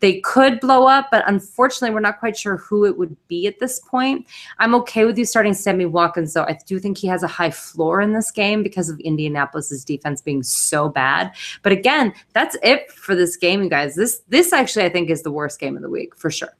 They 0.00 0.20
could 0.20 0.58
blow 0.58 0.86
up, 0.86 1.08
but 1.10 1.22
unfortunately, 1.28 1.94
we're 1.94 2.00
not 2.00 2.18
quite 2.18 2.36
sure 2.36 2.56
who 2.56 2.84
it 2.84 2.98
would 2.98 3.16
be 3.28 3.46
at 3.46 3.60
this 3.60 3.78
point. 3.80 4.26
I'm 4.58 4.74
okay 4.76 5.04
with 5.04 5.16
you 5.16 5.24
starting 5.24 5.54
Sammy 5.54 5.86
Watkins, 5.86 6.34
though. 6.34 6.42
I 6.42 6.58
do 6.66 6.80
think 6.80 6.98
he 6.98 7.06
has 7.06 7.22
a 7.22 7.28
high 7.28 7.50
floor 7.50 8.00
in 8.00 8.12
this 8.12 8.30
game 8.32 8.62
because 8.62 8.88
of 8.88 8.98
Indianapolis's 9.00 9.84
defense 9.84 10.20
being 10.20 10.42
so 10.42 10.88
bad. 10.88 11.32
But 11.62 11.72
again, 11.72 12.12
that's 12.32 12.56
it 12.62 12.90
for 12.90 13.14
this 13.14 13.36
game, 13.36 13.62
you 13.62 13.70
guys. 13.70 13.94
This 13.94 14.22
this 14.28 14.52
actually 14.52 14.84
I 14.84 14.88
think 14.88 15.10
is 15.10 15.22
the 15.22 15.30
worst 15.30 15.60
game 15.60 15.76
of 15.76 15.82
the 15.82 15.90
week 15.90 16.16
for 16.16 16.30
sure. 16.30 16.56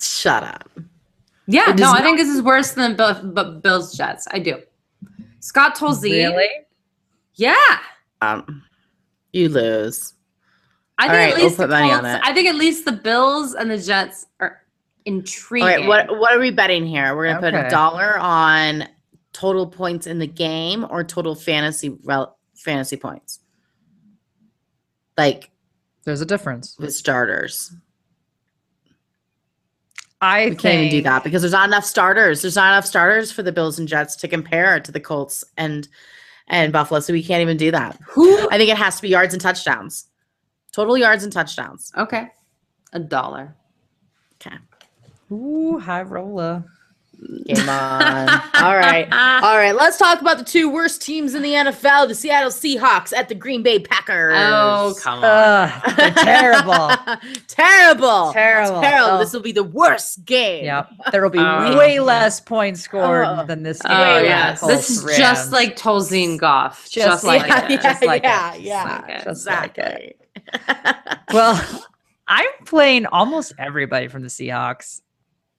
Shut 0.00 0.44
up. 0.44 0.70
Yeah, 1.50 1.64
no, 1.68 1.72
does 1.76 1.94
I 1.94 2.02
think 2.02 2.18
this 2.18 2.28
is 2.28 2.42
worse 2.42 2.72
than 2.72 2.94
Bill, 2.94 3.14
but 3.24 3.62
Bills 3.62 3.96
Jets. 3.96 4.28
I 4.30 4.38
do. 4.38 4.58
Scott 5.40 5.74
Tolzien. 5.76 6.30
Really? 6.32 6.48
Yeah. 7.34 7.78
Um, 8.20 8.62
you 9.32 9.48
lose. 9.48 10.12
I 10.98 11.04
think 11.04 11.12
right, 11.12 11.28
at 11.30 11.36
we'll 11.36 11.44
least 11.46 11.56
put 11.56 11.68
the 11.68 11.74
money 11.76 11.90
on 11.92 12.00
Colts, 12.02 12.16
it. 12.16 12.28
I 12.28 12.34
think 12.34 12.48
at 12.48 12.56
least 12.56 12.84
the 12.84 12.92
Bills 12.92 13.54
and 13.54 13.70
the 13.70 13.78
Jets 13.78 14.26
are 14.40 14.60
intriguing. 15.06 15.66
right, 15.66 15.86
what 15.86 16.18
what 16.18 16.32
are 16.34 16.38
we 16.40 16.50
betting 16.50 16.84
here? 16.86 17.16
We're 17.16 17.28
gonna 17.28 17.40
put 17.40 17.54
a 17.54 17.70
dollar 17.70 18.18
on 18.18 18.86
total 19.32 19.66
points 19.66 20.06
in 20.06 20.18
the 20.18 20.26
game 20.26 20.84
or 20.90 21.02
total 21.04 21.34
fantasy 21.34 21.90
rel- 22.04 22.36
fantasy 22.56 22.96
points, 22.96 23.38
like 25.16 25.50
There's 26.04 26.20
a 26.20 26.26
difference. 26.26 26.76
with 26.78 26.92
starters. 26.92 27.72
I 30.20 30.46
We 30.46 30.56
can't 30.56 30.74
even 30.80 30.90
do 30.90 31.02
that 31.02 31.22
because 31.22 31.42
there's 31.42 31.52
not 31.52 31.68
enough 31.68 31.84
starters. 31.84 32.42
There's 32.42 32.56
not 32.56 32.72
enough 32.72 32.86
starters 32.86 33.30
for 33.30 33.42
the 33.42 33.52
Bills 33.52 33.78
and 33.78 33.86
Jets 33.86 34.16
to 34.16 34.28
compare 34.28 34.80
to 34.80 34.90
the 34.90 35.00
Colts 35.00 35.44
and 35.56 35.88
and 36.48 36.72
Buffalo. 36.72 37.00
So 37.00 37.12
we 37.12 37.22
can't 37.22 37.42
even 37.42 37.56
do 37.56 37.70
that. 37.70 37.98
Who? 38.08 38.48
I 38.50 38.56
think 38.58 38.70
it 38.70 38.76
has 38.76 38.96
to 38.96 39.02
be 39.02 39.08
yards 39.08 39.34
and 39.34 39.40
touchdowns. 39.40 40.06
Total 40.72 40.96
yards 40.98 41.24
and 41.24 41.32
touchdowns. 41.32 41.92
Okay, 41.96 42.28
a 42.92 42.98
dollar. 42.98 43.54
Okay. 44.40 44.56
Ooh, 45.30 45.78
high 45.78 46.02
roller. 46.02 46.64
Game 47.46 47.68
on. 47.68 48.28
All 48.54 48.76
right. 48.76 49.08
All 49.12 49.56
right. 49.56 49.72
Let's 49.74 49.96
talk 49.98 50.20
about 50.20 50.38
the 50.38 50.44
two 50.44 50.70
worst 50.70 51.02
teams 51.02 51.34
in 51.34 51.42
the 51.42 51.52
NFL 51.52 52.06
the 52.08 52.14
Seattle 52.14 52.50
Seahawks 52.50 53.12
at 53.12 53.28
the 53.28 53.34
Green 53.34 53.62
Bay 53.62 53.80
Packers. 53.80 54.34
Oh, 54.36 54.94
come 55.00 55.18
on. 55.18 55.24
Ugh, 55.24 55.96
they're 55.96 56.10
terrible. 56.12 56.88
terrible. 57.48 58.32
Terrible. 58.32 58.80
Terrible. 58.82 59.14
Oh. 59.14 59.18
This 59.18 59.32
will 59.32 59.40
be 59.42 59.50
the 59.52 59.64
worst 59.64 60.24
game. 60.24 60.64
Yep. 60.66 60.90
There 61.12 61.22
will 61.22 61.30
be 61.30 61.38
Oh. 61.40 61.76
way 61.76 61.98
less 61.98 62.40
points 62.40 62.82
scored 62.82 63.26
Oh. 63.26 63.44
than 63.46 63.62
this 63.64 63.80
oh, 63.84 63.88
game. 63.88 63.98
Oh, 63.98 64.14
Way 64.22 64.24
yes. 64.28 64.60
This 64.60 64.90
is 64.90 65.00
Colts, 65.00 65.16
just 65.18 65.40
Rams. 65.50 65.52
like 65.52 65.76
Tolzien 65.76 66.38
Goff. 66.38 66.84
Just 66.88 66.94
Just, 66.94 67.24
like 67.24 67.48
like, 67.48 67.48
yeah, 67.48 67.64
it. 67.64 67.70
yeah, 67.70 67.82
Just 67.92 68.02
like 68.04 68.22
it. 68.22 68.26
yeah, 68.26 68.52
Just 68.52 68.62
yeah, 68.64 68.84
like 68.84 69.08
it. 69.08 69.24
Just 69.24 69.46
like 69.46 69.78
it. 69.78 70.16
exactly. 70.54 71.14
Well, 71.34 71.84
I'm 72.28 72.46
playing 72.64 73.06
almost 73.06 73.52
everybody 73.58 74.08
from 74.08 74.22
the 74.22 74.28
Seahawks, 74.28 75.00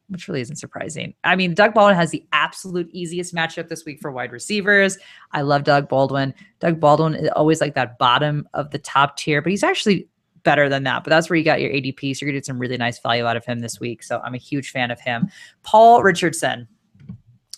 which 0.10 0.28
really 0.28 0.42
isn't 0.42 0.58
surprising. 0.58 1.14
I 1.24 1.36
mean, 1.36 1.54
Doug 1.54 1.74
Baldwin 1.74 1.96
has 1.96 2.12
the 2.12 2.26
absolute 2.32 2.90
easiest 2.92 3.34
matchup 3.34 3.70
this 3.70 3.86
week 3.86 4.00
for 4.00 4.12
wide 4.12 4.32
receivers. 4.32 4.98
I 5.32 5.42
love 5.42 5.64
Doug 5.64 5.88
Baldwin. 5.88 6.34
Doug 6.60 6.80
Baldwin 6.80 7.16
is 7.16 7.30
always 7.36 7.62
like 7.62 7.76
that 7.76 7.98
bottom 7.98 8.48
of 8.54 8.72
the 8.72 8.80
top 8.80 9.18
tier, 9.18 9.42
but 9.42 9.52
he's 9.52 9.64
actually 9.64 10.08
better 10.44 10.70
than 10.70 10.84
that. 10.84 11.04
But 11.04 11.10
that's 11.10 11.30
where 11.30 11.38
you 11.38 11.44
got 11.44 11.62
your 11.62 11.72
ADP. 11.72 12.16
So 12.16 12.26
you're 12.26 12.32
going 12.32 12.36
to 12.36 12.40
get 12.40 12.46
some 12.46 12.60
really 12.60 12.78
nice 12.78 13.00
value 13.00 13.26
out 13.26 13.38
of 13.38 13.46
him 13.46 13.60
this 13.60 13.80
week. 13.80 14.04
So 14.04 14.20
I'm 14.24 14.34
a 14.34 14.40
huge 14.40 14.72
fan 14.72 14.92
of 14.92 15.00
him. 15.00 15.30
Paul 15.64 16.04
Richardson. 16.04 16.68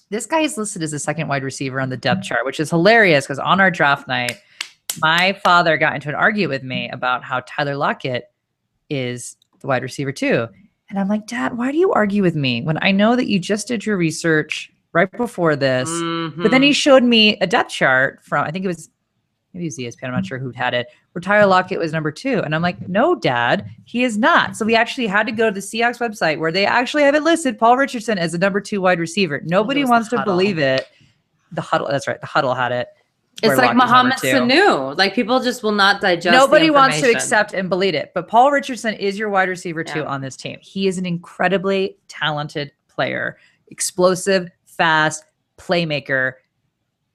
This 0.09 0.25
guy 0.25 0.41
is 0.41 0.57
listed 0.57 0.83
as 0.83 0.91
the 0.91 0.99
second 0.99 1.29
wide 1.29 1.43
receiver 1.43 1.79
on 1.79 1.87
the 1.87 1.95
depth 1.95 2.21
mm. 2.21 2.23
chart, 2.25 2.45
which 2.45 2.59
is 2.59 2.69
hilarious 2.69 3.25
because 3.25 3.39
on 3.39 3.61
our 3.61 3.71
draft 3.71 4.09
night, 4.09 4.37
my 4.99 5.39
father 5.41 5.77
got 5.77 5.95
into 5.95 6.09
an 6.09 6.15
argument 6.15 6.49
with 6.49 6.63
me 6.63 6.89
about 6.89 7.23
how 7.23 7.41
Tyler 7.47 7.77
Lockett 7.77 8.25
is 8.89 9.37
the 9.61 9.67
wide 9.67 9.83
receiver 9.83 10.11
too. 10.11 10.49
And 10.91 10.99
I'm 10.99 11.07
like, 11.07 11.25
Dad, 11.25 11.57
why 11.57 11.71
do 11.71 11.77
you 11.77 11.93
argue 11.93 12.21
with 12.21 12.35
me 12.35 12.61
when 12.61 12.77
I 12.81 12.91
know 12.91 13.15
that 13.15 13.27
you 13.27 13.39
just 13.39 13.69
did 13.69 13.85
your 13.85 13.95
research 13.95 14.71
right 14.91 15.09
before 15.13 15.55
this? 15.55 15.89
But 16.37 16.51
then 16.51 16.61
he 16.61 16.73
showed 16.73 17.01
me 17.01 17.37
a 17.39 17.47
depth 17.47 17.71
chart 17.71 18.19
from, 18.23 18.45
I 18.45 18.51
think 18.51 18.65
it 18.65 18.67
was, 18.67 18.89
maybe 19.53 19.65
it 19.65 19.67
was 19.69 19.77
ESPN, 19.77 20.07
I'm 20.07 20.11
not 20.11 20.25
sure 20.25 20.37
who 20.37 20.51
had 20.51 20.73
it, 20.73 20.87
where 21.13 21.21
Tyler 21.21 21.47
Lockett 21.47 21.79
was 21.79 21.93
number 21.93 22.11
two. 22.11 22.41
And 22.41 22.53
I'm 22.53 22.61
like, 22.61 22.89
no, 22.89 23.15
Dad, 23.15 23.69
he 23.85 24.03
is 24.03 24.17
not. 24.17 24.57
So 24.57 24.65
we 24.65 24.75
actually 24.75 25.07
had 25.07 25.25
to 25.27 25.31
go 25.31 25.49
to 25.49 25.53
the 25.53 25.61
Seahawks 25.61 25.99
website 25.99 26.39
where 26.39 26.51
they 26.51 26.65
actually 26.65 27.03
have 27.03 27.15
it 27.15 27.23
listed, 27.23 27.57
Paul 27.57 27.77
Richardson 27.77 28.17
as 28.17 28.33
the 28.33 28.37
number 28.37 28.59
two 28.59 28.81
wide 28.81 28.99
receiver. 28.99 29.41
Nobody 29.45 29.85
wants 29.85 30.09
to 30.09 30.17
huddle. 30.17 30.33
believe 30.33 30.59
it. 30.59 30.87
The 31.53 31.61
huddle, 31.61 31.87
that's 31.87 32.05
right, 32.05 32.19
the 32.19 32.27
huddle 32.27 32.53
had 32.53 32.73
it. 32.73 32.89
It's 33.43 33.57
like 33.57 33.75
Lockett's 33.75 33.77
number 33.77 33.85
Mohamed 33.85 34.17
two. 34.17 34.27
Sanu. 34.27 34.97
Like 34.97 35.15
people 35.15 35.39
just 35.39 35.63
will 35.63 35.71
not 35.71 36.01
digest. 36.01 36.33
Nobody 36.33 36.69
wants 36.69 37.01
to 37.01 37.09
accept 37.09 37.53
and 37.53 37.69
believe 37.69 37.95
it. 37.95 38.11
But 38.13 38.27
Paul 38.27 38.51
Richardson 38.51 38.93
is 38.95 39.17
your 39.17 39.29
wide 39.29 39.49
receiver 39.49 39.83
too 39.83 40.05
on 40.05 40.21
this 40.21 40.35
team. 40.35 40.57
He 40.61 40.87
is 40.87 40.97
an 40.97 41.05
incredibly 41.05 41.97
talented 42.07 42.71
player, 42.87 43.37
explosive, 43.67 44.49
fast 44.65 45.23
playmaker. 45.57 46.33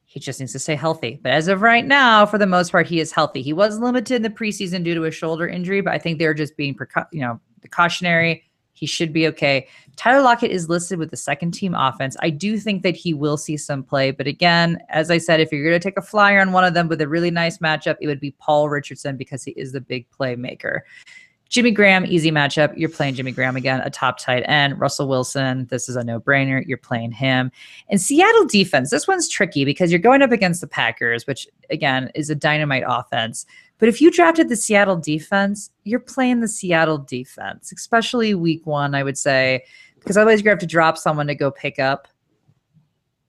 He 0.05 0.21
just 0.21 0.41
needs 0.41 0.53
to 0.53 0.59
stay 0.59 0.75
healthy. 0.75 1.21
But 1.23 1.33
as 1.33 1.47
of 1.49 1.61
right 1.61 1.85
now, 1.85 2.25
for 2.25 2.39
the 2.39 2.47
most 2.47 2.73
part, 2.73 2.87
he 2.87 3.01
is 3.01 3.12
healthy. 3.12 3.43
He 3.43 3.53
was 3.53 3.79
limited 3.79 4.17
in 4.17 4.23
the 4.23 4.31
preseason 4.31 4.83
due 4.83 4.95
to 4.95 5.05
a 5.05 5.11
shoulder 5.11 5.47
injury, 5.47 5.81
but 5.81 5.93
I 5.93 5.99
think 5.99 6.19
they're 6.19 6.35
just 6.35 6.57
being, 6.57 6.77
you 7.12 7.21
know, 7.21 7.39
precautionary. 7.61 8.46
He 8.77 8.87
should 8.87 9.12
be 9.12 9.27
okay. 9.29 9.66
Tyler 9.97 10.22
Lockett 10.22 10.51
is 10.51 10.68
listed 10.68 10.99
with 10.99 11.11
the 11.11 11.16
second 11.16 11.53
team 11.53 11.74
offense. 11.74 12.16
I 12.20 12.29
do 12.29 12.59
think 12.59 12.83
that 12.83 12.95
he 12.95 13.14
will 13.14 13.39
see 13.39 13.57
some 13.57 13.83
play, 13.83 14.11
but 14.11 14.27
again, 14.27 14.79
as 14.91 15.11
I 15.11 15.16
said, 15.16 15.41
if 15.41 15.51
you're 15.51 15.64
going 15.64 15.81
to 15.81 15.83
take 15.83 15.97
a 15.97 16.03
flyer 16.03 16.41
on 16.41 16.53
one 16.53 16.64
of 16.64 16.74
them 16.74 16.87
with 16.87 17.01
a 17.01 17.09
really 17.09 17.31
nice 17.31 17.59
matchup, 17.59 17.97
it 18.01 18.07
would 18.07 18.20
be 18.20 18.33
Paul 18.33 18.68
Richardson 18.68 19.16
because 19.16 19.43
he 19.43 19.53
is 19.53 19.72
the 19.72 19.81
big 19.81 20.07
playmaker. 20.11 20.81
Jimmy 21.49 21.70
Graham, 21.70 22.05
easy 22.05 22.31
matchup. 22.31 22.77
You're 22.77 22.89
playing 22.89 23.14
Jimmy 23.14 23.31
Graham 23.31 23.57
again, 23.57 23.81
a 23.81 23.91
top 23.91 24.18
tight 24.18 24.43
end. 24.47 24.81
Russell 24.81 25.09
Wilson, 25.09 25.66
this 25.70 25.89
is 25.89 25.95
a 25.95 26.03
no 26.03 26.18
brainer. 26.18 26.64
You're 26.66 26.77
playing 26.77 27.12
him. 27.12 27.53
And 27.89 28.01
Seattle 28.01 28.47
defense, 28.47 28.91
this 28.91 29.07
one's 29.07 29.29
tricky 29.29 29.64
because 29.64 29.93
you're 29.93 30.01
going 30.01 30.22
up 30.22 30.33
against 30.33 30.61
the 30.61 30.66
Packers, 30.66 31.27
which 31.27 31.47
again 31.70 32.11
is 32.14 32.31
a 32.31 32.35
dynamite 32.35 32.85
offense. 32.87 33.47
But 33.79 33.89
if 33.89 34.01
you 34.01 34.11
drafted 34.11 34.49
the 34.49 34.57
Seattle 34.57 34.97
defense, 34.97 35.70
you're 35.85 36.01
playing 36.01 36.41
the 36.41 36.49
Seattle 36.49 36.99
defense, 36.99 37.72
especially 37.72 38.35
week 38.35 38.66
one, 38.66 38.95
I 38.95 39.03
would 39.03 39.18
say, 39.18 39.64
because 39.99 40.16
otherwise 40.16 40.39
you're 40.41 40.45
going 40.45 40.59
to 40.59 40.62
have 40.62 40.68
to 40.68 40.72
drop 40.72 40.97
someone 40.97 41.27
to 41.27 41.35
go 41.35 41.51
pick 41.51 41.79
up 41.79 42.09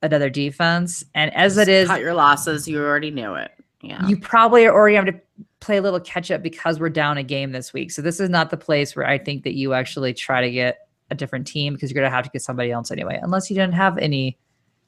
another 0.02 0.30
defense. 0.30 1.04
And 1.16 1.34
as 1.34 1.58
it 1.58 1.66
Just 1.66 1.70
is, 1.70 1.88
cut 1.88 2.02
your 2.02 2.14
losses. 2.14 2.68
You 2.68 2.80
already 2.80 3.12
knew 3.12 3.34
it. 3.36 3.52
Yeah. 3.82 4.08
you 4.08 4.18
probably 4.18 4.66
are 4.66 4.74
already 4.74 4.96
have 4.96 5.06
to 5.06 5.22
play 5.60 5.78
a 5.78 5.82
little 5.82 6.00
catch 6.00 6.32
up 6.32 6.42
because 6.42 6.80
we're 6.80 6.90
down 6.90 7.18
a 7.18 7.24
game 7.24 7.52
this 7.52 7.74
week. 7.74 7.92
So 7.92 8.02
this 8.02 8.20
is 8.20 8.30
not 8.30 8.50
the 8.50 8.58
place 8.58 8.96
where 8.96 9.06
I 9.06 9.18
think 9.18 9.44
that 9.44 9.54
you 9.54 9.74
actually 9.74 10.14
try 10.14 10.42
to 10.42 10.52
get 10.52 10.88
a 11.12 11.16
different 11.16 11.48
team 11.48 11.74
because 11.74 11.92
you're 11.92 12.02
going 12.02 12.10
to 12.10 12.16
have 12.16 12.26
to 12.26 12.32
get 12.32 12.42
somebody 12.42 12.72
else 12.72 12.92
anyway, 12.92 13.20
unless 13.22 13.50
you 13.50 13.56
didn't 13.56 13.76
have 13.76 13.98
any 13.98 14.38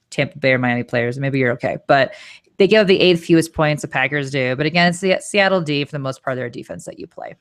Tampa 0.10 0.38
Bay 0.40 0.54
or 0.54 0.58
Miami 0.58 0.84
players. 0.84 1.20
Maybe 1.20 1.40
you're 1.40 1.52
okay, 1.52 1.78
but 1.88 2.14
they 2.60 2.68
give 2.68 2.88
the 2.88 3.00
eighth 3.00 3.24
fewest 3.24 3.54
points 3.54 3.82
the 3.82 3.88
Packers 3.88 4.30
do. 4.30 4.56
But 4.56 4.66
again, 4.66 4.90
it's 4.90 5.00
the 5.00 5.18
Seattle 5.22 5.62
D 5.62 5.86
for 5.86 5.94
the 5.94 6.00
most 6.00 6.22
part 6.22 6.34
of 6.34 6.38
their 6.38 6.50
defense 6.50 6.86
that 6.86 7.00
you 7.00 7.08
play. 7.08 7.36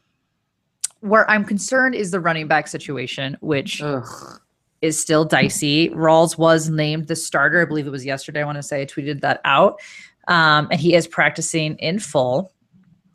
Where 1.01 1.29
I'm 1.29 1.45
concerned 1.45 1.97
is 1.97 2.13
the 2.13 2.21
running 2.21 2.47
back 2.47 2.69
situation, 2.69 3.37
which 3.41 3.83
Ugh. 3.83 4.07
is 4.81 4.99
still 4.99 5.25
dicey. 5.25 5.91
Rawls 5.91 6.39
was 6.39 6.71
named 6.71 7.09
the 7.09 7.17
starter. 7.17 7.61
I 7.61 7.65
believe 7.65 7.87
it 7.87 7.91
was 7.91 8.07
yesterday. 8.07 8.43
I 8.43 8.45
want 8.45 8.57
to 8.57 8.63
say 8.63 8.81
I 8.81 8.87
tweeted 8.87 9.21
that 9.21 9.41
out. 9.45 9.81
Um, 10.29 10.69
and 10.71 10.81
he 10.81 10.95
is 10.95 11.09
practicing 11.09 11.75
in 11.79 11.99
full. 11.99 12.53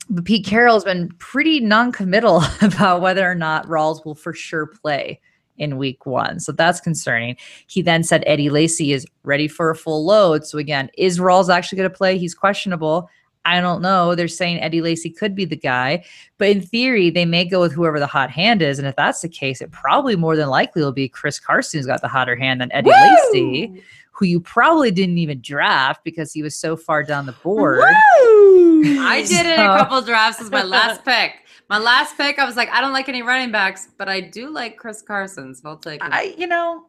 But 0.10 0.26
Pete 0.26 0.46
Carroll 0.46 0.74
has 0.74 0.84
been 0.84 1.10
pretty 1.20 1.62
non-committal 1.62 2.44
about 2.62 3.00
whether 3.00 3.30
or 3.30 3.36
not 3.36 3.66
Rawls 3.68 4.04
will 4.04 4.16
for 4.16 4.34
sure 4.34 4.68
play 4.68 5.22
in 5.58 5.78
week 5.78 6.06
one. 6.06 6.40
So 6.40 6.52
that's 6.52 6.80
concerning. 6.80 7.38
He 7.68 7.82
then 7.82 8.04
said 8.04 8.24
Eddie 8.26 8.50
Lacy 8.50 8.94
is 8.94 9.06
ready 9.24 9.48
for 9.48 9.70
a 9.70 9.76
full 9.76 10.06
load. 10.06 10.46
So 10.46 10.58
again, 10.58 10.90
is 10.98 11.20
Rawls 11.20 11.54
actually 11.54 11.78
going 11.78 11.90
to 11.90 11.96
play? 11.96 12.18
He's 12.18 12.34
questionable. 12.34 13.10
I 13.46 13.60
don't 13.60 13.82
know. 13.82 14.16
They're 14.16 14.30
saying 14.30 14.62
Eddie 14.62 14.82
Lacy 14.82 15.10
could 15.10 15.36
be 15.36 15.44
the 15.44 15.58
guy, 15.58 16.06
but 16.38 16.48
in 16.48 16.62
theory, 16.62 17.10
they 17.10 17.26
may 17.26 17.44
go 17.44 17.60
with 17.60 17.74
whoever 17.74 18.00
the 18.00 18.08
hot 18.08 18.32
hand 18.32 18.62
is. 18.62 18.80
And 18.80 18.88
if 18.88 18.96
that's 18.96 19.22
the 19.22 19.28
case, 19.28 19.60
it 19.62 19.72
probably 19.72 20.16
more 20.16 20.38
than 20.38 20.48
likely 20.48 20.82
will 20.82 20.94
be 20.94 21.10
Chris 21.10 21.40
Carson 21.40 21.78
who's 21.78 21.86
got 21.86 22.02
the 22.02 22.08
hotter 22.08 22.38
hand 22.38 22.62
than 22.62 22.72
Eddie 22.72 22.92
Woo! 22.92 23.32
Lacy, 23.34 23.84
who 24.12 24.26
you 24.26 24.40
probably 24.40 24.92
didn't 24.92 25.18
even 25.18 25.42
draft 25.42 26.06
because 26.06 26.32
he 26.32 26.42
was 26.42 26.56
so 26.56 26.78
far 26.78 27.04
down 27.04 27.26
the 27.26 27.34
board. 27.34 27.82
I 27.86 29.26
did 29.28 29.46
it 29.46 29.60
a 29.60 29.78
couple 29.78 30.02
drafts 30.02 30.42
as 30.42 30.50
my 30.50 30.64
last 30.64 31.04
pick. 31.04 31.34
My 31.70 31.78
last 31.78 32.18
pick, 32.18 32.40
I 32.40 32.46
was 32.46 32.56
like, 32.56 32.70
I 32.70 32.82
don't 32.82 32.94
like 32.94 33.10
any 33.10 33.22
running 33.24 33.52
backs, 33.52 33.90
but 33.98 34.08
I 34.10 34.20
do 34.22 34.50
like 34.50 34.78
Chris 34.78 35.02
Carson, 35.02 35.56
so 35.56 35.70
I'll 35.70 35.78
take 35.78 36.02
him. 36.04 36.10
I, 36.12 36.20
I, 36.20 36.36
you 36.38 36.46
know, 36.46 36.86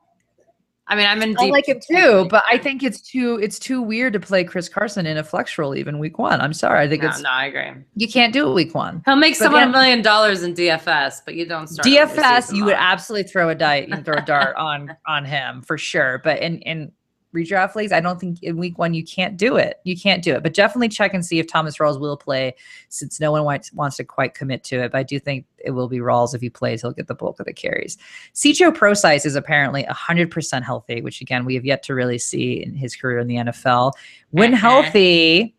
I 0.87 0.97
mean, 0.97 1.07
I'm 1.07 1.23
in 1.23 1.35
I 1.39 1.47
like 1.47 1.67
him 1.67 1.81
too, 1.81 2.27
but 2.29 2.45
I 2.51 2.59
think 2.59 2.83
it's 2.83 3.01
too 3.01 3.39
it's 3.43 3.59
too 3.59 3.81
weird 3.81 4.13
to 4.13 4.21
play 4.21 4.45
Chris 4.45 4.69
Carson 4.69 5.07
in 5.07 5.17
a 5.17 5.25
flex 5.25 5.57
role 5.57 5.75
even 5.75 5.99
week 5.99 6.19
one. 6.19 6.41
I'm 6.43 6.53
sorry, 6.53 6.81
I 6.81 6.89
think 6.89 7.03
no, 7.03 7.09
it's 7.09 7.23
no, 7.23 7.31
I 7.31 7.47
agree. 7.47 7.83
you 7.97 8.07
can't 8.07 8.35
do 8.35 8.51
it 8.51 8.53
week 8.53 8.75
one. 8.75 9.01
He'll 9.07 9.17
make 9.17 9.33
But 9.39 9.45
someone 9.45 9.63
a 9.63 9.65
again- 9.65 9.73
million 9.73 10.03
dollars 10.03 10.43
in 10.43 10.53
DFS, 10.55 11.23
but 11.25 11.37
you 11.37 11.47
don't 11.47 11.69
start. 11.69 11.87
DFS, 11.87 12.43
season 12.43 12.57
you 12.57 12.65
would 12.67 12.75
absolutely 12.77 13.31
throw 13.31 13.49
a 13.49 13.55
dart, 13.55 13.89
you 13.89 13.95
can 13.95 14.05
throw 14.05 14.17
a 14.19 14.23
dart 14.27 14.57
on 14.59 14.95
on 15.07 15.25
him 15.25 15.63
for 15.63 15.79
sure. 15.79 16.21
But 16.23 16.43
in 16.43 16.59
in 16.59 16.93
redraft 17.35 17.75
leagues, 17.75 17.93
I 17.93 18.01
don't 18.01 18.19
think 18.19 18.43
in 18.43 18.57
week 18.57 18.79
one 18.79 18.95
you 18.95 19.05
can't 19.05 19.37
do 19.37 19.57
it. 19.57 19.81
You 19.85 19.99
can't 19.99 20.23
do 20.23 20.35
it. 20.35 20.43
But 20.43 20.55
definitely 20.55 20.89
check 20.89 21.13
and 21.13 21.27
see 21.27 21.39
if 21.39 21.47
Thomas 21.47 21.79
Rawls 21.79 22.01
will 22.01 22.17
play, 22.17 22.55
since 22.89 23.21
no 23.21 23.33
one 23.33 23.45
wants 23.45 23.73
wants 23.73 23.97
to 23.99 24.05
quite 24.05 24.35
commit 24.35 24.65
to 24.65 24.81
it. 24.83 24.93
But 24.93 24.99
I 24.99 25.03
do 25.03 25.19
think 25.19 25.47
it 25.59 25.73
will 25.73 25.89
be 25.89 25.99
Rawls 25.99 26.35
if 26.35 26.41
he 26.41 26.51
plays. 26.51 26.81
He'll 26.81 26.93
get 26.93 27.09
the 27.09 27.15
bulk 27.15 27.41
of 27.41 27.47
the 27.47 27.53
carries. 27.53 27.99
Cicho 28.35 28.75
Prosise 28.75 29.27
is 29.27 29.35
apparently 29.35 29.83
100% 29.85 30.63
healthy, 30.63 31.03
which 31.03 31.21
again 31.21 31.45
we 31.45 31.55
have 31.55 31.65
yet 31.65 31.83
to 31.85 31.95
really 31.95 32.19
see 32.19 32.63
in 32.63 32.75
his 32.75 32.95
career 32.95 33.19
in 33.19 33.27
the 33.27 33.37
NFL. 33.37 33.93
When 34.31 34.55
Uh-huh. 34.55 34.83
healthy, 34.83 35.55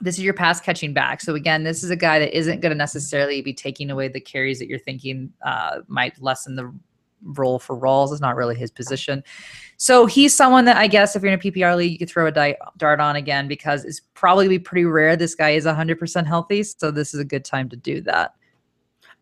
this 0.00 0.16
is 0.16 0.24
your 0.24 0.34
pass 0.34 0.60
catching 0.60 0.92
back. 0.92 1.20
So 1.20 1.34
again, 1.34 1.64
this 1.64 1.82
is 1.82 1.90
a 1.90 1.96
guy 1.96 2.18
that 2.20 2.36
isn't 2.36 2.60
going 2.60 2.70
to 2.70 2.76
necessarily 2.76 3.42
be 3.42 3.52
taking 3.52 3.90
away 3.90 4.08
the 4.08 4.20
carries 4.20 4.58
that 4.60 4.68
you're 4.68 4.78
thinking 4.78 5.32
uh, 5.42 5.80
might 5.88 6.20
lessen 6.22 6.54
the 6.54 6.72
role 7.22 7.58
for 7.58 7.76
Rawls. 7.76 8.12
It's 8.12 8.20
not 8.20 8.36
really 8.36 8.54
his 8.54 8.70
position. 8.70 9.22
So 9.76 10.06
he's 10.06 10.34
someone 10.34 10.64
that 10.64 10.76
I 10.76 10.86
guess 10.86 11.14
if 11.14 11.22
you're 11.22 11.32
in 11.32 11.38
a 11.38 11.42
PPR 11.42 11.76
league, 11.76 11.92
you 11.92 11.98
could 11.98 12.10
throw 12.10 12.26
a 12.26 12.32
di- 12.32 12.56
dart 12.76 13.00
on 13.00 13.16
again 13.16 13.48
because 13.48 13.84
it's 13.84 14.00
probably 14.14 14.48
be 14.48 14.58
pretty 14.58 14.84
rare 14.84 15.16
this 15.16 15.34
guy 15.34 15.50
is 15.50 15.64
100% 15.64 16.26
healthy. 16.26 16.62
So 16.62 16.90
this 16.90 17.14
is 17.14 17.20
a 17.20 17.24
good 17.24 17.44
time 17.44 17.68
to 17.68 17.76
do 17.76 18.00
that. 18.02 18.34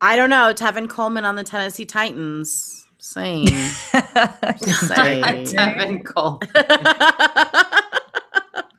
I 0.00 0.16
don't 0.16 0.30
know. 0.30 0.52
Tevin 0.54 0.88
Coleman 0.88 1.24
on 1.24 1.36
the 1.36 1.44
Tennessee 1.44 1.86
Titans. 1.86 2.86
Same. 2.98 3.46
Just 4.64 4.88
saying. 4.88 5.22
Tevin 5.46 6.04
Cole. 6.04 6.40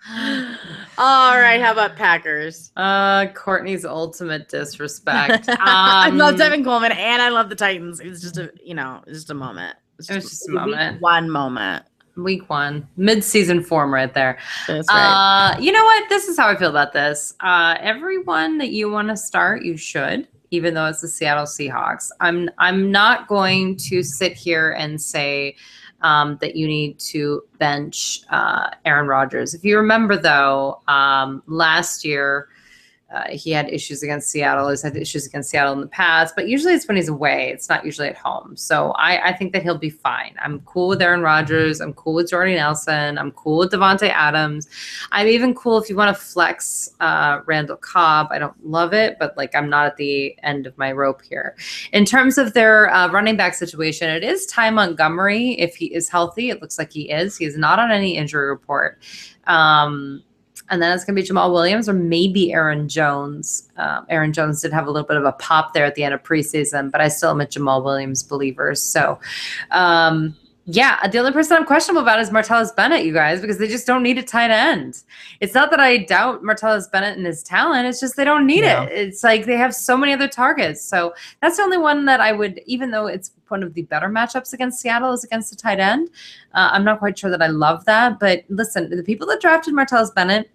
All 0.98 1.40
right. 1.40 1.62
How 1.62 1.72
about 1.72 1.96
Packers? 1.96 2.72
Uh, 2.76 3.28
Courtney's 3.28 3.86
ultimate 3.86 4.50
disrespect. 4.50 5.48
Um, 5.48 5.58
I 5.60 6.10
love 6.10 6.38
Devin 6.38 6.64
Coleman 6.64 6.92
and 6.92 7.22
I 7.22 7.30
love 7.30 7.50
the 7.50 7.56
Titans. 7.56 8.00
It's 8.00 8.22
just 8.22 8.38
a 8.38 8.52
you 8.64 8.74
know, 8.74 9.04
just 9.08 9.30
a 9.30 9.34
moment. 9.34 9.78
It's 10.00 10.10
It 10.10 10.16
was 10.16 10.30
just 10.30 10.50
a 10.50 10.52
moment. 10.52 11.02
One 11.02 11.30
moment. 11.30 11.86
Week 12.16 12.50
one, 12.50 12.88
mid-season 12.98 13.64
form, 13.64 13.94
right 13.94 14.12
there. 14.12 14.40
That's 14.68 14.90
right. 14.90 15.54
Uh, 15.54 15.60
you 15.60 15.72
know 15.72 15.84
what? 15.84 16.10
This 16.10 16.28
is 16.28 16.36
how 16.36 16.48
I 16.48 16.56
feel 16.56 16.72
about 16.72 16.92
this. 16.92 17.36
Uh, 17.42 17.78
everyone 17.80 18.58
that 18.58 18.70
you 18.70 18.90
want 18.90 19.10
to 19.10 19.16
start, 19.16 19.64
you 19.64 19.78
should, 19.78 20.28
even 20.50 20.74
though 20.74 20.88
it's 20.88 21.02
the 21.02 21.08
Seattle 21.08 21.46
Seahawks. 21.46 22.10
I'm 22.20 22.50
I'm 22.58 22.92
not 22.92 23.28
going 23.28 23.76
to 23.90 24.02
sit 24.02 24.34
here 24.34 24.72
and 24.72 25.00
say 25.00 25.58
um, 26.02 26.38
that 26.42 26.56
you 26.56 26.68
need 26.68 27.00
to 27.00 27.44
bench 27.60 28.22
uh, 28.30 28.70
Aaron 28.86 29.08
Rodgers. 29.08 29.54
If 29.54 29.64
you 29.64 29.78
remember, 29.78 30.18
though, 30.18 30.82
um, 30.88 31.44
last 31.48 32.06
year. 32.06 32.50
Uh, 33.10 33.24
he 33.30 33.52
had 33.52 33.70
issues 33.70 34.04
against 34.04 34.30
Seattle. 34.30 34.70
He's 34.70 34.82
had 34.82 34.98
issues 34.98 35.26
against 35.26 35.50
Seattle 35.50 35.72
in 35.74 35.80
the 35.80 35.88
past, 35.88 36.36
but 36.36 36.50
usually 36.50 36.74
it's 36.74 36.88
when 36.90 36.98
he's 36.98 37.08
away. 37.08 37.52
It's 37.54 37.70
not 37.70 37.86
usually 37.86 38.10
at 38.10 38.18
home. 38.18 38.58
So 38.58 38.92
I, 38.92 39.30
I 39.30 39.34
think 39.34 39.54
that 39.54 39.64
he'll 39.64 39.78
be 39.78 39.90
fine. 39.90 40.36
I'm 40.44 40.60
cool 40.62 40.90
with 40.90 41.02
Aaron 41.02 41.22
Rodgers. 41.22 41.80
I'm 41.80 41.94
cool 41.94 42.14
with 42.14 42.30
Jordy 42.30 42.56
Nelson. 42.56 43.18
I'm 43.18 43.32
cool 43.32 43.60
with 43.60 43.72
Davante 43.72 44.10
Adams. 44.10 44.68
I'm 45.14 45.28
even 45.28 45.56
cool 45.56 45.78
if 45.78 45.90
you 45.90 45.96
want 45.96 46.16
to 46.16 46.22
flex 46.22 46.90
uh, 47.00 47.40
Randall 47.46 47.78
Cobb. 47.78 48.28
I 48.32 48.40
don't 48.40 48.66
love 48.66 48.94
it, 48.94 49.16
but 49.20 49.38
like 49.38 49.56
I'm 49.56 49.70
not 49.70 49.86
at 49.86 49.96
the 49.96 50.38
end 50.44 50.68
of 50.68 50.78
my 50.78 50.92
rope 50.92 51.22
here. 51.22 51.56
In 51.94 52.04
terms 52.04 52.38
of 52.38 52.54
their 52.54 52.94
uh, 52.94 53.10
running 53.10 53.38
back 53.38 53.54
situation, 53.54 54.10
it 54.10 54.24
is 54.24 54.46
Ty 54.48 54.72
Montgomery. 54.72 55.52
If 55.52 55.76
he 55.76 55.86
is 55.94 56.10
healthy, 56.10 56.50
it 56.50 56.62
looks 56.62 56.78
like 56.78 56.92
he 56.92 57.10
is. 57.10 57.38
He 57.38 57.46
is 57.46 57.58
not 57.58 57.80
on 57.80 57.90
any 57.90 58.18
injury 58.18 58.50
report. 58.50 59.02
Um, 59.46 60.24
and 60.70 60.82
then 60.82 60.94
it's 60.94 61.04
going 61.06 61.16
to 61.16 61.22
be 61.22 61.28
Jamaal 61.28 61.52
Williams 61.54 61.88
or 61.88 61.94
maybe 61.94 62.54
Aaron 62.54 62.88
Jones. 62.90 63.70
Um, 63.78 64.06
Aaron 64.10 64.34
Jones 64.34 64.62
did 64.62 64.74
have 64.74 64.88
a 64.88 64.92
little 64.92 65.08
bit 65.08 65.18
of 65.18 65.24
a 65.26 65.32
pop 65.34 65.74
there 65.74 65.86
at 65.86 65.96
the 65.96 66.04
end 66.04 66.14
of 66.14 66.24
preseason, 66.24 66.92
but 66.92 67.02
I 67.02 67.08
still 67.08 67.32
am 67.32 67.42
a 67.42 67.46
Jamaal 67.46 67.84
Williams 67.84 68.24
believer. 68.24 68.76
So, 68.76 69.20
um, 69.72 70.36
yeah, 70.70 71.08
the 71.08 71.20
only 71.20 71.32
person 71.32 71.56
I'm 71.56 71.64
questionable 71.66 72.02
about 72.02 72.20
is 72.20 72.30
Martellus 72.30 72.76
Bennett, 72.76 73.06
you 73.06 73.14
guys, 73.14 73.40
because 73.40 73.58
they 73.58 73.70
just 73.70 73.88
don't 73.88 74.04
need 74.04 74.18
a 74.18 74.24
tight 74.24 74.52
end. 74.52 75.02
It's 75.40 75.54
not 75.54 75.72
that 75.72 75.80
I 75.80 76.00
doubt 76.00 76.44
Martellus 76.44 76.92
Bennett 76.92 77.16
and 77.16 77.26
his 77.26 77.42
talent. 77.42 77.88
It's 77.88 78.02
just 78.02 78.18
they 78.18 78.26
don't 78.26 78.46
need 78.46 78.66
No. 78.66 78.84
it. 78.84 78.92
It's 78.92 79.24
like 79.24 79.46
they 79.46 79.56
have 79.56 79.74
so 79.74 79.96
many 79.96 80.12
other 80.12 80.28
targets. 80.28 80.82
So 80.84 81.14
that's 81.42 81.56
the 81.56 81.64
only 81.64 81.78
one 81.78 82.04
that 82.08 82.20
I 82.20 82.34
would, 82.34 82.60
even 82.66 82.92
though 82.92 83.08
it's 83.08 83.32
one 83.48 83.64
of 83.64 83.76
the 83.76 83.84
better 83.84 84.10
matchups 84.10 84.52
against 84.52 84.82
Seattle 84.82 85.14
is 85.14 85.24
against 85.24 85.52
the 85.52 85.56
tight 85.56 85.80
end. 85.80 86.10
Uh, 86.54 86.68
I'm 86.74 86.84
not 86.84 87.00
quite 87.00 87.18
sure 87.18 87.30
that 87.30 87.42
I 87.42 87.48
love 87.48 87.86
that. 87.86 88.20
But 88.20 88.44
listen, 88.50 88.90
the 88.90 89.04
people 89.04 89.26
that 89.28 89.40
drafted 89.40 89.74
Martellus 89.74 90.14
Bennett, 90.14 90.50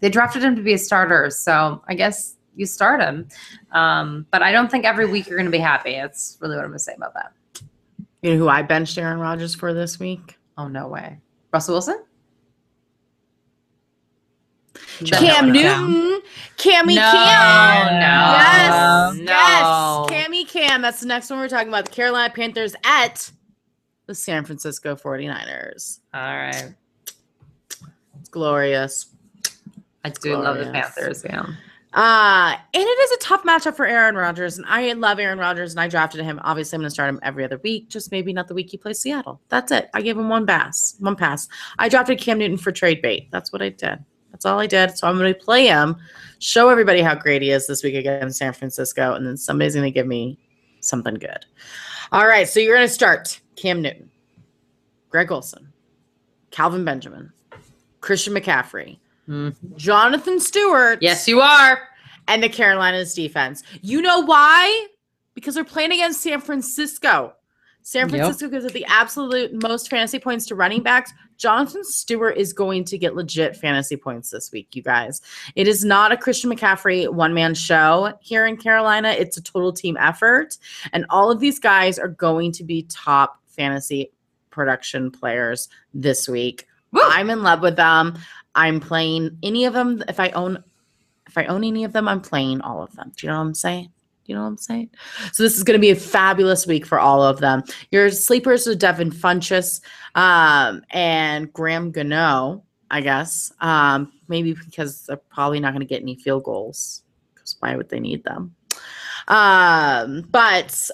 they 0.00 0.08
drafted 0.10 0.42
him 0.44 0.56
to 0.56 0.62
be 0.62 0.74
a 0.74 0.78
starter. 0.78 1.30
So 1.30 1.82
I 1.88 1.94
guess 1.94 2.36
you 2.54 2.66
start 2.66 3.00
him. 3.00 3.28
Um, 3.72 4.26
but 4.30 4.42
I 4.42 4.52
don't 4.52 4.70
think 4.70 4.84
every 4.84 5.06
week 5.06 5.26
you're 5.26 5.36
going 5.36 5.46
to 5.46 5.52
be 5.52 5.58
happy. 5.58 5.92
That's 5.92 6.38
really 6.40 6.56
what 6.56 6.64
I'm 6.64 6.70
going 6.70 6.78
to 6.78 6.84
say 6.84 6.94
about 6.94 7.14
that. 7.14 7.32
You 8.22 8.32
know 8.32 8.38
who 8.38 8.48
I 8.48 8.62
benched 8.62 8.96
Aaron 8.98 9.18
Rodgers 9.20 9.54
for 9.54 9.72
this 9.74 9.98
week? 10.00 10.38
Oh, 10.58 10.68
no 10.68 10.88
way. 10.88 11.18
Russell 11.52 11.74
Wilson? 11.74 12.02
Cam 15.04 15.52
no. 15.52 15.86
Newton. 15.86 16.22
Cammy 16.56 16.94
No, 16.96 17.12
Cam. 17.12 17.86
no, 17.94 18.32
Yes. 18.32 19.14
no. 19.16 20.06
Yes. 20.10 20.26
Cammy 20.26 20.48
Cam. 20.48 20.80
That's 20.82 21.00
the 21.00 21.06
next 21.06 21.28
one 21.30 21.38
we're 21.38 21.48
talking 21.48 21.68
about. 21.68 21.84
The 21.86 21.90
Carolina 21.90 22.32
Panthers 22.34 22.74
at 22.84 23.30
the 24.06 24.14
San 24.14 24.44
Francisco 24.44 24.96
49ers. 24.96 26.00
All 26.14 26.20
right. 26.22 26.74
It's 28.20 28.28
glorious. 28.30 29.06
I 30.06 30.10
do 30.10 30.36
love 30.36 30.58
the 30.58 30.70
Panthers. 30.70 31.24
Yeah. 31.24 31.46
Uh, 31.92 32.54
and 32.74 32.82
it 32.82 32.86
is 32.86 33.12
a 33.12 33.18
tough 33.18 33.42
matchup 33.42 33.74
for 33.74 33.86
Aaron 33.86 34.14
Rodgers. 34.14 34.58
And 34.58 34.66
I 34.68 34.92
love 34.92 35.18
Aaron 35.18 35.38
Rodgers 35.38 35.72
and 35.72 35.80
I 35.80 35.88
drafted 35.88 36.22
him. 36.22 36.38
Obviously, 36.44 36.76
I'm 36.76 36.82
going 36.82 36.86
to 36.86 36.90
start 36.90 37.08
him 37.08 37.18
every 37.22 37.42
other 37.42 37.58
week, 37.64 37.88
just 37.88 38.12
maybe 38.12 38.32
not 38.32 38.48
the 38.48 38.54
week 38.54 38.70
he 38.70 38.76
plays 38.76 39.00
Seattle. 39.00 39.40
That's 39.48 39.72
it. 39.72 39.88
I 39.94 40.02
gave 40.02 40.16
him 40.16 40.28
one 40.28 40.46
pass. 40.46 40.94
One 41.00 41.16
pass. 41.16 41.48
I 41.78 41.88
drafted 41.88 42.20
Cam 42.20 42.38
Newton 42.38 42.58
for 42.58 42.70
trade 42.70 43.02
bait. 43.02 43.28
That's 43.32 43.52
what 43.52 43.62
I 43.62 43.70
did. 43.70 44.04
That's 44.30 44.44
all 44.44 44.60
I 44.60 44.66
did. 44.66 44.96
So 44.96 45.08
I'm 45.08 45.16
going 45.16 45.32
to 45.32 45.40
play 45.40 45.66
him, 45.66 45.96
show 46.38 46.68
everybody 46.68 47.00
how 47.00 47.14
great 47.14 47.40
he 47.40 47.50
is 47.50 47.66
this 47.66 47.82
week 47.82 47.94
against 47.94 48.38
San 48.38 48.52
Francisco, 48.52 49.14
and 49.14 49.26
then 49.26 49.36
somebody's 49.36 49.74
going 49.74 49.86
to 49.86 49.90
give 49.90 50.06
me 50.06 50.38
something 50.80 51.14
good. 51.14 51.46
All 52.12 52.26
right. 52.26 52.46
So 52.46 52.60
you're 52.60 52.76
going 52.76 52.86
to 52.86 52.92
start 52.92 53.40
Cam 53.56 53.80
Newton, 53.80 54.10
Greg 55.08 55.32
Olsen, 55.32 55.72
Kelvin 56.50 56.84
Benjamin, 56.84 57.32
Christian 58.02 58.34
McCaffrey, 58.34 58.98
Mhm. 59.28 59.76
Jonathan 59.76 60.40
Stewart. 60.40 60.98
Yes, 61.02 61.26
you 61.28 61.40
are. 61.40 61.80
and 62.28 62.42
the 62.42 62.48
Carolinas 62.48 63.14
defense. 63.14 63.62
You 63.82 64.02
know 64.02 64.18
why? 64.20 64.88
Because 65.34 65.54
they're 65.54 65.62
playing 65.62 65.92
against 65.92 66.22
San 66.22 66.40
Francisco. 66.40 67.34
San 67.82 68.08
Yep. 68.08 68.10
Francisco 68.10 68.48
gives 68.48 68.64
it 68.64 68.72
the 68.72 68.84
absolute 68.86 69.62
most 69.62 69.88
fantasy 69.88 70.18
points 70.18 70.44
to 70.46 70.56
running 70.56 70.82
backs. 70.82 71.12
Jonathan 71.36 71.84
Stewart 71.84 72.36
is 72.36 72.52
going 72.52 72.82
to 72.82 72.98
get 72.98 73.14
legit 73.14 73.54
fantasy 73.56 73.96
points 73.96 74.30
this 74.30 74.50
week, 74.50 74.74
you 74.74 74.82
guys. 74.82 75.20
It 75.54 75.68
is 75.68 75.84
not 75.84 76.10
a 76.10 76.16
Christian 76.16 76.50
McCaffrey 76.50 77.08
one 77.08 77.32
man 77.32 77.54
show 77.54 78.12
here 78.20 78.44
in 78.44 78.56
Carolina. 78.56 79.10
It's 79.10 79.36
a 79.36 79.42
total 79.42 79.72
team 79.72 79.96
effort. 80.00 80.56
And 80.92 81.06
all 81.10 81.30
of 81.30 81.38
these 81.38 81.60
guys 81.60 81.96
are 81.96 82.08
going 82.08 82.50
to 82.52 82.64
be 82.64 82.82
top 82.90 83.38
fantasy 83.46 84.10
production 84.50 85.12
players 85.12 85.68
this 85.94 86.28
week. 86.28 86.66
Woo! 86.92 87.02
I'm 87.04 87.30
in 87.30 87.42
love 87.42 87.60
with 87.62 87.76
them. 87.76 88.16
I'm 88.56 88.80
playing 88.80 89.38
any 89.42 89.66
of 89.66 89.74
them. 89.74 90.02
If 90.08 90.18
I 90.18 90.30
own 90.30 90.62
if 91.28 91.36
I 91.36 91.44
own 91.44 91.64
any 91.64 91.84
of 91.84 91.92
them, 91.92 92.08
I'm 92.08 92.20
playing 92.20 92.60
all 92.62 92.82
of 92.82 92.94
them. 92.96 93.12
Do 93.16 93.26
you 93.26 93.32
know 93.32 93.38
what 93.38 93.46
I'm 93.46 93.54
saying? 93.54 93.84
Do 93.84 94.32
you 94.32 94.34
know 94.34 94.42
what 94.42 94.48
I'm 94.48 94.58
saying? 94.58 94.90
So 95.32 95.42
this 95.42 95.56
is 95.56 95.62
going 95.62 95.78
to 95.78 95.80
be 95.80 95.90
a 95.90 95.96
fabulous 95.96 96.66
week 96.66 96.84
for 96.84 96.98
all 96.98 97.22
of 97.22 97.38
them. 97.38 97.62
Your 97.92 98.10
sleepers 98.10 98.66
are 98.66 98.74
Devin 98.74 99.10
Funchess 99.10 99.80
um, 100.14 100.82
and 100.90 101.52
Graham 101.52 101.92
Gano, 101.92 102.64
I 102.90 103.02
guess. 103.02 103.52
Um, 103.60 104.12
maybe 104.28 104.54
because 104.54 105.06
they're 105.06 105.16
probably 105.16 105.60
not 105.60 105.72
going 105.72 105.80
to 105.80 105.86
get 105.86 106.02
any 106.02 106.16
field 106.16 106.44
goals. 106.44 107.02
Because 107.34 107.56
why 107.60 107.76
would 107.76 107.88
they 107.88 108.00
need 108.00 108.24
them? 108.24 108.54
Um, 109.28 110.22
but 110.30 110.90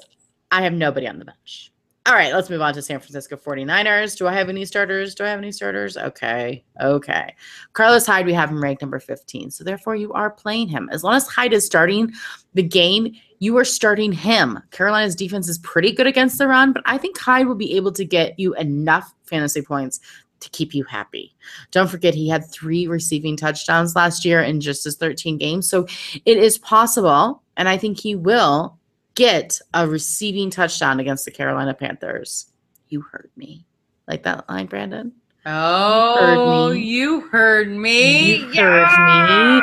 I 0.51 0.63
have 0.63 0.75
nobody 0.75 1.07
on 1.07 1.19
the 1.19 1.25
bench. 1.25 1.72
All 2.05 2.15
right, 2.15 2.35
let's 2.35 2.51
move 2.51 2.61
on 2.61 2.75
to 2.75 2.83
San 2.83 2.99
Francisco 2.99 3.37
49ers. 3.37 4.19
Do 4.19 4.27
I 4.27 4.33
have 4.33 4.49
any 4.49 4.65
starters? 4.65 5.15
Do 5.15 5.25
I 5.25 5.29
have 5.29 5.39
any 5.39 5.53
starters? 5.53 5.97
Okay. 5.97 6.65
Okay. 6.81 7.33
Carlos 7.75 8.05
Hyde, 8.05 8.27
we 8.27 8.33
have 8.33 8.51
him 8.51 8.61
ranked 8.61 8.83
number 8.83 8.99
15. 8.99 9.53
So 9.53 9.63
therefore, 9.63 9.95
you 9.95 10.13
are 10.13 10.29
playing 10.29 10.67
him. 10.67 10.89
As 10.91 11.05
long 11.05 11.15
as 11.15 11.29
Hyde 11.29 11.53
is 11.53 11.65
starting 11.65 12.13
the 12.55 12.63
game, 12.65 13.15
you 13.39 13.57
are 13.57 13.65
starting 13.65 14.11
him. 14.11 14.59
Carolina's 14.73 15.15
defense 15.15 15.49
is 15.49 15.59
pretty 15.59 15.93
good 15.93 16.09
against 16.09 16.39
the 16.39 16.49
run, 16.49 16.73
but 16.73 16.83
I 16.87 16.99
think 16.99 17.17
Hyde 17.19 17.47
will 17.47 17.55
be 17.55 17.77
able 17.77 17.93
to 17.93 18.05
get 18.05 18.37
you 18.37 18.55
enough 18.55 19.15
fantasy 19.25 19.63
points 19.63 20.01
to 20.41 20.51
keep 20.51 20.75
you 20.75 20.83
happy. 20.83 21.37
Don't 21.71 21.89
forget, 21.89 22.15
he 22.15 22.29
had 22.29 22.51
three 22.51 22.89
receiving 22.89 23.37
touchdowns 23.37 23.95
last 23.95 24.25
year 24.25 24.43
in 24.43 24.61
just 24.61 24.83
his 24.83 24.97
13 24.97 25.39
games. 25.39 25.69
So 25.69 25.87
it 26.25 26.37
is 26.37 26.59
possible, 26.59 27.43
and 27.57 27.69
I 27.69 27.77
think 27.77 28.01
he 28.01 28.17
will 28.17 28.77
get 29.15 29.61
a 29.75 29.87
receiving 29.87 30.51
touchdown 30.51 31.01
against 31.01 31.25
the 31.25 31.31
Carolina 31.31 31.75
Panthers. 31.75 32.47
You 32.89 33.01
heard 33.03 33.31
me. 33.37 33.65
Like 34.09 34.23
that 34.25 34.49
line, 34.49 34.67
Brandon? 34.67 35.13
Oh, 35.45 36.71
me. 36.73 36.81
you 36.81 37.23
heard 37.23 37.69
me. 37.69 38.37
You 38.37 38.63
heard 38.63 38.83
me. 38.83 39.61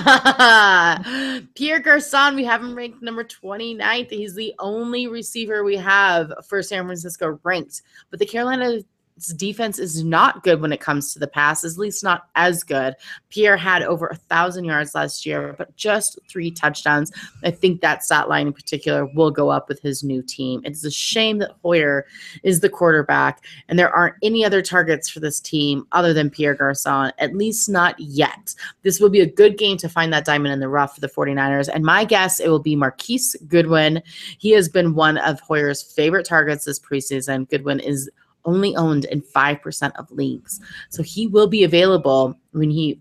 Ah! 0.00 1.40
Pierre 1.54 1.78
Garcon, 1.78 2.34
we 2.34 2.44
have 2.44 2.60
him 2.60 2.74
ranked 2.74 3.00
number 3.02 3.22
29th. 3.22 4.10
He's 4.10 4.34
the 4.34 4.54
only 4.58 5.06
receiver 5.06 5.62
we 5.62 5.76
have 5.76 6.32
for 6.46 6.60
San 6.62 6.84
Francisco 6.86 7.38
ranked. 7.44 7.82
But 8.10 8.18
the 8.18 8.26
Carolina 8.26 8.80
defense 9.26 9.78
is 9.78 10.04
not 10.04 10.42
good 10.42 10.60
when 10.60 10.72
it 10.72 10.80
comes 10.80 11.12
to 11.12 11.18
the 11.18 11.26
pass, 11.26 11.64
at 11.64 11.76
least 11.76 12.02
not 12.02 12.28
as 12.34 12.62
good. 12.62 12.94
Pierre 13.30 13.56
had 13.56 13.82
over 13.82 14.06
a 14.06 14.16
thousand 14.16 14.64
yards 14.64 14.94
last 14.94 15.26
year, 15.26 15.54
but 15.58 15.74
just 15.76 16.18
three 16.28 16.50
touchdowns. 16.50 17.12
I 17.44 17.50
think 17.50 17.80
that 17.80 18.04
stat 18.04 18.28
line 18.28 18.46
in 18.46 18.52
particular 18.52 19.06
will 19.06 19.30
go 19.30 19.50
up 19.50 19.68
with 19.68 19.80
his 19.80 20.02
new 20.02 20.22
team. 20.22 20.62
It's 20.64 20.84
a 20.84 20.90
shame 20.90 21.38
that 21.38 21.52
Hoyer 21.62 22.06
is 22.42 22.60
the 22.60 22.68
quarterback 22.68 23.44
and 23.68 23.78
there 23.78 23.94
aren't 23.94 24.16
any 24.22 24.44
other 24.44 24.62
targets 24.62 25.08
for 25.08 25.20
this 25.20 25.40
team 25.40 25.86
other 25.92 26.12
than 26.12 26.30
Pierre 26.30 26.54
Garcon, 26.54 27.12
at 27.18 27.34
least 27.34 27.68
not 27.68 27.98
yet. 27.98 28.54
This 28.82 29.00
will 29.00 29.10
be 29.10 29.20
a 29.20 29.26
good 29.26 29.58
game 29.58 29.76
to 29.78 29.88
find 29.88 30.12
that 30.12 30.24
diamond 30.24 30.52
in 30.52 30.60
the 30.60 30.68
rough 30.68 30.94
for 30.94 31.00
the 31.00 31.08
49ers. 31.08 31.68
And 31.72 31.84
my 31.84 32.04
guess 32.04 32.40
it 32.40 32.48
will 32.48 32.58
be 32.58 32.76
Marquise 32.76 33.36
Goodwin. 33.48 34.02
He 34.38 34.50
has 34.50 34.68
been 34.68 34.94
one 34.94 35.18
of 35.18 35.40
Hoyer's 35.40 35.82
favorite 35.82 36.26
targets 36.26 36.64
this 36.64 36.78
preseason. 36.78 37.48
Goodwin 37.48 37.80
is 37.80 38.10
only 38.44 38.74
owned 38.76 39.04
in 39.06 39.20
5% 39.20 39.92
of 39.96 40.10
leagues. 40.10 40.60
So 40.90 41.02
he 41.02 41.26
will 41.26 41.46
be 41.46 41.64
available 41.64 42.38
when 42.52 42.70
he 42.70 43.00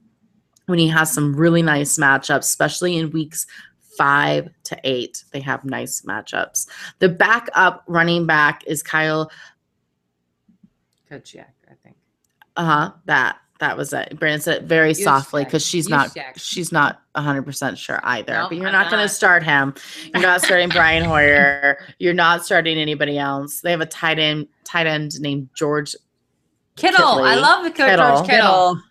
when 0.66 0.80
he 0.80 0.88
has 0.90 1.14
some 1.14 1.34
really 1.34 1.62
nice 1.62 1.98
matchups, 1.98 2.40
especially 2.40 2.98
in 2.98 3.10
weeks 3.12 3.48
five 3.98 4.50
to 4.66 4.78
eight. 4.84 5.24
They 5.32 5.40
have 5.40 5.66
nice 5.66 6.02
matchups. 6.02 6.68
The 7.00 7.10
backup 7.10 7.84
running 7.88 8.26
back 8.26 8.64
is 8.68 8.84
Kyle. 8.84 9.32
Kachek, 11.10 11.46
I 11.70 11.74
think. 11.84 11.96
Uh 12.56 12.66
huh. 12.66 12.92
That 13.06 13.38
that 13.60 13.78
was 13.78 13.94
it. 13.94 14.18
Brandon 14.20 14.42
said 14.42 14.58
it 14.58 14.64
very 14.64 14.94
Juszczyk. 14.94 15.04
softly 15.04 15.44
because 15.44 15.66
she's 15.66 15.90
not 15.90 16.16
she's 16.36 16.72
not 16.72 17.02
100 17.14 17.44
percent 17.44 17.78
sure 17.78 18.00
either. 18.04 18.34
Nope, 18.34 18.50
but 18.50 18.58
you're 18.58 18.68
I'm 18.68 18.74
not, 18.74 18.92
going 18.92 19.04
to 19.04 19.10
start 19.10 19.44
him. 19.44 19.74
You're 20.14 20.22
not 20.22 20.42
starting 20.42 20.70
Brian 20.70 21.04
Hoyer. 21.10 21.78
You're 22.00 22.14
not 22.14 22.46
starting 22.46 22.78
anybody 22.78 23.18
else. 23.18 23.62
They 23.62 23.72
have 23.72 23.82
a 23.82 23.86
tight 23.86 24.20
end 24.20 24.48
tight 24.64 24.88
end 24.88 25.20
named 25.20 25.50
George 25.56 25.96
Kittle. 26.76 27.24
I 27.24 27.36
love 27.36 27.64
the 27.64 27.72
Kittle. 27.72 28.18
George 28.18 28.30
Kittle. 28.30 28.82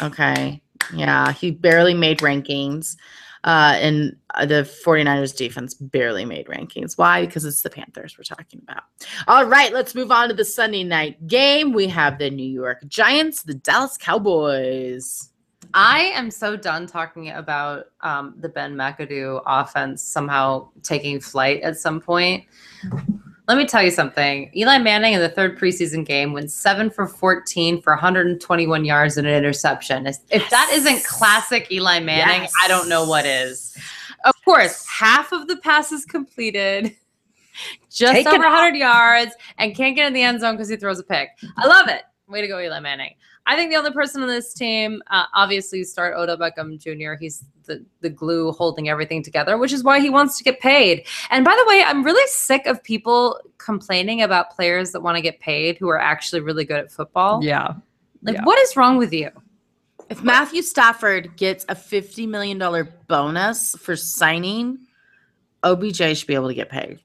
Okay. 0.00 0.60
Yeah, 0.94 1.32
he 1.32 1.50
barely 1.50 1.94
made 1.94 2.18
rankings. 2.18 2.96
Uh, 3.44 3.76
and 3.76 4.16
uh, 4.34 4.46
the 4.46 4.68
49ers 4.86 5.36
defense 5.36 5.74
barely 5.74 6.24
made 6.24 6.46
rankings. 6.46 6.96
Why? 6.96 7.26
Because 7.26 7.44
it's 7.44 7.60
the 7.60 7.68
Panthers 7.68 8.16
we're 8.16 8.24
talking 8.24 8.60
about. 8.62 8.84
All 9.28 9.44
right, 9.44 9.72
let's 9.72 9.94
move 9.94 10.10
on 10.10 10.28
to 10.28 10.34
the 10.34 10.46
Sunday 10.46 10.82
night 10.82 11.26
game. 11.26 11.72
We 11.72 11.86
have 11.88 12.18
the 12.18 12.30
New 12.30 12.48
York 12.48 12.82
Giants, 12.88 13.42
the 13.42 13.54
Dallas 13.54 13.98
Cowboys. 13.98 15.30
I 15.74 16.12
am 16.14 16.30
so 16.30 16.56
done 16.56 16.86
talking 16.86 17.30
about 17.30 17.86
um, 18.00 18.34
the 18.38 18.48
Ben 18.48 18.74
McAdoo 18.74 19.42
offense 19.44 20.02
somehow 20.02 20.68
taking 20.82 21.20
flight 21.20 21.60
at 21.62 21.76
some 21.76 22.00
point. 22.00 22.44
Let 23.46 23.58
me 23.58 23.66
tell 23.66 23.82
you 23.82 23.90
something. 23.90 24.50
Eli 24.56 24.78
Manning 24.78 25.12
in 25.12 25.20
the 25.20 25.28
third 25.28 25.58
preseason 25.58 26.04
game 26.06 26.32
went 26.32 26.50
seven 26.50 26.88
for 26.88 27.06
14 27.06 27.82
for 27.82 27.92
121 27.92 28.84
yards 28.86 29.18
and 29.18 29.26
an 29.26 29.34
interception. 29.34 30.06
If 30.06 30.16
if 30.30 30.48
that 30.50 30.68
Yes. 30.70 30.78
isn't 30.80 31.04
classic 31.04 31.70
Eli 31.70 32.00
Manning, 32.00 32.42
Yes. 32.42 32.52
I 32.62 32.68
don't 32.68 32.88
know 32.88 33.04
what 33.04 33.26
is. 33.26 33.76
Of 34.24 34.34
course, 34.44 34.86
half 34.88 35.32
of 35.32 35.46
the 35.48 35.56
passes 35.58 36.06
completed, 36.06 36.96
just 37.90 38.14
Taken 38.14 38.32
over 38.32 38.44
100 38.44 38.76
yards, 38.76 39.32
and 39.58 39.76
can't 39.76 39.94
get 39.94 40.06
in 40.06 40.14
the 40.14 40.22
end 40.22 40.40
zone 40.40 40.54
because 40.54 40.70
he 40.70 40.76
throws 40.76 40.98
a 40.98 41.04
pick. 41.04 41.28
I 41.58 41.66
love 41.66 41.88
it. 41.88 42.02
Way 42.26 42.40
to 42.40 42.48
go, 42.48 42.58
Eli 42.58 42.80
Manning. 42.80 43.14
I 43.46 43.54
think 43.54 43.70
the 43.70 43.76
only 43.76 43.92
person 43.92 44.22
on 44.22 44.28
this 44.28 44.54
team, 44.54 45.02
uh, 45.10 45.24
obviously, 45.34 45.84
start 45.84 46.14
Odell 46.16 46.38
Beckham 46.38 46.78
Jr. 46.78 47.14
He's 47.20 47.44
the, 47.64 47.84
the 48.00 48.08
glue 48.08 48.52
holding 48.52 48.88
everything 48.88 49.22
together, 49.22 49.58
which 49.58 49.72
is 49.72 49.84
why 49.84 50.00
he 50.00 50.08
wants 50.08 50.38
to 50.38 50.44
get 50.44 50.58
paid. 50.60 51.06
And 51.28 51.44
by 51.44 51.54
the 51.54 51.68
way, 51.68 51.82
I'm 51.82 52.02
really 52.02 52.26
sick 52.28 52.66
of 52.66 52.82
people 52.82 53.38
complaining 53.58 54.22
about 54.22 54.50
players 54.50 54.92
that 54.92 55.00
want 55.00 55.16
to 55.16 55.22
get 55.22 55.38
paid 55.40 55.76
who 55.76 55.88
are 55.88 55.98
actually 55.98 56.40
really 56.40 56.64
good 56.64 56.78
at 56.78 56.90
football. 56.90 57.44
Yeah. 57.44 57.74
Like, 58.22 58.36
yeah. 58.36 58.44
what 58.44 58.58
is 58.60 58.74
wrong 58.74 58.96
with 58.96 59.12
you? 59.12 59.30
If 60.08 60.22
Matthew 60.22 60.62
Stafford 60.62 61.36
gets 61.36 61.64
a 61.68 61.74
$50 61.74 62.26
million 62.26 62.58
bonus 63.06 63.74
for 63.78 63.96
signing, 63.96 64.78
OBJ 65.62 66.16
should 66.16 66.26
be 66.26 66.34
able 66.34 66.48
to 66.48 66.54
get 66.54 66.70
paid. 66.70 67.00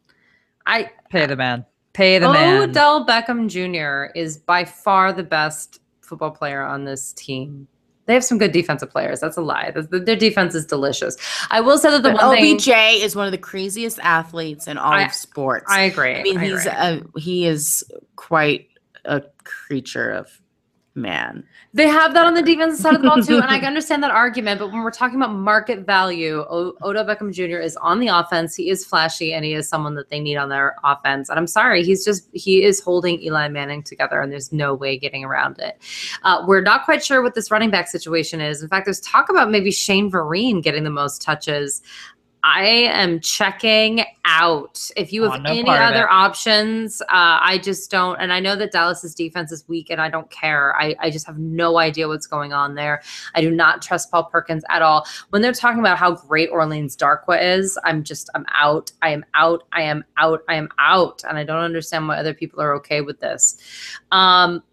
I 0.65 0.91
Pay 1.09 1.25
the 1.25 1.35
man. 1.35 1.65
Pay 1.99 2.17
the 2.17 2.31
man. 2.31 2.69
Odell 2.69 3.05
Beckham 3.05 3.49
Jr. 3.49 4.17
is 4.17 4.37
by 4.37 4.63
far 4.63 5.11
the 5.11 5.21
best 5.21 5.81
football 5.99 6.31
player 6.31 6.61
on 6.63 6.85
this 6.85 7.11
team. 7.11 7.67
They 8.05 8.13
have 8.13 8.23
some 8.23 8.37
good 8.37 8.53
defensive 8.53 8.89
players. 8.89 9.19
That's 9.19 9.35
a 9.35 9.41
lie. 9.41 9.71
Their 9.75 10.15
defense 10.15 10.55
is 10.55 10.65
delicious. 10.65 11.17
I 11.51 11.59
will 11.59 11.77
say 11.77 11.91
that 11.91 12.01
the 12.03 12.13
But 12.13 12.25
one 12.25 12.37
thing 12.37 12.55
OBJ 12.55 13.03
is 13.03 13.17
one 13.17 13.25
of 13.25 13.33
the 13.33 13.37
craziest 13.37 13.99
athletes 13.99 14.65
in 14.65 14.77
all 14.77 14.93
I- 14.93 15.03
of 15.03 15.13
sports. 15.13 15.65
I 15.69 15.81
agree. 15.81 16.15
I 16.15 16.23
mean, 16.23 16.37
I 16.37 16.45
he's 16.45 16.65
agree. 16.65 16.71
a, 17.15 17.19
he 17.19 17.45
is 17.45 17.83
quite 18.15 18.69
a 19.03 19.21
creature 19.43 20.09
of 20.09 20.29
man. 20.99 21.43
They 21.73 21.87
have 21.87 22.13
that 22.13 22.25
on 22.25 22.33
the 22.33 22.41
defensive 22.41 22.79
side 22.79 22.95
of 22.95 23.01
the 23.01 23.07
ball 23.07 23.21
too, 23.21 23.35
and 23.35 23.45
I 23.45 23.59
can 23.59 23.67
understand 23.67 24.01
that 24.03 24.11
argument. 24.11 24.59
But 24.59 24.71
when 24.71 24.81
we're 24.81 24.91
talking 24.91 25.15
about 25.15 25.33
market 25.33 25.85
value, 25.85 26.39
o- 26.49 26.73
Odell 26.81 27.05
Beckham 27.05 27.33
Jr. 27.33 27.57
is 27.57 27.75
on 27.77 27.99
the 27.99 28.07
offense. 28.07 28.55
He 28.55 28.69
is 28.69 28.85
flashy, 28.85 29.33
and 29.33 29.45
he 29.45 29.53
is 29.53 29.67
someone 29.67 29.95
that 29.95 30.09
they 30.09 30.19
need 30.19 30.37
on 30.37 30.49
their 30.49 30.75
offense. 30.83 31.29
And 31.29 31.37
I'm 31.37 31.47
sorry, 31.47 31.83
he's 31.83 32.03
just 32.03 32.27
he 32.33 32.63
is 32.63 32.81
holding 32.81 33.21
Eli 33.21 33.47
Manning 33.47 33.83
together, 33.83 34.21
and 34.21 34.31
there's 34.31 34.51
no 34.51 34.73
way 34.73 34.97
getting 34.97 35.23
around 35.23 35.59
it. 35.59 35.79
Uh, 36.23 36.43
we're 36.47 36.61
not 36.61 36.85
quite 36.85 37.03
sure 37.03 37.21
what 37.21 37.35
this 37.35 37.51
running 37.51 37.69
back 37.69 37.87
situation 37.87 38.41
is. 38.41 38.61
In 38.61 38.69
fact, 38.69 38.85
there's 38.85 38.99
talk 39.01 39.29
about 39.29 39.51
maybe 39.51 39.71
Shane 39.71 40.11
Vereen 40.11 40.61
getting 40.63 40.83
the 40.83 40.89
most 40.89 41.21
touches. 41.21 41.81
I 42.43 42.63
am 42.65 43.19
checking 43.19 44.05
out. 44.23 44.89
If 44.95 45.11
you 45.11 45.25
Oh, 45.25 45.31
have 45.31 45.41
no 45.41 45.51
any 45.51 45.69
other 45.69 46.09
options, 46.09 47.01
uh, 47.01 47.05
I 47.41 47.59
just 47.61 47.91
don't. 47.91 48.17
And 48.19 48.31
I 48.31 48.39
know 48.39 48.55
that 48.55 48.71
Dallas's 48.71 49.13
defense 49.13 49.51
is 49.51 49.67
weak, 49.67 49.89
and 49.89 49.99
I 49.99 50.09
don't 50.09 50.29
care. 50.31 50.75
I, 50.75 50.95
I 50.99 51.09
just 51.09 51.25
have 51.27 51.37
no 51.37 51.77
idea 51.79 52.07
what's 52.07 52.27
going 52.27 52.53
on 52.53 52.75
there. 52.75 53.01
I 53.35 53.41
do 53.41 53.51
not 53.51 53.81
trust 53.81 54.09
Paul 54.11 54.25
Perkins 54.25 54.63
at 54.69 54.81
all. 54.81 55.05
When 55.31 55.41
they're 55.41 55.51
talking 55.51 55.79
about 55.79 55.97
how 55.97 56.15
great 56.15 56.49
Orleans 56.49 56.95
Darkwa 56.95 57.41
is, 57.57 57.77
I'm 57.83 58.03
just, 58.03 58.29
I'm 58.35 58.45
out. 58.53 58.91
I 59.01 59.09
am 59.09 59.25
out. 59.33 59.63
I 59.73 59.81
am 59.81 60.05
out. 60.17 60.41
I 60.47 60.55
am 60.55 60.69
out. 60.77 61.23
And 61.27 61.37
I 61.37 61.43
don't 61.43 61.63
understand 61.63 62.07
why 62.07 62.17
other 62.17 62.33
people 62.33 62.61
are 62.61 62.73
okay 62.75 63.01
with 63.01 63.19
this. 63.19 63.57
Um, 64.11 64.63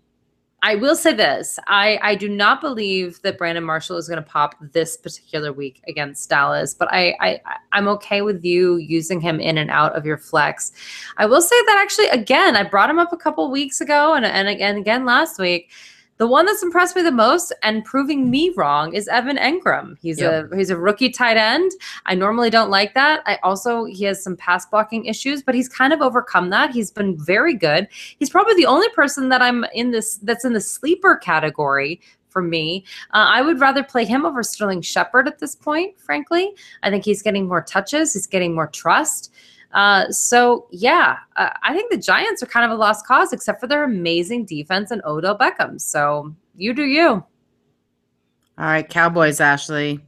I 0.63 0.75
will 0.75 0.97
say 0.97 1.13
this: 1.13 1.59
I 1.67 1.99
I 2.03 2.15
do 2.15 2.29
not 2.29 2.61
believe 2.61 3.21
that 3.23 3.39
Brandon 3.39 3.63
Marshall 3.63 3.99
is 3.99 4.09
going 4.09 4.23
to 4.23 4.29
pop 4.29 4.55
this 4.73 4.97
particular 4.97 5.53
week 5.53 5.83
against 5.87 6.29
Dallas, 6.29 6.75
but 6.75 6.89
I, 6.91 7.15
I 7.21 7.41
I'm 7.73 7.89
okay 7.89 8.23
with 8.23 8.45
you 8.45 8.77
using 8.77 9.21
him 9.21 9.39
in 9.39 9.59
and 9.59 9.71
out 9.71 9.95
of 9.95 10.07
your 10.07 10.17
flex. 10.17 10.73
I 11.19 11.27
will 11.27 11.43
say 11.43 11.57
that 11.67 11.79
actually, 11.79 12.09
again, 12.09 12.57
I 12.57 12.63
brought 12.63 12.91
him 12.91 12.99
up 12.99 13.13
a 13.13 13.17
couple 13.17 13.51
weeks 13.51 13.81
ago, 13.81 14.15
and 14.15 14.25
and 14.25 14.49
again 14.49 14.77
again 14.77 15.05
last 15.05 15.39
week. 15.39 15.71
The 16.19 16.27
one 16.27 16.47
that's 16.47 16.63
impressed 16.63 16.97
me 16.97 17.03
the 17.03 17.13
most 17.13 17.53
and 17.63 17.85
proving 17.85 18.31
me 18.31 18.51
wrong 18.57 18.95
is 18.95 19.07
Evan 19.09 19.37
Engram. 19.37 19.97
He's 20.01 20.19
Yep. 20.21 20.53
a 20.53 20.57
he's 20.57 20.71
a 20.71 20.77
rookie 20.77 21.11
tight 21.11 21.37
end. 21.37 21.71
I 22.07 22.15
normally 22.15 22.49
don't 22.49 22.71
like 22.71 22.95
that. 22.95 23.23
I 23.27 23.39
also 23.43 23.85
he 23.85 24.05
has 24.05 24.23
some 24.23 24.37
pass 24.37 24.65
blocking 24.67 25.05
issues, 25.05 25.43
but 25.43 25.55
he's 25.55 25.69
kind 25.69 25.93
of 25.93 26.01
overcome 26.01 26.51
that. 26.51 26.71
He's 26.71 26.91
been 26.91 27.19
very 27.19 27.55
good. 27.55 27.89
He's 28.19 28.31
probably 28.31 28.55
the 28.55 28.67
only 28.67 28.89
person 28.91 29.29
that 29.29 29.43
I'm 29.43 29.65
in 29.75 29.91
this 29.91 30.17
that's 30.17 30.45
in 30.45 30.55
the 30.55 30.61
sleeper 30.61 31.17
category 31.17 32.01
for 32.31 32.43
me. 32.43 32.85
Uh, 33.13 33.27
I 33.29 33.43
would 33.43 33.61
rather 33.61 33.83
play 33.83 34.05
him 34.05 34.27
over 34.27 34.43
Sterling 34.43 34.83
Shepard 34.83 35.27
at 35.27 35.39
this 35.39 35.55
point, 35.55 35.99
frankly. 35.99 36.53
I 36.83 36.91
think 36.91 37.05
he's 37.05 37.23
getting 37.23 37.47
more 37.49 37.63
touches, 37.63 38.13
he's 38.15 38.27
getting 38.27 38.55
more 38.55 38.67
trust. 38.69 39.33
Uh, 39.73 40.11
so 40.11 40.69
yeah, 40.71 41.19
uh, 41.37 41.51
I 41.63 41.75
think 41.75 41.91
the 41.91 41.99
Giants 41.99 42.43
are 42.43 42.47
kind 42.47 42.65
of 42.65 42.71
a 42.71 42.81
lost 42.81 43.07
cause, 43.07 43.33
except 43.33 43.61
for 43.61 43.67
their 43.67 43.85
amazing 43.85 44.45
defense 44.47 44.91
and 44.91 45.03
Odell 45.05 45.37
Beckham. 45.37 45.81
So 45.81 46.35
you 46.57 46.73
do 46.73 46.85
you. 46.85 47.09
All 47.09 48.65
right, 48.65 48.89
Cowboys, 48.89 49.41
Ashley. 49.41 50.01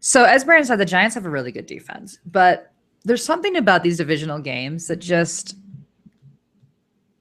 So 0.00 0.24
as 0.24 0.44
Brandon 0.44 0.66
said, 0.66 0.76
the 0.76 0.84
Giants 0.84 1.14
have 1.14 1.26
a 1.26 1.30
really 1.30 1.52
good 1.52 1.66
defense, 1.66 2.18
but 2.26 2.72
there's 3.04 3.24
something 3.24 3.56
about 3.56 3.82
these 3.82 3.98
divisional 3.98 4.38
games 4.38 4.86
that 4.86 4.96
just 4.96 5.56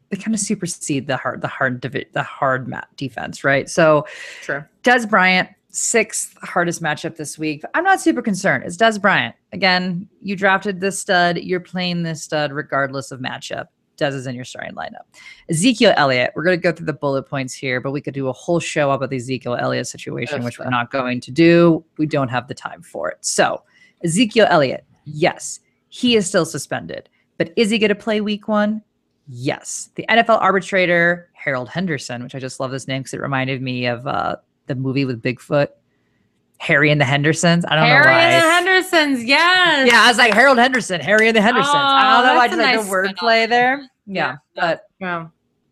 they 0.09 0.17
kind 0.17 0.33
of 0.33 0.39
supersede 0.39 1.07
the 1.07 1.17
hard 1.17 1.41
the 1.41 1.47
hard 1.47 1.81
divi- 1.81 2.07
the 2.13 2.23
hard 2.23 2.67
mat 2.67 2.87
defense, 2.97 3.43
right? 3.43 3.69
So 3.69 4.05
Sure. 4.41 4.69
Dez 4.83 5.09
Bryant, 5.09 5.49
sixth 5.71 6.37
hardest 6.43 6.81
matchup 6.81 7.15
this 7.15 7.37
week. 7.37 7.63
I'm 7.73 7.83
not 7.83 8.01
super 8.01 8.21
concerned. 8.21 8.63
It's 8.65 8.77
Dez 8.77 9.01
Bryant. 9.01 9.35
Again, 9.53 10.07
you 10.21 10.35
drafted 10.35 10.81
this 10.81 10.99
stud. 10.99 11.37
You're 11.37 11.59
playing 11.59 12.03
this 12.03 12.23
stud 12.23 12.51
regardless 12.51 13.11
of 13.11 13.19
matchup. 13.19 13.67
Dez 13.97 14.13
is 14.13 14.27
in 14.27 14.35
your 14.35 14.45
starting 14.45 14.75
lineup. 14.75 15.05
Ezekiel 15.49 15.93
Elliott. 15.95 16.31
We're 16.35 16.43
going 16.43 16.57
to 16.57 16.61
go 16.61 16.71
through 16.71 16.87
the 16.87 16.93
bullet 16.93 17.23
points 17.23 17.53
here, 17.53 17.79
but 17.79 17.91
we 17.91 18.01
could 18.01 18.13
do 18.13 18.27
a 18.27 18.33
whole 18.33 18.59
show 18.59 18.91
about 18.91 19.09
the 19.09 19.17
Ezekiel 19.17 19.55
Elliott 19.55 19.87
situation, 19.87 20.43
which 20.43 20.59
we're 20.59 20.69
not 20.69 20.91
going 20.91 21.21
to 21.21 21.31
do. 21.31 21.83
We 21.97 22.05
don't 22.05 22.29
have 22.29 22.47
the 22.47 22.55
time 22.55 22.81
for 22.81 23.09
it. 23.11 23.17
So, 23.21 23.63
Ezekiel 24.03 24.47
Elliott, 24.49 24.85
yes, 25.05 25.59
he 25.89 26.15
is 26.15 26.25
still 26.27 26.45
suspended, 26.45 27.09
but 27.37 27.53
is 27.55 27.69
he 27.69 27.77
going 27.77 27.89
to 27.89 27.95
play 27.95 28.21
week 28.21 28.47
one? 28.47 28.81
Yes. 29.27 29.89
The 29.95 30.05
NFL 30.09 30.41
arbitrator, 30.41 31.29
Harold 31.33 31.69
Henderson, 31.69 32.23
which 32.23 32.33
I 32.33 32.39
just 32.39 32.59
love 32.59 32.71
this 32.71 32.87
name 32.87 33.01
because 33.01 33.13
it 33.13 33.21
reminded 33.21 33.61
me 33.61 33.85
of 33.85 34.07
uh, 34.07 34.37
the 34.71 34.81
movie 34.81 35.05
with 35.05 35.21
Bigfoot, 35.21 35.67
Harry 36.59 36.91
and 36.91 36.99
the 37.01 37.05
Hendersons. 37.05 37.65
I 37.67 37.75
don't 37.75 37.85
Harry 37.85 38.03
know 38.05 38.11
why. 38.11 38.19
Harry 38.19 38.33
and 38.35 38.67
the 38.67 38.71
Hendersons, 38.71 39.23
yes. 39.23 39.91
yeah, 39.91 40.01
I 40.03 40.07
was 40.07 40.17
like 40.17 40.33
Harold 40.33 40.57
Henderson, 40.57 41.01
Harry 41.01 41.27
and 41.27 41.35
the 41.35 41.41
Hendersons. 41.41 41.73
I 41.75 42.19
Oh, 42.19 42.21
don't 42.21 42.27
know 42.27 42.39
why 42.39 42.45
I 42.45 42.47
that's 42.47 42.55
just 42.57 42.59
a 42.59 42.63
like 42.63 42.75
nice 42.77 42.85
the 42.85 42.91
word 42.91 43.15
play 43.17 43.45
there. 43.45 43.79
Yeah, 44.05 44.31
Yeah. 44.31 44.35
but 44.55 44.83
Yeah. 44.99 45.27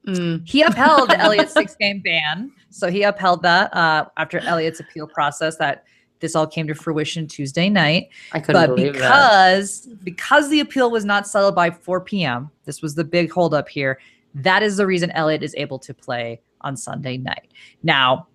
Mm. 0.08 0.48
he 0.48 0.62
upheld 0.64 1.12
Elliott's 1.18 1.54
six 1.54 1.76
game 1.76 2.00
ban. 2.00 2.52
So 2.72 2.90
he 2.90 3.04
upheld 3.04 3.44
that 3.44 3.74
uh, 3.76 4.06
after 4.18 4.40
Elliott's 4.40 4.80
appeal 4.80 5.08
process 5.08 5.58
that 5.58 5.84
this 6.20 6.36
all 6.36 6.48
came 6.48 6.68
to 6.68 6.74
fruition 6.76 7.28
Tuesday 7.28 7.70
night. 7.70 8.10
I 8.34 8.40
couldn't 8.40 8.60
but 8.62 8.76
believe 8.76 8.94
that. 8.94 9.00
because 9.00 9.88
because 10.04 10.50
the 10.50 10.60
appeal 10.62 10.90
was 10.90 11.06
not 11.06 11.28
settled 11.28 11.54
by 11.56 11.70
4 11.70 12.02
p.m., 12.02 12.50
this 12.66 12.82
was 12.82 12.96
the 12.96 13.04
big 13.04 13.32
holdup 13.32 13.70
here. 13.70 14.00
That 14.36 14.64
is 14.64 14.78
the 14.78 14.86
reason 14.88 15.12
Elliott 15.12 15.44
is 15.44 15.54
able 15.56 15.80
to 15.80 15.94
play 15.94 16.42
on 16.62 16.76
Sunday 16.78 17.18
night. 17.18 17.52
Now, 17.84 18.28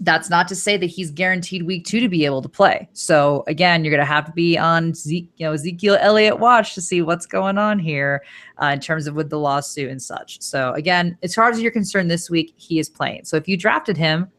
that's 0.00 0.28
not 0.30 0.48
to 0.48 0.56
say 0.56 0.76
that 0.76 0.86
he's 0.86 1.10
guaranteed 1.10 1.64
week 1.64 1.84
two 1.84 2.00
to 2.00 2.08
be 2.08 2.24
able 2.24 2.42
to 2.42 2.48
play. 2.48 2.88
So 2.92 3.44
again, 3.46 3.84
you're 3.84 3.90
going 3.90 4.00
to 4.06 4.12
have 4.12 4.24
to 4.26 4.32
be 4.32 4.56
on 4.58 4.94
Zeke, 4.94 5.30
you 5.36 5.46
know, 5.46 5.52
Ezekiel 5.52 5.96
Elliott 6.00 6.38
watch 6.38 6.74
to 6.74 6.80
see 6.80 7.02
what's 7.02 7.26
going 7.26 7.58
on 7.58 7.78
here 7.78 8.22
uh, 8.62 8.66
in 8.66 8.80
terms 8.80 9.06
of 9.06 9.14
with 9.14 9.30
the 9.30 9.38
lawsuit 9.38 9.90
and 9.90 10.02
such. 10.02 10.40
So 10.42 10.72
again, 10.72 11.16
as 11.22 11.34
far 11.34 11.48
as 11.48 11.60
you're 11.60 11.70
concerned, 11.72 12.10
this 12.10 12.28
week 12.30 12.54
he 12.56 12.78
is 12.78 12.88
playing. 12.88 13.24
So 13.24 13.36
if 13.36 13.46
you 13.48 13.56
drafted 13.56 13.96
him, 13.96 14.30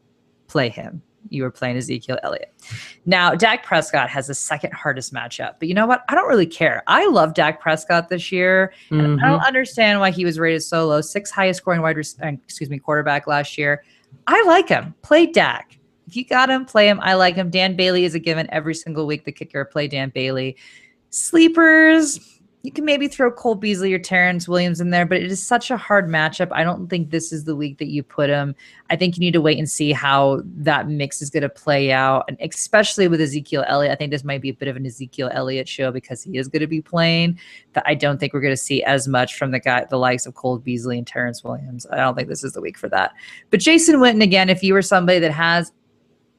play 0.48 0.68
him. 0.68 1.02
You 1.28 1.42
were 1.42 1.50
playing 1.50 1.76
Ezekiel 1.76 2.20
Elliott. 2.22 2.52
Now, 3.04 3.34
Dak 3.34 3.64
Prescott 3.64 4.08
has 4.10 4.28
the 4.28 4.34
second 4.34 4.72
hardest 4.72 5.12
matchup, 5.12 5.54
but 5.58 5.66
you 5.66 5.74
know 5.74 5.84
what? 5.86 6.04
I 6.08 6.14
don't 6.14 6.28
really 6.28 6.46
care. 6.46 6.84
I 6.86 7.08
love 7.08 7.34
Dak 7.34 7.60
Prescott 7.60 8.08
this 8.08 8.30
year. 8.30 8.72
And 8.90 9.18
Mhm. 9.18 9.24
I 9.24 9.30
don't 9.30 9.40
understand 9.40 9.98
why 9.98 10.12
he 10.12 10.24
was 10.24 10.38
rated 10.38 10.62
so 10.62 10.86
low. 10.86 11.00
Six 11.00 11.32
highest 11.32 11.58
scoring 11.58 11.82
wide, 11.82 11.96
rec- 11.96 12.06
uh, 12.22 12.28
excuse 12.44 12.70
me, 12.70 12.78
quarterback 12.78 13.26
last 13.26 13.58
year. 13.58 13.82
I 14.26 14.42
like 14.46 14.68
him. 14.68 14.94
Play 15.02 15.26
Dak. 15.26 15.78
If 16.06 16.16
you 16.16 16.24
got 16.24 16.50
him, 16.50 16.64
play 16.64 16.88
him. 16.88 17.00
I 17.02 17.14
like 17.14 17.34
him. 17.34 17.50
Dan 17.50 17.76
Bailey 17.76 18.04
is 18.04 18.14
a 18.14 18.18
given 18.18 18.48
every 18.50 18.74
single 18.74 19.06
week. 19.06 19.24
The 19.24 19.32
kicker, 19.32 19.64
play 19.64 19.88
Dan 19.88 20.10
Bailey. 20.14 20.56
Sleepers, 21.10 22.35
you 22.66 22.72
can 22.72 22.84
maybe 22.84 23.06
throw 23.06 23.30
Cole 23.30 23.54
Beasley 23.54 23.94
or 23.94 23.98
Terrance 24.00 24.48
Williams 24.48 24.80
in 24.80 24.90
there, 24.90 25.06
but 25.06 25.18
it 25.18 25.30
is 25.30 25.40
such 25.40 25.70
a 25.70 25.76
hard 25.76 26.08
matchup. 26.08 26.48
I 26.50 26.64
don't 26.64 26.88
think 26.88 27.10
this 27.10 27.32
is 27.32 27.44
the 27.44 27.54
week 27.54 27.78
that 27.78 27.86
you 27.86 28.02
put 28.02 28.28
him. 28.28 28.56
I 28.90 28.96
think 28.96 29.16
you 29.16 29.20
need 29.20 29.34
to 29.34 29.40
wait 29.40 29.56
and 29.56 29.70
see 29.70 29.92
how 29.92 30.42
that 30.44 30.88
mix 30.88 31.22
is 31.22 31.30
going 31.30 31.44
to 31.44 31.48
play 31.48 31.92
out, 31.92 32.24
and 32.26 32.36
especially 32.40 33.06
with 33.06 33.20
Ezekiel 33.20 33.64
Elliott. 33.68 33.92
I 33.92 33.94
think 33.94 34.10
this 34.10 34.24
might 34.24 34.42
be 34.42 34.48
a 34.48 34.54
bit 34.54 34.66
of 34.66 34.74
an 34.74 34.84
Ezekiel 34.84 35.30
Elliott 35.32 35.68
show 35.68 35.92
because 35.92 36.24
he 36.24 36.38
is 36.38 36.48
going 36.48 36.60
to 36.60 36.66
be 36.66 36.82
playing. 36.82 37.38
That 37.74 37.84
I 37.86 37.94
don't 37.94 38.18
think 38.18 38.32
we're 38.32 38.40
going 38.40 38.52
to 38.52 38.56
see 38.56 38.82
as 38.82 39.06
much 39.06 39.36
from 39.36 39.52
the 39.52 39.60
guy, 39.60 39.86
the 39.88 39.96
likes 39.98 40.26
of 40.26 40.34
Cole 40.34 40.58
Beasley 40.58 40.98
and 40.98 41.06
Terrance 41.06 41.44
Williams. 41.44 41.86
I 41.92 41.98
don't 41.98 42.16
think 42.16 42.28
this 42.28 42.42
is 42.42 42.54
the 42.54 42.60
week 42.60 42.78
for 42.78 42.88
that. 42.88 43.12
But 43.50 43.60
Jason 43.60 44.00
Witten, 44.00 44.24
again, 44.24 44.50
if 44.50 44.64
you 44.64 44.74
were 44.74 44.82
somebody 44.82 45.20
that 45.20 45.32
has 45.32 45.70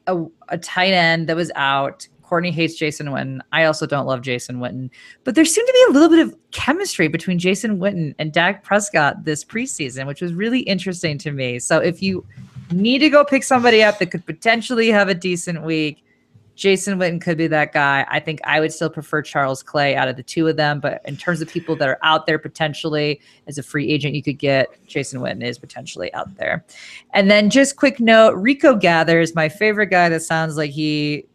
a, 0.07 0.25
a 0.49 0.57
tight 0.57 0.91
end 0.91 1.27
that 1.29 1.37
was 1.37 1.51
out. 1.55 2.07
Courtney 2.27 2.51
hates 2.51 2.75
Jason 2.75 3.07
Witten. 3.07 3.39
I 3.53 3.63
also 3.63 3.85
don't 3.85 4.05
love 4.05 4.21
Jason 4.21 4.57
Witten. 4.57 4.89
But 5.23 5.35
there 5.35 5.45
seemed 5.45 5.67
to 5.67 5.73
be 5.73 5.85
a 5.89 5.93
little 5.93 6.09
bit 6.09 6.27
of 6.27 6.35
chemistry 6.51 7.07
between 7.07 7.39
Jason 7.39 7.79
Witten 7.79 8.13
and 8.19 8.33
Dak 8.33 8.63
Prescott 8.63 9.23
this 9.23 9.45
preseason, 9.45 10.07
which 10.07 10.21
was 10.21 10.33
really 10.33 10.59
interesting 10.61 11.17
to 11.19 11.31
me. 11.31 11.57
So 11.59 11.79
if 11.79 12.01
you 12.01 12.25
need 12.69 12.99
to 12.99 13.09
go 13.09 13.23
pick 13.23 13.43
somebody 13.43 13.81
up 13.81 13.99
that 13.99 14.11
could 14.11 14.25
potentially 14.25 14.89
have 14.89 15.07
a 15.07 15.15
decent 15.15 15.63
week, 15.63 16.03
Jason 16.55 16.99
Witten 16.99 17.21
could 17.21 17.37
be 17.37 17.47
that 17.47 17.71
guy. 17.71 18.05
I 18.09 18.19
think 18.19 18.41
I 18.43 18.59
would 18.59 18.73
still 18.73 18.89
prefer 18.89 19.21
Charles 19.21 19.63
Clay 19.63 19.95
out 19.95 20.07
of 20.07 20.17
the 20.17 20.23
two 20.23 20.47
of 20.47 20.57
them. 20.57 20.79
But 20.79 21.01
in 21.05 21.15
terms 21.15 21.39
of 21.39 21.47
people 21.47 21.75
that 21.77 21.87
are 21.87 21.99
out 22.01 22.25
there 22.25 22.39
potentially 22.39 23.21
as 23.45 23.57
a 23.57 23.63
free 23.63 23.87
agent, 23.87 24.15
you 24.15 24.23
could 24.23 24.39
get 24.39 24.75
Jason 24.87 25.21
Witten 25.21 25.43
is 25.43 25.59
potentially 25.59 26.13
out 26.13 26.35
there. 26.35 26.65
And 27.13 27.31
then 27.31 27.49
just 27.49 27.77
quick 27.77 27.99
note 27.99 28.33
Rico 28.35 28.75
Gathers, 28.75 29.35
my 29.35 29.47
favorite 29.47 29.91
guy 29.91 30.09
that 30.09 30.23
sounds 30.23 30.57
like 30.57 30.71
he 30.71 31.25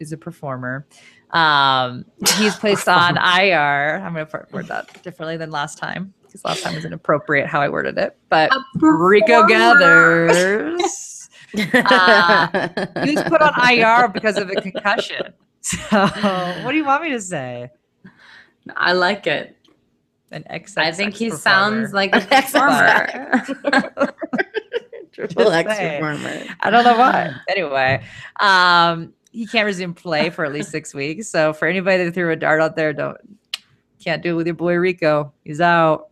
is 0.00 0.12
a 0.12 0.16
performer. 0.16 0.86
Um, 1.30 2.04
he's 2.36 2.56
placed 2.56 2.88
on 2.88 3.16
IR. 3.16 4.02
I'm 4.04 4.14
going 4.14 4.26
to 4.26 4.46
word 4.52 4.68
that 4.68 5.02
differently 5.02 5.36
than 5.36 5.50
last 5.50 5.78
time 5.78 6.14
because 6.22 6.44
last 6.44 6.62
time 6.62 6.74
was 6.74 6.84
inappropriate 6.84 7.46
how 7.46 7.60
I 7.60 7.68
worded 7.68 7.98
it. 7.98 8.16
But 8.28 8.50
Rico 8.76 9.46
Gathers, 9.46 11.28
uh, 11.56 12.58
he 13.04 13.14
was 13.14 13.24
put 13.24 13.40
on 13.40 13.70
IR 13.70 14.08
because 14.08 14.36
of 14.36 14.50
a 14.50 14.60
concussion. 14.60 15.32
So, 15.60 15.86
what 16.62 16.70
do 16.70 16.76
you 16.76 16.84
want 16.84 17.02
me 17.02 17.10
to 17.10 17.20
say? 17.20 17.68
I 18.74 18.92
like 18.92 19.26
it. 19.26 19.56
An 20.30 20.44
XXX 20.48 20.78
I 20.78 20.92
think 20.92 21.14
he 21.14 21.30
performer. 21.30 21.42
sounds 21.42 21.92
like 21.92 22.14
a 22.14 22.20
performer. 22.20 23.34
Triple 25.12 25.50
X 25.50 25.68
performer. 25.68 26.44
I 26.60 26.70
don't 26.70 26.84
know 26.84 26.96
why. 26.96 27.34
Anyway, 27.48 28.02
um, 28.40 29.12
he 29.38 29.46
can't 29.46 29.66
resume 29.66 29.94
play 29.94 30.30
for 30.30 30.44
at 30.44 30.52
least 30.52 30.70
six 30.72 30.92
weeks. 30.92 31.28
So 31.28 31.52
for 31.52 31.68
anybody 31.68 32.04
that 32.04 32.12
threw 32.12 32.32
a 32.32 32.36
dart 32.36 32.60
out 32.60 32.74
there, 32.74 32.92
don't 32.92 33.16
can't 34.02 34.20
do 34.20 34.32
it 34.32 34.34
with 34.34 34.46
your 34.48 34.56
boy 34.56 34.74
Rico. 34.74 35.32
He's 35.44 35.60
out. 35.60 36.08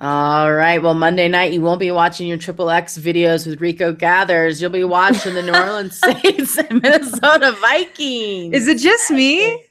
All 0.00 0.52
right. 0.52 0.80
Well, 0.80 0.94
Monday 0.94 1.26
night 1.26 1.52
you 1.52 1.60
won't 1.60 1.80
be 1.80 1.90
watching 1.90 2.28
your 2.28 2.38
Triple 2.38 2.70
X 2.70 2.96
videos 2.96 3.44
with 3.44 3.60
Rico 3.60 3.92
Gathers. 3.92 4.62
You'll 4.62 4.70
be 4.70 4.84
watching 4.84 5.34
the 5.34 5.42
New 5.42 5.52
Orleans 5.64 5.98
Saints 5.98 6.56
and 6.58 6.80
Minnesota 6.80 7.56
Vikings. 7.60 8.54
Is 8.54 8.68
it 8.68 8.78
just 8.78 9.10
me? 9.10 9.64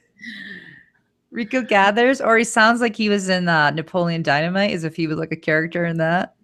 Rico 1.30 1.62
gathers, 1.62 2.20
or 2.20 2.36
he 2.36 2.44
sounds 2.44 2.80
like 2.82 2.96
he 2.96 3.08
was 3.08 3.28
in 3.30 3.48
uh, 3.48 3.70
Napoleon 3.70 4.22
Dynamite, 4.22 4.72
as 4.72 4.84
if 4.84 4.94
he 4.96 5.06
was 5.06 5.16
like 5.18 5.32
a 5.32 5.36
character 5.36 5.86
in 5.86 5.96
that. 5.98 6.34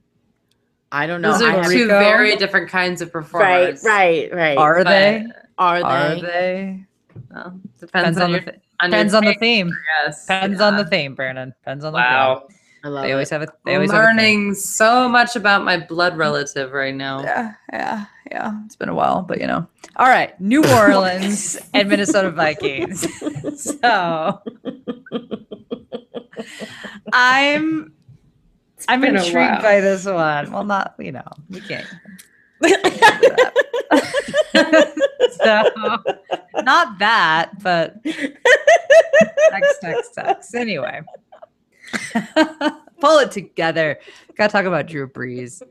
I 0.92 1.06
don't 1.06 1.20
know. 1.20 1.32
Those 1.32 1.42
are 1.42 1.51
haven't- 1.51 1.70
two 1.72 1.82
Rico? 1.84 1.98
very 1.98 2.36
different 2.36 2.70
kinds 2.70 3.02
of 3.02 3.09
right, 3.09 3.12
performers. 3.12 3.82
right, 3.84 4.32
right. 4.32 4.56
Are 4.56 4.82
But, 4.84 4.88
they? 4.90 5.26
Are 5.59 5.82
Are 5.82 6.14
they? 6.16 6.20
they? 6.20 6.85
well, 7.31 7.60
depends, 7.81 8.16
Depends 8.16 8.18
on, 8.18 8.22
on 8.24 8.32
the 8.32 8.39
your, 8.39 8.44
th- 8.44 8.60
on 8.81 8.90
depends 8.90 9.14
on 9.14 9.24
the 9.24 9.35
theme. 9.35 9.70
Yes. 10.05 10.22
Depends 10.26 10.60
on 10.60 10.76
the 10.76 10.85
theme, 10.85 11.14
Brandon. 11.14 11.51
Depends 11.60 11.85
on 11.85 11.93
the 11.93 11.98
Wow. 11.98 12.44
theme. 12.48 12.59
I 12.85 12.89
love 12.89 13.05
They 13.05 13.12
always 13.12 13.32
it. 13.32 13.35
have 13.35 13.43
a. 13.43 13.52
They 13.64 13.72
I'm 13.72 13.76
always 13.76 13.93
have 13.93 14.01
a 14.02 14.06
theme. 14.09 14.16
learning 14.16 14.55
so 14.55 15.09
much 15.09 15.36
about 15.36 15.64
my 15.64 15.78
blood 15.78 16.18
relative 16.18 16.72
right 16.72 16.94
now. 16.94 17.22
Yeah, 17.22 17.55
yeah, 17.72 18.05
yeah. 18.31 18.60
It's 18.66 18.76
been 18.76 18.90
a 18.90 18.94
while, 18.94 19.22
but 19.22 19.40
you 19.40 19.47
know. 19.47 19.66
All 19.97 20.09
right, 20.09 20.39
New 20.40 20.62
Orleans 20.74 21.56
and 21.72 21.89
Minnesota 21.89 22.31
Vikings. 22.31 23.06
so 23.62 24.43
I'm 27.12 27.93
I'm 28.89 29.05
intrigued 29.05 29.62
by 29.62 29.81
this 29.81 30.05
one. 30.05 30.52
Well, 30.52 30.64
not 30.64 30.94
you 30.98 31.12
know 31.12 31.22
we 31.48 31.60
can't. 31.60 31.86
So 32.62 32.70
not 36.62 36.98
that, 36.98 37.51
but 37.62 38.02
text, 39.51 39.81
text, 39.81 40.14
text. 40.14 40.55
Anyway, 40.55 41.01
pull 43.01 43.18
it 43.18 43.31
together. 43.31 43.98
Got 44.36 44.48
to 44.48 44.52
talk 44.52 44.64
about 44.64 44.86
Drew 44.86 45.09
Brees. 45.09 45.62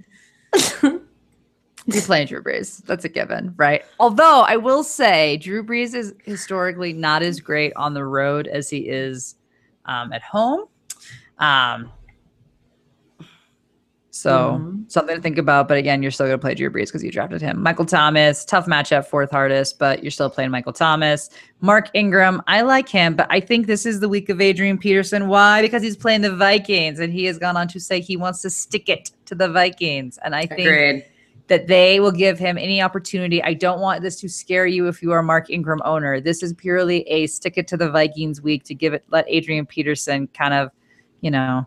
You're 1.86 2.02
playing 2.04 2.28
Drew 2.28 2.42
Brees. 2.42 2.84
That's 2.86 3.04
a 3.06 3.10
given, 3.10 3.54
right? 3.58 3.84
Although 4.00 4.42
I 4.42 4.56
will 4.56 4.84
say 4.84 5.38
Drew 5.38 5.64
Brees 5.64 5.94
is 5.94 6.14
historically 6.24 6.94
not 6.94 7.24
as 7.24 7.40
great 7.40 7.74
on 7.76 7.94
the 7.94 8.06
road 8.06 8.48
as 8.48 8.70
he 8.70 8.88
is 8.88 9.36
um, 9.86 10.14
at 10.14 10.22
home. 10.22 10.66
Um, 11.40 11.92
So 14.16 14.62
Mhm. 14.62 14.92
something 14.92 15.16
to 15.16 15.22
think 15.24 15.40
about. 15.40 15.68
But 15.68 15.78
again, 15.78 16.04
you're 16.04 16.12
still 16.12 16.28
going 16.28 16.38
to 16.38 16.42
play 16.42 16.54
Drew 16.54 16.70
Brees 16.70 16.86
because 16.86 17.04
you 17.04 17.10
drafted 17.12 17.42
him. 17.42 17.64
Michael 17.64 17.84
Thomas, 17.86 18.46
tough 18.46 18.68
matchup, 18.68 19.08
fourth 19.08 19.32
hardest, 19.32 19.80
but 19.80 20.04
you're 20.04 20.12
still 20.12 20.30
playing 20.30 20.52
Michael 20.52 20.72
Thomas. 20.72 21.32
Mark 21.62 21.90
Ingram, 21.96 22.40
I 22.46 22.62
like 22.62 22.88
him, 22.88 23.16
but 23.16 23.26
I 23.32 23.40
think 23.40 23.66
this 23.66 23.88
is 23.88 24.02
the 24.02 24.08
week 24.08 24.30
of 24.30 24.40
Adrian 24.40 24.78
Peterson. 24.78 25.30
Why? 25.30 25.64
Because 25.64 25.82
he's 25.82 25.98
playing 25.98 26.22
the 26.22 26.36
Vikings, 26.36 27.00
and 27.00 27.12
he 27.12 27.26
has 27.26 27.40
gone 27.40 27.58
on 27.58 27.68
to 27.70 27.80
say 27.80 28.00
he 28.00 28.16
wants 28.16 28.44
to 28.44 28.52
stick 28.52 28.88
it 28.88 29.10
to 29.26 29.34
the 29.34 29.50
Vikings. 29.50 30.20
And 30.24 30.36
I 30.36 30.46
think 30.46 30.60
Agreed. 30.62 31.06
that 31.48 31.66
they 31.66 32.00
will 32.00 32.12
give 32.12 32.38
him 32.38 32.56
any 32.60 32.84
opportunity. 32.84 33.42
I 33.42 33.56
don't 33.56 33.80
want 33.80 34.04
this 34.04 34.20
to 34.22 34.30
scare 34.30 34.68
you 34.68 34.88
if 34.90 35.02
you 35.02 35.12
are 35.12 35.20
a 35.20 35.24
Mark 35.24 35.50
Ingram 35.50 35.82
owner. 35.86 36.22
This 36.22 36.44
is 36.44 36.54
purely 36.54 37.02
a 37.10 37.26
stick 37.26 37.58
it 37.58 37.68
to 37.70 37.78
the 37.78 37.90
Vikings 37.90 38.44
week 38.44 38.64
to 38.66 38.76
give 38.76 38.94
it, 38.94 39.06
let 39.10 39.26
Adrian 39.28 39.66
Peterson 39.66 40.28
kind 40.36 40.54
of, 40.54 40.70
you 41.22 41.32
know, 41.32 41.66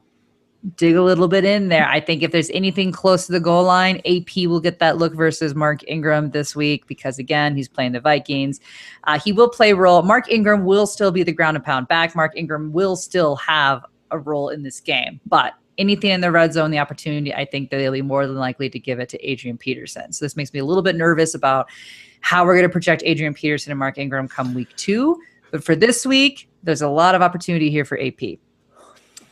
dig 0.74 0.96
a 0.96 1.02
little 1.02 1.28
bit 1.28 1.44
in 1.44 1.68
there. 1.68 1.86
I 1.88 2.00
think 2.00 2.22
if 2.22 2.32
there's 2.32 2.50
anything 2.50 2.90
close 2.90 3.26
to 3.26 3.32
the 3.32 3.40
goal 3.40 3.64
line, 3.64 4.00
AP 4.04 4.48
will 4.48 4.60
get 4.60 4.80
that 4.80 4.98
look 4.98 5.14
versus 5.14 5.54
Mark 5.54 5.80
Ingram 5.86 6.30
this 6.30 6.56
week 6.56 6.86
because 6.86 7.18
again, 7.18 7.54
he's 7.54 7.68
playing 7.68 7.92
the 7.92 8.00
Vikings. 8.00 8.58
Uh, 9.04 9.18
he 9.18 9.32
will 9.32 9.48
play 9.48 9.72
role. 9.72 10.02
Mark 10.02 10.30
Ingram 10.30 10.64
will 10.64 10.86
still 10.86 11.12
be 11.12 11.22
the 11.22 11.32
ground 11.32 11.56
and 11.56 11.64
pound 11.64 11.86
back. 11.88 12.16
Mark 12.16 12.36
Ingram 12.36 12.72
will 12.72 12.96
still 12.96 13.36
have 13.36 13.84
a 14.10 14.18
role 14.18 14.48
in 14.48 14.62
this 14.62 14.80
game, 14.80 15.20
but 15.26 15.54
anything 15.78 16.10
in 16.10 16.20
the 16.20 16.30
red 16.30 16.52
zone, 16.52 16.70
the 16.70 16.78
opportunity, 16.78 17.34
I 17.34 17.44
think 17.44 17.70
that 17.70 17.76
they'll 17.76 17.92
be 17.92 18.02
more 18.02 18.26
than 18.26 18.36
likely 18.36 18.70
to 18.70 18.78
give 18.78 18.98
it 18.98 19.08
to 19.10 19.28
Adrian 19.28 19.58
Peterson. 19.58 20.12
So 20.12 20.24
this 20.24 20.36
makes 20.36 20.52
me 20.52 20.60
a 20.60 20.64
little 20.64 20.82
bit 20.82 20.96
nervous 20.96 21.34
about 21.34 21.68
how 22.20 22.44
we're 22.44 22.54
going 22.54 22.64
to 22.64 22.72
project 22.72 23.02
Adrian 23.04 23.34
Peterson 23.34 23.72
and 23.72 23.78
Mark 23.78 23.98
Ingram 23.98 24.26
come 24.26 24.54
week 24.54 24.74
two. 24.76 25.20
But 25.50 25.62
for 25.62 25.76
this 25.76 26.04
week, 26.04 26.48
there's 26.62 26.82
a 26.82 26.88
lot 26.88 27.14
of 27.14 27.22
opportunity 27.22 27.70
here 27.70 27.84
for 27.84 28.00
AP. 28.00 28.38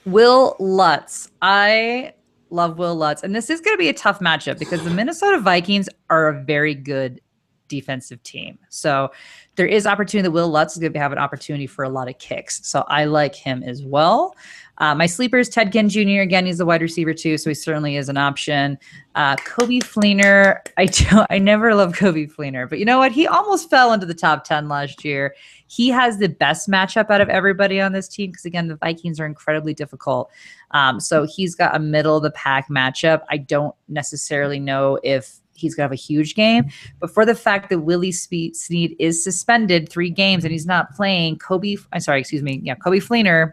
Will 0.06 0.56
Lutz. 0.58 1.30
I 1.42 2.14
love 2.50 2.78
Will 2.78 2.94
Lutz. 2.94 3.22
And 3.22 3.34
this 3.34 3.50
is 3.50 3.60
going 3.60 3.74
to 3.74 3.78
be 3.78 3.88
a 3.88 3.94
tough 3.94 4.20
matchup 4.20 4.58
because 4.58 4.84
the 4.84 4.90
Minnesota 4.90 5.40
Vikings 5.40 5.88
are 6.10 6.28
a 6.28 6.44
very 6.44 6.74
good 6.74 7.20
defensive 7.68 8.22
team. 8.22 8.58
So 8.68 9.10
there 9.56 9.66
is 9.66 9.86
opportunity 9.86 10.24
that 10.24 10.30
Will 10.30 10.48
Lutz 10.48 10.74
is 10.74 10.80
going 10.80 10.92
to 10.92 10.98
have 10.98 11.12
an 11.12 11.18
opportunity 11.18 11.66
for 11.66 11.84
a 11.84 11.88
lot 11.88 12.08
of 12.08 12.18
kicks. 12.18 12.66
So 12.66 12.84
I 12.88 13.04
like 13.04 13.34
him 13.34 13.62
as 13.62 13.82
well. 13.82 14.36
Uh, 14.78 14.94
my 14.94 15.06
sleeper 15.06 15.38
is 15.38 15.48
Ted 15.48 15.72
Ginn 15.72 15.88
Jr. 15.88 16.20
Again, 16.20 16.46
he's 16.46 16.60
a 16.60 16.66
wide 16.66 16.82
receiver 16.82 17.14
too, 17.14 17.38
so 17.38 17.50
he 17.50 17.54
certainly 17.54 17.96
is 17.96 18.08
an 18.08 18.16
option. 18.16 18.78
Uh, 19.14 19.36
Coby 19.36 19.80
Fleener, 19.80 20.58
I 20.76 20.86
do, 20.86 21.24
I 21.30 21.38
never 21.38 21.74
love 21.74 21.92
Coby 21.92 22.30
Fleener, 22.30 22.68
but 22.68 22.78
you 22.78 22.84
know 22.84 22.98
what? 22.98 23.12
He 23.12 23.26
almost 23.26 23.70
fell 23.70 23.92
into 23.92 24.06
the 24.06 24.14
top 24.14 24.44
ten 24.44 24.68
last 24.68 25.04
year. 25.04 25.34
He 25.66 25.88
has 25.88 26.18
the 26.18 26.28
best 26.28 26.68
matchup 26.68 27.10
out 27.10 27.20
of 27.20 27.28
everybody 27.28 27.80
on 27.80 27.92
this 27.92 28.08
team 28.08 28.30
because 28.30 28.44
again, 28.44 28.68
the 28.68 28.76
Vikings 28.76 29.20
are 29.20 29.26
incredibly 29.26 29.74
difficult. 29.74 30.30
Um, 30.72 31.00
so 31.00 31.24
he's 31.24 31.54
got 31.54 31.76
a 31.76 31.78
middle 31.78 32.16
of 32.16 32.22
the 32.22 32.30
pack 32.32 32.68
matchup. 32.68 33.22
I 33.30 33.38
don't 33.38 33.74
necessarily 33.88 34.58
know 34.58 34.98
if 35.02 35.36
he's 35.56 35.76
gonna 35.76 35.84
have 35.84 35.92
a 35.92 35.96
huge 35.96 36.34
game, 36.34 36.68
but 36.98 37.10
for 37.10 37.24
the 37.24 37.34
fact 37.34 37.70
that 37.70 37.80
Willie 37.80 38.10
Snead 38.10 38.96
is 38.98 39.22
suspended 39.22 39.88
three 39.88 40.10
games 40.10 40.44
and 40.44 40.50
he's 40.50 40.66
not 40.66 40.92
playing, 40.96 41.38
Coby, 41.38 41.78
I'm 41.92 42.00
sorry, 42.00 42.20
excuse 42.20 42.42
me, 42.42 42.60
yeah, 42.64 42.74
Coby 42.74 43.00
Fleener 43.00 43.52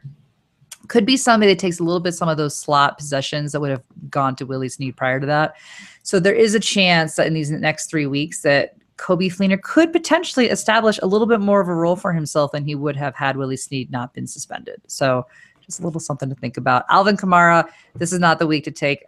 could 0.92 1.06
be 1.06 1.16
somebody 1.16 1.50
that 1.50 1.58
takes 1.58 1.80
a 1.80 1.84
little 1.86 2.02
bit 2.02 2.12
some 2.12 2.28
of 2.28 2.36
those 2.36 2.54
slot 2.54 2.98
possessions 2.98 3.54
that 3.54 3.62
would 3.62 3.72
have 3.72 3.84
gone 4.10 4.36
to 4.36 4.46
Willie 4.46 4.68
Snead 4.68 4.98
prior 4.98 5.22
to 5.22 5.26
that. 5.26 5.56
So 6.04 6.20
there 6.20 6.36
is 6.36 6.54
a 6.54 6.60
chance 6.60 7.16
that 7.16 7.28
in 7.28 7.34
these 7.34 7.50
next 7.50 7.90
three 7.90 8.08
weeks 8.08 8.42
that 8.42 8.76
Coby 8.98 9.34
Fleener 9.34 9.60
could 9.62 9.94
potentially 9.94 10.50
establish 10.50 11.00
a 11.02 11.08
little 11.08 11.28
bit 11.28 11.40
more 11.40 11.62
of 11.62 11.70
a 11.70 11.74
role 11.74 11.96
for 11.96 12.12
himself 12.12 12.52
than 12.52 12.66
he 12.66 12.76
would 12.76 12.98
have 12.98 13.16
had 13.16 13.38
Willie 13.38 13.56
Snead 13.56 13.90
not 13.90 14.14
been 14.14 14.28
suspended. 14.28 14.82
So 14.88 15.26
just 15.62 15.80
a 15.80 15.84
little 15.84 16.02
something 16.02 16.28
to 16.28 16.36
think 16.36 16.58
about. 16.58 16.84
Alvin 16.90 17.16
Kamara, 17.16 17.70
this 17.96 18.12
is 18.12 18.20
not 18.20 18.38
the 18.38 18.46
week 18.46 18.66
to 18.66 18.72
take 18.72 19.06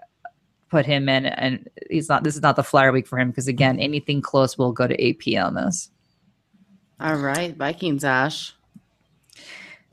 put 0.70 0.86
him 0.86 1.10
in 1.10 1.26
and 1.26 1.70
he's 1.90 2.08
not 2.08 2.24
this 2.24 2.34
is 2.34 2.42
not 2.42 2.56
the 2.56 2.64
flyer 2.64 2.94
week 2.94 3.06
for 3.06 3.20
him 3.20 3.30
because 3.30 3.48
again 3.48 3.78
anything 3.78 4.22
close 4.22 4.58
will 4.58 4.72
go 4.72 4.88
to 4.88 5.10
AP 5.10 5.38
on 5.38 5.54
this. 5.54 5.92
All 7.02 7.18
right, 7.18 7.54
Vikings, 7.58 8.06
Ash. 8.06 8.56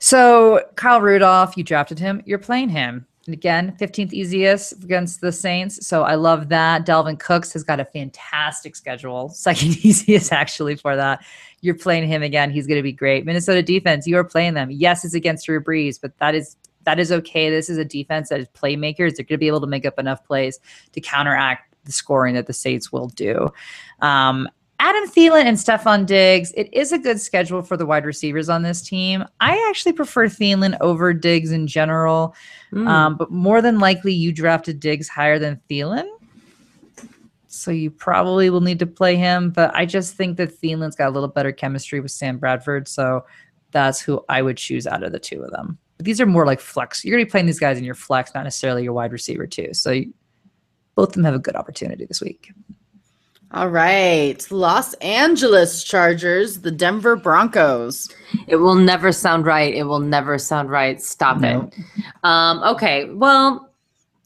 So 0.01 0.63
Kyle 0.75 0.99
Rudolph, 0.99 1.55
you 1.55 1.63
drafted 1.63 1.99
him. 1.99 2.23
You're 2.25 2.39
playing 2.39 2.69
him. 2.69 3.05
And 3.27 3.35
again, 3.35 3.77
15th 3.79 4.13
easiest 4.13 4.83
against 4.83 5.21
the 5.21 5.31
Saints. 5.31 5.85
So 5.85 6.01
I 6.01 6.15
love 6.15 6.49
that. 6.49 6.87
Dalvin 6.87 7.19
Cooks 7.19 7.53
has 7.53 7.63
got 7.63 7.79
a 7.79 7.85
fantastic 7.85 8.75
schedule. 8.75 9.29
Second 9.33 9.77
easiest 9.85 10.33
actually 10.33 10.75
for 10.75 10.95
that. 10.95 11.23
You're 11.61 11.75
playing 11.75 12.07
him 12.07 12.23
again. 12.23 12.49
He's 12.49 12.65
going 12.65 12.79
to 12.79 12.83
be 12.83 12.91
great. 12.91 13.25
Minnesota 13.27 13.61
defense, 13.61 14.07
you 14.07 14.17
are 14.17 14.23
playing 14.23 14.55
them. 14.55 14.71
Yes, 14.71 15.05
it's 15.05 15.13
against 15.13 15.45
Drew 15.45 15.63
Brees, 15.63 16.01
but 16.01 16.17
that 16.17 16.33
is 16.33 16.57
that 16.83 16.99
is 16.99 17.11
okay. 17.11 17.51
This 17.51 17.69
is 17.69 17.77
a 17.77 17.85
defense 17.85 18.29
that 18.29 18.39
is 18.39 18.47
playmakers. 18.55 19.15
They're 19.15 19.25
going 19.25 19.27
to 19.27 19.37
be 19.37 19.45
able 19.45 19.61
to 19.61 19.67
make 19.67 19.85
up 19.85 19.99
enough 19.99 20.25
plays 20.25 20.59
to 20.93 20.99
counteract 20.99 21.75
the 21.85 21.91
scoring 21.91 22.33
that 22.33 22.47
the 22.47 22.53
Saints 22.53 22.91
will 22.91 23.09
do. 23.09 23.49
Um, 23.99 24.49
Adam 24.83 25.07
Thielen 25.07 25.43
and 25.43 25.57
Stefon 25.57 26.07
Diggs, 26.07 26.51
it 26.57 26.67
is 26.73 26.91
a 26.91 26.97
good 26.97 27.21
schedule 27.21 27.61
for 27.61 27.77
the 27.77 27.85
wide 27.85 28.03
receivers 28.03 28.49
on 28.49 28.63
this 28.63 28.81
team. 28.81 29.23
I 29.39 29.63
actually 29.69 29.93
prefer 29.93 30.25
Thielen 30.25 30.75
over 30.81 31.13
Diggs 31.13 31.51
in 31.51 31.67
general, 31.67 32.33
Mm. 32.73 32.87
um, 32.87 33.15
but 33.15 33.29
more 33.29 33.61
than 33.61 33.77
likely 33.77 34.11
you 34.11 34.31
drafted 34.33 34.79
Diggs 34.79 35.07
higher 35.07 35.37
than 35.37 35.61
Thielen. 35.69 36.07
So 37.47 37.69
you 37.69 37.91
probably 37.91 38.49
will 38.49 38.61
need 38.61 38.79
to 38.79 38.87
play 38.87 39.15
him, 39.15 39.51
but 39.51 39.71
I 39.75 39.85
just 39.85 40.15
think 40.15 40.37
that 40.37 40.59
Thielen's 40.59 40.95
got 40.95 41.09
a 41.09 41.11
little 41.11 41.29
better 41.29 41.51
chemistry 41.51 41.99
with 41.99 42.09
Sam 42.09 42.39
Bradford, 42.39 42.87
so 42.87 43.23
that's 43.69 44.01
who 44.01 44.25
I 44.29 44.41
would 44.41 44.57
choose 44.57 44.87
out 44.87 45.03
of 45.03 45.11
the 45.11 45.19
two 45.19 45.43
of 45.43 45.51
them. 45.51 45.77
But 45.97 46.07
these 46.07 46.19
are 46.19 46.25
more 46.25 46.47
like 46.47 46.59
flex. 46.59 47.05
You're 47.05 47.17
going 47.17 47.23
to 47.23 47.27
be 47.27 47.31
playing 47.31 47.45
these 47.45 47.59
guys 47.59 47.77
in 47.77 47.83
your 47.83 47.93
flex, 47.93 48.33
not 48.33 48.45
necessarily 48.45 48.83
your 48.83 48.93
wide 48.93 49.11
receiver 49.11 49.45
too. 49.45 49.75
So 49.75 49.91
you, 49.91 50.11
both 50.95 51.09
of 51.09 51.13
them 51.13 51.25
have 51.25 51.35
a 51.35 51.39
good 51.39 51.55
opportunity 51.55 52.05
this 52.05 52.19
week. 52.19 52.51
All 53.53 53.67
right, 53.67 54.45
Los 54.49 54.93
Angeles 54.95 55.83
Chargers, 55.83 56.61
the 56.61 56.71
Denver 56.71 57.17
Broncos. 57.17 58.07
It 58.47 58.55
will 58.57 58.75
never 58.75 59.11
sound 59.11 59.45
right. 59.45 59.73
It 59.73 59.83
will 59.83 59.99
never 59.99 60.37
sound 60.37 60.69
right. 60.69 61.01
Stop 61.01 61.39
No. 61.39 61.69
it. 61.73 62.05
Um, 62.23 62.59
okay. 62.63 63.09
Well, 63.09 63.70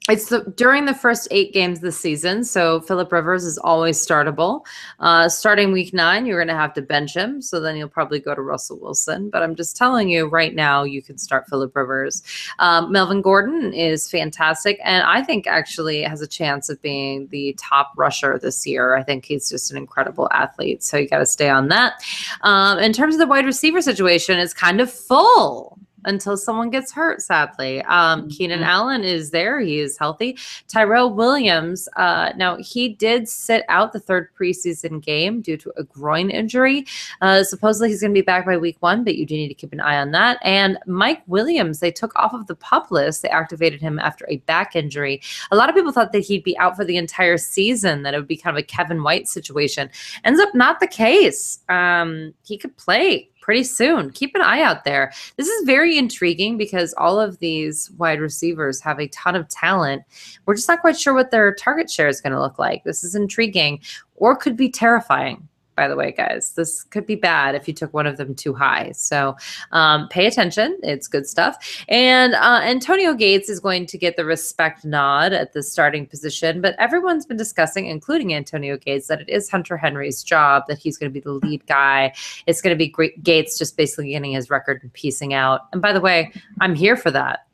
it's 0.07 0.29
the, 0.29 0.41
during 0.55 0.85
the 0.85 0.93
first 0.93 1.27
eight 1.31 1.51
games 1.51 1.79
this 1.79 1.97
season. 1.97 2.43
So 2.43 2.79
Philip 2.81 3.11
Rivers 3.11 3.43
is 3.43 3.57
always 3.57 3.97
startable. 3.97 4.63
Uh, 4.99 5.27
starting 5.29 5.71
week 5.71 5.93
nine, 5.93 6.27
you're 6.27 6.37
going 6.37 6.47
to 6.47 6.59
have 6.59 6.73
to 6.75 6.81
bench 6.81 7.15
him. 7.15 7.41
So 7.41 7.59
then 7.59 7.75
you'll 7.75 7.89
probably 7.89 8.19
go 8.19 8.35
to 8.35 8.41
Russell 8.41 8.79
Wilson. 8.79 9.31
But 9.31 9.41
I'm 9.41 9.55
just 9.55 9.75
telling 9.75 10.09
you 10.09 10.27
right 10.27 10.53
now, 10.53 10.83
you 10.83 11.01
can 11.01 11.17
start 11.17 11.47
Philip 11.47 11.75
Rivers. 11.75 12.21
Um, 12.59 12.91
Melvin 12.91 13.21
Gordon 13.21 13.73
is 13.73 14.09
fantastic. 14.09 14.79
And 14.83 15.03
I 15.03 15.23
think 15.23 15.47
actually 15.47 16.03
has 16.03 16.21
a 16.21 16.27
chance 16.27 16.69
of 16.69 16.79
being 16.83 17.27
the 17.27 17.55
top 17.59 17.91
rusher 17.97 18.37
this 18.37 18.67
year. 18.67 18.95
I 18.95 19.01
think 19.01 19.25
he's 19.25 19.49
just 19.49 19.71
an 19.71 19.77
incredible 19.77 20.29
athlete. 20.31 20.83
So 20.83 20.97
you 20.97 21.07
got 21.07 21.19
to 21.19 21.25
stay 21.25 21.49
on 21.49 21.69
that. 21.69 22.03
Um, 22.41 22.77
in 22.77 22.93
terms 22.93 23.15
of 23.15 23.19
the 23.19 23.27
wide 23.27 23.45
receiver 23.45 23.81
situation, 23.81 24.37
it's 24.37 24.53
kind 24.53 24.81
of 24.81 24.91
full 24.91 25.79
until 26.05 26.37
someone 26.37 26.69
gets 26.69 26.91
hurt, 26.91 27.21
sadly. 27.21 27.81
Um, 27.83 28.29
Keenan 28.29 28.61
Mhm. 28.61 28.65
Allen 28.65 29.03
is 29.03 29.31
there. 29.31 29.59
He 29.59 29.79
is 29.79 29.97
healthy. 29.97 30.37
Tyrell 30.67 31.13
Williams, 31.13 31.87
uh, 31.97 32.31
now 32.35 32.57
he 32.57 32.89
did 32.89 33.27
sit 33.27 33.63
out 33.69 33.93
the 33.93 33.99
third 33.99 34.29
preseason 34.39 35.01
game 35.03 35.41
due 35.41 35.57
to 35.57 35.73
a 35.77 35.83
groin 35.83 36.29
injury. 36.29 36.85
Uh, 37.21 37.43
supposedly 37.43 37.89
he's 37.89 38.01
going 38.01 38.13
to 38.13 38.17
be 38.17 38.23
back 38.25 38.45
by 38.45 38.57
week 38.57 38.77
one, 38.79 39.03
but 39.03 39.15
you 39.15 39.25
do 39.25 39.35
need 39.35 39.47
to 39.49 39.53
keep 39.53 39.73
an 39.73 39.79
eye 39.79 39.97
on 39.97 40.11
that. 40.11 40.39
And 40.43 40.77
Mike 40.85 41.23
Williams, 41.27 41.79
they 41.79 41.91
took 41.91 42.15
off 42.15 42.33
of 42.33 42.47
the 42.47 42.55
pup 42.55 42.91
list. 42.91 43.21
They 43.21 43.29
activated 43.29 43.81
him 43.81 43.99
after 43.99 44.25
a 44.29 44.37
back 44.37 44.75
injury. 44.75 45.21
A 45.51 45.55
lot 45.55 45.69
of 45.69 45.75
people 45.75 45.91
thought 45.91 46.11
that 46.11 46.19
he'd 46.25 46.43
be 46.43 46.57
out 46.57 46.75
for 46.75 46.85
the 46.85 46.97
entire 46.97 47.37
season, 47.37 48.03
that 48.03 48.13
it 48.13 48.17
would 48.17 48.27
be 48.27 48.37
kind 48.37 48.55
of 48.55 48.63
a 48.63 48.65
Kevin 48.65 49.03
White 49.03 49.27
situation. 49.27 49.89
Ends 50.23 50.39
up 50.39 50.53
not 50.53 50.79
the 50.79 50.87
case. 50.87 51.59
Um, 51.69 52.33
he 52.43 52.57
could 52.57 52.75
play 52.77 53.29
pretty 53.45 53.63
soon. 53.63 54.09
Keep 54.09 54.33
an 54.33 54.41
eye 54.41 54.61
out 54.61 54.85
there. 54.85 55.13
This 55.37 55.47
is 55.47 55.67
very 55.67 55.99
intriguing 55.99 56.57
because 56.57 56.95
all 56.97 57.19
of 57.19 57.37
these 57.37 57.91
wide 57.91 58.19
receivers 58.19 58.81
have 58.81 58.99
a 58.99 59.07
ton 59.09 59.35
of 59.35 59.47
talent. 59.49 60.01
We're 60.47 60.55
just 60.55 60.67
not 60.67 60.81
quite 60.81 60.97
sure 60.97 61.13
what 61.13 61.29
their 61.29 61.53
target 61.53 61.87
share 61.91 62.07
is 62.07 62.21
going 62.21 62.33
to 62.33 62.41
look 62.41 62.57
like. 62.57 62.83
This 62.85 63.03
is 63.03 63.13
intriguing 63.13 63.81
or 64.15 64.35
could 64.35 64.57
be 64.57 64.67
terrifying. 64.67 65.47
By 65.75 65.87
the 65.87 65.95
way, 65.95 66.11
guys, 66.11 66.53
this 66.53 66.83
could 66.83 67.05
be 67.05 67.15
bad 67.15 67.53
if 67.53 67.67
you 67.67 67.73
took 67.73 67.93
one 67.93 68.07
of 68.07 68.17
them 68.17 68.33
too 68.33 68.53
high. 68.53 68.91
So 68.93 69.35
um, 69.71 70.07
pay 70.09 70.25
attention. 70.25 70.77
It's 70.83 71.07
good 71.07 71.27
stuff. 71.27 71.83
And 71.89 72.33
uh, 72.33 72.61
Antonio 72.63 73.13
Gates 73.13 73.49
is 73.49 73.59
going 73.59 73.85
to 73.87 73.97
get 73.97 74.15
the 74.15 74.25
respect 74.25 74.85
nod 74.85 75.33
at 75.33 75.53
the 75.53 75.61
starting 75.61 76.05
position, 76.05 76.61
but 76.61 76.75
everyone's 76.79 77.25
been 77.25 77.37
discussing, 77.37 77.87
including 77.87 78.33
Antonio 78.33 78.77
Gates, 78.77 79.07
that 79.07 79.21
it 79.21 79.29
is 79.29 79.49
Hunter 79.49 79.75
Henry's 79.77 80.23
job, 80.23 80.63
that 80.67 80.77
he's 80.77 80.97
going 80.97 81.11
to 81.11 81.13
be 81.13 81.19
the 81.19 81.31
lead 81.31 81.65
guy. 81.67 82.13
It's 82.47 82.61
going 82.61 82.77
to 82.77 82.77
be 82.77 82.93
Gates 83.21 83.57
just 83.57 83.75
basically 83.75 84.11
getting 84.11 84.31
his 84.31 84.49
record 84.49 84.81
and 84.81 84.93
piecing 84.93 85.33
out. 85.33 85.67
And 85.73 85.81
by 85.81 85.91
the 85.91 86.01
way, 86.01 86.31
I'm 86.61 86.75
here 86.75 86.95
for 86.95 87.11
that. 87.11 87.45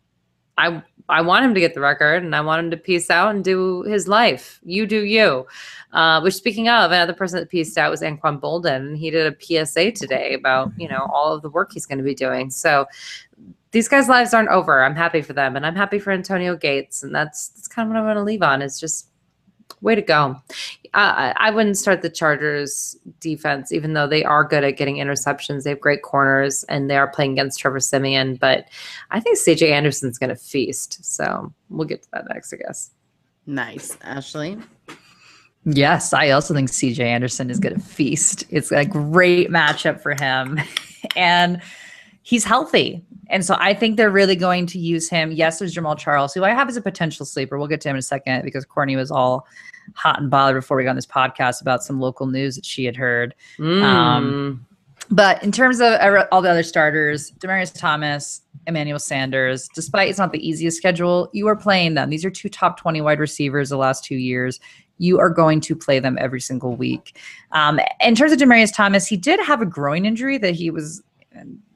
I 0.57 0.81
I 1.09 1.21
want 1.21 1.43
him 1.43 1.53
to 1.53 1.59
get 1.59 1.73
the 1.73 1.81
record 1.81 2.23
and 2.23 2.35
I 2.35 2.41
want 2.41 2.63
him 2.63 2.71
to 2.71 2.77
peace 2.77 3.09
out 3.09 3.35
and 3.35 3.43
do 3.43 3.83
his 3.83 4.07
life. 4.07 4.59
You 4.63 4.85
do 4.85 5.03
you. 5.03 5.45
Uh, 5.91 6.21
which 6.21 6.35
speaking 6.35 6.69
of, 6.69 6.91
another 6.91 7.13
person 7.13 7.39
that 7.39 7.49
pieced 7.49 7.77
out 7.77 7.91
was 7.91 8.01
Anquan 8.01 8.39
Boldin. 8.39 8.95
He 8.95 9.11
did 9.11 9.27
a 9.27 9.65
PSA 9.65 9.91
today 9.91 10.33
about, 10.33 10.71
you 10.77 10.87
know, 10.87 11.09
all 11.13 11.33
of 11.33 11.41
the 11.41 11.49
work 11.49 11.71
he's 11.73 11.85
going 11.85 11.97
to 11.97 12.03
be 12.03 12.15
doing. 12.15 12.49
So 12.49 12.85
these 13.71 13.89
guys' 13.89 14.07
lives 14.07 14.33
aren't 14.33 14.49
over. 14.49 14.83
I'm 14.83 14.95
happy 14.95 15.21
for 15.21 15.33
them, 15.33 15.55
and 15.55 15.65
I'm 15.65 15.75
happy 15.75 15.99
for 15.99 16.11
Antonio 16.11 16.55
Gates, 16.55 17.03
and 17.03 17.13
that's 17.15 17.49
that's 17.49 17.67
kind 17.67 17.87
of 17.87 17.93
what 17.93 17.99
I'm 17.99 18.05
going 18.05 18.17
to 18.17 18.23
leave 18.23 18.43
on. 18.43 18.61
Is 18.61 18.79
just 18.79 19.07
way 19.81 19.95
to 19.95 20.01
go. 20.01 20.35
Uh, 20.93 21.33
I 21.37 21.51
wouldn't 21.51 21.77
start 21.77 22.01
the 22.01 22.09
Chargers 22.09 22.97
defense, 23.19 23.71
even 23.71 23.93
though 23.93 24.07
they 24.07 24.23
are 24.23 24.43
good 24.43 24.63
at 24.63 24.77
getting 24.77 24.97
interceptions. 24.97 25.63
They 25.63 25.69
have 25.71 25.79
great 25.79 26.01
corners, 26.01 26.63
and 26.65 26.89
they 26.89 26.97
are 26.97 27.07
playing 27.07 27.33
against 27.33 27.59
Trevor 27.59 27.79
Siemian. 27.79 28.35
But 28.35 28.67
I 29.09 29.19
think 29.19 29.37
CJ 29.37 29.69
Anderson's 29.69 30.17
going 30.17 30.29
to 30.29 30.35
feast. 30.35 31.03
So 31.05 31.53
we'll 31.69 31.87
get 31.87 32.03
to 32.03 32.09
that 32.13 32.25
next, 32.29 32.53
I 32.53 32.57
guess. 32.57 32.91
Nice, 33.45 33.97
Ashley. 34.03 34.57
Yes, 35.65 36.11
I 36.13 36.31
also 36.31 36.53
think 36.53 36.69
CJ 36.69 36.99
Anderson 36.99 37.49
is 37.49 37.59
going 37.59 37.75
to 37.75 37.81
feast. 37.81 38.45
It's 38.49 38.71
a 38.71 38.85
great 38.85 39.49
matchup 39.49 40.01
for 40.01 40.15
him. 40.19 40.59
and 41.15 41.61
he's 42.23 42.43
healthy. 42.43 43.03
And 43.29 43.45
so 43.45 43.55
I 43.59 43.73
think 43.73 43.97
they're 43.97 44.11
really 44.11 44.35
going 44.35 44.65
to 44.67 44.79
use 44.79 45.09
him. 45.09 45.31
Yes, 45.31 45.59
there's 45.59 45.73
Jamaal 45.73 45.97
Charles, 45.97 46.33
who 46.33 46.43
I 46.43 46.49
have 46.49 46.67
as 46.67 46.77
a 46.77 46.81
potential 46.81 47.25
sleeper. 47.25 47.57
We'll 47.57 47.67
get 47.67 47.81
to 47.81 47.89
him 47.89 47.95
in 47.95 47.99
a 47.99 48.03
second 48.03 48.43
because 48.43 48.65
Courtney 48.65 48.95
was 48.95 49.09
all 49.09 49.47
hot 49.95 50.19
and 50.19 50.29
bothered 50.29 50.61
before 50.61 50.77
we 50.77 50.83
got 50.83 50.91
on 50.91 50.95
this 50.95 51.05
podcast 51.05 51.61
about 51.61 51.83
some 51.83 51.99
local 51.99 52.27
news 52.27 52.55
that 52.55 52.65
she 52.65 52.83
had 52.85 52.95
heard. 52.95 53.33
Mm. 53.57 53.81
Um, 53.81 54.65
but 55.09 55.41
in 55.43 55.51
terms 55.51 55.81
of 55.81 55.99
all 56.31 56.41
the 56.41 56.49
other 56.49 56.63
starters, 56.63 57.31
Demaryius 57.31 57.77
Thomas, 57.77 58.41
Emmanuel 58.67 58.99
Sanders, 58.99 59.67
despite 59.73 60.09
it's 60.09 60.19
not 60.19 60.31
the 60.31 60.47
easiest 60.47 60.77
schedule, 60.77 61.29
you 61.33 61.47
are 61.47 61.55
playing 61.55 61.95
them. 61.95 62.09
These 62.09 62.23
are 62.23 62.29
two 62.29 62.49
top 62.49 62.79
20 62.79 63.01
wide 63.01 63.19
receivers 63.19 63.69
the 63.69 63.77
last 63.77 64.03
two 64.03 64.15
years. 64.15 64.59
You 64.99 65.19
are 65.19 65.29
going 65.29 65.61
to 65.61 65.75
play 65.75 65.99
them 65.99 66.17
every 66.19 66.39
single 66.39 66.75
week. 66.75 67.17
Um, 67.51 67.79
in 68.01 68.13
terms 68.15 68.31
of 68.31 68.37
Demaryius 68.37 68.73
Thomas, 68.73 69.07
he 69.07 69.17
did 69.17 69.39
have 69.39 69.61
a 69.61 69.65
groin 69.65 70.05
injury 70.05 70.37
that 70.37 70.53
he 70.53 70.69
was 70.69 71.01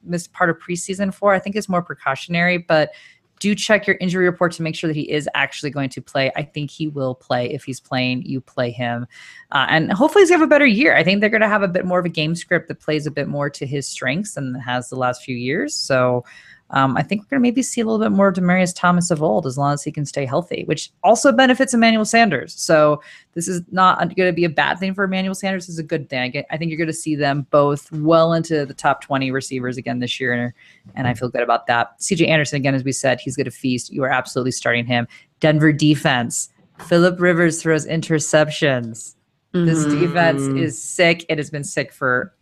missed 0.06 0.34
part 0.34 0.50
of 0.50 0.58
preseason 0.58 1.14
for. 1.14 1.34
I 1.34 1.40
think 1.40 1.56
it's 1.56 1.70
more 1.70 1.82
precautionary, 1.82 2.58
but 2.58 2.92
do 3.40 3.54
check 3.54 3.86
your 3.86 3.98
injury 4.00 4.26
report 4.26 4.54
to 4.54 4.64
make 4.64 4.76
sure 4.76 4.88
that 4.88 4.96
he 4.96 5.10
is 5.12 5.28
actually 5.34 5.70
going 5.70 5.90
to 5.90 6.02
play. 6.02 6.32
I 6.36 6.44
think 6.44 6.72
he 6.72 6.88
will 6.88 7.16
play. 7.16 7.52
If 7.52 7.64
he's 7.66 7.80
playing, 7.80 8.24
you 8.24 8.40
play 8.40 8.72
him. 8.72 9.08
Uh, 9.52 9.66
and 9.70 9.92
hopefully 9.92 10.22
he's 10.22 10.30
going 10.30 10.40
to 10.40 10.44
have 10.44 10.50
a 10.50 10.54
better 10.54 10.66
year. 10.66 10.96
I 10.96 11.04
think 11.04 11.20
they're 11.20 11.30
going 11.30 11.42
to 11.42 11.48
have 11.48 11.64
a 11.64 11.68
bit 11.68 11.86
more 11.86 12.00
of 12.00 12.06
a 12.06 12.10
game 12.10 12.36
script 12.36 12.70
that 12.70 12.80
plays 12.80 13.06
a 13.06 13.12
bit 13.12 13.28
more 13.28 13.50
to 13.50 13.66
his 13.66 13.88
strengths 13.88 14.36
than 14.36 14.56
has 14.56 14.90
the 14.90 14.96
last 14.96 15.24
few 15.24 15.36
years. 15.36 15.76
So 15.76 16.24
um, 16.72 16.98
I 16.98 17.04
think 17.04 17.22
we're 17.22 17.38
going 17.38 17.42
to 17.42 17.48
maybe 17.48 17.62
see 17.62 17.82
a 17.82 17.86
little 17.86 18.04
bit 18.04 18.12
more 18.12 18.30
of 18.30 18.36
Demaryius 18.36 18.74
Thomas 18.76 19.12
of 19.12 19.22
old 19.22 19.46
as 19.46 19.58
long 19.58 19.74
as 19.74 19.84
he 19.84 19.92
can 19.92 20.06
stay 20.06 20.26
healthy, 20.26 20.64
which 20.66 20.92
also 21.04 21.32
benefits 21.32 21.76
Emmanuel 21.76 22.06
Sanders. 22.06 22.60
So 22.60 23.04
this 23.34 23.48
is 23.48 23.62
not 23.72 24.00
going 24.16 24.28
to 24.28 24.34
be 24.34 24.46
a 24.46 24.50
bad 24.50 24.80
thing 24.80 24.96
for 24.96 25.04
Emmanuel 25.04 25.36
Sanders. 25.36 25.68
This 25.68 25.76
is 25.76 25.80
a 25.80 25.84
good 25.84 26.10
thing. 26.10 26.44
I 26.50 26.58
think 26.58 26.70
you're 26.70 26.78
going 26.78 26.88
to 26.88 26.94
see 26.94 27.16
them 27.16 27.46
both 27.52 27.92
well 27.92 28.34
into 28.34 28.66
the 28.66 28.74
top 28.74 29.02
20 29.02 29.30
receivers 29.30 29.78
again 29.78 30.00
this 30.00 30.20
year, 30.20 30.56
and 30.96 31.08
I 31.08 31.14
feel 31.14 31.30
good 31.30 31.44
about 31.44 31.68
that. 31.68 32.00
CJ 32.00 32.28
Anderson, 32.28 32.58
again, 32.58 32.74
as 32.74 32.84
we 32.84 32.92
said, 32.92 33.20
he's 33.20 33.36
going 33.36 33.46
to 33.46 33.52
feast. 33.52 33.94
You 33.94 34.04
are 34.04 34.12
absolutely 34.12 34.52
starting 34.52 34.86
him. 34.86 35.08
Denver 35.42 35.72
defense. 35.72 36.50
Philip 36.88 37.20
Rivers 37.20 37.62
throws 37.62 37.86
interceptions. 37.86 39.16
Mm-hmm. 39.54 39.66
This 39.66 39.86
defense 39.86 40.42
is 40.42 40.82
sick. 40.82 41.26
It 41.30 41.38
has 41.38 41.50
been 41.50 41.64
sick 41.64 41.94
for 41.94 42.34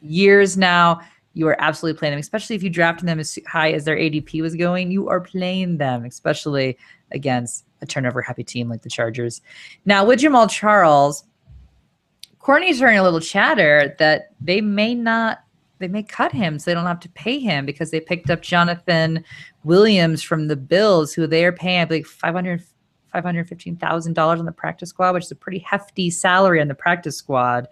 years 0.00 0.56
now 0.56 1.00
you 1.34 1.46
are 1.46 1.56
absolutely 1.60 1.98
playing 1.98 2.12
them, 2.12 2.20
especially 2.20 2.56
if 2.56 2.62
you 2.62 2.70
drafted 2.70 3.08
them 3.08 3.20
as 3.20 3.38
high 3.46 3.72
as 3.72 3.84
their 3.84 3.96
ADP 3.96 4.40
was 4.42 4.54
going. 4.54 4.90
You 4.90 5.08
are 5.08 5.20
playing 5.20 5.78
them, 5.78 6.04
especially 6.04 6.76
against 7.12 7.64
a 7.80 7.86
turnover 7.86 8.22
happy 8.22 8.44
team 8.44 8.68
like 8.68 8.82
the 8.82 8.88
Chargers. 8.88 9.40
Now, 9.84 10.04
with 10.04 10.20
Jamaal 10.20 10.50
Charles, 10.50 11.24
Courtney's 12.38 12.78
hearing 12.78 12.98
a 12.98 13.02
little 13.02 13.20
chatter 13.20 13.94
that 13.98 14.32
they 14.40 14.60
may 14.60 14.94
not, 14.94 15.40
they 15.78 15.88
may 15.88 16.02
cut 16.02 16.32
him 16.32 16.58
so 16.58 16.70
they 16.70 16.74
don't 16.74 16.86
have 16.86 17.00
to 17.00 17.08
pay 17.10 17.38
him 17.38 17.66
because 17.66 17.90
they 17.90 18.00
picked 18.00 18.30
up 18.30 18.42
Jonathan 18.42 19.24
Williams 19.64 20.22
from 20.22 20.48
the 20.48 20.56
Bills, 20.56 21.12
who 21.12 21.26
they 21.26 21.44
are 21.44 21.52
paying, 21.52 21.80
I 21.80 21.84
believe, 21.84 22.06
500 22.06 22.64
$515,000 23.14 24.38
on 24.38 24.44
the 24.44 24.52
practice 24.52 24.90
squad, 24.90 25.14
which 25.14 25.24
is 25.24 25.30
a 25.30 25.36
pretty 25.36 25.58
hefty 25.60 26.10
salary 26.10 26.60
on 26.60 26.68
the 26.68 26.74
practice 26.74 27.16
squad. 27.16 27.68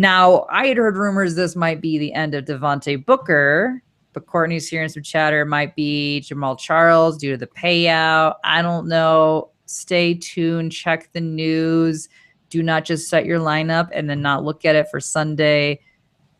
Now, 0.00 0.46
I 0.50 0.68
had 0.68 0.78
heard 0.78 0.96
rumors 0.96 1.34
this 1.34 1.54
might 1.54 1.82
be 1.82 1.98
the 1.98 2.14
end 2.14 2.34
of 2.34 2.46
Devontae 2.46 3.04
Booker, 3.04 3.82
but 4.14 4.24
Courtney's 4.24 4.66
hearing 4.66 4.88
some 4.88 5.02
chatter 5.02 5.44
might 5.44 5.76
be 5.76 6.24
Jamaal 6.26 6.58
Charles 6.58 7.18
due 7.18 7.32
to 7.32 7.36
the 7.36 7.46
payout. 7.46 8.36
I 8.42 8.62
don't 8.62 8.88
know. 8.88 9.50
Stay 9.66 10.14
tuned. 10.14 10.72
Check 10.72 11.12
the 11.12 11.20
news. 11.20 12.08
Do 12.48 12.62
not 12.62 12.86
just 12.86 13.10
set 13.10 13.26
your 13.26 13.40
lineup 13.40 13.90
and 13.92 14.08
then 14.08 14.22
not 14.22 14.42
look 14.42 14.64
at 14.64 14.74
it 14.74 14.88
for 14.90 15.00
Sunday. 15.00 15.78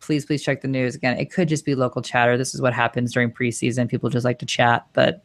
Please, 0.00 0.24
please 0.24 0.42
check 0.42 0.62
the 0.62 0.66
news. 0.66 0.94
Again, 0.94 1.18
it 1.18 1.30
could 1.30 1.46
just 1.46 1.66
be 1.66 1.74
local 1.74 2.00
chatter. 2.00 2.38
This 2.38 2.54
is 2.54 2.62
what 2.62 2.72
happens 2.72 3.12
during 3.12 3.30
preseason. 3.30 3.90
People 3.90 4.08
just 4.08 4.24
like 4.24 4.38
to 4.38 4.46
chat, 4.46 4.86
but 4.94 5.22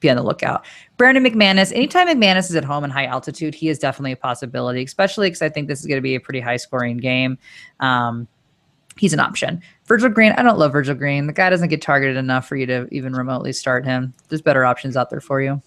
be 0.00 0.10
on 0.10 0.16
the 0.16 0.22
lookout. 0.22 0.64
Brandon 0.96 1.22
McManus, 1.22 1.72
anytime 1.72 2.08
McManus 2.08 2.50
is 2.50 2.56
at 2.56 2.64
home 2.64 2.84
in 2.84 2.90
high 2.90 3.06
altitude, 3.06 3.54
he 3.54 3.68
is 3.68 3.78
definitely 3.78 4.12
a 4.12 4.16
possibility, 4.16 4.82
especially 4.82 5.28
because 5.28 5.42
I 5.42 5.48
think 5.48 5.68
this 5.68 5.80
is 5.80 5.86
going 5.86 5.98
to 5.98 6.02
be 6.02 6.14
a 6.14 6.20
pretty 6.20 6.40
high 6.40 6.56
scoring 6.56 6.96
game. 6.96 7.38
Um, 7.80 8.26
he's 8.96 9.12
an 9.12 9.20
option. 9.20 9.62
Virgil 9.86 10.08
Green, 10.08 10.32
I 10.32 10.42
don't 10.42 10.58
love 10.58 10.72
Virgil 10.72 10.94
Green. 10.94 11.26
The 11.26 11.32
guy 11.32 11.50
doesn't 11.50 11.68
get 11.68 11.82
targeted 11.82 12.16
enough 12.16 12.46
for 12.46 12.56
you 12.56 12.66
to 12.66 12.88
even 12.90 13.14
remotely 13.14 13.52
start 13.52 13.84
him. 13.84 14.12
There's 14.28 14.42
better 14.42 14.64
options 14.64 14.96
out 14.96 15.10
there 15.10 15.20
for 15.20 15.40
you. 15.40 15.62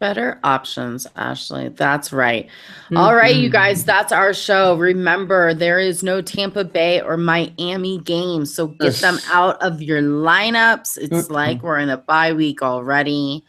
Better 0.00 0.40
options, 0.42 1.06
Ashley. 1.14 1.68
That's 1.68 2.10
right. 2.10 2.46
Mm-hmm. 2.46 2.96
All 2.96 3.14
right, 3.14 3.36
you 3.36 3.50
guys, 3.50 3.84
that's 3.84 4.12
our 4.12 4.32
show. 4.32 4.74
Remember, 4.76 5.52
there 5.52 5.78
is 5.78 6.02
no 6.02 6.22
Tampa 6.22 6.64
Bay 6.64 7.02
or 7.02 7.18
Miami 7.18 7.98
game. 7.98 8.46
So 8.46 8.68
get 8.68 8.94
them 8.94 9.18
out 9.30 9.60
of 9.62 9.82
your 9.82 10.00
lineups. 10.00 10.96
It's 10.96 11.12
mm-hmm. 11.12 11.32
like 11.32 11.62
we're 11.62 11.78
in 11.78 11.90
a 11.90 11.98
bye 11.98 12.32
week 12.32 12.62
already. 12.62 13.44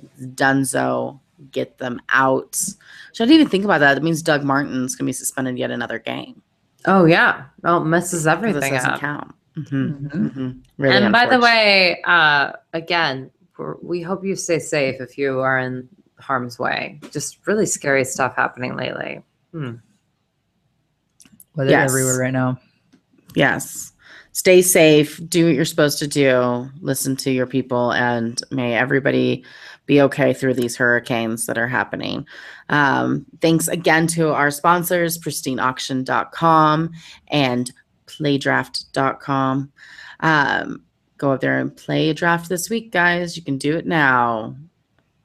It's 0.00 0.26
dunzo. 0.26 1.18
Get 1.50 1.78
them 1.78 2.00
out. 2.10 2.56
Should 3.12 3.28
I 3.28 3.32
even 3.32 3.48
think 3.48 3.64
about 3.64 3.78
that? 3.80 3.94
That 3.94 4.02
means 4.04 4.22
Doug 4.22 4.44
Martin's 4.44 4.94
going 4.94 5.06
to 5.06 5.08
be 5.08 5.12
suspended 5.12 5.58
yet 5.58 5.72
another 5.72 5.98
game. 5.98 6.40
Oh, 6.84 7.06
yeah. 7.06 7.46
Well, 7.62 7.82
it 7.82 7.86
messes 7.86 8.24
everything 8.24 8.60
this 8.60 8.70
doesn't 8.70 8.90
up. 8.90 9.00
count. 9.00 9.34
Mm-hmm. 9.56 10.06
mm-hmm. 10.06 10.26
Mm-hmm. 10.26 10.50
Really 10.78 10.96
and 10.96 11.12
by 11.12 11.26
the 11.26 11.40
way, 11.40 12.00
uh, 12.02 12.52
again, 12.72 13.32
we 13.82 14.02
hope 14.02 14.24
you 14.24 14.36
stay 14.36 14.58
safe 14.58 15.00
if 15.00 15.18
you 15.18 15.40
are 15.40 15.58
in 15.58 15.88
harm's 16.18 16.58
way. 16.58 17.00
Just 17.10 17.46
really 17.46 17.66
scary 17.66 18.04
stuff 18.04 18.36
happening 18.36 18.76
lately. 18.76 19.22
Hmm. 19.52 19.74
Weather 21.54 21.70
yes. 21.70 21.90
everywhere 21.90 22.18
right 22.18 22.32
now. 22.32 22.58
Yes. 23.34 23.92
Stay 24.32 24.62
safe. 24.62 25.20
Do 25.28 25.46
what 25.46 25.54
you're 25.54 25.64
supposed 25.64 25.98
to 25.98 26.06
do. 26.06 26.68
Listen 26.80 27.16
to 27.16 27.30
your 27.30 27.46
people, 27.46 27.92
and 27.92 28.40
may 28.50 28.74
everybody 28.74 29.44
be 29.86 30.00
okay 30.02 30.32
through 30.32 30.54
these 30.54 30.76
hurricanes 30.76 31.46
that 31.46 31.58
are 31.58 31.66
happening. 31.66 32.26
Um, 32.68 33.26
thanks 33.40 33.66
again 33.68 34.06
to 34.08 34.32
our 34.32 34.50
sponsors, 34.50 35.18
pristineauction.com 35.18 36.90
and 37.28 37.72
playdraft.com. 38.06 39.72
Um, 40.20 40.82
go 41.18 41.32
up 41.32 41.40
there 41.40 41.58
and 41.58 41.76
play 41.76 42.08
a 42.08 42.14
draft 42.14 42.48
this 42.48 42.70
week, 42.70 42.92
guys. 42.92 43.36
You 43.36 43.42
can 43.42 43.58
do 43.58 43.76
it 43.76 43.86
now. 43.86 44.56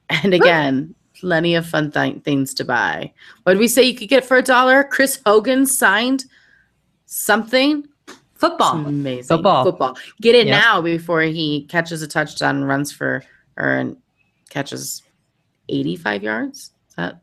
And 0.10 0.34
again, 0.34 0.94
plenty 1.20 1.56
of 1.56 1.66
fun 1.66 1.90
th- 1.90 2.22
things 2.24 2.54
to 2.56 2.66
buy. 2.66 3.12
What 3.44 3.54
did 3.54 3.60
we 3.60 3.70
say 3.70 3.82
you 3.82 3.96
could 3.96 4.10
get 4.10 4.26
for 4.26 4.38
a 4.38 4.44
dollar? 4.44 4.84
Chris 4.84 5.20
Hogan 5.26 5.66
signed 5.66 6.26
something. 7.06 7.88
Football. 8.36 8.82
It's 8.82 8.90
amazing. 8.90 9.24
Football. 9.24 9.64
Football. 9.64 9.98
Get 10.22 10.36
it 10.36 10.46
yep. 10.46 10.62
now 10.62 10.82
before 10.82 11.22
he 11.22 11.66
catches 11.66 12.02
a 12.02 12.08
touchdown 12.08 12.58
and 12.58 12.68
runs 12.68 12.92
for 12.92 13.24
or 13.58 13.96
catches 14.50 15.02
85 15.70 16.22
yards. 16.22 16.72
Is 16.90 16.96
that 16.96 17.23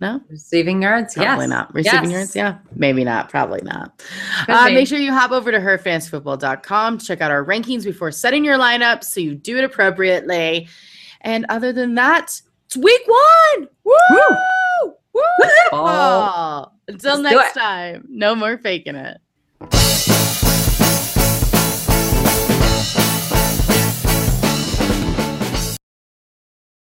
no 0.00 0.20
receiving 0.28 0.82
yards? 0.82 1.14
Probably 1.14 1.44
yes. 1.44 1.50
not. 1.50 1.74
Receiving 1.74 2.10
yes. 2.10 2.34
yards? 2.34 2.36
Yeah, 2.36 2.58
maybe 2.74 3.04
not. 3.04 3.28
Probably 3.28 3.60
not. 3.62 4.02
Uh, 4.48 4.70
make 4.70 4.88
sure 4.88 4.98
you 4.98 5.12
hop 5.12 5.30
over 5.30 5.50
to 5.50 5.58
herfantasyfootball.com 5.58 6.98
to 6.98 7.04
check 7.06 7.20
out 7.20 7.30
our 7.30 7.44
rankings 7.44 7.84
before 7.84 8.12
setting 8.12 8.44
your 8.44 8.58
lineup 8.58 9.04
so 9.04 9.20
you 9.20 9.34
do 9.34 9.56
it 9.58 9.64
appropriately. 9.64 10.68
And 11.20 11.46
other 11.48 11.72
than 11.72 11.94
that, 11.96 12.40
it's 12.66 12.76
week 12.76 13.02
one. 13.06 13.68
Woo! 13.84 13.94
Woo! 14.10 14.94
Woo! 15.14 15.22
Oh. 15.72 16.70
Until 16.86 17.20
Let's 17.20 17.34
next 17.34 17.52
time, 17.54 18.06
no 18.08 18.34
more 18.34 18.56
faking 18.58 18.94
it. 18.94 19.18